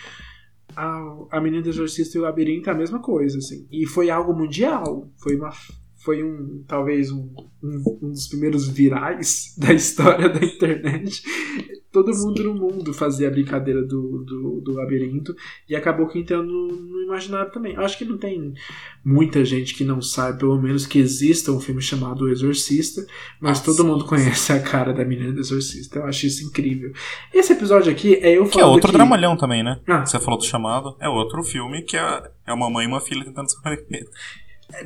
a, 0.76 1.26
a 1.30 1.40
menina 1.40 1.62
do 1.62 1.68
exorcista 1.68 2.16
e 2.16 2.20
o 2.20 2.24
labirinto 2.24 2.68
é 2.68 2.72
a 2.72 2.76
mesma 2.76 3.00
coisa, 3.00 3.38
assim. 3.38 3.66
E 3.70 3.86
foi 3.86 4.10
algo 4.10 4.34
mundial. 4.34 5.10
Foi 5.16 5.36
uma. 5.36 5.50
Foi 5.96 6.22
um. 6.22 6.62
talvez 6.66 7.10
um, 7.10 7.28
um, 7.62 7.98
um 8.02 8.10
dos 8.10 8.28
primeiros 8.28 8.68
virais 8.68 9.54
da 9.58 9.72
história 9.72 10.28
da 10.28 10.44
internet. 10.44 11.22
Todo 11.90 12.14
mundo 12.14 12.44
no 12.44 12.54
mundo 12.54 12.92
fazia 12.92 13.28
a 13.28 13.30
brincadeira 13.30 13.82
do, 13.82 14.18
do, 14.18 14.60
do 14.60 14.72
labirinto 14.74 15.34
e 15.66 15.74
acabou 15.74 16.06
que 16.06 16.18
entrando 16.18 16.46
no, 16.46 16.68
no 16.68 17.02
imaginário 17.02 17.50
também. 17.50 17.74
Eu 17.74 17.82
acho 17.82 17.96
que 17.96 18.04
não 18.04 18.18
tem 18.18 18.52
muita 19.02 19.42
gente 19.44 19.74
que 19.74 19.84
não 19.84 20.02
sabe, 20.02 20.38
pelo 20.38 20.60
menos, 20.60 20.86
que 20.86 20.98
exista 20.98 21.50
um 21.50 21.60
filme 21.60 21.80
chamado 21.80 22.24
O 22.24 22.28
Exorcista, 22.28 23.06
mas 23.40 23.62
todo 23.62 23.84
mundo 23.84 24.04
conhece 24.04 24.52
a 24.52 24.60
cara 24.60 24.92
da 24.92 25.04
menina 25.04 25.32
do 25.32 25.40
Exorcista. 25.40 26.00
Eu 26.00 26.04
acho 26.04 26.26
isso 26.26 26.44
incrível. 26.44 26.92
Esse 27.32 27.54
episódio 27.54 27.90
aqui 27.90 28.16
é 28.16 28.36
eu 28.36 28.44
Que 28.44 28.58
é 28.58 28.60
falando 28.60 28.74
outro 28.74 28.90
que... 28.90 28.96
dramalhão 28.96 29.36
também, 29.36 29.62
né? 29.62 29.80
Ah. 29.86 30.04
Você 30.04 30.18
falou 30.20 30.38
do 30.38 30.44
chamado. 30.44 30.94
É 31.00 31.08
outro 31.08 31.42
filme 31.42 31.82
que 31.82 31.96
é, 31.96 32.22
é 32.46 32.52
uma 32.52 32.68
mãe 32.68 32.84
e 32.84 32.88
uma 32.88 33.00
filha 33.00 33.24
tentando 33.24 33.50
se 33.50 33.60
conectar. 33.62 33.98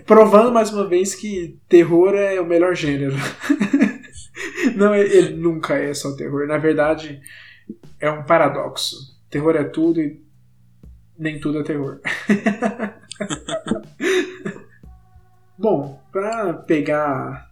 provando 0.07 0.53
mais 0.53 0.73
uma 0.73 0.87
vez 0.87 1.17
que 1.17 1.59
terror 1.69 2.15
é 2.15 2.41
o 2.41 2.47
melhor 2.47 2.77
gênero. 2.77 3.15
Não, 4.77 4.95
ele, 4.95 5.31
nunca 5.31 5.75
é 5.75 5.93
só 5.95 6.15
terror. 6.17 6.47
Na 6.47 6.59
verdade, 6.59 7.21
é 8.01 8.11
um 8.11 8.25
paradoxo. 8.25 8.97
Terror 9.31 9.57
é 9.57 9.65
tudo 9.65 10.01
e 10.01 10.23
nem 11.19 11.39
tudo 11.41 11.61
é 11.61 11.63
terror. 11.63 12.01
Bom, 15.59 16.03
pra 16.11 16.55
pegar 16.55 17.51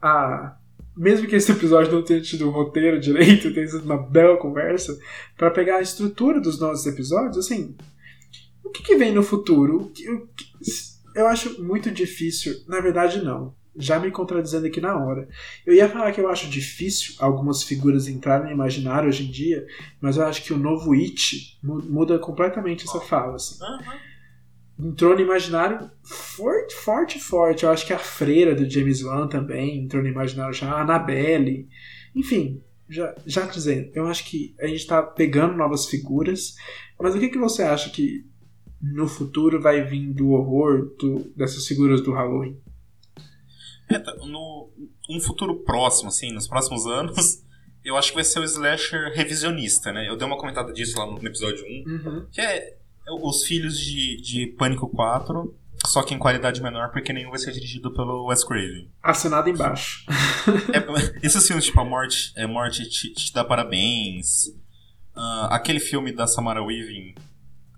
a. 0.00 0.56
Mesmo 0.96 1.28
que 1.28 1.36
esse 1.36 1.52
episódio 1.52 1.92
não 1.92 2.02
tenha 2.02 2.20
tido 2.20 2.48
um 2.48 2.50
roteiro 2.50 2.98
direito, 2.98 3.52
tenha 3.54 3.66
sido 3.66 3.84
uma 3.84 3.96
bela 3.96 4.36
conversa, 4.36 4.98
pra 5.36 5.50
pegar 5.50 5.76
a 5.76 5.82
estrutura 5.82 6.40
dos 6.40 6.58
nossos 6.60 6.86
episódios, 6.86 7.38
assim, 7.38 7.76
o 8.64 8.70
que, 8.70 8.82
que 8.82 8.96
vem 8.96 9.12
no 9.12 9.22
futuro? 9.22 9.92
Eu 11.14 11.26
acho 11.26 11.62
muito 11.62 11.90
difícil. 11.90 12.54
Na 12.68 12.80
verdade, 12.80 13.22
não. 13.22 13.54
Já 13.78 13.98
me 14.00 14.10
contradizendo 14.10 14.66
aqui 14.66 14.80
na 14.80 14.96
hora. 14.96 15.28
Eu 15.64 15.72
ia 15.72 15.88
falar 15.88 16.10
que 16.12 16.20
eu 16.20 16.28
acho 16.28 16.48
difícil 16.50 17.14
algumas 17.20 17.62
figuras 17.62 18.08
entrarem 18.08 18.46
no 18.46 18.52
imaginário 18.52 19.08
hoje 19.08 19.26
em 19.26 19.30
dia, 19.30 19.64
mas 20.00 20.16
eu 20.16 20.24
acho 20.26 20.42
que 20.42 20.52
o 20.52 20.58
novo 20.58 20.92
It 20.92 21.58
mu- 21.62 21.82
muda 21.84 22.18
completamente 22.18 22.84
essa 22.84 23.00
fala. 23.00 23.36
Assim. 23.36 23.58
Entrou 24.78 25.14
no 25.14 25.20
imaginário 25.20 25.90
forte, 26.02 26.74
forte, 26.74 27.18
forte. 27.20 27.64
Eu 27.64 27.70
acho 27.70 27.86
que 27.86 27.92
a 27.92 27.98
freira 27.98 28.54
do 28.54 28.68
James 28.68 29.02
Wan 29.02 29.26
também 29.28 29.78
entrou 29.84 30.02
no 30.02 30.08
imaginário 30.08 30.52
já, 30.54 30.70
a 30.70 30.82
Annabelle. 30.82 31.68
Enfim, 32.14 32.62
já, 32.88 33.14
já 33.26 33.42
dizendo, 33.46 33.90
eu 33.94 34.06
acho 34.06 34.24
que 34.24 34.54
a 34.60 34.66
gente 34.66 34.86
tá 34.86 35.02
pegando 35.02 35.56
novas 35.56 35.86
figuras, 35.86 36.54
mas 37.00 37.14
o 37.14 37.18
que, 37.18 37.28
que 37.28 37.38
você 37.38 37.62
acha 37.62 37.90
que 37.90 38.24
no 38.80 39.08
futuro 39.08 39.60
vai 39.60 39.82
vir 39.84 40.12
do 40.12 40.30
horror 40.30 40.94
do- 40.98 41.30
dessas 41.36 41.66
figuras 41.66 42.00
do 42.00 42.12
Halloween? 42.12 42.56
É, 43.90 43.98
tá, 43.98 44.14
no 44.16 44.70
um 45.10 45.20
futuro 45.20 45.56
próximo, 45.64 46.08
assim, 46.08 46.32
nos 46.32 46.46
próximos 46.46 46.86
anos, 46.86 47.42
eu 47.84 47.96
acho 47.96 48.10
que 48.10 48.16
vai 48.16 48.24
ser 48.24 48.40
o 48.40 48.44
slasher 48.44 49.12
revisionista, 49.14 49.92
né? 49.92 50.08
Eu 50.08 50.16
dei 50.16 50.26
uma 50.26 50.36
comentada 50.36 50.72
disso 50.72 50.98
lá 50.98 51.06
no 51.06 51.16
episódio 51.26 51.64
1, 51.64 51.90
Uhum. 51.90 52.26
que 52.30 52.40
é 52.40 52.76
os 53.22 53.42
filhos 53.44 53.78
de, 53.78 54.20
de 54.20 54.46
Pânico 54.58 54.86
4, 54.88 55.54
só 55.86 56.02
que 56.02 56.12
em 56.12 56.18
qualidade 56.18 56.60
menor, 56.62 56.90
porque 56.90 57.12
nenhum 57.12 57.30
vai 57.30 57.38
ser 57.38 57.52
dirigido 57.52 57.90
pelo 57.94 58.26
Wes 58.26 58.44
Craven. 58.44 58.90
Assinado 59.02 59.48
embaixo. 59.48 60.04
É, 60.72 61.26
esses 61.26 61.46
filmes, 61.46 61.66
tipo, 61.66 61.78
A 61.80 61.84
Morte, 61.84 62.32
é, 62.36 62.46
Morte 62.46 62.88
te, 62.88 63.12
te 63.12 63.32
dá 63.34 63.44
parabéns, 63.44 64.46
ah, 65.14 65.48
aquele 65.54 65.78
filme 65.80 66.10
da 66.12 66.26
Samara 66.26 66.62
Weaving, 66.62 67.14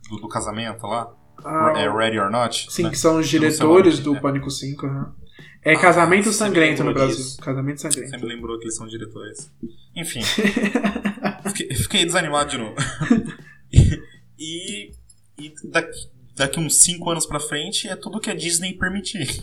do, 0.09 0.17
do 0.19 0.29
casamento 0.29 0.87
lá, 0.87 1.13
Ah, 1.45 1.73
é 1.77 1.89
Ready 1.91 2.19
or 2.19 2.31
Not, 2.31 2.71
sim, 2.71 2.85
né? 2.85 2.91
que 2.91 2.97
são 2.99 3.19
os 3.19 3.29
diretores 3.29 3.99
do 3.99 4.15
é. 4.17 4.21
Pânico 4.21 4.51
5. 4.51 4.87
aham. 4.87 5.15
É 5.63 5.77
Casamento 5.77 6.25
você 6.25 6.31
me 6.31 6.35
Sangrento 6.35 6.85
no 6.85 6.95
Brasil. 6.95 7.17
disso. 7.17 7.41
Casamento 7.41 7.81
Sangrento. 7.81 8.11
Você 8.11 8.17
me 8.17 8.27
lembrou 8.27 8.59
que 8.59 8.65
eles 8.65 8.77
são 8.77 8.87
diretores. 8.87 9.53
Enfim. 9.95 10.23
fiquei, 11.49 11.75
fiquei 11.75 12.05
desanimado 12.05 12.51
de 12.51 12.59
novo. 12.59 12.77
e 14.39 14.93
e 15.41 15.55
daqui, 15.65 16.09
daqui 16.37 16.61
uns 16.61 16.77
5 16.83 17.11
anos 17.11 17.27
pra 17.27 17.41
frente 17.41 17.89
é 17.89 17.97
tudo 17.97 18.21
que 18.21 18.31
a 18.31 18.35
Disney 18.35 18.75
permitir. 18.75 19.43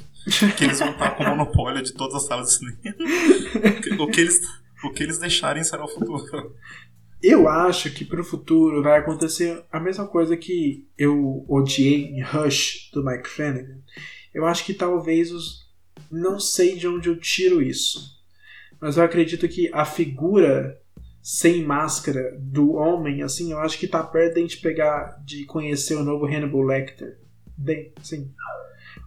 que 0.56 0.64
eles 0.64 0.80
vão 0.80 0.92
estar 0.92 1.12
com 1.12 1.24
o 1.24 1.30
monopólio 1.30 1.82
de 1.82 1.94
todas 1.94 2.16
as 2.16 2.28
salas 2.28 2.50
de 2.50 2.54
cinema. 2.56 2.78
o, 4.04 4.08
que 4.08 4.22
eles, 4.22 4.40
o 4.84 4.92
que 4.92 5.02
eles 5.02 5.18
deixarem 5.18 5.64
será 5.64 5.84
o 5.84 5.88
futuro. 5.88 6.54
Eu 7.24 7.50
acho 7.50 7.90
que 7.90 8.06
pro 8.06 8.24
futuro 8.24 8.84
vai 8.84 9.00
acontecer 9.00 9.64
a 9.72 9.80
mesma 9.80 10.08
coisa 10.08 10.38
que 10.38 10.88
eu 10.96 11.44
odiei 11.50 12.04
em 12.04 12.22
Rush 12.22 12.92
do 12.94 13.04
Mike 13.04 13.28
Flanagan. 13.28 13.80
Eu 14.34 14.46
acho 14.46 14.64
que 14.64 14.74
talvez 14.74 15.32
os. 15.32 15.67
Não 16.12 16.40
sei 16.40 16.76
de 16.76 16.88
onde 16.88 17.10
eu 17.10 17.18
tiro 17.18 17.62
isso. 17.62 18.18
Mas 18.80 18.98
eu 18.98 19.04
acredito 19.04 19.48
que 19.48 19.70
a 19.74 19.86
figura 19.86 20.80
sem 21.22 21.62
máscara 21.62 22.38
do 22.40 22.74
homem, 22.76 23.22
assim, 23.22 23.52
eu 23.52 23.60
acho 23.60 23.78
que 23.78 23.86
tá 23.86 24.02
perto 24.02 24.36
da 24.36 24.40
gente 24.40 24.62
pegar, 24.62 25.22
de 25.26 25.44
conhecer 25.44 25.96
o 25.96 26.04
novo 26.04 26.26
Hannibal 26.26 26.62
Lecter. 26.62 27.18
Bem, 27.58 27.92
sim. 28.02 28.32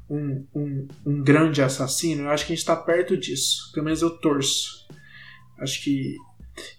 um, 0.08 0.44
um, 0.54 0.88
um 1.06 1.22
grande 1.22 1.62
assassino, 1.62 2.24
eu 2.24 2.30
acho 2.30 2.46
que 2.46 2.52
a 2.52 2.56
gente 2.56 2.66
tá 2.66 2.76
perto 2.76 3.16
disso. 3.16 3.70
Pelo 3.72 3.84
menos 3.86 4.02
eu 4.02 4.10
torço. 4.10 4.86
Acho 5.58 5.82
que. 5.82 6.16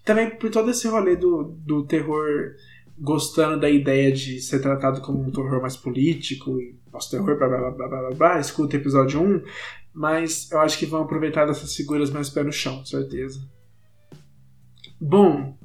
Também 0.04 0.30
por 0.30 0.48
todo 0.48 0.70
esse 0.70 0.86
rolê 0.86 1.16
do, 1.16 1.56
do 1.58 1.84
terror 1.84 2.54
gostando 2.96 3.58
da 3.58 3.68
ideia 3.68 4.12
de 4.12 4.40
ser 4.40 4.60
tratado 4.60 5.00
como 5.00 5.20
um 5.20 5.32
terror 5.32 5.60
mais 5.60 5.76
político 5.76 6.60
e 6.60 6.78
pós-terror, 6.92 7.36
blá 7.36 7.48
blá 7.48 7.70
blá 7.70 7.88
blá 7.88 7.88
blá 7.88 8.10
blá, 8.10 8.38
escuta 8.38 8.76
o 8.76 8.80
episódio 8.80 9.20
1, 9.20 9.42
mas 9.94 10.50
eu 10.50 10.60
acho 10.60 10.78
que 10.78 10.86
vão 10.86 11.02
aproveitar 11.02 11.46
dessas 11.46 11.74
figuras 11.74 12.10
mais 12.10 12.30
pé 12.30 12.42
no 12.42 12.52
chão, 12.52 12.84
certeza. 12.84 13.40
Bom, 15.00 15.56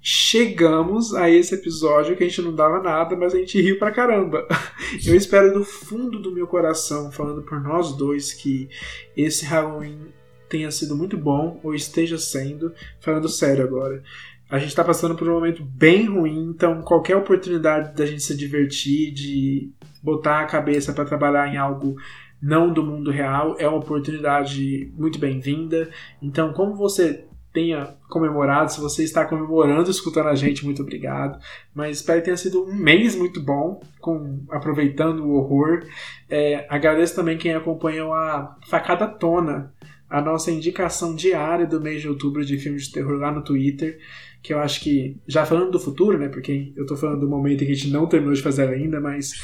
chegamos 0.00 1.14
a 1.14 1.30
esse 1.30 1.54
episódio 1.54 2.16
que 2.16 2.24
a 2.24 2.28
gente 2.28 2.42
não 2.42 2.54
dava 2.54 2.82
nada, 2.82 3.14
mas 3.16 3.34
a 3.34 3.38
gente 3.38 3.60
riu 3.60 3.78
pra 3.78 3.92
caramba. 3.92 4.46
Eu 5.06 5.14
espero 5.14 5.52
do 5.54 5.64
fundo 5.64 6.18
do 6.18 6.32
meu 6.32 6.46
coração, 6.46 7.12
falando 7.12 7.42
por 7.42 7.60
nós 7.60 7.96
dois, 7.96 8.32
que 8.32 8.68
esse 9.16 9.44
Halloween 9.44 10.08
tenha 10.48 10.70
sido 10.70 10.96
muito 10.96 11.16
bom, 11.16 11.60
ou 11.62 11.74
esteja 11.74 12.18
sendo, 12.18 12.74
falando 13.00 13.28
sério 13.28 13.64
agora. 13.64 14.02
A 14.50 14.58
gente 14.58 14.74
tá 14.74 14.84
passando 14.84 15.14
por 15.14 15.26
um 15.26 15.32
momento 15.32 15.64
bem 15.64 16.06
ruim, 16.06 16.50
então 16.50 16.82
qualquer 16.82 17.16
oportunidade 17.16 17.96
da 17.96 18.04
gente 18.04 18.22
se 18.22 18.36
divertir, 18.36 19.10
de 19.12 19.72
botar 20.02 20.40
a 20.40 20.46
cabeça 20.46 20.92
para 20.92 21.06
trabalhar 21.06 21.48
em 21.48 21.56
algo 21.56 21.96
não 22.42 22.72
do 22.72 22.82
mundo 22.82 23.10
real, 23.10 23.54
é 23.58 23.68
uma 23.68 23.78
oportunidade 23.78 24.92
muito 24.96 25.18
bem-vinda. 25.18 25.88
Então, 26.20 26.52
como 26.52 26.74
você 26.74 27.24
tenha 27.52 27.94
comemorado, 28.08 28.72
se 28.72 28.80
você 28.80 29.04
está 29.04 29.24
comemorando 29.24 29.90
escutando 29.90 30.28
a 30.28 30.34
gente, 30.34 30.64
muito 30.64 30.82
obrigado. 30.82 31.38
Mas 31.72 31.98
espero 31.98 32.18
que 32.20 32.24
tenha 32.24 32.36
sido 32.36 32.64
um 32.64 32.74
mês 32.74 33.14
muito 33.14 33.40
bom, 33.40 33.80
com 34.00 34.44
aproveitando 34.50 35.20
o 35.20 35.34
horror. 35.34 35.86
É, 36.28 36.66
agradeço 36.68 37.14
também 37.14 37.38
quem 37.38 37.54
acompanhou 37.54 38.12
a 38.12 38.56
Facada 38.66 39.06
Tona, 39.06 39.72
a 40.08 40.20
nossa 40.20 40.50
indicação 40.50 41.14
diária 41.14 41.66
do 41.66 41.80
mês 41.80 42.00
de 42.00 42.08
outubro 42.08 42.44
de 42.44 42.58
filmes 42.58 42.86
de 42.86 42.92
terror 42.92 43.18
lá 43.18 43.30
no 43.30 43.44
Twitter 43.44 43.98
que 44.42 44.52
eu 44.52 44.58
acho 44.58 44.80
que, 44.80 45.16
já 45.26 45.46
falando 45.46 45.70
do 45.70 45.78
futuro, 45.78 46.18
né, 46.18 46.28
porque 46.28 46.72
eu 46.76 46.84
tô 46.84 46.96
falando 46.96 47.20
do 47.20 47.28
momento 47.28 47.62
em 47.62 47.66
que 47.66 47.72
a 47.72 47.76
gente 47.76 47.92
não 47.92 48.08
terminou 48.08 48.34
de 48.34 48.42
fazer 48.42 48.68
ainda, 48.68 49.00
mas 49.00 49.34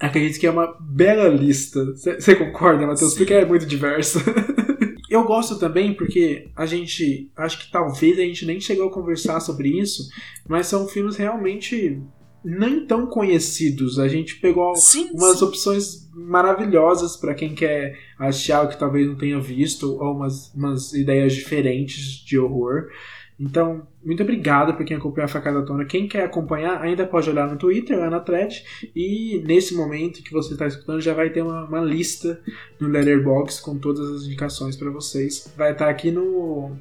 acredito 0.00 0.38
que 0.38 0.46
é 0.46 0.50
uma 0.50 0.76
bela 0.80 1.28
lista. 1.28 1.84
Você 1.94 2.34
concorda, 2.34 2.86
Matheus? 2.86 3.14
Porque 3.14 3.34
é 3.34 3.44
muito 3.44 3.66
diversa. 3.66 4.20
eu 5.10 5.24
gosto 5.24 5.58
também 5.58 5.94
porque 5.94 6.50
a 6.54 6.66
gente, 6.66 7.30
acho 7.36 7.58
que 7.58 7.70
talvez 7.70 8.18
a 8.18 8.22
gente 8.22 8.44
nem 8.44 8.60
chegou 8.60 8.88
a 8.88 8.92
conversar 8.92 9.40
sobre 9.40 9.68
isso, 9.68 10.08
mas 10.48 10.66
são 10.66 10.88
filmes 10.88 11.16
realmente 11.16 12.02
nem 12.44 12.86
tão 12.86 13.06
conhecidos. 13.06 13.98
A 13.98 14.06
gente 14.06 14.36
pegou 14.36 14.74
sim, 14.76 15.10
umas 15.12 15.38
sim. 15.38 15.44
opções 15.44 16.08
maravilhosas 16.14 17.16
para 17.16 17.34
quem 17.34 17.54
quer 17.54 17.98
assistir 18.18 18.52
algo 18.52 18.70
que 18.70 18.78
talvez 18.78 19.06
não 19.06 19.16
tenha 19.16 19.40
visto, 19.40 19.96
ou 20.00 20.14
umas, 20.14 20.52
umas 20.54 20.92
ideias 20.92 21.34
diferentes 21.34 22.24
de 22.24 22.38
horror. 22.38 22.88
Então, 23.38 23.86
muito 24.02 24.22
obrigado 24.22 24.74
por 24.74 24.84
quem 24.84 24.96
acompanha 24.96 25.26
a 25.26 25.28
Facada 25.28 25.64
Tona. 25.64 25.84
Quem 25.84 26.08
quer 26.08 26.24
acompanhar 26.24 26.80
ainda 26.80 27.06
pode 27.06 27.28
olhar 27.28 27.46
no 27.46 27.58
Twitter, 27.58 27.98
lá 27.98 28.08
na 28.08 28.20
thread. 28.20 28.64
E 28.94 29.42
nesse 29.46 29.74
momento 29.74 30.22
que 30.22 30.32
você 30.32 30.54
está 30.54 30.66
escutando, 30.66 31.02
já 31.02 31.12
vai 31.12 31.28
ter 31.28 31.42
uma, 31.42 31.64
uma 31.64 31.80
lista 31.80 32.40
no 32.80 32.88
Letterboxd 32.88 33.62
com 33.62 33.78
todas 33.78 34.08
as 34.10 34.22
indicações 34.22 34.74
para 34.74 34.90
vocês. 34.90 35.52
Vai 35.56 35.72
estar 35.72 35.84
tá 35.84 35.90
aqui 35.90 36.10
no, 36.10 36.76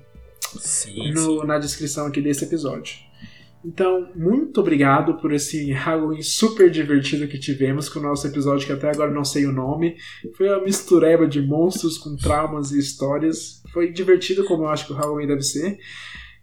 sim, 0.57 1.11
no 1.11 1.41
sim. 1.41 1.47
na 1.47 1.59
descrição 1.59 2.07
aqui 2.07 2.21
desse 2.21 2.45
episódio. 2.45 3.05
Então, 3.65 4.09
muito 4.15 4.61
obrigado 4.61 5.15
por 5.15 5.33
esse 5.33 5.71
Halloween 5.71 6.21
super 6.21 6.69
divertido 6.69 7.27
que 7.27 7.39
tivemos 7.39 7.89
com 7.89 7.99
o 7.99 8.03
nosso 8.03 8.27
episódio, 8.27 8.65
que 8.65 8.71
até 8.71 8.91
agora 8.91 9.09
não 9.09 9.25
sei 9.25 9.47
o 9.47 9.51
nome. 9.51 9.97
Foi 10.37 10.47
uma 10.47 10.63
mistureba 10.63 11.27
de 11.27 11.41
monstros 11.41 11.97
com 11.97 12.15
traumas 12.15 12.71
e 12.71 12.77
histórias. 12.77 13.63
Foi 13.73 13.91
divertido, 13.91 14.45
como 14.45 14.63
eu 14.63 14.69
acho 14.69 14.85
que 14.85 14.93
o 14.93 14.95
Halloween 14.95 15.25
deve 15.25 15.41
ser. 15.41 15.79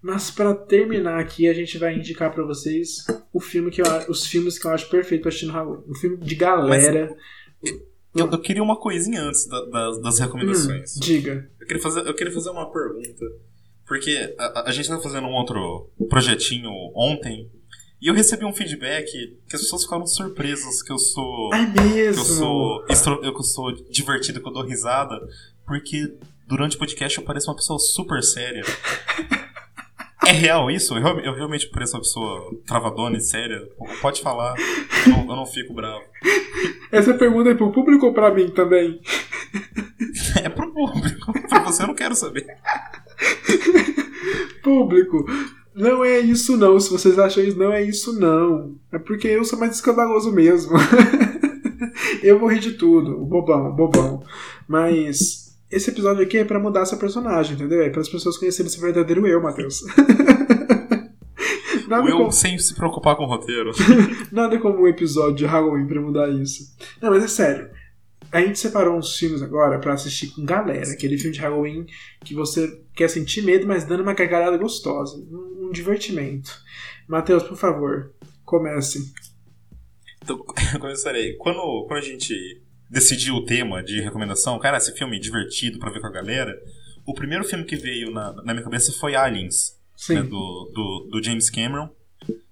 Mas 0.02 0.32
para 0.32 0.52
terminar 0.52 1.20
aqui, 1.20 1.48
a 1.48 1.54
gente 1.54 1.78
vai 1.78 1.94
indicar 1.94 2.34
para 2.34 2.42
vocês 2.42 3.06
o 3.32 3.38
filme 3.38 3.70
que 3.70 3.80
eu, 3.80 3.86
os 4.08 4.26
filmes 4.26 4.58
que 4.58 4.66
eu 4.66 4.72
acho 4.72 4.90
perfeito 4.90 5.22
pra 5.22 5.28
assistir 5.28 5.46
no 5.46 5.52
Halloween. 5.52 5.84
Um 5.88 5.94
filme 5.94 6.16
de 6.16 6.34
galera. 6.34 7.16
Mas, 7.62 7.72
eu, 8.14 8.30
eu, 8.30 8.38
queria 8.40 8.62
uma 8.62 8.76
coisinha 8.76 9.22
antes 9.22 9.46
da, 9.46 9.64
das, 9.66 10.02
das 10.02 10.18
recomendações. 10.18 10.96
Hum, 10.96 11.00
diga. 11.00 11.48
Eu 11.60 11.66
queria, 11.66 11.82
fazer, 11.82 12.00
eu 12.00 12.14
queria 12.14 12.32
fazer 12.32 12.50
uma 12.50 12.70
pergunta. 12.70 13.24
Porque 13.86 14.34
a, 14.36 14.68
a 14.68 14.72
gente 14.72 14.88
tá 14.88 14.98
fazendo 14.98 15.28
um 15.28 15.34
outro 15.34 15.88
projetinho 16.10 16.70
ontem. 16.96 17.48
E 18.00 18.08
eu 18.08 18.14
recebi 18.14 18.44
um 18.44 18.52
feedback 18.52 19.06
que 19.48 19.54
as 19.54 19.62
pessoas 19.62 19.84
ficaram 19.84 20.04
surpresas 20.04 20.82
que 20.82 20.92
eu 20.92 20.98
sou. 20.98 21.54
É 21.54 21.64
mesmo? 21.64 22.24
Que 22.24 22.30
eu 22.30 22.34
sou, 22.34 22.84
eu, 23.22 23.32
que 23.32 23.40
eu 23.40 23.44
sou 23.44 23.72
divertido, 23.88 24.40
que 24.40 24.48
eu 24.48 24.52
dou 24.52 24.64
risada. 24.64 25.20
Porque 25.64 26.12
durante 26.48 26.74
o 26.74 26.78
podcast 26.80 27.16
eu 27.16 27.24
pareço 27.24 27.48
uma 27.48 27.56
pessoa 27.56 27.78
super 27.78 28.20
séria. 28.20 28.64
É 30.27 30.32
real 30.32 30.70
isso? 30.70 30.97
Eu, 30.97 31.20
eu 31.20 31.35
realmente 31.35 31.69
pareço 31.69 31.97
uma 31.97 32.03
pessoa 32.03 32.57
travadona 32.66 33.16
e 33.16 33.20
séria? 33.20 33.61
Pode 34.01 34.23
falar, 34.23 34.55
eu 35.07 35.12
não, 35.12 35.20
eu 35.20 35.36
não 35.36 35.47
fico 35.47 35.74
bravo. 35.74 36.03
Essa 36.90 37.15
pergunta 37.15 37.51
é 37.51 37.55
pro 37.55 37.73
público 37.73 38.07
ou 38.07 38.15
pra 38.15 38.32
mim 38.32 38.49
também? 38.51 39.01
É 40.43 40.49
pro 40.49 40.73
público. 40.73 41.32
Pra 41.49 41.62
você 41.62 41.82
eu 41.82 41.89
não 41.89 41.94
quero 41.94 42.15
saber. 42.15 42.47
Público, 44.62 45.27
não 45.74 46.05
é 46.05 46.19
isso 46.20 46.57
não. 46.57 46.78
Se 46.78 46.90
vocês 46.90 47.19
acham 47.19 47.44
isso, 47.44 47.59
não 47.59 47.73
é 47.73 47.82
isso 47.82 48.19
não. 48.19 48.74
É 48.90 48.99
porque 48.99 49.28
eu 49.28 49.44
sou 49.44 49.59
mais 49.59 49.74
escandaloso 49.74 50.32
mesmo. 50.32 50.73
eu 52.23 52.39
vou 52.39 52.49
rir 52.49 52.61
de 52.61 52.73
tudo. 52.73 53.24
Bobão, 53.24 53.74
bobão. 53.74 54.23
Mas 54.69 55.41
esse 55.73 55.90
episódio 55.90 56.23
aqui 56.23 56.39
é 56.39 56.44
para 56.44 56.61
mudar 56.61 56.82
essa 56.82 56.99
personagem, 56.99 57.55
entendeu? 57.55 57.82
É 57.82 57.89
para 57.89 58.03
as 58.03 58.09
pessoas 58.09 58.36
conhecerem 58.36 58.70
esse 58.70 58.78
verdadeiro 58.78 59.27
eu, 59.27 59.43
Matheus. 59.43 59.81
Nada 61.89 62.09
eu 62.09 62.19
como... 62.19 62.32
sem 62.32 62.59
se 62.59 62.74
preocupar 62.74 63.16
com 63.16 63.24
o 63.24 63.27
roteiro. 63.27 63.73
Nada 64.31 64.59
como 64.59 64.82
um 64.82 64.86
episódio 64.86 65.36
de 65.36 65.47
Halloween 65.47 65.86
pra 65.86 66.01
mudar 66.01 66.28
isso. 66.31 66.77
Não, 67.01 67.11
mas 67.11 67.24
é 67.24 67.28
sério. 67.28 67.70
A 68.31 68.40
gente 68.40 68.59
separou 68.59 68.97
uns 68.97 69.16
filmes 69.16 69.43
agora 69.43 69.78
para 69.78 69.94
assistir 69.94 70.28
com 70.28 70.44
galera. 70.44 70.93
Aquele 70.93 71.19
filme 71.19 71.35
de 71.35 71.40
Halloween 71.40 71.86
que 72.24 72.35
você 72.35 72.82
quer 72.94 73.09
sentir 73.09 73.43
medo, 73.43 73.66
mas 73.66 73.85
dando 73.85 74.03
uma 74.03 74.15
gargalhada 74.15 74.57
gostosa. 74.57 75.16
Um, 75.16 75.69
um 75.69 75.70
divertimento. 75.70 76.51
Matheus, 77.09 77.43
por 77.43 77.57
favor, 77.57 78.12
comece. 78.44 79.12
Então, 80.23 80.36
eu 80.74 80.81
começarei. 80.81 81.36
Quando, 81.36 81.85
quando 81.86 81.99
a 81.99 82.03
gente 82.03 82.62
decidir 82.93 83.32
o 83.32 83.43
tema 83.43 83.82
de 83.82 84.02
recomendação, 84.02 84.59
cara, 84.59 84.77
esse 84.77 84.93
filme 84.93 85.16
é 85.16 85.19
divertido 85.19 85.78
pra 85.78 85.90
ver 85.90 86.01
com 86.01 86.06
a 86.06 86.12
galera. 86.12 86.62
O 87.06 87.14
primeiro 87.14 87.43
filme 87.43 87.64
que 87.64 87.74
veio 87.74 88.10
na, 88.10 88.35
na 88.44 88.52
minha 88.52 88.62
cabeça 88.62 88.93
foi 88.93 89.16
Aliens, 89.16 89.78
né, 90.10 90.23
do, 90.23 90.70
do, 90.74 91.09
do, 91.10 91.23
James 91.23 91.48
Cameron. 91.48 91.89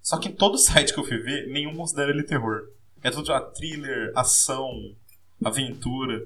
Só 0.01 0.17
que 0.17 0.29
em 0.29 0.31
todo 0.31 0.57
site 0.59 0.93
que 0.93 0.99
eu 0.99 1.03
fui 1.03 1.19
ver, 1.19 1.47
nenhum 1.47 1.75
considera 1.75 2.09
ele 2.09 2.23
terror. 2.23 2.63
É 3.03 3.11
tudo 3.11 3.31
a 3.31 3.39
thriller, 3.39 4.11
ação, 4.15 4.95
aventura. 5.45 6.23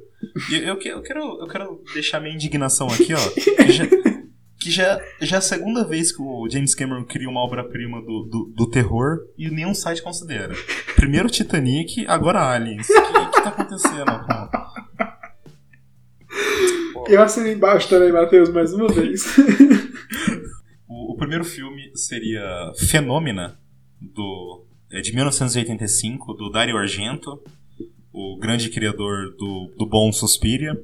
E 0.49 0.55
eu, 0.55 0.61
eu, 0.61 0.81
eu, 0.81 1.01
quero, 1.01 1.41
eu 1.41 1.47
quero 1.47 1.83
deixar 1.93 2.21
minha 2.21 2.33
indignação 2.33 2.87
aqui, 2.87 3.13
ó. 3.13 3.19
Que 4.65 4.71
já, 4.71 4.99
já 5.21 5.35
é 5.35 5.37
a 5.37 5.41
segunda 5.41 5.87
vez 5.87 6.11
que 6.11 6.19
o 6.19 6.49
James 6.49 6.73
Cameron 6.73 7.05
cria 7.05 7.29
uma 7.29 7.39
obra-prima 7.39 8.01
do, 8.01 8.23
do, 8.23 8.45
do, 8.45 8.67
terror 8.67 9.19
e 9.37 9.47
nenhum 9.51 9.75
site 9.75 10.01
considera. 10.01 10.55
Primeiro 10.95 11.29
Titanic, 11.29 12.03
agora 12.07 12.51
Aliens. 12.51 12.89
O 12.89 12.93
que, 12.93 13.25
que 13.35 13.43
tá 13.43 13.49
acontecendo? 13.49 14.25
Pô. 16.93 17.05
Eu 17.07 17.21
assinei 17.21 17.53
embaixo 17.53 17.87
também, 17.87 18.11
Matheus, 18.11 18.49
mais 18.49 18.73
uma 18.73 18.87
vez. 18.87 19.37
o, 20.89 21.13
o, 21.13 21.15
primeiro 21.15 21.45
filme 21.45 21.91
seria 21.93 22.71
Fenômena, 22.89 23.59
do, 24.01 24.65
é 24.91 24.99
de 24.99 25.13
1985, 25.13 26.33
do 26.33 26.49
Dario 26.49 26.75
Argento, 26.75 27.39
o 28.11 28.39
grande 28.39 28.71
criador 28.71 29.29
do, 29.37 29.71
do 29.77 29.85
bom 29.85 30.11
Suspiria. 30.11 30.75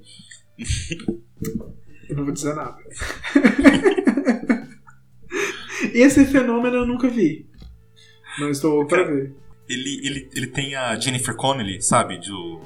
Eu 2.12 2.18
não 2.18 2.26
vou 2.26 2.34
dizer 2.34 2.54
nada. 2.54 2.78
Esse 5.94 6.26
fenômeno 6.26 6.76
eu 6.76 6.86
nunca 6.86 7.08
vi. 7.08 7.50
Mas 8.38 8.58
estou 8.58 8.86
para 8.86 9.04
ver. 9.04 9.34
Ele, 9.70 10.06
ele, 10.06 10.30
ele 10.36 10.48
tem 10.48 10.76
a 10.76 11.00
Jennifer 11.00 11.34
Connelly, 11.38 11.82
sabe? 11.82 12.18
Do... 12.18 12.60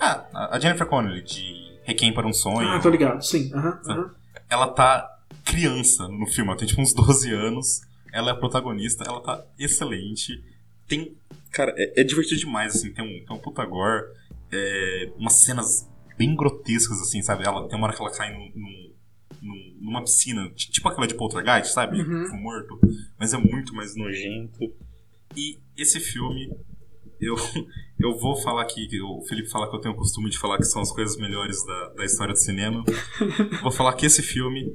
Ah, 0.00 0.48
a 0.52 0.58
Jennifer 0.58 0.86
Connelly, 0.86 1.22
de 1.22 1.78
Requiem 1.84 2.14
para 2.14 2.26
um 2.26 2.32
Sonho. 2.32 2.66
Ah, 2.68 2.80
tô 2.80 2.88
ligado, 2.88 3.22
sim. 3.22 3.52
Uhum, 3.52 3.78
uhum. 3.86 4.10
Ela 4.48 4.68
tá 4.68 5.06
criança 5.44 6.08
no 6.08 6.26
filme, 6.26 6.48
ela 6.48 6.58
tem 6.58 6.66
tipo 6.66 6.80
uns 6.80 6.94
12 6.94 7.30
anos. 7.34 7.82
Ela 8.14 8.30
é 8.30 8.32
a 8.32 8.36
protagonista, 8.36 9.04
ela 9.06 9.20
tá 9.20 9.44
excelente. 9.58 10.42
Tem. 10.88 11.14
Cara, 11.52 11.74
é, 11.76 12.00
é 12.00 12.04
divertido 12.04 12.40
demais, 12.40 12.76
assim. 12.76 12.94
Tem 12.94 13.04
um, 13.04 13.26
tem 13.26 13.36
um 13.36 13.38
puta 13.38 13.62
gore. 13.66 14.04
É, 14.50 15.12
umas 15.18 15.34
cenas 15.34 15.89
bem 16.20 16.36
grotescas, 16.36 17.00
assim, 17.00 17.22
sabe? 17.22 17.46
Ela, 17.46 17.66
tem 17.66 17.78
uma 17.78 17.86
hora 17.86 17.96
que 17.96 18.02
ela 18.02 18.12
cai 18.12 18.30
num, 18.30 18.52
num, 19.40 19.78
numa 19.80 20.02
piscina, 20.02 20.50
tipo 20.54 20.86
aquela 20.86 21.06
de 21.06 21.14
Poltergeist, 21.14 21.72
sabe? 21.72 21.98
Uhum. 21.98 22.42
morto. 22.42 22.78
Mas 23.18 23.32
é 23.32 23.38
muito 23.38 23.74
mais 23.74 23.96
nojento. 23.96 24.60
E 25.34 25.58
esse 25.78 25.98
filme 25.98 26.50
eu, 27.18 27.34
eu 27.98 28.18
vou 28.18 28.36
falar 28.36 28.62
aqui, 28.62 28.86
o 29.00 29.22
Felipe 29.26 29.48
fala 29.48 29.70
que 29.70 29.74
eu 29.74 29.80
tenho 29.80 29.94
o 29.94 29.96
costume 29.96 30.28
de 30.28 30.38
falar 30.38 30.58
que 30.58 30.64
são 30.64 30.82
as 30.82 30.92
coisas 30.92 31.16
melhores 31.16 31.64
da, 31.64 31.88
da 31.94 32.04
história 32.04 32.34
do 32.34 32.38
cinema. 32.38 32.84
vou 33.62 33.72
falar 33.72 33.94
que 33.94 34.04
esse 34.04 34.22
filme 34.22 34.70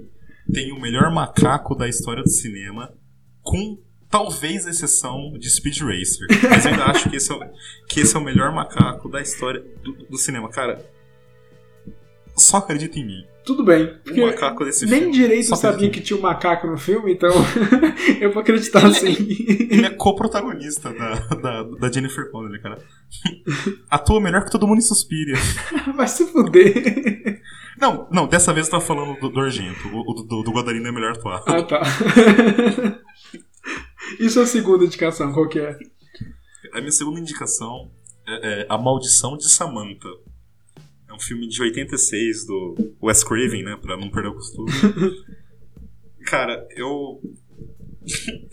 tem 0.51 0.72
o 0.72 0.81
melhor 0.81 1.11
macaco 1.11 1.76
da 1.76 1.88
história 1.88 2.23
do 2.23 2.30
cinema, 2.30 2.91
com 3.43 3.77
talvez 4.09 4.65
exceção 4.65 5.34
de 5.38 5.47
Speed 5.47 5.81
Racer. 5.81 6.27
Mas 6.49 6.65
eu 6.65 6.72
ainda 6.72 6.85
acho 6.85 7.07
que 7.07 7.17
esse 7.17 7.31
é, 7.31 7.35
o, 7.35 7.39
que 7.88 7.99
esse 7.99 8.15
é 8.15 8.19
o 8.19 8.23
melhor 8.23 8.51
macaco 8.51 9.09
da 9.09 9.22
história 9.22 9.63
do, 9.84 9.93
do 10.09 10.17
cinema. 10.17 10.49
Cara, 10.49 10.84
só 12.35 12.57
acredita 12.57 12.99
em 12.99 13.05
mim. 13.05 13.23
Tudo 13.45 13.63
bem. 13.63 13.95
O 14.09 14.21
macaco 14.25 14.65
desse 14.65 14.85
nem 14.85 15.01
filme. 15.01 15.13
direito 15.13 15.47
Só 15.47 15.55
sabia 15.55 15.89
que 15.89 16.01
tinha 16.01 16.17
um 16.17 16.21
macaco 16.21 16.65
no 16.65 16.77
filme, 16.77 17.13
então 17.13 17.29
eu 18.19 18.31
vou 18.31 18.41
acreditar 18.41 18.91
sim. 18.91 19.15
Ele 19.69 19.85
é 19.85 19.89
co-protagonista 19.91 20.91
da, 20.91 21.13
da, 21.35 21.63
da 21.63 21.91
Jennifer 21.91 22.29
Connelly, 22.31 22.59
cara. 22.59 22.79
Atua 23.89 24.19
melhor 24.19 24.43
que 24.43 24.51
todo 24.51 24.67
mundo 24.67 24.79
em 24.79 24.81
Suspiria. 24.81 25.35
Vai 25.95 26.07
se 26.07 26.25
fuder. 26.25 27.39
Não, 27.79 28.07
não, 28.11 28.27
dessa 28.27 28.51
vez 28.51 28.65
eu 28.65 28.71
tava 28.71 28.83
falando 28.83 29.19
do, 29.19 29.29
do 29.29 29.39
Argento. 29.39 29.87
O, 29.89 29.99
o 29.99 30.23
do, 30.23 30.41
do 30.41 30.51
Guadagnino 30.51 30.87
é 30.87 30.91
melhor 30.91 31.11
atuar. 31.11 31.43
Ah, 31.45 31.61
tá. 31.61 31.81
E 34.19 34.29
sua 34.29 34.45
segunda 34.45 34.85
indicação, 34.85 35.31
qual 35.33 35.47
que 35.47 35.59
é? 35.59 35.77
A 36.73 36.79
minha 36.79 36.91
segunda 36.91 37.19
indicação 37.19 37.91
é, 38.27 38.61
é 38.61 38.65
A 38.69 38.77
Maldição 38.77 39.37
de 39.37 39.49
Samantha. 39.49 40.09
Um 41.15 41.19
filme 41.19 41.47
de 41.47 41.61
86 41.61 42.45
do 42.45 42.95
Wes 43.01 43.23
Craven, 43.23 43.63
né? 43.63 43.77
Pra 43.81 43.97
não 43.97 44.09
perder 44.09 44.29
o 44.29 44.35
costume. 44.35 44.71
Cara, 46.25 46.67
eu. 46.75 47.21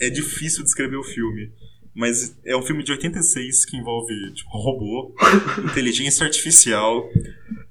é 0.01 0.09
difícil 0.09 0.63
descrever 0.63 0.97
o 0.97 1.05
filme. 1.05 1.53
Mas 1.95 2.39
é 2.47 2.57
um 2.57 2.63
filme 2.63 2.83
de 2.83 2.91
86 2.93 3.67
que 3.67 3.77
envolve 3.77 4.15
tipo, 4.33 4.51
robô, 4.57 5.15
inteligência 5.71 6.25
artificial, 6.25 7.07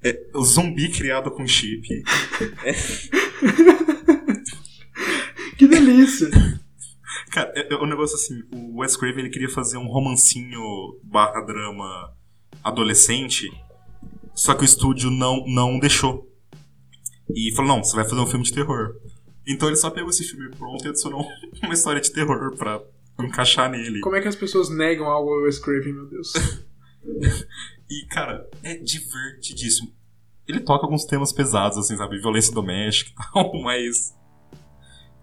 é, 0.03 0.27
o 0.35 0.43
zumbi 0.43 0.91
criado 0.91 1.31
com 1.31 1.47
chip. 1.47 1.87
É, 2.63 2.71
Que 5.61 5.67
delícia. 5.67 6.27
Cara, 7.29 7.53
é, 7.55 7.71
é 7.71 7.77
um 7.77 7.85
negócio 7.85 8.15
assim, 8.15 8.41
o 8.51 8.79
Wes 8.79 8.95
Craven 8.97 9.19
ele 9.19 9.29
queria 9.29 9.47
fazer 9.47 9.77
um 9.77 9.85
romancinho 9.85 10.59
barra 11.03 11.39
drama 11.41 12.11
adolescente, 12.63 13.47
só 14.33 14.53
que 14.53 14.63
o 14.63 14.65
estúdio 14.65 15.09
não, 15.09 15.43
não 15.47 15.79
deixou. 15.79 16.27
E 17.33 17.53
falou, 17.55 17.75
não, 17.75 17.83
você 17.83 17.95
vai 17.95 18.07
fazer 18.07 18.21
um 18.21 18.27
filme 18.27 18.45
de 18.45 18.53
terror. 18.53 18.95
Então 19.47 19.67
ele 19.67 19.77
só 19.77 19.89
pegou 19.89 20.09
esse 20.09 20.23
filme 20.23 20.49
pronto 20.55 20.83
e 20.85 20.89
adicionou 20.89 21.25
uma 21.63 21.73
história 21.73 22.01
de 22.01 22.11
terror 22.11 22.55
pra 22.57 22.81
encaixar 23.19 23.69
nele. 23.69 24.01
Como 24.01 24.15
é 24.15 24.21
que 24.21 24.27
as 24.27 24.35
pessoas 24.35 24.69
negam 24.69 25.07
algo 25.07 25.31
ao 25.31 25.43
Wes 25.43 25.59
Craven, 25.59 25.93
meu 25.93 26.05
Deus? 26.07 26.33
E, 27.91 28.05
cara, 28.05 28.49
é 28.63 28.77
divertidíssimo. 28.77 29.91
Ele 30.47 30.61
toca 30.61 30.85
alguns 30.85 31.03
temas 31.03 31.33
pesados, 31.33 31.77
assim, 31.77 31.97
sabe? 31.97 32.21
Violência 32.21 32.53
doméstica 32.53 33.11
e 33.11 33.33
tal, 33.33 33.51
mas. 33.61 34.15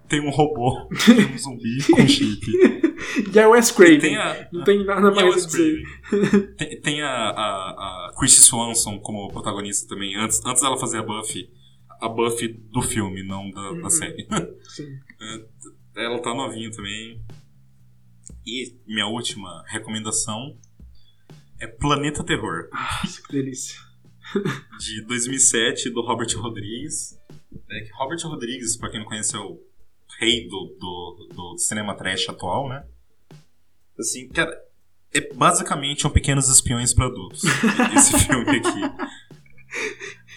Tem 0.06 0.20
um 0.20 0.30
robô, 0.30 0.86
tem 1.04 1.34
um 1.34 1.38
zumbi 1.38 1.82
com 1.84 2.06
chip. 2.06 2.40
E 3.34 3.38
é 3.38 3.46
Wes 3.46 3.70
Craven. 3.70 4.00
Tem 4.00 4.16
a- 4.16 4.48
Não 4.52 4.64
tem 4.64 4.84
nada 4.84 5.08
é 5.08 5.14
mais 5.14 5.44
a 5.44 5.46
dizer. 5.46 5.82
Tem, 6.58 6.80
tem 6.80 7.02
a, 7.02 7.08
a, 7.10 8.08
a 8.08 8.12
Chrissy 8.18 8.40
Swanson 8.40 8.98
como 8.98 9.28
protagonista 9.28 9.88
também. 9.88 10.16
Antes, 10.16 10.44
antes 10.44 10.62
dela 10.62 10.76
fazer 10.78 10.98
a 10.98 11.02
Buffy. 11.02 11.48
A 12.00 12.08
Buffy 12.08 12.48
do 12.48 12.82
filme, 12.82 13.22
não 13.26 13.50
da, 13.50 13.72
da 13.82 13.90
série. 13.90 14.26
Sim. 14.64 14.98
Ela 15.96 16.20
tá 16.20 16.32
novinha 16.34 16.70
também. 16.70 17.20
E 18.46 18.76
minha 18.86 19.06
última 19.06 19.64
recomendação 19.68 20.56
é 21.60 21.66
Planeta 21.66 22.22
Terror, 22.24 22.68
Nossa, 22.72 23.20
que 23.22 23.32
delícia. 23.32 23.76
de 24.78 25.02
2007, 25.06 25.90
do 25.90 26.00
Robert 26.02 26.28
Rodrigues. 26.36 27.18
É, 27.70 27.88
Robert 27.98 28.20
Rodrigues, 28.24 28.76
pra 28.76 28.90
quem 28.90 29.00
não 29.00 29.06
conhece, 29.06 29.34
é 29.36 29.38
o 29.40 29.58
rei 30.18 30.46
do, 30.48 30.76
do, 30.78 31.28
do 31.34 31.58
cinema 31.58 31.94
trash 31.94 32.28
atual, 32.28 32.68
né? 32.68 32.84
Assim, 33.98 34.28
cara, 34.28 34.56
é 35.12 35.20
basicamente 35.34 36.06
um 36.06 36.10
Pequenos 36.10 36.48
Espiões 36.48 36.92
para 36.94 37.06
adultos. 37.06 37.42
esse 37.96 38.18
filme 38.26 38.50
aqui. 38.58 39.08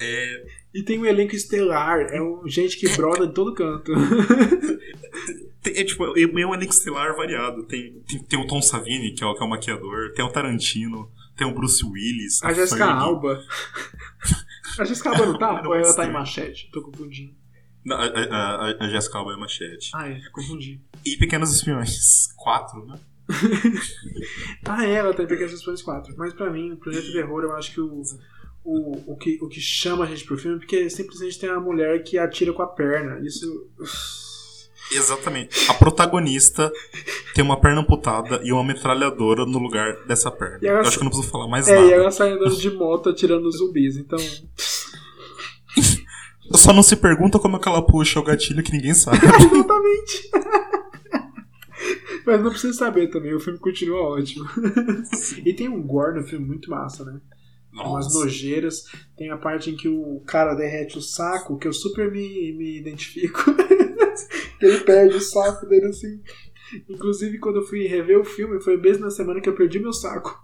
É, 0.01 0.45
E 0.73 0.83
tem 0.83 0.97
um 0.99 1.05
elenco 1.05 1.35
estelar, 1.35 1.99
é 2.11 2.21
um, 2.21 2.47
gente 2.47 2.77
que 2.77 2.89
broda 2.95 3.27
de 3.27 3.33
todo 3.33 3.53
canto. 3.53 3.91
tem- 5.61 5.77
é, 5.77 5.83
tipo, 5.83 6.05
é 6.17 6.25
um 6.45 6.53
elenco 6.53 6.73
estelar 6.73 7.15
variado. 7.15 7.63
Tem, 7.65 7.93
tem, 8.07 8.23
tem 8.23 8.39
o 8.39 8.47
Tom 8.47 8.61
Savini, 8.61 9.13
que 9.13 9.23
é 9.23 9.27
o, 9.27 9.35
que 9.35 9.43
é 9.43 9.45
o 9.45 9.49
maquiador, 9.49 10.13
tem 10.13 10.25
o 10.25 10.31
Tarantino, 10.31 11.11
tem 11.35 11.45
o 11.47 11.53
Bruce 11.53 11.83
Willis, 11.85 12.41
A 12.43 12.53
Jessica 12.53 12.85
Fergie. 12.85 13.03
Alba. 13.03 13.43
A 14.79 14.85
Jessica 14.85 15.09
Alba 15.09 15.25
não 15.25 15.37
tá? 15.37 15.61
Ou 15.67 15.75
ela 15.75 15.93
tá 15.95 16.05
em 16.05 16.11
machete? 16.11 16.69
Tô 16.71 16.81
confundindo. 16.81 17.33
Não, 17.83 17.97
A, 17.97 18.05
a, 18.05 18.85
a, 18.85 18.89
Jessica 18.89 19.17
Alba 19.17 19.33
é 19.33 19.37
machete. 19.37 19.91
Ah, 19.93 20.07
é, 20.07 20.19
confundi. 20.31 20.79
E 21.05 21.17
Pequenos 21.17 21.53
Espiões 21.53 22.27
4, 22.37 22.85
né? 22.85 22.99
Ah, 24.65 24.85
é, 24.85 24.93
ela 24.93 25.13
tá 25.13 25.23
em 25.23 25.27
Pequenos 25.27 25.53
Espiões 25.53 25.81
4. 25.81 26.13
Mas 26.17 26.33
pra 26.33 26.49
mim, 26.51 26.71
o 26.71 26.77
Planeta 26.77 27.11
Terror, 27.11 27.43
eu 27.43 27.55
acho 27.55 27.73
que 27.73 27.81
o, 27.81 28.01
o, 28.63 29.13
o, 29.13 29.17
que, 29.17 29.39
o 29.41 29.47
que 29.47 29.59
chama 29.59 30.03
a 30.03 30.07
gente 30.07 30.23
pro 30.25 30.37
filme 30.37 30.57
é 30.57 30.59
porque 30.59 30.89
simplesmente 30.89 31.39
tem 31.39 31.49
uma 31.49 31.59
mulher 31.61 32.03
que 32.03 32.17
atira 32.17 32.53
com 32.53 32.61
a 32.61 32.67
perna. 32.67 33.19
Isso. 33.25 33.67
Exatamente. 34.91 35.69
A 35.69 35.73
protagonista 35.73 36.71
tem 37.33 37.43
uma 37.43 37.59
perna 37.59 37.79
amputada 37.81 38.41
e 38.43 38.51
uma 38.51 38.63
metralhadora 38.63 39.45
no 39.45 39.57
lugar 39.57 40.03
dessa 40.05 40.29
perna. 40.29 40.59
Eu 40.61 40.79
acho 40.81 40.91
que 40.91 40.99
eu 40.99 41.03
não 41.05 41.11
preciso 41.11 41.31
falar 41.31 41.47
mais 41.47 41.67
É, 41.67 41.75
nada. 41.75 41.87
e 41.87 41.93
ela 41.93 42.11
sai 42.11 42.31
andando 42.33 42.55
de 42.57 42.69
moto 42.71 43.09
atirando 43.09 43.49
zumbis. 43.51 43.95
Então. 43.97 44.19
Só 46.57 46.73
não 46.73 46.83
se 46.83 46.95
pergunta 46.95 47.39
como 47.39 47.57
é 47.57 47.59
que 47.59 47.67
ela 47.67 47.85
puxa 47.85 48.19
o 48.19 48.23
gatilho 48.23 48.63
que 48.63 48.71
ninguém 48.71 48.93
sabe. 48.93 49.17
Exatamente. 49.25 50.29
Mas 52.25 52.43
não 52.43 52.51
precisa 52.51 52.73
saber 52.73 53.09
também, 53.09 53.33
o 53.33 53.39
filme 53.39 53.57
continua 53.57 54.01
ótimo. 54.01 54.45
e 55.43 55.53
tem 55.53 55.67
um 55.67 55.81
gore 55.81 56.19
no 56.19 56.27
filme 56.27 56.45
muito 56.45 56.69
massa, 56.69 57.03
né? 57.03 57.19
Umas 57.73 58.05
Nossa. 58.05 58.19
nojeiras. 58.19 58.83
Tem 59.17 59.31
a 59.31 59.37
parte 59.37 59.71
em 59.71 59.75
que 59.75 59.87
o 59.87 60.21
cara 60.25 60.53
derrete 60.53 60.97
o 60.97 61.01
saco, 61.01 61.57
que 61.57 61.67
eu 61.67 61.73
super 61.73 62.11
me, 62.11 62.51
me 62.53 62.77
identifico. 62.77 63.43
Ele 64.61 64.79
perde 64.81 65.15
o 65.15 65.21
saco 65.21 65.65
dele 65.65 65.87
assim. 65.87 66.21
Inclusive, 66.87 67.39
quando 67.39 67.57
eu 67.57 67.65
fui 67.65 67.87
rever 67.87 68.19
o 68.19 68.25
filme, 68.25 68.61
foi 68.61 68.77
mesmo 68.77 69.05
na 69.05 69.11
semana 69.11 69.41
que 69.41 69.49
eu 69.49 69.55
perdi 69.55 69.79
meu 69.79 69.93
saco. 69.93 70.39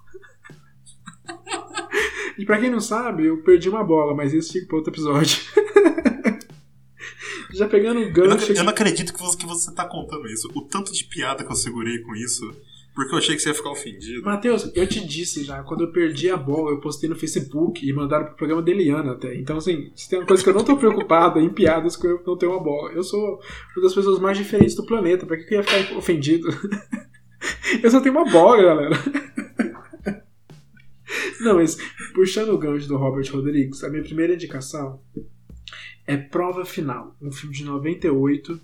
E 2.37 2.45
pra 2.45 2.59
quem 2.59 2.69
não 2.69 2.79
sabe, 2.79 3.25
eu 3.25 3.41
perdi 3.41 3.69
uma 3.69 3.83
bola, 3.83 4.13
mas 4.15 4.33
isso 4.33 4.53
fica 4.53 4.67
pra 4.67 4.77
outro 4.77 4.93
episódio. 4.93 5.37
Já 7.51 7.67
pegando 7.67 7.99
o 7.99 8.03
Eu 8.03 8.07
não, 8.07 8.37
gancho. 8.37 8.51
eu 8.51 8.63
não 8.63 8.69
acredito 8.71 9.13
que 9.13 9.19
você, 9.19 9.37
que 9.37 9.45
você 9.45 9.73
tá 9.73 9.85
contando 9.85 10.27
isso. 10.27 10.49
O 10.53 10.61
tanto 10.61 10.91
de 10.93 11.03
piada 11.05 11.43
que 11.43 11.51
eu 11.51 11.55
segurei 11.55 11.99
com 11.99 12.15
isso, 12.15 12.45
porque 12.93 13.13
eu 13.13 13.17
achei 13.17 13.35
que 13.35 13.41
você 13.41 13.49
ia 13.49 13.55
ficar 13.55 13.71
ofendido. 13.71 14.23
Matheus, 14.23 14.71
eu 14.75 14.85
te 14.85 15.05
disse 15.05 15.43
já, 15.43 15.63
quando 15.63 15.85
eu 15.85 15.91
perdi 15.91 16.29
a 16.29 16.37
bola, 16.37 16.71
eu 16.71 16.79
postei 16.79 17.09
no 17.09 17.15
Facebook 17.15 17.87
e 17.87 17.93
mandaram 17.93 18.25
pro 18.25 18.35
programa 18.35 18.61
da 18.61 18.69
Eliana 18.69 19.13
até. 19.13 19.35
Então, 19.35 19.57
assim, 19.57 19.91
se 19.95 20.09
tem 20.09 20.19
uma 20.19 20.25
coisa 20.27 20.43
que 20.43 20.49
eu 20.49 20.53
não 20.53 20.63
tô 20.63 20.77
preocupado 20.77 21.39
em 21.39 21.49
piadas 21.49 21.95
que 21.95 22.05
eu 22.05 22.21
não 22.27 22.37
tenho 22.37 22.51
uma 22.51 22.63
bola. 22.63 22.91
Eu 22.91 23.03
sou 23.03 23.39
uma 23.75 23.83
das 23.83 23.95
pessoas 23.95 24.19
mais 24.19 24.37
diferentes 24.37 24.75
do 24.75 24.85
planeta, 24.85 25.25
pra 25.25 25.37
que 25.37 25.53
eu 25.53 25.59
ia 25.59 25.63
ficar 25.63 25.95
ofendido? 25.97 26.47
eu 27.81 27.89
só 27.89 27.99
tenho 28.01 28.15
uma 28.15 28.25
bola, 28.29 28.61
galera. 28.61 28.95
Não, 31.41 31.55
mas 31.55 31.77
puxando 32.13 32.49
o 32.49 32.57
gancho 32.57 32.87
do 32.87 32.97
Robert 32.97 33.29
Rodrigues, 33.31 33.83
a 33.83 33.89
minha 33.89 34.03
primeira 34.03 34.33
indicação 34.33 34.99
é 36.05 36.17
Prova 36.17 36.65
Final, 36.65 37.15
um 37.21 37.31
filme 37.31 37.55
de 37.55 37.63
98, 37.65 38.59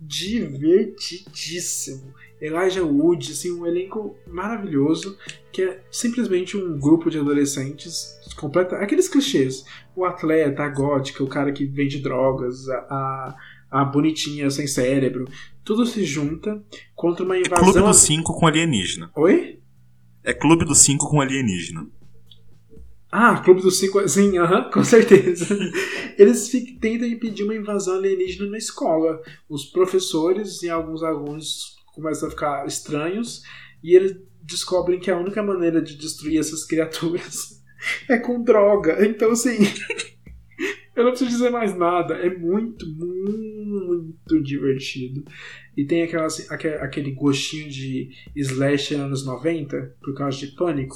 divertidíssimo. 0.00 2.14
Elijah 2.40 2.84
Wood, 2.84 3.32
assim, 3.32 3.50
um 3.52 3.66
elenco 3.66 4.16
maravilhoso, 4.26 5.16
que 5.50 5.62
é 5.62 5.82
simplesmente 5.90 6.56
um 6.56 6.78
grupo 6.78 7.10
de 7.10 7.18
adolescentes, 7.18 8.16
completa, 8.36 8.76
aqueles 8.76 9.08
clichês, 9.08 9.64
o 9.96 10.04
atleta, 10.04 10.62
a 10.62 10.68
gótica, 10.68 11.24
o 11.24 11.28
cara 11.28 11.52
que 11.52 11.64
vende 11.64 12.00
drogas, 12.00 12.68
a, 12.68 12.76
a, 12.90 13.34
a 13.70 13.84
bonitinha 13.84 14.50
sem 14.50 14.66
cérebro, 14.66 15.24
tudo 15.64 15.86
se 15.86 16.04
junta 16.04 16.62
contra 16.94 17.24
uma 17.24 17.36
É 17.36 17.40
invasão... 17.40 17.64
Clube 17.64 17.80
dos 17.80 17.96
Cinco 17.98 18.38
com 18.38 18.46
alienígena. 18.46 19.10
Oi? 19.16 19.58
É 20.22 20.34
Clube 20.34 20.66
dos 20.66 20.80
Cinco 20.80 21.08
com 21.08 21.20
alienígena. 21.20 21.86
Ah, 23.16 23.40
Clube 23.44 23.62
dos 23.62 23.78
Cinco. 23.78 24.06
Sim, 24.08 24.38
aham, 24.38 24.70
com 24.74 24.82
certeza. 24.82 25.46
Eles 26.18 26.48
tentam 26.80 27.06
impedir 27.06 27.44
uma 27.44 27.54
invasão 27.54 27.94
alienígena 27.96 28.50
na 28.50 28.58
escola. 28.58 29.20
Os 29.48 29.66
professores 29.66 30.62
e 30.64 30.68
alguns 30.68 31.00
alunos 31.04 31.76
começam 31.94 32.26
a 32.26 32.30
ficar 32.32 32.66
estranhos 32.66 33.42
e 33.84 33.94
eles 33.94 34.16
descobrem 34.42 34.98
que 34.98 35.12
a 35.12 35.16
única 35.18 35.42
maneira 35.44 35.80
de 35.80 35.96
destruir 35.96 36.40
essas 36.40 36.64
criaturas 36.66 37.62
é 38.10 38.18
com 38.18 38.42
droga. 38.42 39.06
Então, 39.06 39.30
assim. 39.30 39.58
Eu 40.96 41.02
não 41.04 41.10
preciso 41.10 41.30
dizer 41.30 41.50
mais 41.50 41.76
nada. 41.76 42.14
É 42.14 42.30
muito, 42.36 42.86
muito 42.96 44.40
divertido. 44.42 45.24
E 45.76 45.84
tem 45.84 46.02
aquela, 46.02 46.28
aque- 46.50 46.68
aquele 46.68 47.10
gostinho 47.12 47.68
de 47.68 48.10
slasher 48.36 49.00
anos 49.00 49.24
90, 49.26 49.96
por 50.00 50.14
causa 50.14 50.38
de 50.38 50.48
pânico. 50.54 50.94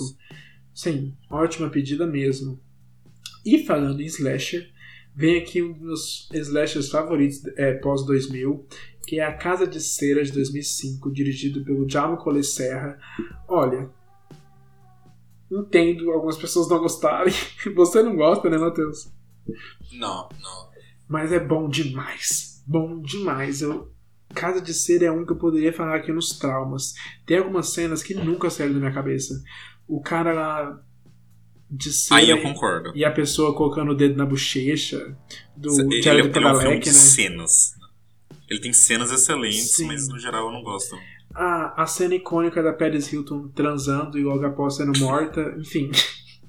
Sim, 0.78 1.12
ótima 1.28 1.68
pedida 1.68 2.06
mesmo. 2.06 2.56
E 3.44 3.64
falando 3.66 4.00
em 4.00 4.04
slasher, 4.04 4.70
vem 5.12 5.36
aqui 5.36 5.60
um 5.60 5.72
dos 5.72 6.28
slashers 6.32 6.88
favoritos 6.88 7.44
é, 7.56 7.74
pós-2000, 7.74 8.64
que 9.04 9.18
é 9.18 9.24
A 9.24 9.36
Casa 9.36 9.66
de 9.66 9.80
Cera 9.80 10.22
de 10.22 10.30
2005, 10.30 11.10
dirigido 11.12 11.64
pelo 11.64 11.90
Jaume 11.90 12.16
Collet 12.18 12.46
Serra. 12.46 12.96
Olha, 13.48 13.90
entendo 15.50 16.12
algumas 16.12 16.36
pessoas 16.36 16.68
não 16.68 16.78
gostarem. 16.78 17.34
Você 17.74 18.00
não 18.00 18.14
gosta, 18.14 18.48
né, 18.48 18.56
Matheus? 18.56 19.10
Não, 19.94 20.28
não. 20.40 20.70
Mas 21.08 21.32
é 21.32 21.40
bom 21.40 21.68
demais. 21.68 22.62
Bom 22.64 23.02
demais. 23.02 23.62
Eu, 23.62 23.92
Casa 24.32 24.60
de 24.60 24.72
Cera 24.72 25.06
é 25.06 25.10
um 25.10 25.26
que 25.26 25.32
eu 25.32 25.38
poderia 25.38 25.72
falar 25.72 25.96
aqui 25.96 26.12
nos 26.12 26.38
traumas. 26.38 26.94
Tem 27.26 27.38
algumas 27.38 27.70
cenas 27.70 28.00
que 28.00 28.14
nunca 28.14 28.48
saíram 28.48 28.74
da 28.74 28.78
minha 28.78 28.94
cabeça. 28.94 29.42
O 29.88 30.00
cara 30.00 30.32
lá 30.32 30.80
de 31.70 31.92
cera 31.92 32.20
Aí 32.20 32.30
eu 32.30 32.40
concordo. 32.42 32.92
e 32.94 33.04
a 33.04 33.10
pessoa 33.10 33.54
colocando 33.54 33.92
o 33.92 33.94
dedo 33.94 34.16
na 34.16 34.24
bochecha 34.26 35.16
do 35.56 35.70
ele, 35.80 35.94
ele 35.96 36.02
Jared 36.02 36.26
é 36.26 36.30
um 36.30 36.32
filme 36.32 36.44
Padalecki, 36.52 36.80
de 36.84 36.90
né? 36.90 36.94
cenas. 36.94 37.74
Ele 38.48 38.60
tem 38.60 38.72
cenas 38.72 39.10
excelentes, 39.10 39.72
Sim. 39.76 39.86
mas 39.86 40.08
no 40.08 40.18
geral 40.18 40.46
eu 40.46 40.52
não 40.52 40.62
gosto. 40.62 40.96
A, 41.34 41.82
a 41.82 41.86
cena 41.86 42.14
icônica 42.14 42.62
da 42.62 42.72
Paris 42.72 43.12
Hilton 43.12 43.48
transando 43.48 44.18
e 44.18 44.22
logo 44.22 44.44
após 44.46 44.76
sendo 44.76 44.98
morta, 44.98 45.54
enfim. 45.60 45.90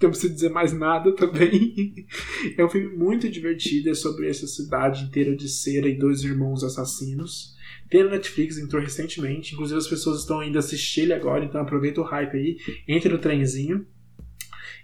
Não 0.02 0.12
preciso 0.12 0.34
dizer 0.34 0.50
mais 0.50 0.72
nada 0.72 1.14
também. 1.14 1.94
É 2.58 2.64
um 2.64 2.70
filme 2.70 2.96
muito 2.96 3.28
divertido, 3.30 3.90
é 3.90 3.94
sobre 3.94 4.30
essa 4.30 4.48
cidade 4.48 5.04
inteira 5.04 5.36
de 5.36 5.50
cera 5.50 5.90
e 5.90 5.98
dois 6.00 6.24
irmãos 6.24 6.64
assassinos. 6.64 7.54
Tem 7.90 8.04
na 8.04 8.12
Netflix, 8.12 8.58
entrou 8.58 8.82
recentemente. 8.82 9.54
Inclusive 9.54 9.78
as 9.80 9.88
pessoas 9.88 10.20
estão 10.22 10.44
indo 10.44 10.58
assistir 10.60 11.02
ele 11.02 11.14
agora, 11.14 11.44
então 11.44 11.60
aproveita 11.62 12.02
o 12.02 12.04
hype 12.04 12.36
aí, 12.38 12.58
entre 12.88 13.10
no 13.10 13.18
trenzinho. 13.18 13.86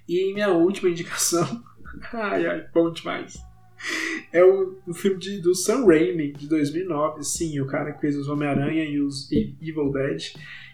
E 0.07 0.33
minha 0.33 0.49
última 0.49 0.89
indicação. 0.89 1.63
Ai, 2.11 2.45
ai, 2.45 2.65
bom 2.73 2.91
demais. 2.91 3.37
É 4.33 4.43
o, 4.43 4.79
o 4.85 4.93
filme 4.93 5.17
de, 5.17 5.39
do 5.39 5.55
Sam 5.55 5.85
Raimi, 5.85 6.33
de 6.33 6.47
2009. 6.49 7.23
Sim, 7.23 7.59
o 7.61 7.67
cara 7.67 7.93
que 7.93 8.01
fez 8.01 8.17
os 8.17 8.27
Homem-Aranha 8.27 8.83
e 8.83 8.99
os 8.99 9.31
E- 9.31 9.55
Evil 9.61 9.91
Dead. 9.91 10.21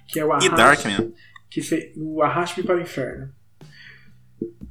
Que 0.08 0.20
é 0.20 0.26
o 0.26 0.30
E 0.30 0.32
Arraste, 0.32 0.50
Darkman. 0.88 1.14
que 1.50 1.62
fez 1.62 1.94
o 1.96 2.22
Arraste-me 2.22 2.66
para 2.66 2.78
o 2.78 2.82
Inferno. 2.82 3.32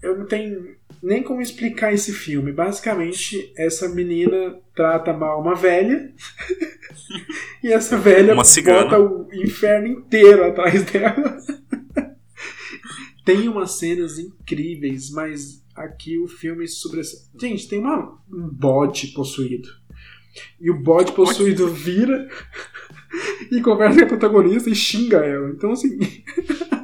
Eu 0.02 0.18
não 0.18 0.26
tenho 0.26 0.74
nem 1.02 1.22
como 1.22 1.40
explicar 1.40 1.93
esse 1.93 2.12
filme. 2.12 2.52
Basicamente, 2.52 3.52
essa 3.56 3.89
menina 3.89 4.59
trata 4.74 5.12
mal 5.12 5.40
uma 5.40 5.55
velha. 5.55 6.12
e 7.62 7.72
essa 7.72 7.97
velha 7.97 8.35
bota 8.35 9.01
o 9.01 9.28
inferno 9.32 9.86
inteiro 9.86 10.44
atrás 10.44 10.82
dela. 10.85 11.39
tem 13.24 13.48
umas 13.48 13.78
cenas 13.78 14.18
incríveis, 14.18 15.10
mas 15.10 15.64
aqui 15.74 16.18
o 16.18 16.28
filme 16.28 16.68
sobre. 16.68 17.01
Gente, 17.40 17.68
tem 17.68 17.78
uma, 17.78 18.18
um 18.31 18.48
bode 18.48 19.09
possuído. 19.09 19.68
E 20.60 20.70
o 20.70 20.81
bode 20.81 21.12
possuído 21.12 21.68
vira 21.68 22.28
e 23.51 23.60
conversa 23.60 23.98
com 24.01 24.05
a 24.05 24.09
protagonista 24.09 24.70
e 24.70 24.74
xinga 24.74 25.18
ela. 25.18 25.51
Então, 25.51 25.72
assim. 25.72 25.98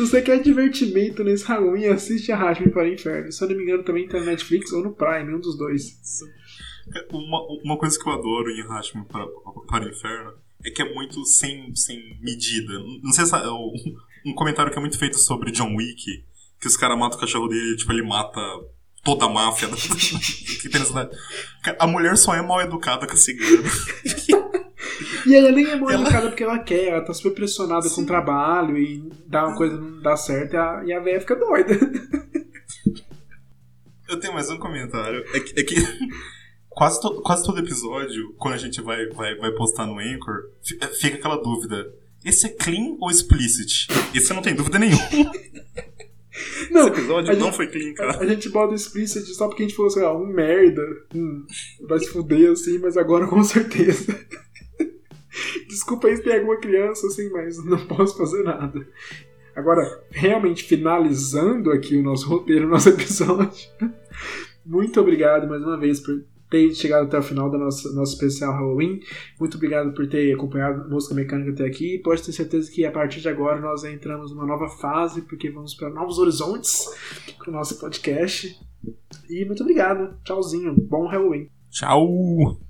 Se 0.00 0.06
você 0.06 0.22
quer 0.22 0.40
divertimento 0.40 1.22
nesse 1.22 1.44
Halloween, 1.44 1.88
assiste 1.88 2.32
Arraste-me 2.32 2.70
para 2.70 2.84
o 2.84 2.86
Inferno. 2.90 3.30
Se 3.30 3.44
eu 3.44 3.50
não 3.50 3.56
me 3.56 3.64
engano, 3.64 3.84
também 3.84 4.08
tá 4.08 4.18
na 4.18 4.26
Netflix 4.26 4.72
ou 4.72 4.82
no 4.82 4.94
Prime, 4.94 5.34
um 5.34 5.40
dos 5.40 5.58
dois. 5.58 6.00
Uma, 7.12 7.42
uma 7.62 7.76
coisa 7.76 7.98
que 7.98 8.08
eu 8.08 8.12
adoro 8.14 8.50
em 8.50 8.66
Rashmi 8.66 9.04
para, 9.04 9.26
para 9.68 9.84
o 9.84 9.88
Inferno 9.90 10.32
é 10.64 10.70
que 10.70 10.80
é 10.80 10.94
muito 10.94 11.22
sem, 11.26 11.76
sem 11.76 12.18
medida. 12.22 12.72
Não 13.02 13.12
sei 13.12 13.26
se 13.26 13.34
é 13.34 13.50
um 14.24 14.32
comentário 14.34 14.72
que 14.72 14.78
é 14.78 14.80
muito 14.80 14.98
feito 14.98 15.18
sobre 15.18 15.50
John 15.50 15.76
Wick, 15.76 16.24
que 16.58 16.66
os 16.66 16.78
caras 16.78 16.98
matam 16.98 17.18
o 17.18 17.20
cachorro 17.20 17.48
dele, 17.48 17.76
tipo, 17.76 17.92
ele 17.92 18.02
mata 18.02 18.40
toda 19.04 19.26
a 19.26 19.28
máfia 19.28 19.68
que 20.62 20.68
tem 20.70 20.80
na 20.80 20.86
cidade. 20.86 21.10
A 21.78 21.86
mulher 21.86 22.16
só 22.16 22.34
é 22.34 22.40
mal 22.40 22.62
educada 22.62 23.06
com 23.06 23.12
a 23.12 23.16
cigana. 23.16 23.68
E 25.26 25.34
ela 25.34 25.50
nem 25.52 25.66
é 25.70 25.76
mal 25.76 25.90
educada 25.90 26.28
porque 26.28 26.42
ela 26.44 26.58
quer, 26.58 26.88
ela 26.88 27.00
tá 27.04 27.12
super 27.14 27.34
pressionada 27.34 27.88
com 27.90 28.02
o 28.02 28.06
trabalho 28.06 28.76
e 28.78 29.08
dá 29.26 29.46
uma 29.46 29.56
coisa 29.56 29.76
não 29.76 30.00
dá 30.02 30.16
certo 30.16 30.54
e 30.54 30.56
a, 30.56 30.82
e 30.86 30.92
a 30.92 31.00
velha 31.00 31.20
fica 31.20 31.36
doida. 31.36 31.78
Eu 34.08 34.18
tenho 34.18 34.34
mais 34.34 34.50
um 34.50 34.58
comentário. 34.58 35.24
É 35.34 35.40
que, 35.40 35.60
é 35.60 35.62
que 35.64 35.74
quase, 36.68 37.00
to- 37.00 37.22
quase 37.22 37.44
todo 37.44 37.60
episódio, 37.60 38.34
quando 38.38 38.54
a 38.54 38.58
gente 38.58 38.80
vai, 38.82 39.06
vai, 39.08 39.36
vai 39.36 39.52
postar 39.52 39.86
no 39.86 39.98
Anchor, 39.98 40.50
fi- 40.62 40.78
fica 41.00 41.16
aquela 41.16 41.36
dúvida. 41.36 41.92
Esse 42.24 42.46
é 42.46 42.50
clean 42.50 42.96
ou 43.00 43.10
explicit? 43.10 43.88
Esse 44.14 44.32
não 44.34 44.42
tem 44.42 44.54
dúvida 44.54 44.78
nenhuma. 44.78 45.00
Não, 46.70 46.82
Esse 46.82 46.90
episódio 47.00 47.32
a 47.32 47.34
não 47.36 47.46
gente- 47.46 47.56
foi 47.56 47.66
clean, 47.66 47.92
cara. 47.92 48.18
A 48.18 48.24
gente 48.26 48.48
bota 48.48 48.74
explicit 48.74 49.26
só 49.34 49.46
porque 49.48 49.62
a 49.62 49.66
gente 49.66 49.76
falou 49.76 49.90
assim, 49.90 50.00
ah, 50.02 50.12
um 50.12 50.26
merda, 50.26 50.80
hum, 51.14 51.44
vai 51.86 51.98
se 51.98 52.08
fuder 52.08 52.52
assim, 52.52 52.78
mas 52.78 52.96
agora 52.96 53.26
com 53.26 53.42
certeza. 53.42 54.18
Desculpa 55.68 56.08
aí 56.08 56.16
se 56.16 56.22
tem 56.22 56.36
alguma 56.36 56.58
criança 56.58 57.06
assim, 57.06 57.30
mas 57.30 57.62
não 57.64 57.78
posso 57.86 58.16
fazer 58.16 58.42
nada. 58.42 58.86
Agora, 59.54 60.02
realmente 60.10 60.64
finalizando 60.64 61.70
aqui 61.70 61.96
o 61.96 62.02
nosso 62.02 62.28
roteiro, 62.28 62.66
o 62.68 62.70
nosso 62.70 62.88
episódio. 62.88 63.70
Muito 64.64 65.00
obrigado 65.00 65.48
mais 65.48 65.62
uma 65.62 65.78
vez 65.78 66.00
por 66.00 66.22
ter 66.50 66.74
chegado 66.74 67.06
até 67.06 67.16
o 67.18 67.22
final 67.22 67.48
do 67.48 67.56
nosso, 67.56 67.94
nosso 67.94 68.14
especial 68.14 68.52
Halloween. 68.52 69.00
Muito 69.38 69.56
obrigado 69.56 69.94
por 69.94 70.08
ter 70.08 70.34
acompanhado 70.34 70.82
a 70.82 70.88
música 70.88 71.14
mecânica 71.14 71.52
até 71.52 71.64
aqui. 71.64 71.98
Pode 71.98 72.22
ter 72.22 72.32
certeza 72.32 72.70
que 72.70 72.84
a 72.84 72.90
partir 72.90 73.20
de 73.20 73.28
agora 73.28 73.60
nós 73.60 73.84
entramos 73.84 74.32
numa 74.32 74.46
nova 74.46 74.68
fase, 74.68 75.22
porque 75.22 75.50
vamos 75.50 75.74
para 75.74 75.88
novos 75.90 76.18
horizontes 76.18 76.86
com 77.42 77.50
o 77.50 77.54
nosso 77.54 77.78
podcast. 77.78 78.58
E 79.28 79.44
muito 79.44 79.62
obrigado. 79.62 80.16
Tchauzinho. 80.24 80.74
Bom 80.74 81.06
Halloween. 81.06 81.48
Tchau! 81.70 82.69